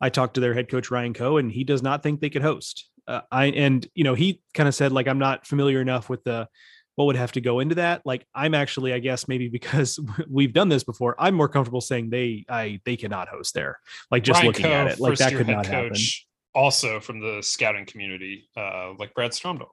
I 0.00 0.08
talked 0.08 0.34
to 0.34 0.40
their 0.40 0.54
head 0.54 0.68
coach 0.68 0.90
Ryan 0.90 1.14
Coe, 1.14 1.36
and 1.36 1.50
he 1.50 1.62
does 1.62 1.82
not 1.82 2.02
think 2.02 2.20
they 2.20 2.30
could 2.30 2.42
host 2.42 2.90
uh, 3.06 3.20
I 3.30 3.46
and 3.46 3.86
you 3.94 4.04
know 4.04 4.14
he 4.14 4.40
kind 4.54 4.68
of 4.68 4.74
said 4.74 4.92
like 4.92 5.08
I'm 5.08 5.18
not 5.18 5.46
familiar 5.46 5.80
enough 5.80 6.08
with 6.08 6.22
the 6.24 6.48
what 6.94 7.06
would 7.06 7.16
have 7.16 7.32
to 7.32 7.40
go 7.40 7.60
into 7.60 7.76
that. 7.76 8.02
Like 8.04 8.26
I'm 8.34 8.54
actually, 8.54 8.92
I 8.92 8.98
guess 8.98 9.26
maybe 9.26 9.48
because 9.52 9.98
we've 10.28 10.52
done 10.52 10.68
this 10.68 10.84
before, 10.84 11.16
I'm 11.18 11.34
more 11.34 11.48
comfortable 11.48 11.80
saying 11.80 12.10
they 12.10 12.44
I 12.48 12.80
they 12.84 12.96
cannot 12.96 13.28
host 13.28 13.54
there. 13.54 13.78
Like 14.10 14.24
just 14.24 14.38
Ryan 14.38 14.46
looking 14.46 14.64
Coe, 14.64 14.72
at 14.72 14.86
it, 14.88 15.00
like 15.00 15.18
that 15.18 15.32
could 15.32 15.48
not 15.48 15.64
coach, 15.64 15.70
happen. 15.70 16.00
Also 16.54 17.00
from 17.00 17.20
the 17.20 17.40
scouting 17.42 17.86
community, 17.86 18.48
uh, 18.56 18.92
like 18.98 19.14
Brad 19.14 19.30
Stromdahl. 19.30 19.70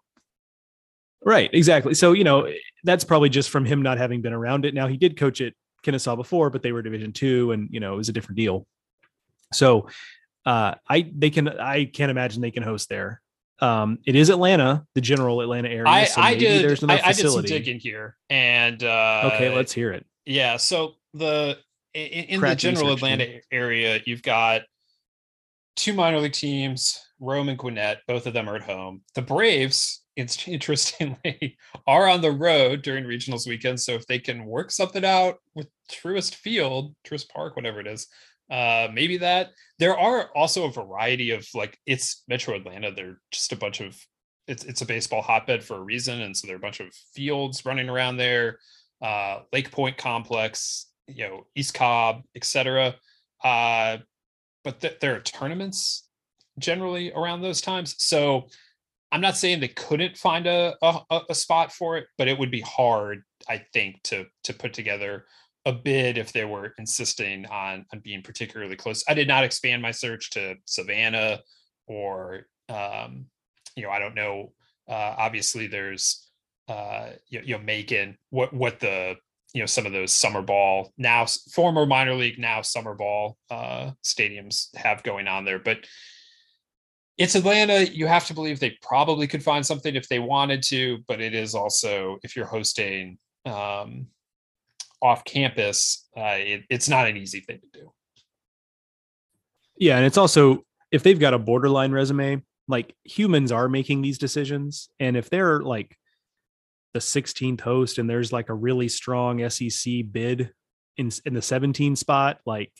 Right, 1.23 1.49
exactly. 1.53 1.93
So 1.93 2.13
you 2.13 2.23
know 2.23 2.49
that's 2.83 3.03
probably 3.03 3.29
just 3.29 3.49
from 3.49 3.65
him 3.65 3.81
not 3.81 3.97
having 3.97 4.21
been 4.21 4.33
around 4.33 4.65
it. 4.65 4.73
Now 4.73 4.87
he 4.87 4.97
did 4.97 5.17
coach 5.17 5.41
at 5.41 5.53
Kennesaw 5.83 6.15
before, 6.15 6.49
but 6.49 6.63
they 6.63 6.71
were 6.71 6.81
Division 6.81 7.11
two, 7.11 7.51
and 7.51 7.67
you 7.71 7.79
know 7.79 7.93
it 7.93 7.97
was 7.97 8.09
a 8.09 8.13
different 8.13 8.37
deal. 8.37 8.65
So 9.53 9.89
uh, 10.45 10.75
I 10.87 11.11
they 11.13 11.29
can 11.29 11.49
I 11.49 11.85
can't 11.85 12.11
imagine 12.11 12.41
they 12.41 12.51
can 12.51 12.63
host 12.63 12.89
there. 12.89 13.21
Um, 13.61 13.99
it 14.05 14.15
is 14.15 14.29
Atlanta, 14.29 14.85
the 14.95 15.01
general 15.01 15.41
Atlanta 15.41 15.67
area. 15.67 15.87
I, 15.87 16.05
so 16.05 16.21
I 16.21 16.35
did 16.35 16.63
there's 16.63 16.83
I, 16.83 17.01
I, 17.03 17.11
did 17.11 17.29
some 17.29 17.43
digging 17.43 17.79
here, 17.79 18.15
and 18.29 18.81
uh, 18.81 19.31
okay, 19.33 19.53
let's 19.53 19.73
hear 19.73 19.91
it. 19.91 20.05
Yeah, 20.25 20.55
so 20.55 20.93
the 21.13 21.57
in, 21.93 22.01
in 22.01 22.41
the 22.41 22.55
general 22.55 22.93
Atlanta 22.93 23.25
team. 23.25 23.41
area, 23.51 23.99
you've 24.05 24.21
got 24.21 24.61
two 25.75 25.93
minor 25.93 26.19
league 26.19 26.33
teams, 26.33 26.99
Rome 27.19 27.49
and 27.49 27.57
Gwinnett. 27.57 27.99
Both 28.07 28.27
of 28.27 28.33
them 28.33 28.49
are 28.49 28.55
at 28.55 28.63
home. 28.63 29.01
The 29.15 29.21
Braves, 29.21 30.03
it's 30.15 30.47
interestingly, 30.47 31.57
are 31.87 32.07
on 32.07 32.21
the 32.21 32.31
road 32.31 32.81
during 32.81 33.05
regionals 33.05 33.47
weekend. 33.47 33.79
So 33.79 33.93
if 33.93 34.05
they 34.07 34.19
can 34.19 34.45
work 34.45 34.71
something 34.71 35.05
out 35.05 35.37
with 35.55 35.67
Truist 35.91 36.35
Field, 36.35 36.95
Truist 37.05 37.29
Park, 37.29 37.55
whatever 37.55 37.79
it 37.79 37.87
is, 37.87 38.07
uh 38.49 38.87
maybe 38.93 39.17
that 39.17 39.51
there 39.77 39.97
are 39.97 40.29
also 40.35 40.65
a 40.65 40.71
variety 40.71 41.31
of 41.31 41.47
like 41.53 41.77
it's 41.85 42.23
metro 42.27 42.55
atlanta 42.55 42.91
they're 42.91 43.19
just 43.31 43.51
a 43.51 43.55
bunch 43.55 43.79
of 43.79 43.95
it's 44.47 44.63
it's 44.65 44.81
a 44.81 44.85
baseball 44.85 45.21
hotbed 45.21 45.63
for 45.63 45.77
a 45.77 45.81
reason 45.81 46.21
and 46.21 46.35
so 46.35 46.47
there 46.47 46.55
are 46.55 46.57
a 46.57 46.61
bunch 46.61 46.79
of 46.79 46.87
fields 47.13 47.65
running 47.65 47.89
around 47.89 48.17
there 48.17 48.57
uh 49.03 49.39
lake 49.53 49.71
point 49.71 49.97
complex 49.97 50.87
you 51.07 51.27
know 51.27 51.45
east 51.55 51.75
cobb 51.75 52.23
etc 52.35 52.95
uh 53.43 53.97
but 54.63 54.79
th- 54.81 54.99
there 54.99 55.15
are 55.15 55.21
tournaments 55.21 56.07
generally 56.57 57.11
around 57.13 57.41
those 57.41 57.61
times 57.61 57.95
so 57.97 58.47
i'm 59.11 59.21
not 59.21 59.37
saying 59.37 59.59
they 59.59 59.67
couldn't 59.67 60.17
find 60.17 60.47
a, 60.47 60.75
a 60.81 61.21
a 61.29 61.35
spot 61.35 61.71
for 61.71 61.97
it 61.97 62.07
but 62.17 62.27
it 62.27 62.37
would 62.37 62.51
be 62.51 62.61
hard 62.61 63.23
i 63.47 63.61
think 63.73 64.01
to 64.03 64.25
to 64.43 64.53
put 64.53 64.73
together 64.73 65.25
a 65.65 65.73
bid 65.73 66.17
if 66.17 66.31
they 66.33 66.45
were 66.45 66.73
insisting 66.77 67.45
on 67.47 67.85
on 67.93 67.99
being 67.99 68.21
particularly 68.21 68.75
close. 68.75 69.03
I 69.07 69.13
did 69.13 69.27
not 69.27 69.43
expand 69.43 69.81
my 69.81 69.91
search 69.91 70.31
to 70.31 70.55
Savannah 70.65 71.41
or 71.87 72.47
um, 72.69 73.25
you 73.75 73.83
know 73.83 73.89
I 73.89 73.99
don't 73.99 74.15
know. 74.15 74.53
Uh, 74.87 75.15
obviously, 75.17 75.67
there's 75.67 76.27
uh, 76.67 77.11
you, 77.27 77.41
you 77.43 77.57
know 77.57 77.63
Macon. 77.63 78.17
What 78.29 78.53
what 78.53 78.79
the 78.79 79.15
you 79.53 79.61
know 79.61 79.65
some 79.65 79.85
of 79.85 79.91
those 79.91 80.11
summer 80.11 80.41
ball 80.41 80.93
now 80.97 81.25
former 81.51 81.85
minor 81.85 82.13
league 82.13 82.37
now 82.37 82.61
summer 82.61 82.93
ball 82.93 83.37
uh, 83.49 83.91
stadiums 84.03 84.75
have 84.75 85.03
going 85.03 85.27
on 85.27 85.45
there, 85.45 85.59
but 85.59 85.79
it's 87.19 87.35
Atlanta. 87.35 87.85
You 87.85 88.07
have 88.07 88.25
to 88.27 88.33
believe 88.33 88.59
they 88.59 88.77
probably 88.81 89.27
could 89.27 89.43
find 89.43 89.65
something 89.65 89.93
if 89.93 90.07
they 90.07 90.19
wanted 90.19 90.63
to, 90.63 90.99
but 91.05 91.19
it 91.19 91.35
is 91.35 91.53
also 91.53 92.17
if 92.23 92.35
you're 92.35 92.45
hosting 92.45 93.17
um, 93.45 94.07
off 95.01 95.25
campus, 95.25 96.07
uh, 96.15 96.37
it, 96.37 96.63
it's 96.69 96.87
not 96.87 97.09
an 97.09 97.17
easy 97.17 97.41
thing 97.41 97.59
to 97.59 97.79
do. 97.79 97.91
Yeah, 99.77 99.97
and 99.97 100.05
it's 100.05 100.17
also 100.17 100.63
if 100.91 101.03
they've 101.03 101.19
got 101.19 101.33
a 101.33 101.39
borderline 101.39 101.91
resume, 101.91 102.41
like 102.69 102.95
humans 103.03 103.51
are 103.51 103.67
making 103.67 104.01
these 104.01 104.17
decisions, 104.17 104.89
and 105.01 105.17
if 105.17 105.29
they're 105.29 105.59
like 105.59 105.97
the 106.93 106.99
16th 106.99 107.61
host 107.61 107.97
and 107.97 108.09
there's 108.09 108.31
like 108.31 108.49
a 108.49 108.53
really 108.53 108.89
strong 108.89 109.47
SEC 109.49 109.93
bid 110.11 110.51
in 110.97 111.11
in 111.25 111.33
the 111.33 111.41
17 111.41 111.95
spot, 111.95 112.39
like 112.45 112.71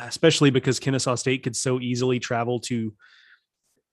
especially 0.00 0.50
because 0.50 0.80
Kennesaw 0.80 1.14
State 1.14 1.42
could 1.42 1.56
so 1.56 1.80
easily 1.80 2.18
travel 2.18 2.60
to 2.60 2.94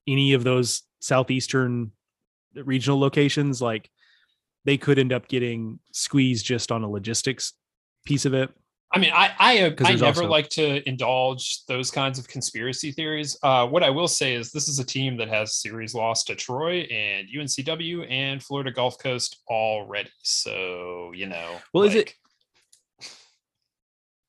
any 0.07 0.33
of 0.33 0.43
those 0.43 0.83
southeastern 0.99 1.91
regional 2.55 2.99
locations, 2.99 3.61
like 3.61 3.89
they 4.65 4.77
could 4.77 4.99
end 4.99 5.13
up 5.13 5.27
getting 5.27 5.79
squeezed 5.93 6.45
just 6.45 6.71
on 6.71 6.83
a 6.83 6.89
logistics 6.89 7.53
piece 8.05 8.25
of 8.25 8.33
it. 8.33 8.49
I 8.91 8.97
mean, 8.97 9.11
I 9.13 9.31
I, 9.37 9.75
I 9.85 9.95
never 9.95 10.21
also... 10.21 10.27
like 10.27 10.49
to 10.49 10.87
indulge 10.87 11.65
those 11.67 11.91
kinds 11.91 12.17
of 12.17 12.27
conspiracy 12.27 12.91
theories. 12.91 13.37
Uh, 13.43 13.67
what 13.67 13.83
I 13.83 13.89
will 13.89 14.07
say 14.07 14.33
is 14.33 14.51
this 14.51 14.67
is 14.67 14.79
a 14.79 14.85
team 14.85 15.15
that 15.17 15.27
has 15.27 15.55
series 15.55 15.93
loss 15.93 16.23
to 16.25 16.35
Troy 16.35 16.81
and 16.91 17.27
UNCW 17.27 18.09
and 18.09 18.41
Florida 18.41 18.71
Gulf 18.71 18.97
Coast 18.97 19.43
already. 19.47 20.09
So 20.23 21.11
you 21.13 21.27
know, 21.27 21.57
well, 21.73 21.85
like... 21.85 21.95
is 21.95 22.01
it? 22.01 22.15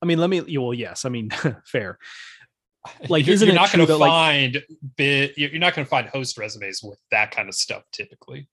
I 0.02 0.06
mean, 0.06 0.18
let 0.18 0.28
me. 0.28 0.58
Well, 0.58 0.74
yes. 0.74 1.04
I 1.04 1.08
mean, 1.08 1.30
fair. 1.64 1.98
Like, 3.10 3.26
you're, 3.26 3.36
you're 3.36 3.54
not 3.54 3.70
going 3.70 3.86
to 3.86 3.98
find 3.98 4.54
like... 4.54 4.66
bit. 4.96 5.36
You're 5.36 5.58
not 5.58 5.74
going 5.74 5.84
to 5.84 5.88
find 5.88 6.08
host 6.08 6.38
resumes 6.38 6.82
with 6.82 6.98
that 7.10 7.30
kind 7.30 7.46
of 7.46 7.54
stuff 7.54 7.82
typically. 7.92 8.48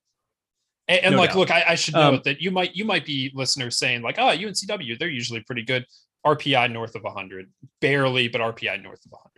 And, 0.87 1.03
and 1.03 1.15
no 1.15 1.19
like, 1.19 1.31
doubt. 1.31 1.37
look, 1.37 1.51
I, 1.51 1.63
I 1.69 1.75
should 1.75 1.95
note 1.95 2.15
um, 2.15 2.21
that 2.25 2.41
you 2.41 2.51
might 2.51 2.75
you 2.75 2.85
might 2.85 3.05
be 3.05 3.31
listeners 3.33 3.77
saying 3.77 4.01
like, 4.01 4.17
oh, 4.17 4.27
UNCW, 4.27 4.97
they're 4.97 5.09
usually 5.09 5.41
pretty 5.41 5.63
good. 5.63 5.85
RPI 6.25 6.71
north 6.71 6.95
of 6.95 7.03
100, 7.03 7.49
barely, 7.79 8.27
but 8.27 8.41
RPI 8.41 8.81
north 8.83 9.05
of 9.05 9.11
100. 9.11 9.31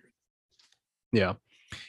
Yeah, 1.11 1.33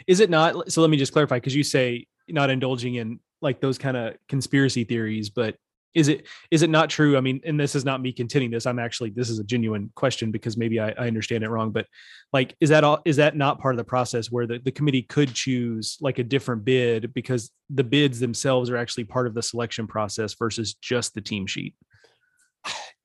is 0.06 0.20
it 0.20 0.30
not? 0.30 0.72
So 0.72 0.80
let 0.80 0.90
me 0.90 0.96
just 0.96 1.12
clarify 1.12 1.36
because 1.36 1.54
you 1.54 1.62
say 1.62 2.06
not 2.28 2.50
indulging 2.50 2.96
in 2.96 3.20
like 3.42 3.60
those 3.60 3.78
kind 3.78 3.96
of 3.96 4.16
conspiracy 4.28 4.84
theories, 4.84 5.30
but 5.30 5.56
is 5.94 6.08
it 6.08 6.26
is 6.50 6.62
it 6.62 6.70
not 6.70 6.88
true? 6.88 7.16
I 7.16 7.20
mean 7.20 7.40
and 7.44 7.58
this 7.58 7.74
is 7.74 7.84
not 7.84 8.00
me 8.00 8.12
contending 8.12 8.50
this 8.50 8.66
i'm 8.66 8.78
actually 8.78 9.10
this 9.10 9.28
is 9.28 9.38
a 9.38 9.44
genuine 9.44 9.90
question 9.94 10.30
because 10.30 10.56
maybe 10.56 10.78
i, 10.78 10.90
I 10.90 11.06
understand 11.06 11.44
it 11.44 11.50
wrong 11.50 11.70
but 11.70 11.86
like 12.32 12.54
is 12.60 12.70
that 12.70 12.84
all 12.84 13.00
is 13.04 13.16
that 13.16 13.36
not 13.36 13.60
part 13.60 13.74
of 13.74 13.78
the 13.78 13.84
process 13.84 14.30
where 14.30 14.46
the, 14.46 14.58
the 14.58 14.70
committee 14.70 15.02
could 15.02 15.34
choose 15.34 15.96
like 16.00 16.18
a 16.18 16.24
different 16.24 16.64
bid 16.64 17.12
because 17.14 17.50
the 17.68 17.84
bids 17.84 18.20
themselves 18.20 18.70
are 18.70 18.76
actually 18.76 19.04
part 19.04 19.26
of 19.26 19.34
the 19.34 19.42
selection 19.42 19.86
process 19.86 20.34
versus 20.34 20.74
just 20.74 21.14
the 21.14 21.20
team 21.20 21.46
sheet? 21.46 21.74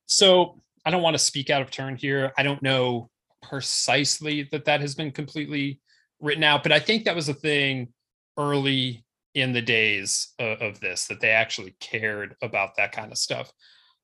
So 0.06 0.62
i 0.86 0.91
don't 0.91 1.02
want 1.02 1.16
to 1.16 1.20
speak 1.20 1.49
out 1.49 1.62
of 1.62 1.72
turn 1.72 1.95
here. 1.95 2.32
I 2.38 2.44
don't 2.44 2.62
know 2.62 3.10
precisely 3.41 4.48
that 4.52 4.66
that 4.66 4.82
has 4.82 4.95
been 4.95 5.12
completely 5.12 5.80
written 6.20 6.44
out 6.44 6.64
but 6.64 6.72
i 6.72 6.80
think 6.80 7.06
that 7.06 7.16
was 7.16 7.30
a 7.30 7.34
thing 7.34 7.90
early 8.38 9.05
in 9.36 9.52
the 9.52 9.62
days 9.62 10.34
of, 10.40 10.62
of, 10.62 10.80
this 10.80 11.07
that 11.07 11.20
they 11.20 11.30
actually 11.30 11.76
cared 11.82 12.36
about 12.41 12.76
that 12.78 12.94
kind 12.94 13.12
of 13.12 13.18
stuff. 13.18 13.52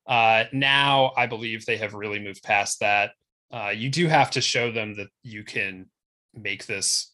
Uh, 0.06 0.44
now, 0.52 1.14
I 1.16 1.26
believe 1.26 1.66
they 1.66 1.78
have 1.78 1.94
really 1.94 2.20
moved 2.20 2.44
past 2.44 2.82
that. 2.82 3.12
Uh, 3.52 3.72
you 3.74 3.90
do 3.90 4.08
have 4.08 4.30
to 4.32 4.42
show 4.42 4.72
them 4.72 4.94
that 4.96 5.08
you 5.24 5.44
can 5.44 5.88
make 6.34 6.66
this, 6.66 7.14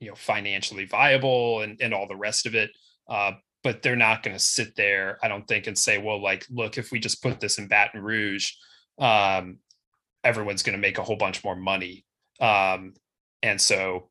you 0.00 0.08
know, 0.08 0.14
financially 0.14 0.86
viable 0.86 1.60
and 1.62 1.80
and 1.80 1.94
all 1.94 2.06
the 2.06 2.16
rest 2.16 2.46
of 2.46 2.54
it. 2.54 2.70
Uh, 3.08 3.32
but 3.62 3.82
they're 3.82 3.96
not 3.96 4.22
going 4.22 4.36
to 4.36 4.42
sit 4.42 4.76
there, 4.76 5.18
I 5.22 5.28
don't 5.28 5.46
think, 5.46 5.66
and 5.66 5.76
say, 5.76 5.98
well, 5.98 6.22
like, 6.22 6.46
look, 6.50 6.78
if 6.78 6.92
we 6.92 7.00
just 7.00 7.22
put 7.22 7.40
this 7.40 7.58
in 7.58 7.66
Baton 7.66 8.00
Rouge, 8.00 8.52
um, 8.98 9.58
everyone's 10.22 10.62
going 10.62 10.76
to 10.76 10.80
make 10.80 10.98
a 10.98 11.02
whole 11.02 11.16
bunch 11.16 11.42
more 11.42 11.56
money. 11.56 12.04
Um, 12.40 12.94
and 13.42 13.60
so 13.60 14.08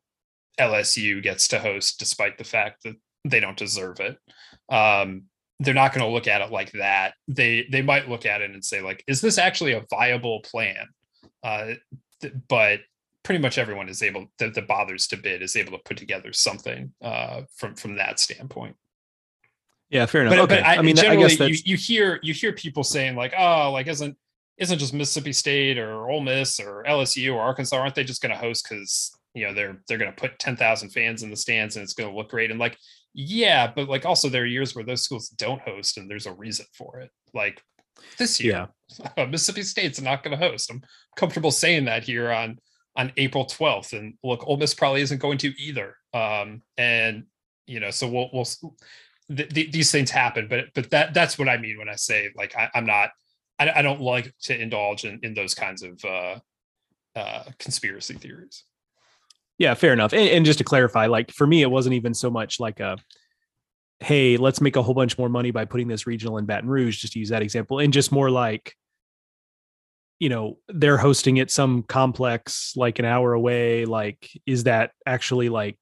LSU 0.60 1.22
gets 1.22 1.48
to 1.48 1.58
host, 1.58 1.98
despite 1.98 2.36
the 2.36 2.44
fact 2.44 2.82
that 2.84 2.96
they 3.30 3.40
don't 3.40 3.56
deserve 3.56 4.00
it. 4.00 4.18
Um, 4.68 5.24
they're 5.60 5.74
not 5.74 5.94
going 5.94 6.06
to 6.06 6.12
look 6.12 6.28
at 6.28 6.42
it 6.42 6.50
like 6.50 6.72
that. 6.72 7.14
They 7.28 7.66
they 7.70 7.82
might 7.82 8.08
look 8.08 8.26
at 8.26 8.42
it 8.42 8.50
and 8.50 8.64
say 8.64 8.82
like, 8.82 9.02
is 9.06 9.20
this 9.20 9.38
actually 9.38 9.72
a 9.72 9.84
viable 9.88 10.40
plan? 10.40 10.88
Uh, 11.42 11.74
th- 12.20 12.34
but 12.48 12.80
pretty 13.22 13.40
much 13.40 13.58
everyone 13.58 13.88
is 13.88 14.02
able 14.02 14.26
that, 14.38 14.54
that 14.54 14.68
bothers 14.68 15.06
to 15.08 15.16
bid 15.16 15.42
is 15.42 15.56
able 15.56 15.72
to 15.72 15.82
put 15.84 15.96
together 15.96 16.32
something 16.32 16.92
uh, 17.02 17.42
from 17.54 17.74
from 17.74 17.96
that 17.96 18.20
standpoint. 18.20 18.76
Yeah, 19.88 20.06
fair 20.06 20.22
enough. 20.22 20.32
But, 20.32 20.38
okay. 20.40 20.56
but 20.56 20.64
I, 20.64 20.76
I, 20.76 20.82
mean, 20.82 20.96
generally, 20.96 21.24
I 21.24 21.28
guess 21.28 21.40
you, 21.40 21.72
you 21.72 21.76
hear 21.76 22.20
you 22.22 22.34
hear 22.34 22.52
people 22.52 22.84
saying 22.84 23.16
like, 23.16 23.32
oh, 23.38 23.70
like 23.72 23.86
isn't 23.86 24.16
isn't 24.58 24.78
just 24.78 24.94
Mississippi 24.94 25.32
State 25.32 25.78
or 25.78 26.08
Ole 26.08 26.20
Miss 26.20 26.58
or 26.58 26.84
LSU 26.84 27.34
or 27.34 27.40
Arkansas 27.40 27.76
aren't 27.76 27.94
they 27.94 28.04
just 28.04 28.22
going 28.22 28.32
to 28.32 28.38
host 28.38 28.66
because 28.68 29.16
you 29.34 29.46
know 29.46 29.52
they're 29.52 29.82
they're 29.88 29.98
going 29.98 30.10
to 30.10 30.16
put 30.16 30.38
10,000 30.38 30.90
fans 30.90 31.22
in 31.22 31.30
the 31.30 31.36
stands 31.36 31.76
and 31.76 31.82
it's 31.82 31.92
going 31.92 32.10
to 32.10 32.16
look 32.16 32.30
great 32.30 32.50
and 32.50 32.58
like 32.58 32.76
yeah, 33.18 33.72
but 33.74 33.88
like 33.88 34.04
also 34.04 34.28
there 34.28 34.42
are 34.42 34.46
years 34.46 34.74
where 34.74 34.84
those 34.84 35.00
schools 35.00 35.30
don't 35.30 35.62
host 35.62 35.96
and 35.96 36.08
there's 36.08 36.26
a 36.26 36.34
reason 36.34 36.66
for 36.74 37.00
it. 37.00 37.10
Like 37.32 37.62
this 38.18 38.38
year, 38.38 38.68
yeah. 39.16 39.24
Mississippi 39.30 39.62
State's 39.62 40.02
not 40.02 40.22
going 40.22 40.38
to 40.38 40.48
host. 40.48 40.70
I'm 40.70 40.82
comfortable 41.16 41.50
saying 41.50 41.86
that 41.86 42.04
here 42.04 42.30
on 42.30 42.58
on 42.94 43.12
April 43.16 43.46
12th. 43.46 43.98
And 43.98 44.14
look, 44.22 44.46
Ole 44.46 44.58
Miss 44.58 44.74
probably 44.74 45.00
isn't 45.00 45.20
going 45.20 45.38
to 45.38 45.54
either. 45.58 45.96
Um, 46.12 46.60
and 46.76 47.24
you 47.66 47.80
know, 47.80 47.90
so 47.90 48.06
we'll 48.06 48.28
we'll 48.34 48.44
th- 49.34 49.48
th- 49.48 49.72
these 49.72 49.90
things 49.90 50.10
happen, 50.10 50.46
but 50.46 50.66
but 50.74 50.90
that 50.90 51.14
that's 51.14 51.38
what 51.38 51.48
I 51.48 51.56
mean 51.56 51.78
when 51.78 51.88
I 51.88 51.96
say 51.96 52.28
like 52.36 52.54
I, 52.54 52.68
am 52.74 52.84
not 52.84 53.12
I, 53.58 53.70
I, 53.76 53.82
don't 53.82 54.02
like 54.02 54.30
to 54.42 54.60
indulge 54.60 55.06
in, 55.06 55.20
in 55.22 55.32
those 55.32 55.54
kinds 55.54 55.82
of 55.82 56.04
uh, 56.04 56.38
uh, 57.16 57.44
conspiracy 57.58 58.14
theories. 58.14 58.64
Yeah, 59.58 59.74
fair 59.74 59.92
enough. 59.92 60.12
And, 60.12 60.28
and, 60.28 60.44
just 60.44 60.58
to 60.58 60.64
clarify, 60.64 61.06
like 61.06 61.30
for 61.30 61.46
me, 61.46 61.62
it 61.62 61.70
wasn't 61.70 61.94
even 61.94 62.12
so 62.12 62.30
much 62.30 62.60
like 62.60 62.80
a, 62.80 62.98
hey, 64.00 64.36
let's 64.36 64.60
make 64.60 64.76
a 64.76 64.82
whole 64.82 64.94
bunch 64.94 65.16
more 65.16 65.28
money 65.28 65.50
by 65.50 65.64
putting 65.64 65.88
this 65.88 66.06
regional 66.06 66.36
in 66.38 66.44
Baton 66.44 66.68
Rouge, 66.68 66.98
just 66.98 67.14
to 67.14 67.18
use 67.18 67.30
that 67.30 67.42
example, 67.42 67.78
and 67.78 67.92
just 67.92 68.12
more 68.12 68.30
like, 68.30 68.74
you 70.18 70.28
know, 70.28 70.58
they're 70.68 70.98
hosting 70.98 71.38
it 71.38 71.50
some 71.50 71.82
complex 71.82 72.74
like 72.76 72.98
an 72.98 73.04
hour 73.04 73.32
away. 73.32 73.86
Like, 73.86 74.30
is 74.46 74.64
that 74.64 74.92
actually 75.06 75.48
like, 75.48 75.78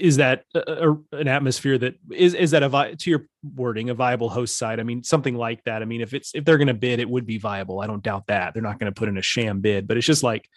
is 0.00 0.16
that 0.16 0.44
a, 0.54 0.90
a, 0.90 1.16
an 1.16 1.28
atmosphere 1.28 1.76
that 1.76 1.94
is 2.12 2.34
is 2.34 2.52
that 2.52 2.62
a 2.62 2.68
vi- 2.68 2.94
to 2.94 3.10
your 3.10 3.26
wording 3.54 3.90
a 3.90 3.94
viable 3.94 4.28
host 4.28 4.56
site? 4.56 4.80
I 4.80 4.84
mean, 4.84 5.04
something 5.04 5.36
like 5.36 5.62
that. 5.64 5.82
I 5.82 5.84
mean, 5.84 6.00
if 6.00 6.14
it's 6.14 6.34
if 6.34 6.44
they're 6.44 6.58
going 6.58 6.68
to 6.68 6.74
bid, 6.74 6.98
it 6.98 7.08
would 7.08 7.26
be 7.26 7.38
viable. 7.38 7.80
I 7.80 7.86
don't 7.86 8.02
doubt 8.02 8.26
that 8.28 8.54
they're 8.54 8.62
not 8.62 8.78
going 8.78 8.92
to 8.92 8.98
put 8.98 9.08
in 9.08 9.18
a 9.18 9.22
sham 9.22 9.60
bid, 9.60 9.86
but 9.86 9.96
it's 9.96 10.06
just 10.06 10.22
like 10.22 10.48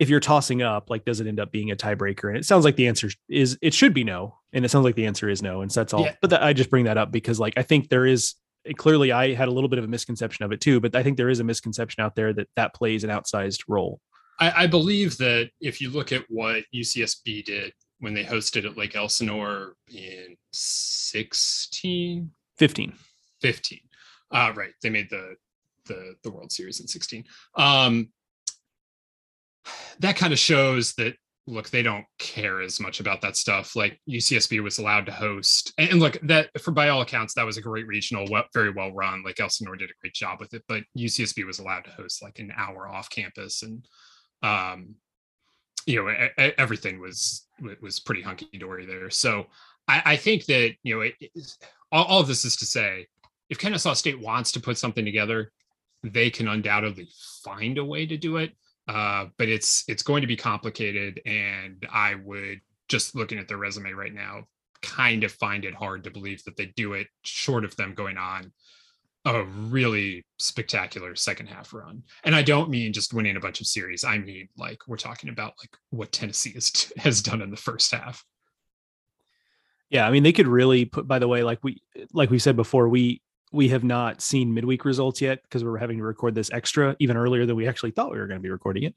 if 0.00 0.08
you're 0.08 0.18
tossing 0.18 0.62
up, 0.62 0.88
like, 0.88 1.04
does 1.04 1.20
it 1.20 1.26
end 1.26 1.38
up 1.38 1.52
being 1.52 1.70
a 1.70 1.76
tiebreaker? 1.76 2.28
And 2.28 2.36
it 2.38 2.46
sounds 2.46 2.64
like 2.64 2.76
the 2.76 2.88
answer 2.88 3.10
is 3.28 3.58
it 3.60 3.74
should 3.74 3.92
be 3.92 4.02
no, 4.02 4.34
and 4.52 4.64
it 4.64 4.70
sounds 4.70 4.84
like 4.84 4.94
the 4.94 5.06
answer 5.06 5.28
is 5.28 5.42
no, 5.42 5.60
and 5.60 5.70
so 5.70 5.80
that's 5.80 5.92
all. 5.92 6.04
Yeah. 6.04 6.14
But 6.22 6.42
I 6.42 6.54
just 6.54 6.70
bring 6.70 6.86
that 6.86 6.96
up 6.96 7.12
because, 7.12 7.38
like, 7.38 7.52
I 7.58 7.62
think 7.62 7.90
there 7.90 8.06
is 8.06 8.34
clearly 8.78 9.12
I 9.12 9.34
had 9.34 9.48
a 9.48 9.50
little 9.50 9.68
bit 9.68 9.78
of 9.78 9.84
a 9.84 9.88
misconception 9.88 10.44
of 10.44 10.52
it 10.52 10.60
too, 10.62 10.80
but 10.80 10.96
I 10.96 11.02
think 11.02 11.18
there 11.18 11.28
is 11.28 11.38
a 11.38 11.44
misconception 11.44 12.02
out 12.02 12.16
there 12.16 12.32
that 12.32 12.48
that 12.56 12.74
plays 12.74 13.04
an 13.04 13.10
outsized 13.10 13.64
role. 13.68 14.00
I, 14.38 14.64
I 14.64 14.66
believe 14.66 15.18
that 15.18 15.50
if 15.60 15.82
you 15.82 15.90
look 15.90 16.12
at 16.12 16.24
what 16.30 16.64
UCSB 16.74 17.44
did 17.44 17.74
when 17.98 18.14
they 18.14 18.24
hosted 18.24 18.64
at 18.64 18.78
Lake 18.78 18.96
Elsinore 18.96 19.74
in 19.92 20.34
16, 20.52 22.30
15, 22.56 22.92
15, 23.42 23.80
uh, 24.32 24.52
right? 24.56 24.72
They 24.82 24.88
made 24.88 25.10
the 25.10 25.36
the 25.86 26.14
the 26.22 26.30
World 26.30 26.52
Series 26.52 26.80
in 26.80 26.88
16. 26.88 27.24
Um, 27.56 28.08
that 30.00 30.16
kind 30.16 30.32
of 30.32 30.38
shows 30.38 30.94
that 30.94 31.14
look 31.46 31.70
they 31.70 31.82
don't 31.82 32.04
care 32.18 32.60
as 32.60 32.80
much 32.80 33.00
about 33.00 33.20
that 33.22 33.36
stuff. 33.36 33.74
Like 33.74 33.98
ucsb 34.08 34.62
was 34.62 34.78
allowed 34.78 35.06
to 35.06 35.12
host 35.12 35.72
and, 35.78 36.00
look 36.00 36.18
that 36.22 36.48
for 36.60 36.70
by 36.70 36.88
all 36.88 37.02
accounts 37.02 37.34
that 37.34 37.46
was 37.46 37.56
a 37.56 37.62
great 37.62 37.86
regional 37.86 38.26
well, 38.30 38.44
very 38.54 38.70
well 38.70 38.92
run. 38.92 39.22
Like 39.22 39.40
elsinore 39.40 39.76
did 39.76 39.90
a 39.90 40.00
great 40.00 40.14
job 40.14 40.40
with 40.40 40.54
it 40.54 40.62
but 40.68 40.82
ucsb 40.96 41.44
was 41.46 41.58
allowed 41.58 41.84
to 41.84 41.90
host 41.90 42.22
like 42.22 42.38
an 42.38 42.52
hour 42.56 42.88
off 42.88 43.10
campus 43.10 43.62
and 43.62 43.86
um 44.42 44.94
you 45.86 46.02
know 46.02 46.28
everything 46.58 47.00
was 47.00 47.46
was 47.80 48.00
pretty 48.00 48.22
hunky-dory 48.22 48.86
there. 48.86 49.10
So 49.10 49.46
i, 49.88 50.02
I 50.04 50.16
think 50.16 50.44
that 50.46 50.74
you 50.82 50.94
know 50.94 51.00
it, 51.02 51.14
all, 51.92 52.04
all 52.04 52.20
of 52.20 52.28
this 52.28 52.44
is 52.44 52.56
to 52.56 52.66
say 52.66 53.06
if 53.48 53.58
kennesaw 53.58 53.94
state 53.94 54.20
wants 54.20 54.52
to 54.52 54.60
put 54.60 54.78
something 54.78 55.04
together 55.04 55.50
they 56.02 56.30
can 56.30 56.48
undoubtedly 56.48 57.08
find 57.44 57.76
a 57.78 57.84
way 57.84 58.06
to 58.06 58.16
do 58.16 58.36
it 58.36 58.52
uh, 58.90 59.26
but 59.38 59.48
it's 59.48 59.84
it's 59.86 60.02
going 60.02 60.20
to 60.20 60.26
be 60.26 60.36
complicated, 60.36 61.20
and 61.24 61.86
I 61.92 62.16
would 62.16 62.60
just 62.88 63.14
looking 63.14 63.38
at 63.38 63.46
their 63.46 63.56
resume 63.56 63.92
right 63.92 64.12
now, 64.12 64.48
kind 64.82 65.22
of 65.22 65.30
find 65.30 65.64
it 65.64 65.74
hard 65.74 66.02
to 66.04 66.10
believe 66.10 66.42
that 66.42 66.56
they 66.56 66.66
do 66.74 66.94
it 66.94 67.06
short 67.22 67.64
of 67.64 67.76
them 67.76 67.94
going 67.94 68.18
on 68.18 68.52
a 69.26 69.44
really 69.44 70.24
spectacular 70.38 71.14
second 71.14 71.46
half 71.46 71.72
run. 71.72 72.02
And 72.24 72.34
I 72.34 72.42
don't 72.42 72.70
mean 72.70 72.92
just 72.92 73.12
winning 73.12 73.36
a 73.36 73.40
bunch 73.40 73.60
of 73.60 73.66
series. 73.66 74.02
I 74.02 74.18
mean 74.18 74.48
like 74.56 74.78
we're 74.88 74.96
talking 74.96 75.30
about 75.30 75.54
like 75.62 75.76
what 75.90 76.10
Tennessee 76.10 76.52
has 76.52 76.92
has 76.96 77.22
done 77.22 77.42
in 77.42 77.50
the 77.50 77.56
first 77.56 77.92
half. 77.92 78.24
Yeah, 79.88 80.06
I 80.06 80.10
mean 80.10 80.24
they 80.24 80.32
could 80.32 80.48
really 80.48 80.84
put 80.84 81.06
by 81.06 81.20
the 81.20 81.28
way 81.28 81.44
like 81.44 81.62
we 81.62 81.80
like 82.12 82.30
we 82.30 82.40
said 82.40 82.56
before 82.56 82.88
we 82.88 83.22
we 83.52 83.68
have 83.68 83.82
not 83.82 84.20
seen 84.20 84.54
midweek 84.54 84.84
results 84.84 85.20
yet 85.20 85.42
because 85.42 85.64
we're 85.64 85.78
having 85.78 85.98
to 85.98 86.04
record 86.04 86.34
this 86.34 86.50
extra 86.52 86.94
even 87.00 87.16
earlier 87.16 87.46
than 87.46 87.56
we 87.56 87.66
actually 87.66 87.90
thought 87.90 88.12
we 88.12 88.18
were 88.18 88.26
going 88.26 88.38
to 88.38 88.42
be 88.42 88.50
recording 88.50 88.84
it. 88.84 88.94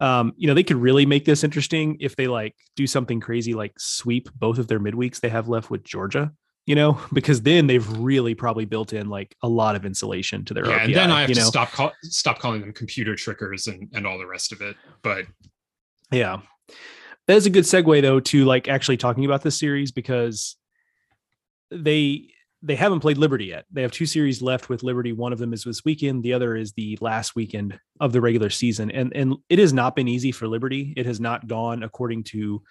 Um, 0.00 0.32
you 0.36 0.46
know, 0.46 0.54
they 0.54 0.62
could 0.62 0.76
really 0.76 1.06
make 1.06 1.24
this 1.24 1.42
interesting 1.42 1.96
if 2.00 2.14
they 2.14 2.28
like 2.28 2.54
do 2.76 2.86
something 2.86 3.18
crazy 3.20 3.54
like 3.54 3.72
sweep 3.78 4.28
both 4.34 4.58
of 4.58 4.68
their 4.68 4.78
midweeks 4.78 5.20
they 5.20 5.28
have 5.28 5.48
left 5.48 5.70
with 5.70 5.82
Georgia. 5.82 6.32
You 6.66 6.74
know, 6.74 7.00
because 7.12 7.42
then 7.42 7.66
they've 7.66 7.88
really 7.98 8.34
probably 8.34 8.64
built 8.64 8.92
in 8.92 9.08
like 9.08 9.36
a 9.42 9.48
lot 9.48 9.76
of 9.76 9.84
insulation 9.84 10.44
to 10.46 10.54
their. 10.54 10.66
Yeah, 10.66 10.78
RPI, 10.80 10.84
and 10.84 10.94
then 10.94 11.10
I 11.10 11.20
have 11.22 11.30
to 11.30 11.40
know? 11.40 11.46
stop 11.46 11.70
call, 11.70 11.92
stop 12.02 12.38
calling 12.38 12.60
them 12.60 12.72
computer 12.72 13.14
trickers 13.14 13.66
and 13.66 13.88
and 13.94 14.06
all 14.06 14.18
the 14.18 14.26
rest 14.26 14.52
of 14.52 14.60
it. 14.60 14.76
But 15.02 15.26
yeah, 16.10 16.40
that 17.26 17.36
is 17.36 17.46
a 17.46 17.50
good 17.50 17.64
segue 17.64 18.02
though 18.02 18.20
to 18.20 18.44
like 18.44 18.68
actually 18.68 18.96
talking 18.96 19.24
about 19.24 19.42
this 19.42 19.58
series 19.58 19.92
because 19.92 20.56
they 21.70 22.30
they 22.66 22.74
haven't 22.74 23.00
played 23.00 23.16
Liberty 23.16 23.46
yet. 23.46 23.64
They 23.70 23.82
have 23.82 23.92
two 23.92 24.06
series 24.06 24.42
left 24.42 24.68
with 24.68 24.82
Liberty. 24.82 25.12
One 25.12 25.32
of 25.32 25.38
them 25.38 25.52
is 25.52 25.62
this 25.62 25.84
weekend. 25.84 26.24
The 26.24 26.32
other 26.32 26.56
is 26.56 26.72
the 26.72 26.98
last 27.00 27.36
weekend 27.36 27.78
of 28.00 28.12
the 28.12 28.20
regular 28.20 28.50
season. 28.50 28.90
And 28.90 29.14
and 29.14 29.36
it 29.48 29.60
has 29.60 29.72
not 29.72 29.94
been 29.94 30.08
easy 30.08 30.32
for 30.32 30.48
Liberty. 30.48 30.92
It 30.96 31.06
has 31.06 31.20
not 31.20 31.46
gone 31.46 31.84
according 31.84 32.24
to 32.24 32.62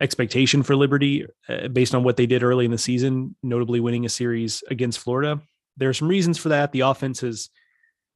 expectation 0.00 0.62
for 0.62 0.74
Liberty 0.74 1.26
uh, 1.50 1.68
based 1.68 1.94
on 1.94 2.02
what 2.02 2.16
they 2.16 2.24
did 2.24 2.42
early 2.42 2.64
in 2.64 2.70
the 2.70 2.78
season, 2.78 3.36
notably 3.42 3.78
winning 3.78 4.06
a 4.06 4.08
series 4.08 4.64
against 4.70 4.98
Florida. 4.98 5.40
There 5.76 5.90
are 5.90 5.94
some 5.94 6.08
reasons 6.08 6.38
for 6.38 6.48
that. 6.48 6.72
The 6.72 6.80
offense 6.80 7.20
has 7.20 7.50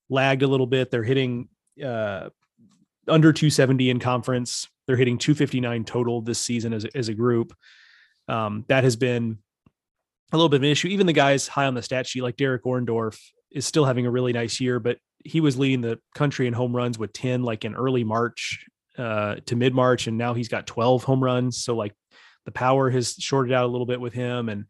lagged 0.09 0.43
a 0.43 0.47
little 0.47 0.66
bit. 0.66 0.90
They're 0.90 1.02
hitting 1.02 1.48
uh, 1.85 2.31
under 3.06 3.32
270 3.32 3.90
in 3.90 4.01
conference. 4.01 4.68
They're 4.86 4.97
hitting 4.97 5.18
259 5.18 5.85
total 5.85 6.22
this 6.22 6.39
season 6.39 6.72
as, 6.72 6.86
as 6.86 7.09
a 7.09 7.14
group. 7.14 7.55
Um, 8.26 8.64
that 8.68 8.85
has 8.85 8.97
been 8.97 9.39
a 10.35 10.36
little 10.36 10.48
bit 10.48 10.56
of 10.56 10.62
an 10.65 10.70
issue. 10.70 10.89
Even 10.89 11.06
the 11.06 11.12
guys 11.12 11.48
high 11.48 11.66
on 11.66 11.74
the 11.74 11.82
stat 11.82 12.06
sheet, 12.06 12.23
like 12.23 12.36
Derek 12.36 12.65
Orndorff, 12.65 13.19
is 13.51 13.66
still 13.66 13.85
having 13.85 14.06
a 14.06 14.11
really 14.11 14.32
nice 14.32 14.61
year, 14.61 14.81
but 14.81 14.98
he 15.24 15.40
was 15.40 15.59
leading 15.59 15.81
the 15.81 15.98
country 16.15 16.47
in 16.47 16.52
home 16.52 16.74
runs 16.74 16.98
with 16.98 17.12
10 17.12 17.43
like 17.43 17.65
in 17.65 17.74
early 17.74 18.05
March 18.05 18.66
uh, 18.98 19.36
to 19.47 19.56
mid 19.56 19.74
March, 19.74 20.06
and 20.06 20.19
now 20.19 20.35
he's 20.35 20.48
got 20.48 20.66
12 20.66 21.05
home 21.05 21.23
runs. 21.23 21.62
So 21.62 21.74
like 21.74 21.94
the 22.44 22.52
power 22.52 22.90
has 22.90 23.15
shorted 23.15 23.52
out 23.52 23.65
a 23.65 23.69
little 23.69 23.86
bit 23.86 24.01
with 24.01 24.12
him, 24.12 24.48
and 24.48 24.66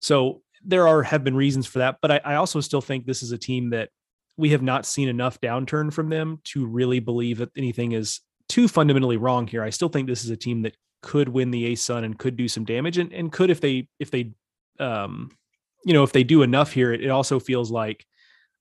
so 0.00 0.42
there 0.64 0.86
are 0.86 1.02
have 1.02 1.24
been 1.24 1.34
reasons 1.34 1.66
for 1.66 1.80
that, 1.80 1.96
but 2.00 2.10
I, 2.10 2.20
I 2.24 2.34
also 2.36 2.60
still 2.60 2.80
think 2.80 3.06
this 3.06 3.22
is 3.22 3.32
a 3.32 3.38
team 3.38 3.70
that 3.70 3.88
we 4.36 4.50
have 4.50 4.62
not 4.62 4.86
seen 4.86 5.08
enough 5.08 5.40
downturn 5.40 5.92
from 5.92 6.08
them 6.08 6.40
to 6.44 6.66
really 6.66 7.00
believe 7.00 7.38
that 7.38 7.50
anything 7.56 7.92
is 7.92 8.20
too 8.48 8.68
fundamentally 8.68 9.16
wrong 9.16 9.46
here. 9.46 9.62
I 9.62 9.70
still 9.70 9.88
think 9.88 10.08
this 10.08 10.24
is 10.24 10.30
a 10.30 10.36
team 10.36 10.62
that 10.62 10.74
could 11.02 11.28
win 11.28 11.50
the 11.50 11.72
ASUN 11.72 12.04
and 12.04 12.18
could 12.18 12.36
do 12.36 12.48
some 12.48 12.64
damage 12.64 12.96
and, 12.96 13.12
and 13.12 13.30
could 13.32 13.50
if 13.50 13.60
they 13.60 13.88
if 13.98 14.10
they 14.10 14.32
um 14.78 15.30
you 15.84 15.92
know 15.92 16.02
if 16.02 16.12
they 16.12 16.24
do 16.24 16.42
enough 16.42 16.72
here, 16.72 16.92
it, 16.92 17.02
it 17.02 17.10
also 17.10 17.40
feels 17.40 17.70
like 17.70 18.06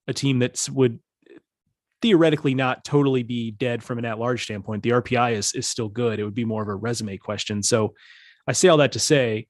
a 0.07 0.13
team 0.13 0.39
that 0.39 0.67
would 0.71 0.99
theoretically 2.01 2.55
not 2.55 2.83
totally 2.83 3.21
be 3.21 3.51
dead 3.51 3.83
from 3.83 3.99
an 3.99 4.05
at-large 4.05 4.43
standpoint. 4.43 4.83
The 4.83 4.89
RPI 4.91 5.33
is 5.33 5.53
is 5.53 5.67
still 5.67 5.89
good. 5.89 6.19
It 6.19 6.23
would 6.23 6.35
be 6.35 6.45
more 6.45 6.63
of 6.63 6.69
a 6.69 6.75
resume 6.75 7.17
question. 7.17 7.61
So 7.63 7.93
I 8.47 8.53
say 8.53 8.67
all 8.69 8.77
that 8.77 8.93
to 8.93 8.99
say 8.99 9.47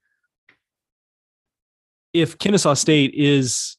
if 2.13 2.37
Kennesaw 2.37 2.73
State 2.73 3.13
is 3.15 3.77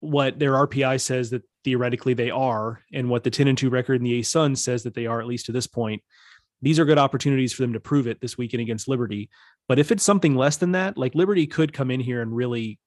what 0.00 0.38
their 0.38 0.52
RPI 0.52 1.00
says 1.00 1.30
that 1.30 1.42
theoretically 1.64 2.14
they 2.14 2.30
are, 2.30 2.82
and 2.92 3.08
what 3.08 3.24
the 3.24 3.30
10 3.30 3.48
and 3.48 3.58
2 3.58 3.70
record 3.70 3.94
in 3.94 4.04
the 4.04 4.20
ASUN 4.20 4.56
says 4.56 4.82
that 4.82 4.94
they 4.94 5.06
are, 5.06 5.20
at 5.20 5.26
least 5.26 5.46
to 5.46 5.52
this 5.52 5.66
point, 5.66 6.02
these 6.62 6.78
are 6.78 6.84
good 6.84 6.98
opportunities 6.98 7.52
for 7.52 7.62
them 7.62 7.72
to 7.72 7.80
prove 7.80 8.06
it 8.06 8.20
this 8.20 8.36
weekend 8.36 8.60
against 8.60 8.88
Liberty. 8.88 9.30
But 9.70 9.78
if 9.78 9.92
it's 9.92 10.02
something 10.02 10.34
less 10.34 10.56
than 10.56 10.72
that, 10.72 10.98
like 10.98 11.14
Liberty 11.14 11.46
could 11.46 11.72
come 11.72 11.92
in 11.92 12.00
here 12.00 12.22
and 12.22 12.34
really 12.34 12.80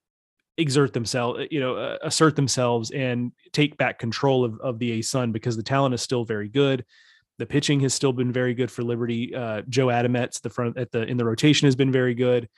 exert 0.58 0.92
themselves, 0.92 1.46
you 1.50 1.58
know, 1.58 1.76
uh, 1.76 1.96
assert 2.02 2.36
themselves 2.36 2.90
and 2.90 3.32
take 3.52 3.78
back 3.78 3.98
control 3.98 4.44
of, 4.44 4.60
of 4.60 4.78
the 4.78 4.98
ASUN 4.98 5.32
because 5.32 5.56
the 5.56 5.62
talent 5.62 5.94
is 5.94 6.02
still 6.02 6.26
very 6.26 6.50
good. 6.50 6.84
The 7.38 7.46
pitching 7.46 7.80
has 7.80 7.94
still 7.94 8.12
been 8.12 8.30
very 8.30 8.52
good 8.52 8.70
for 8.70 8.82
Liberty. 8.82 9.34
Uh, 9.34 9.62
Joe 9.66 9.86
Adametz, 9.86 10.42
the 10.42 10.50
front 10.50 10.76
at 10.76 10.92
the 10.92 11.04
in 11.04 11.16
the 11.16 11.24
rotation 11.24 11.64
has 11.66 11.74
been 11.74 11.90
very 11.90 12.14
good. 12.14 12.50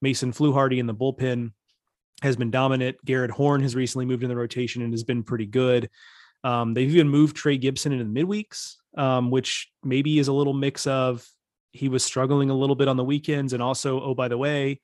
Mason 0.00 0.32
Fluharty 0.32 0.78
in 0.78 0.86
the 0.86 0.94
bullpen 0.94 1.52
has 2.22 2.34
been 2.34 2.50
dominant. 2.50 2.96
Garrett 3.04 3.30
Horn 3.30 3.60
has 3.60 3.76
recently 3.76 4.06
moved 4.06 4.22
in 4.22 4.30
the 4.30 4.36
rotation 4.36 4.80
and 4.80 4.94
has 4.94 5.04
been 5.04 5.22
pretty 5.22 5.44
good. 5.44 5.90
Um, 6.44 6.72
they've 6.72 6.88
even 6.88 7.10
moved 7.10 7.36
Trey 7.36 7.58
Gibson 7.58 7.92
into 7.92 8.06
the 8.06 8.24
midweeks, 8.24 8.76
um, 8.96 9.30
which 9.30 9.70
maybe 9.84 10.18
is 10.18 10.28
a 10.28 10.32
little 10.32 10.54
mix 10.54 10.86
of 10.86 11.28
he 11.76 11.88
was 11.88 12.04
struggling 12.04 12.50
a 12.50 12.54
little 12.54 12.76
bit 12.76 12.88
on 12.88 12.96
the 12.96 13.04
weekends, 13.04 13.52
and 13.52 13.62
also, 13.62 14.00
oh 14.00 14.14
by 14.14 14.28
the 14.28 14.38
way, 14.38 14.80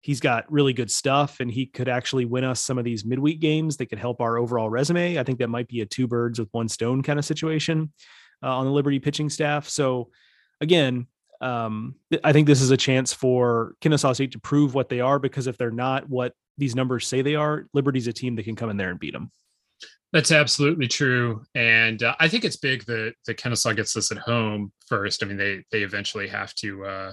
he's 0.00 0.20
got 0.20 0.50
really 0.50 0.72
good 0.72 0.90
stuff, 0.90 1.40
and 1.40 1.50
he 1.50 1.66
could 1.66 1.88
actually 1.88 2.24
win 2.24 2.44
us 2.44 2.60
some 2.60 2.78
of 2.78 2.84
these 2.84 3.04
midweek 3.04 3.40
games 3.40 3.76
that 3.76 3.86
could 3.86 3.98
help 3.98 4.20
our 4.20 4.36
overall 4.36 4.68
resume. 4.68 5.18
I 5.18 5.22
think 5.22 5.38
that 5.38 5.48
might 5.48 5.68
be 5.68 5.80
a 5.80 5.86
two 5.86 6.06
birds 6.06 6.38
with 6.38 6.48
one 6.52 6.68
stone 6.68 7.02
kind 7.02 7.18
of 7.18 7.24
situation 7.24 7.92
uh, 8.42 8.56
on 8.56 8.66
the 8.66 8.72
Liberty 8.72 8.98
pitching 8.98 9.30
staff. 9.30 9.68
So 9.68 10.10
again, 10.60 11.06
um, 11.40 11.96
I 12.22 12.32
think 12.32 12.46
this 12.46 12.60
is 12.60 12.70
a 12.70 12.76
chance 12.76 13.12
for 13.12 13.74
Kennesaw 13.80 14.12
State 14.12 14.32
to 14.32 14.38
prove 14.38 14.74
what 14.74 14.88
they 14.88 15.00
are 15.00 15.18
because 15.18 15.46
if 15.46 15.56
they're 15.58 15.70
not 15.70 16.08
what 16.08 16.34
these 16.58 16.76
numbers 16.76 17.06
say 17.06 17.22
they 17.22 17.34
are, 17.34 17.66
Liberty's 17.72 18.06
a 18.06 18.12
team 18.12 18.36
that 18.36 18.44
can 18.44 18.56
come 18.56 18.70
in 18.70 18.76
there 18.76 18.90
and 18.90 19.00
beat 19.00 19.12
them. 19.12 19.32
That's 20.12 20.30
absolutely 20.30 20.88
true, 20.88 21.42
and 21.54 22.02
uh, 22.02 22.14
I 22.20 22.28
think 22.28 22.44
it's 22.44 22.56
big 22.56 22.84
that 22.84 23.14
that 23.26 23.38
Kennesaw 23.38 23.72
gets 23.72 23.94
this 23.94 24.12
at 24.12 24.18
home 24.18 24.72
first. 24.86 25.22
I 25.22 25.26
mean, 25.26 25.38
they 25.38 25.64
they 25.70 25.82
eventually 25.82 26.28
have 26.28 26.54
to 26.56 26.84
uh, 26.84 27.12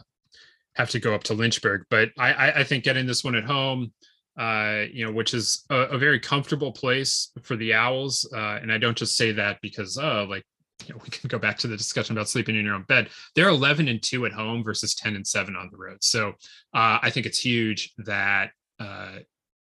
have 0.75 0.89
to 0.89 0.99
go 0.99 1.15
up 1.15 1.23
to 1.25 1.33
Lynchburg, 1.33 1.85
but 1.89 2.09
I, 2.17 2.51
I 2.51 2.63
think 2.63 2.83
getting 2.83 3.05
this 3.05 3.23
one 3.23 3.35
at 3.35 3.45
home, 3.45 3.93
uh, 4.37 4.83
you 4.91 5.05
know, 5.05 5.13
which 5.13 5.33
is 5.33 5.65
a, 5.69 5.75
a, 5.75 5.97
very 5.97 6.19
comfortable 6.19 6.71
place 6.71 7.31
for 7.41 7.55
the 7.55 7.73
Owls, 7.73 8.29
uh, 8.35 8.59
and 8.61 8.71
I 8.71 8.77
don't 8.77 8.97
just 8.97 9.15
say 9.15 9.31
that 9.31 9.59
because 9.61 9.97
oh, 9.97 10.25
like 10.29 10.43
you 10.85 10.93
know, 10.93 11.01
we 11.03 11.09
can 11.09 11.27
go 11.27 11.39
back 11.39 11.57
to 11.59 11.67
the 11.67 11.77
discussion 11.77 12.17
about 12.17 12.29
sleeping 12.29 12.55
in 12.55 12.65
your 12.65 12.75
own 12.75 12.83
bed. 12.83 13.09
They're 13.35 13.49
11 13.49 13.87
and 13.87 14.01
two 14.01 14.25
at 14.25 14.31
home 14.31 14.63
versus 14.63 14.95
10 14.95 15.15
and 15.15 15.25
seven 15.25 15.55
on 15.55 15.69
the 15.71 15.77
road. 15.77 16.03
So 16.03 16.29
uh, 16.73 16.99
I 17.01 17.09
think 17.09 17.25
it's 17.25 17.39
huge 17.39 17.93
that 17.99 18.51
uh, 18.79 19.19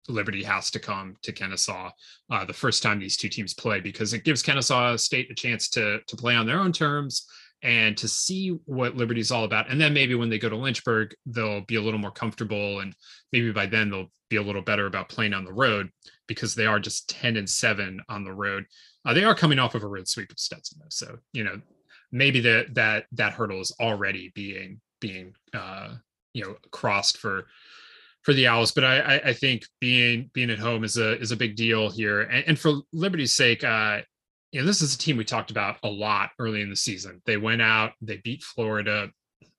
Liberty 0.08 0.42
has 0.42 0.70
to 0.70 0.78
come 0.78 1.16
to 1.22 1.32
Kennesaw 1.32 1.90
uh, 2.30 2.44
the 2.44 2.52
first 2.52 2.82
time 2.82 2.98
these 2.98 3.16
two 3.16 3.28
teams 3.28 3.54
play 3.54 3.80
because 3.80 4.12
it 4.12 4.24
gives 4.24 4.42
Kennesaw 4.42 4.96
State 4.96 5.30
a 5.30 5.34
chance 5.34 5.68
to 5.70 6.00
to 6.06 6.16
play 6.16 6.34
on 6.34 6.46
their 6.46 6.60
own 6.60 6.72
terms 6.72 7.26
and 7.62 7.96
to 7.96 8.06
see 8.06 8.50
what 8.66 8.96
Liberty's 8.96 9.30
all 9.30 9.44
about. 9.44 9.70
And 9.70 9.80
then 9.80 9.94
maybe 9.94 10.14
when 10.14 10.28
they 10.28 10.38
go 10.38 10.48
to 10.48 10.56
Lynchburg, 10.56 11.14
they'll 11.24 11.62
be 11.62 11.76
a 11.76 11.82
little 11.82 11.98
more 11.98 12.10
comfortable, 12.10 12.80
and 12.80 12.94
maybe 13.32 13.50
by 13.52 13.66
then 13.66 13.90
they'll 13.90 14.12
be 14.28 14.36
a 14.36 14.42
little 14.42 14.62
better 14.62 14.86
about 14.86 15.08
playing 15.08 15.32
on 15.32 15.44
the 15.44 15.52
road 15.52 15.90
because 16.26 16.54
they 16.54 16.66
are 16.66 16.80
just 16.80 17.08
ten 17.08 17.36
and 17.36 17.48
seven 17.48 18.00
on 18.08 18.24
the 18.24 18.32
road. 18.32 18.66
Uh, 19.04 19.14
they 19.14 19.24
are 19.24 19.34
coming 19.34 19.58
off 19.58 19.74
of 19.74 19.82
a 19.82 19.88
road 19.88 20.08
sweep 20.08 20.30
of 20.30 20.38
Stetson, 20.38 20.78
though, 20.80 20.86
so 20.90 21.18
you 21.32 21.44
know 21.44 21.60
maybe 22.12 22.40
that 22.40 22.74
that 22.74 23.06
that 23.12 23.32
hurdle 23.32 23.60
is 23.60 23.74
already 23.80 24.32
being 24.34 24.80
being 25.00 25.34
uh, 25.54 25.94
you 26.32 26.44
know 26.44 26.56
crossed 26.70 27.18
for 27.18 27.46
for 28.26 28.34
the 28.34 28.48
Owls, 28.48 28.72
but 28.72 28.82
I, 28.82 29.20
I 29.26 29.32
think 29.32 29.62
being 29.80 30.30
being 30.34 30.50
at 30.50 30.58
home 30.58 30.82
is 30.82 30.96
a 30.96 31.16
is 31.20 31.30
a 31.30 31.36
big 31.36 31.54
deal 31.54 31.88
here, 31.88 32.22
and, 32.22 32.44
and 32.48 32.58
for 32.58 32.80
Liberty's 32.92 33.32
sake, 33.32 33.62
uh, 33.62 34.00
you 34.50 34.60
know, 34.60 34.66
this 34.66 34.82
is 34.82 34.96
a 34.96 34.98
team 34.98 35.16
we 35.16 35.24
talked 35.24 35.52
about 35.52 35.76
a 35.84 35.88
lot 35.88 36.30
early 36.40 36.60
in 36.60 36.68
the 36.68 36.74
season. 36.74 37.22
They 37.24 37.36
went 37.36 37.62
out, 37.62 37.92
they 38.00 38.16
beat 38.16 38.42
Florida, 38.42 39.10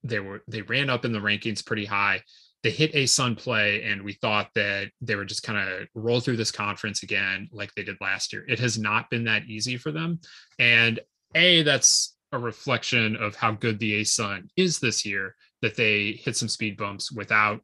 they 0.04 0.20
were 0.20 0.44
they 0.50 0.64
ran 0.64 0.90
up 0.90 1.06
in 1.06 1.14
the 1.14 1.20
rankings 1.20 1.66
pretty 1.66 1.86
high. 1.86 2.22
They 2.62 2.72
hit 2.72 2.92
ASUN 2.92 3.38
play, 3.38 3.84
and 3.84 4.02
we 4.02 4.12
thought 4.12 4.50
that 4.56 4.90
they 5.00 5.16
were 5.16 5.24
just 5.24 5.44
kind 5.44 5.58
of 5.58 5.88
roll 5.96 6.20
through 6.20 6.36
this 6.36 6.52
conference 6.52 7.04
again 7.04 7.48
like 7.54 7.74
they 7.74 7.84
did 7.84 7.96
last 8.02 8.34
year. 8.34 8.44
It 8.50 8.60
has 8.60 8.78
not 8.78 9.10
been 9.10 9.24
that 9.24 9.46
easy 9.46 9.78
for 9.78 9.94
them, 9.94 10.20
and 10.60 11.00
a 11.36 11.62
that's 11.62 12.18
a 12.34 12.38
reflection 12.38 13.16
of 13.16 13.36
how 13.36 13.52
good 13.54 13.80
the 13.80 14.02
ASUN 14.02 14.50
is 14.58 14.80
this 14.80 15.06
year 15.06 15.36
that 15.62 15.78
they 15.78 16.12
hit 16.12 16.36
some 16.36 16.50
speed 16.50 16.76
bumps 16.76 17.14
without 17.14 17.62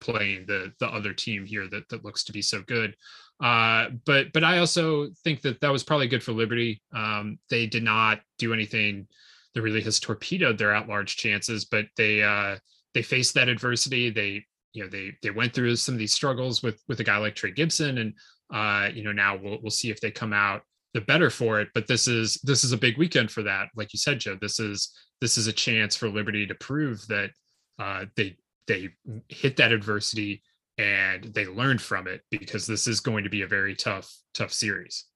playing 0.00 0.46
the 0.46 0.72
the 0.80 0.86
other 0.86 1.12
team 1.12 1.46
here 1.46 1.68
that 1.68 1.88
that 1.88 2.04
looks 2.04 2.24
to 2.24 2.32
be 2.32 2.42
so 2.42 2.62
good. 2.62 2.96
Uh, 3.42 3.88
but 4.04 4.32
but 4.32 4.44
I 4.44 4.58
also 4.58 5.08
think 5.24 5.40
that 5.42 5.60
that 5.60 5.72
was 5.72 5.82
probably 5.82 6.08
good 6.08 6.22
for 6.22 6.32
Liberty. 6.32 6.82
Um, 6.94 7.38
they 7.48 7.66
did 7.66 7.82
not 7.82 8.20
do 8.38 8.52
anything 8.52 9.06
that 9.54 9.62
really 9.62 9.80
has 9.82 9.98
torpedoed 9.98 10.58
their 10.58 10.74
at 10.74 10.88
large 10.88 11.16
chances, 11.16 11.64
but 11.64 11.86
they 11.96 12.22
uh, 12.22 12.56
they 12.94 13.02
faced 13.02 13.34
that 13.34 13.48
adversity. 13.48 14.10
They 14.10 14.44
you 14.72 14.84
know 14.84 14.88
they 14.88 15.12
they 15.22 15.30
went 15.30 15.54
through 15.54 15.76
some 15.76 15.94
of 15.94 15.98
these 15.98 16.12
struggles 16.12 16.62
with 16.62 16.82
with 16.88 17.00
a 17.00 17.04
guy 17.04 17.16
like 17.16 17.34
Trey 17.34 17.52
Gibson, 17.52 17.98
and 17.98 18.14
uh, 18.52 18.90
you 18.92 19.04
know 19.04 19.12
now 19.12 19.36
we'll 19.36 19.58
we'll 19.62 19.70
see 19.70 19.90
if 19.90 20.00
they 20.00 20.10
come 20.10 20.32
out 20.32 20.62
the 20.92 21.00
better 21.00 21.30
for 21.30 21.60
it. 21.60 21.68
But 21.74 21.86
this 21.86 22.06
is 22.08 22.34
this 22.42 22.64
is 22.64 22.72
a 22.72 22.78
big 22.78 22.98
weekend 22.98 23.30
for 23.30 23.42
that. 23.42 23.68
Like 23.74 23.92
you 23.92 23.98
said, 23.98 24.20
Joe, 24.20 24.36
this 24.40 24.60
is 24.60 24.92
this 25.20 25.36
is 25.36 25.46
a 25.46 25.52
chance 25.52 25.96
for 25.96 26.08
Liberty 26.08 26.46
to 26.46 26.54
prove 26.54 27.06
that 27.08 27.30
uh, 27.78 28.04
they 28.16 28.36
they 28.70 28.88
hit 29.28 29.56
that 29.56 29.72
adversity 29.72 30.42
and 30.78 31.24
they 31.24 31.44
learned 31.46 31.82
from 31.82 32.06
it 32.06 32.22
because 32.30 32.66
this 32.66 32.86
is 32.86 33.00
going 33.00 33.24
to 33.24 33.30
be 33.30 33.42
a 33.42 33.46
very 33.46 33.74
tough 33.74 34.10
tough 34.32 34.52
series. 34.52 35.06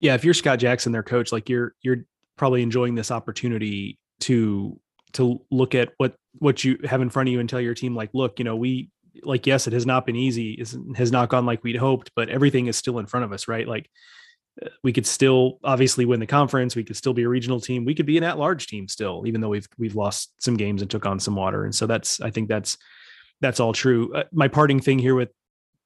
Yeah 0.00 0.14
if 0.14 0.24
you're 0.24 0.34
scott 0.34 0.58
jackson 0.58 0.92
their 0.92 1.02
coach 1.02 1.32
like 1.32 1.48
you're 1.48 1.74
you're 1.80 2.04
probably 2.36 2.62
enjoying 2.62 2.94
this 2.94 3.10
opportunity 3.10 3.98
to 4.20 4.78
to 5.12 5.40
look 5.50 5.74
at 5.74 5.92
what 5.96 6.14
what 6.38 6.64
you 6.64 6.78
have 6.84 7.00
in 7.00 7.08
front 7.08 7.28
of 7.28 7.32
you 7.32 7.40
and 7.40 7.48
tell 7.48 7.60
your 7.60 7.74
team 7.74 7.94
like 7.94 8.10
look 8.12 8.38
you 8.38 8.44
know 8.44 8.56
we 8.56 8.90
like 9.22 9.46
yes 9.46 9.66
it 9.66 9.72
has 9.72 9.86
not 9.86 10.04
been 10.04 10.16
easy 10.16 10.52
it 10.52 10.74
has 10.96 11.12
not 11.12 11.28
gone 11.28 11.46
like 11.46 11.62
we'd 11.62 11.76
hoped 11.76 12.10
but 12.16 12.28
everything 12.28 12.66
is 12.66 12.76
still 12.76 12.98
in 12.98 13.06
front 13.06 13.24
of 13.24 13.32
us 13.32 13.46
right? 13.48 13.68
Like 13.68 13.88
we 14.82 14.92
could 14.92 15.06
still 15.06 15.58
obviously 15.64 16.04
win 16.04 16.20
the 16.20 16.26
conference. 16.26 16.76
We 16.76 16.84
could 16.84 16.96
still 16.96 17.14
be 17.14 17.22
a 17.22 17.28
regional 17.28 17.60
team. 17.60 17.84
We 17.84 17.94
could 17.94 18.06
be 18.06 18.18
an 18.18 18.24
at-large 18.24 18.66
team 18.66 18.86
still, 18.88 19.24
even 19.26 19.40
though 19.40 19.48
we've 19.48 19.68
we've 19.78 19.94
lost 19.94 20.32
some 20.38 20.56
games 20.56 20.82
and 20.82 20.90
took 20.90 21.06
on 21.06 21.18
some 21.20 21.36
water. 21.36 21.64
And 21.64 21.74
so 21.74 21.86
that's 21.86 22.20
I 22.20 22.30
think 22.30 22.48
that's 22.48 22.76
that's 23.40 23.60
all 23.60 23.72
true. 23.72 24.14
Uh, 24.14 24.24
my 24.32 24.48
parting 24.48 24.80
thing 24.80 24.98
here 24.98 25.14
with 25.14 25.30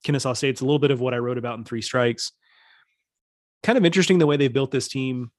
Kennesaw 0.05 0.35
State, 0.35 0.51
it's 0.51 0.61
a 0.61 0.65
little 0.65 0.79
bit 0.79 0.91
of 0.91 1.01
what 1.01 1.15
I 1.15 1.19
wrote 1.19 1.39
about 1.39 1.59
in 1.59 1.65
Three 1.65 1.83
Strikes. 1.83 2.33
Kind 3.63 3.79
of 3.79 3.85
interesting 3.85 4.19
the 4.19 4.27
way 4.27 4.37
they 4.37 4.49
built 4.49 4.71
this 4.71 4.89
team. 4.89 5.31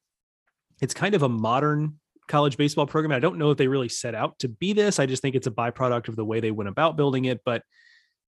It's 0.82 0.94
kind 0.94 1.16
of 1.16 1.24
a 1.24 1.30
modern 1.30 2.00
college 2.28 2.58
baseball 2.58 2.88
program. 2.88 3.12
I 3.12 3.20
don't 3.20 3.38
know 3.38 3.52
if 3.52 3.58
they 3.58 3.68
really 3.68 3.90
set 3.90 4.16
out 4.16 4.40
to 4.40 4.48
be 4.48 4.74
this. 4.74 5.00
I 5.00 5.06
just 5.06 5.22
think 5.22 5.36
it's 5.36 5.48
a 5.48 5.52
byproduct 5.52 6.08
of 6.08 6.16
the 6.16 6.26
way 6.26 6.40
they 6.40 6.52
went 6.52 6.70
about 6.70 6.98
building 6.98 7.26
it. 7.26 7.42
But 7.46 7.64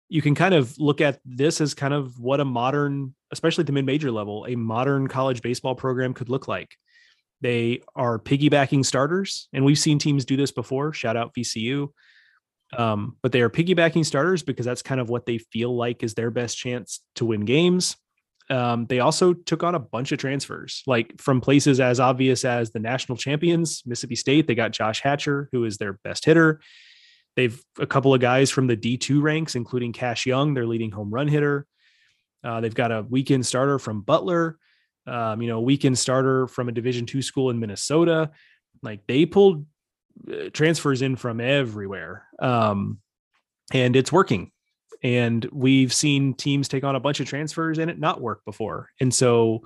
you 0.09 0.23
can 0.23 0.35
kind 0.35 0.55
of 0.55 0.79
look 0.79 1.01
at 1.01 1.21
this 1.25 1.61
as 1.61 1.75
kind 1.75 1.93
of 1.93 2.19
what 2.19 2.41
a 2.41 2.45
modern, 2.45 3.15
especially 3.31 3.63
at 3.63 3.67
the 3.67 3.73
mid 3.73 3.85
major 3.85 4.11
level, 4.11 4.47
a 4.49 4.57
modern 4.57 5.07
college 5.07 5.43
baseball 5.43 5.75
program 5.75 6.15
could 6.15 6.29
look 6.29 6.49
like. 6.49 6.75
They 7.41 7.83
are 7.95 8.19
piggybacking 8.19 8.85
starters, 8.85 9.49
and 9.53 9.65
we've 9.65 9.79
seen 9.79 9.99
teams 9.99 10.25
do 10.25 10.37
this 10.37 10.51
before. 10.51 10.93
Shout 10.93 11.17
out 11.17 11.35
VCU. 11.35 11.89
Um, 12.77 13.17
but 13.23 13.33
they 13.33 13.41
are 13.41 13.49
piggybacking 13.49 14.05
starters 14.05 14.43
because 14.43 14.67
that's 14.67 14.83
kind 14.83 15.01
of 15.01 15.09
what 15.09 15.25
they 15.25 15.39
feel 15.39 15.75
like 15.75 16.03
is 16.03 16.15
their 16.15 16.31
best 16.31 16.59
chance 16.59 17.01
to 17.15 17.25
win 17.25 17.45
games. 17.45 17.97
Um, 18.51 18.87
they 18.87 19.01
also 19.01 19.35
took 19.35 19.63
on 19.63 19.75
a 19.75 19.79
bunch 19.79 20.13
of 20.13 20.19
transfers, 20.19 20.83
like 20.87 21.21
from 21.21 21.41
places 21.41 21.81
as 21.81 22.01
obvious 22.01 22.45
as 22.45 22.71
the 22.71 22.79
national 22.79 23.19
champions, 23.19 23.83
Mississippi 23.87 24.17
State. 24.17 24.47
They 24.47 24.55
got 24.55 24.73
Josh 24.73 25.01
Hatcher, 25.01 25.49
who 25.53 25.65
is 25.65 25.77
their 25.77 25.95
best 26.05 26.25
hitter. 26.25 26.61
They've 27.39 27.65
a 27.79 27.87
couple 27.87 28.13
of 28.13 28.21
guys 28.21 28.51
from 28.51 28.67
the 28.67 28.77
D2 28.77 29.23
ranks, 29.23 29.55
including 29.55 29.93
Cash 29.93 30.27
Young, 30.27 30.55
their 30.55 30.67
leading 30.67 30.91
home 30.91 31.09
run 31.09 31.29
hitter. 31.29 31.69
Uh, 32.43 32.61
they've 32.61 32.75
got 32.75 32.91
a 32.91 33.03
weekend 33.09 33.47
starter 33.47 33.79
from 33.79 34.01
Butler, 34.01 34.59
um, 35.07 35.41
you 35.41 35.47
know, 35.47 35.61
weekend 35.61 35.97
starter 35.97 36.49
from 36.49 36.69
a 36.69 36.73
Division 36.73 37.07
two 37.07 37.23
school 37.23 37.51
in 37.51 37.61
Minnesota. 37.61 38.33
Like 38.83 39.07
they 39.07 39.25
pulled 39.25 39.67
uh, 40.29 40.51
transfers 40.53 41.01
in 41.01 41.15
from 41.15 41.41
everywhere, 41.41 42.27
um, 42.41 42.99
and 43.73 43.95
it's 43.95 44.11
working. 44.11 44.51
And 45.05 45.49
we've 45.53 45.93
seen 45.93 46.35
teams 46.35 46.67
take 46.67 46.83
on 46.83 46.97
a 46.97 47.01
bunch 47.01 47.21
of 47.21 47.29
transfers 47.29 47.79
and 47.79 47.89
it 47.89 48.01
not 48.01 48.21
work 48.21 48.45
before. 48.47 48.89
And 49.01 49.15
so 49.15 49.61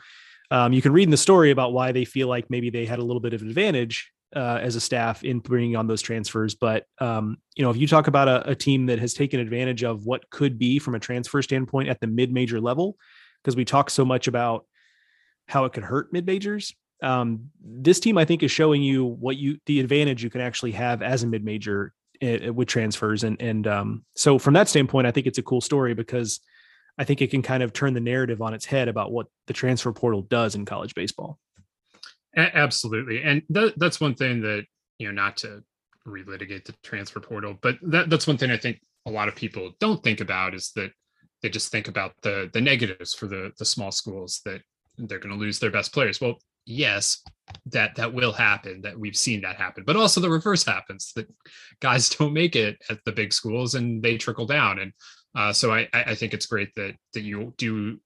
um, 0.51 0.74
you 0.74 0.82
can 0.82 0.93
read 0.93 1.05
in 1.05 1.11
the 1.11 1.16
story 1.16 1.51
about 1.51 1.73
why 1.73 1.93
they 1.93 2.05
feel 2.05 2.28
like 2.28 2.51
maybe 2.51 2.69
they 2.69 2.85
had 2.85 2.99
a 2.99 3.03
little 3.03 3.20
bit 3.20 3.32
of 3.32 3.40
an 3.40 3.49
advantage 3.49 4.12
uh, 4.34 4.59
as 4.62 4.76
a 4.76 4.80
staff 4.80 5.24
in 5.24 5.38
bringing 5.40 5.76
on 5.76 5.86
those 5.86 6.02
transfers. 6.02 6.54
But 6.54 6.86
um, 6.98 7.38
you 7.54 7.64
know, 7.64 7.70
if 7.70 7.76
you 7.76 7.86
talk 7.86 8.06
about 8.06 8.28
a, 8.28 8.50
a, 8.50 8.54
team 8.54 8.86
that 8.86 8.98
has 8.98 9.14
taken 9.14 9.40
advantage 9.40 9.84
of 9.84 10.06
what 10.06 10.28
could 10.30 10.59
be 10.59 10.78
from 10.78 10.94
a 10.94 11.00
transfer 11.00 11.42
standpoint 11.42 11.88
at 11.88 12.00
the 12.00 12.06
mid-major 12.06 12.60
level, 12.60 12.96
because 13.42 13.56
we 13.56 13.64
talk 13.64 13.90
so 13.90 14.04
much 14.04 14.28
about 14.28 14.66
how 15.48 15.64
it 15.64 15.72
could 15.72 15.84
hurt 15.84 16.12
mid-majors. 16.12 16.74
Um, 17.02 17.50
this 17.60 18.00
team, 18.00 18.16
I 18.16 18.24
think, 18.24 18.42
is 18.42 18.50
showing 18.50 18.82
you 18.82 19.04
what 19.04 19.36
you 19.36 19.59
the 19.66 19.80
advantage 19.80 20.22
you 20.22 20.30
can 20.30 20.40
actually 20.40 20.72
have 20.72 21.02
as 21.02 21.22
a 21.22 21.26
mid-major 21.26 21.92
uh, 22.22 22.52
with 22.52 22.68
transfers, 22.68 23.24
and 23.24 23.40
and 23.40 23.66
um, 23.66 24.04
so 24.14 24.38
from 24.38 24.54
that 24.54 24.68
standpoint, 24.68 25.06
I 25.06 25.10
think 25.10 25.26
it's 25.26 25.38
a 25.38 25.42
cool 25.42 25.60
story 25.60 25.94
because 25.94 26.40
I 26.98 27.04
think 27.04 27.20
it 27.20 27.30
can 27.30 27.42
kind 27.42 27.62
of 27.62 27.72
turn 27.72 27.94
the 27.94 28.00
narrative 28.00 28.42
on 28.42 28.54
its 28.54 28.64
head 28.64 28.88
about 28.88 29.12
what 29.12 29.26
the 29.46 29.52
transfer 29.52 29.92
portal 29.92 30.22
does 30.22 30.54
in 30.54 30.64
college 30.64 30.94
baseball. 30.94 31.38
A- 32.36 32.56
absolutely, 32.56 33.22
and 33.22 33.42
th- 33.52 33.74
that's 33.76 34.00
one 34.00 34.14
thing 34.14 34.40
that 34.42 34.64
you 35.02 35.09
know, 35.09 35.22
not 35.22 35.36
to 35.38 35.62
relitigate 36.06 36.64
the 36.64 36.74
transfer 36.82 37.20
portal, 37.20 37.56
but 37.60 37.76
that 37.82 38.09
that's 38.09 38.26
one 38.26 38.38
thing 38.38 38.50
I 38.50 38.56
think 38.56 38.80
a 39.06 39.10
lot 39.10 39.28
of 39.28 39.34
people 39.34 39.72
don't 39.80 40.02
think 40.02 40.20
about 40.20 40.54
is 40.54 40.70
that 40.76 40.92
they 41.42 41.48
just 41.48 41.72
think 41.72 41.88
about 41.88 42.12
the 42.22 42.48
the 42.52 42.60
negatives 42.60 43.12
for 43.14 43.26
the 43.26 43.50
the 43.59 43.64
small 43.64 43.90
schools 43.90 44.40
that 44.44 44.60
they're 44.98 45.18
going 45.18 45.34
to 45.34 45.40
lose 45.40 45.59
their 45.59 45.72
best 45.72 45.92
players. 45.92 46.20
Well, 46.20 46.36
yes, 46.66 47.22
that 47.66 47.96
that 47.96 48.14
will 48.14 48.32
happen. 48.32 48.82
That 48.82 48.98
we've 48.98 49.16
seen 49.16 49.40
that 49.42 49.56
happen, 49.56 49.82
but 49.84 49.96
also 49.96 50.20
the 50.20 50.30
reverse 50.30 50.64
happens 50.64 51.12
that 51.16 51.26
guys 51.80 52.09
don't 52.16 52.32
make 52.32 52.54
it 52.54 52.80
at 52.88 52.98
the 53.04 53.12
big 53.12 53.32
schools 53.32 53.74
and 53.74 54.02
they 54.02 54.16
trickle 54.16 54.46
down. 54.46 54.78
And 54.78 54.92
uh, 55.34 55.52
so 55.52 55.72
I, 55.72 55.88
I 55.92 56.14
think 56.14 56.32
it's 56.32 56.46
great 56.46 56.72
that 56.76 56.94
that 57.14 57.22
you 57.22 57.54
do 57.56 57.98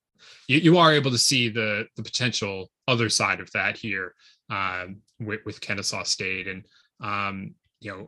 you, 0.48 0.58
you 0.58 0.78
are 0.78 0.92
able 0.92 1.10
to 1.10 1.18
see 1.18 1.48
the 1.48 1.86
the 1.96 2.02
potential 2.02 2.70
other 2.88 3.08
side 3.08 3.40
of 3.40 3.50
that 3.52 3.76
here 3.76 4.14
um, 4.50 4.96
with, 5.20 5.40
with 5.44 5.60
Kennesaw 5.60 6.04
State 6.04 6.46
and 6.46 6.64
um, 7.00 7.54
you 7.80 7.90
know 7.90 8.06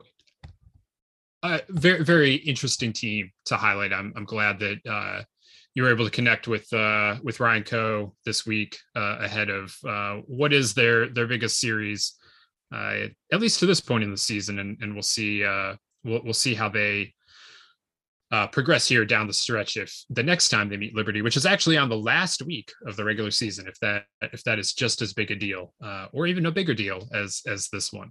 a 1.43 1.61
very 1.69 2.03
very 2.05 2.35
interesting 2.35 2.93
team 2.93 3.31
to 3.47 3.57
highlight. 3.57 3.93
I'm 3.93 4.13
I'm 4.17 4.25
glad 4.25 4.59
that 4.61 4.79
uh, 4.89 5.23
you 5.75 5.83
were 5.83 5.91
able 5.91 6.05
to 6.05 6.11
connect 6.11 6.49
with 6.49 6.73
uh, 6.73 7.17
with 7.23 7.41
Ryan 7.41 7.63
Coe 7.63 8.15
this 8.25 8.45
week 8.45 8.77
uh, 8.97 9.19
ahead 9.21 9.49
of 9.49 9.77
uh, 9.87 10.17
what 10.27 10.53
is 10.53 10.75
their 10.75 11.09
their 11.09 11.27
biggest 11.27 11.61
series, 11.61 12.15
uh, 12.75 13.07
at 13.33 13.41
least 13.41 13.61
to 13.61 13.67
this 13.67 13.81
point 13.81 14.05
in 14.05 14.11
the 14.11 14.17
season, 14.17 14.59
and 14.59 14.77
and 14.81 14.93
we'll 14.95 15.03
see 15.03 15.45
uh, 15.45 15.75
we'll 16.05 16.23
we'll 16.25 16.33
see 16.33 16.55
how 16.55 16.69
they 16.69 17.15
uh, 18.31 18.47
progress 18.47 18.87
here 18.87 19.05
down 19.05 19.27
the 19.27 19.33
stretch 19.33 19.77
if 19.77 20.05
the 20.11 20.23
next 20.23 20.51
time 20.51 20.69
they 20.69 20.77
meet 20.77 20.95
Liberty, 20.95 21.23
which 21.23 21.37
is 21.37 21.47
actually 21.47 21.77
on 21.77 21.89
the 21.89 21.97
last 21.97 22.43
week 22.43 22.73
of 22.87 22.97
the 22.97 23.05
regular 23.05 23.31
season, 23.31 23.67
if 23.67 23.79
that 23.81 24.05
if 24.21 24.45
that 24.45 24.59
is 24.59 24.73
just 24.73 25.01
as 25.01 25.13
big 25.13 25.31
a 25.31 25.37
deal 25.37 25.73
uh, 25.83 26.07
or 26.13 26.27
even 26.27 26.47
a 26.47 26.51
bigger 26.51 26.75
deal 26.75 27.09
as 27.15 27.43
as 27.47 27.69
this 27.69 27.93
one. 27.93 28.11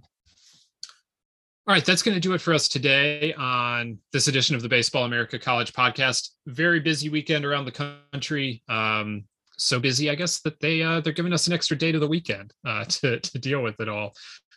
All 1.66 1.74
right, 1.74 1.84
that's 1.84 2.02
going 2.02 2.14
to 2.14 2.20
do 2.20 2.32
it 2.32 2.40
for 2.40 2.54
us 2.54 2.66
today 2.66 3.34
on 3.34 3.98
this 4.14 4.26
edition 4.26 4.56
of 4.56 4.62
the 4.62 4.70
Baseball 4.70 5.04
America 5.04 5.38
College 5.38 5.74
Podcast. 5.74 6.30
Very 6.46 6.80
busy 6.80 7.10
weekend 7.10 7.44
around 7.44 7.66
the 7.66 7.98
country. 8.12 8.62
Um, 8.70 9.24
so 9.58 9.78
busy, 9.78 10.08
I 10.08 10.14
guess, 10.14 10.40
that 10.40 10.58
they 10.60 10.82
uh, 10.82 11.00
they're 11.00 11.12
giving 11.12 11.32
us 11.32 11.46
an 11.46 11.52
extra 11.52 11.76
day 11.76 11.92
to 11.92 11.98
the 11.98 12.08
weekend 12.08 12.54
uh, 12.66 12.84
to 12.88 13.20
to 13.20 13.38
deal 13.38 13.62
with 13.62 13.78
it 13.80 13.88
all. 13.88 14.14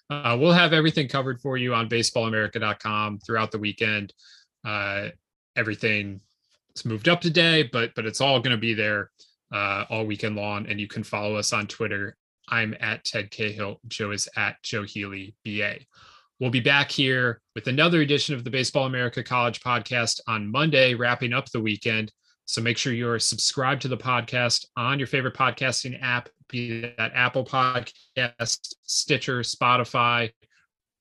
Uh, 0.09 0.37
we'll 0.39 0.51
have 0.51 0.73
everything 0.73 1.07
covered 1.07 1.39
for 1.39 1.55
you 1.57 1.73
on 1.73 1.87
baseballamerica.com 1.87 3.19
throughout 3.19 3.51
the 3.51 3.59
weekend. 3.59 4.13
Uh, 4.65 5.07
everything 5.55 6.21
it's 6.71 6.85
moved 6.85 7.09
up 7.09 7.21
today, 7.21 7.63
but 7.63 7.93
but 7.95 8.05
it's 8.05 8.21
all 8.21 8.39
going 8.39 8.55
to 8.55 8.61
be 8.61 8.73
there 8.73 9.11
uh, 9.53 9.85
all 9.89 10.05
weekend 10.05 10.35
long. 10.35 10.67
And 10.67 10.79
you 10.79 10.87
can 10.87 11.03
follow 11.03 11.35
us 11.35 11.53
on 11.53 11.67
Twitter. 11.67 12.15
I'm 12.49 12.75
at 12.79 13.03
Ted 13.03 13.31
Cahill. 13.31 13.79
Joe 13.87 14.11
is 14.11 14.27
at 14.35 14.55
Joe 14.63 14.83
Healy 14.83 15.35
BA. 15.45 15.79
We'll 16.39 16.49
be 16.49 16.59
back 16.59 16.89
here 16.89 17.39
with 17.53 17.67
another 17.67 18.01
edition 18.01 18.33
of 18.33 18.43
the 18.43 18.49
Baseball 18.49 18.87
America 18.87 19.23
College 19.23 19.61
podcast 19.61 20.21
on 20.27 20.51
Monday, 20.51 20.95
wrapping 20.95 21.33
up 21.33 21.51
the 21.51 21.61
weekend. 21.61 22.11
So 22.45 22.61
make 22.61 22.77
sure 22.77 22.93
you're 22.93 23.19
subscribed 23.19 23.83
to 23.83 23.87
the 23.87 23.97
podcast 23.97 24.65
on 24.75 24.97
your 24.97 25.07
favorite 25.07 25.35
podcasting 25.35 26.01
app, 26.01 26.29
be 26.49 26.81
that 26.97 27.11
Apple 27.13 27.45
Podcast, 27.45 28.73
Stitcher, 28.81 29.41
Spotify, 29.41 30.31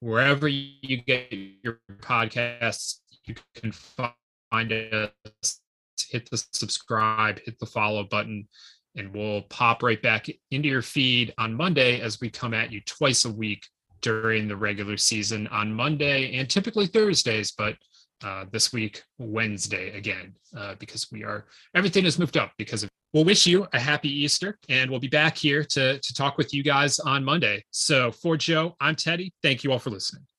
wherever 0.00 0.46
you 0.46 0.98
get 0.98 1.32
your 1.32 1.80
podcasts, 2.02 2.98
you 3.24 3.34
can 3.54 3.72
find 3.72 4.12
find 4.50 4.72
us, 4.72 5.60
hit 6.08 6.28
the 6.30 6.42
subscribe, 6.52 7.40
hit 7.44 7.58
the 7.58 7.66
follow 7.66 8.04
button, 8.04 8.48
and 8.96 9.14
we'll 9.14 9.42
pop 9.42 9.82
right 9.82 10.00
back 10.02 10.26
into 10.50 10.68
your 10.68 10.82
feed 10.82 11.32
on 11.38 11.54
Monday 11.54 12.00
as 12.00 12.20
we 12.20 12.30
come 12.30 12.54
at 12.54 12.72
you 12.72 12.80
twice 12.82 13.24
a 13.24 13.30
week 13.30 13.64
during 14.02 14.48
the 14.48 14.56
regular 14.56 14.96
season 14.96 15.46
on 15.48 15.72
Monday 15.72 16.36
and 16.36 16.48
typically 16.48 16.86
Thursdays, 16.86 17.52
but 17.52 17.76
uh, 18.22 18.44
this 18.50 18.72
week 18.72 19.02
Wednesday 19.18 19.96
again 19.96 20.34
uh, 20.56 20.74
because 20.78 21.10
we 21.10 21.24
are 21.24 21.46
everything 21.74 22.04
has 22.04 22.18
moved 22.18 22.36
up 22.36 22.52
because 22.58 22.82
of. 22.82 22.90
We'll 23.12 23.24
wish 23.24 23.44
you 23.44 23.66
a 23.72 23.80
happy 23.80 24.08
Easter, 24.08 24.56
and 24.68 24.88
we'll 24.88 25.00
be 25.00 25.08
back 25.08 25.36
here 25.36 25.64
to 25.64 25.98
to 25.98 26.14
talk 26.14 26.38
with 26.38 26.54
you 26.54 26.62
guys 26.62 27.00
on 27.00 27.24
Monday. 27.24 27.64
So 27.70 28.12
for 28.12 28.36
Joe, 28.36 28.76
I'm 28.80 28.94
Teddy. 28.94 29.32
Thank 29.42 29.64
you 29.64 29.72
all 29.72 29.78
for 29.78 29.90
listening. 29.90 30.29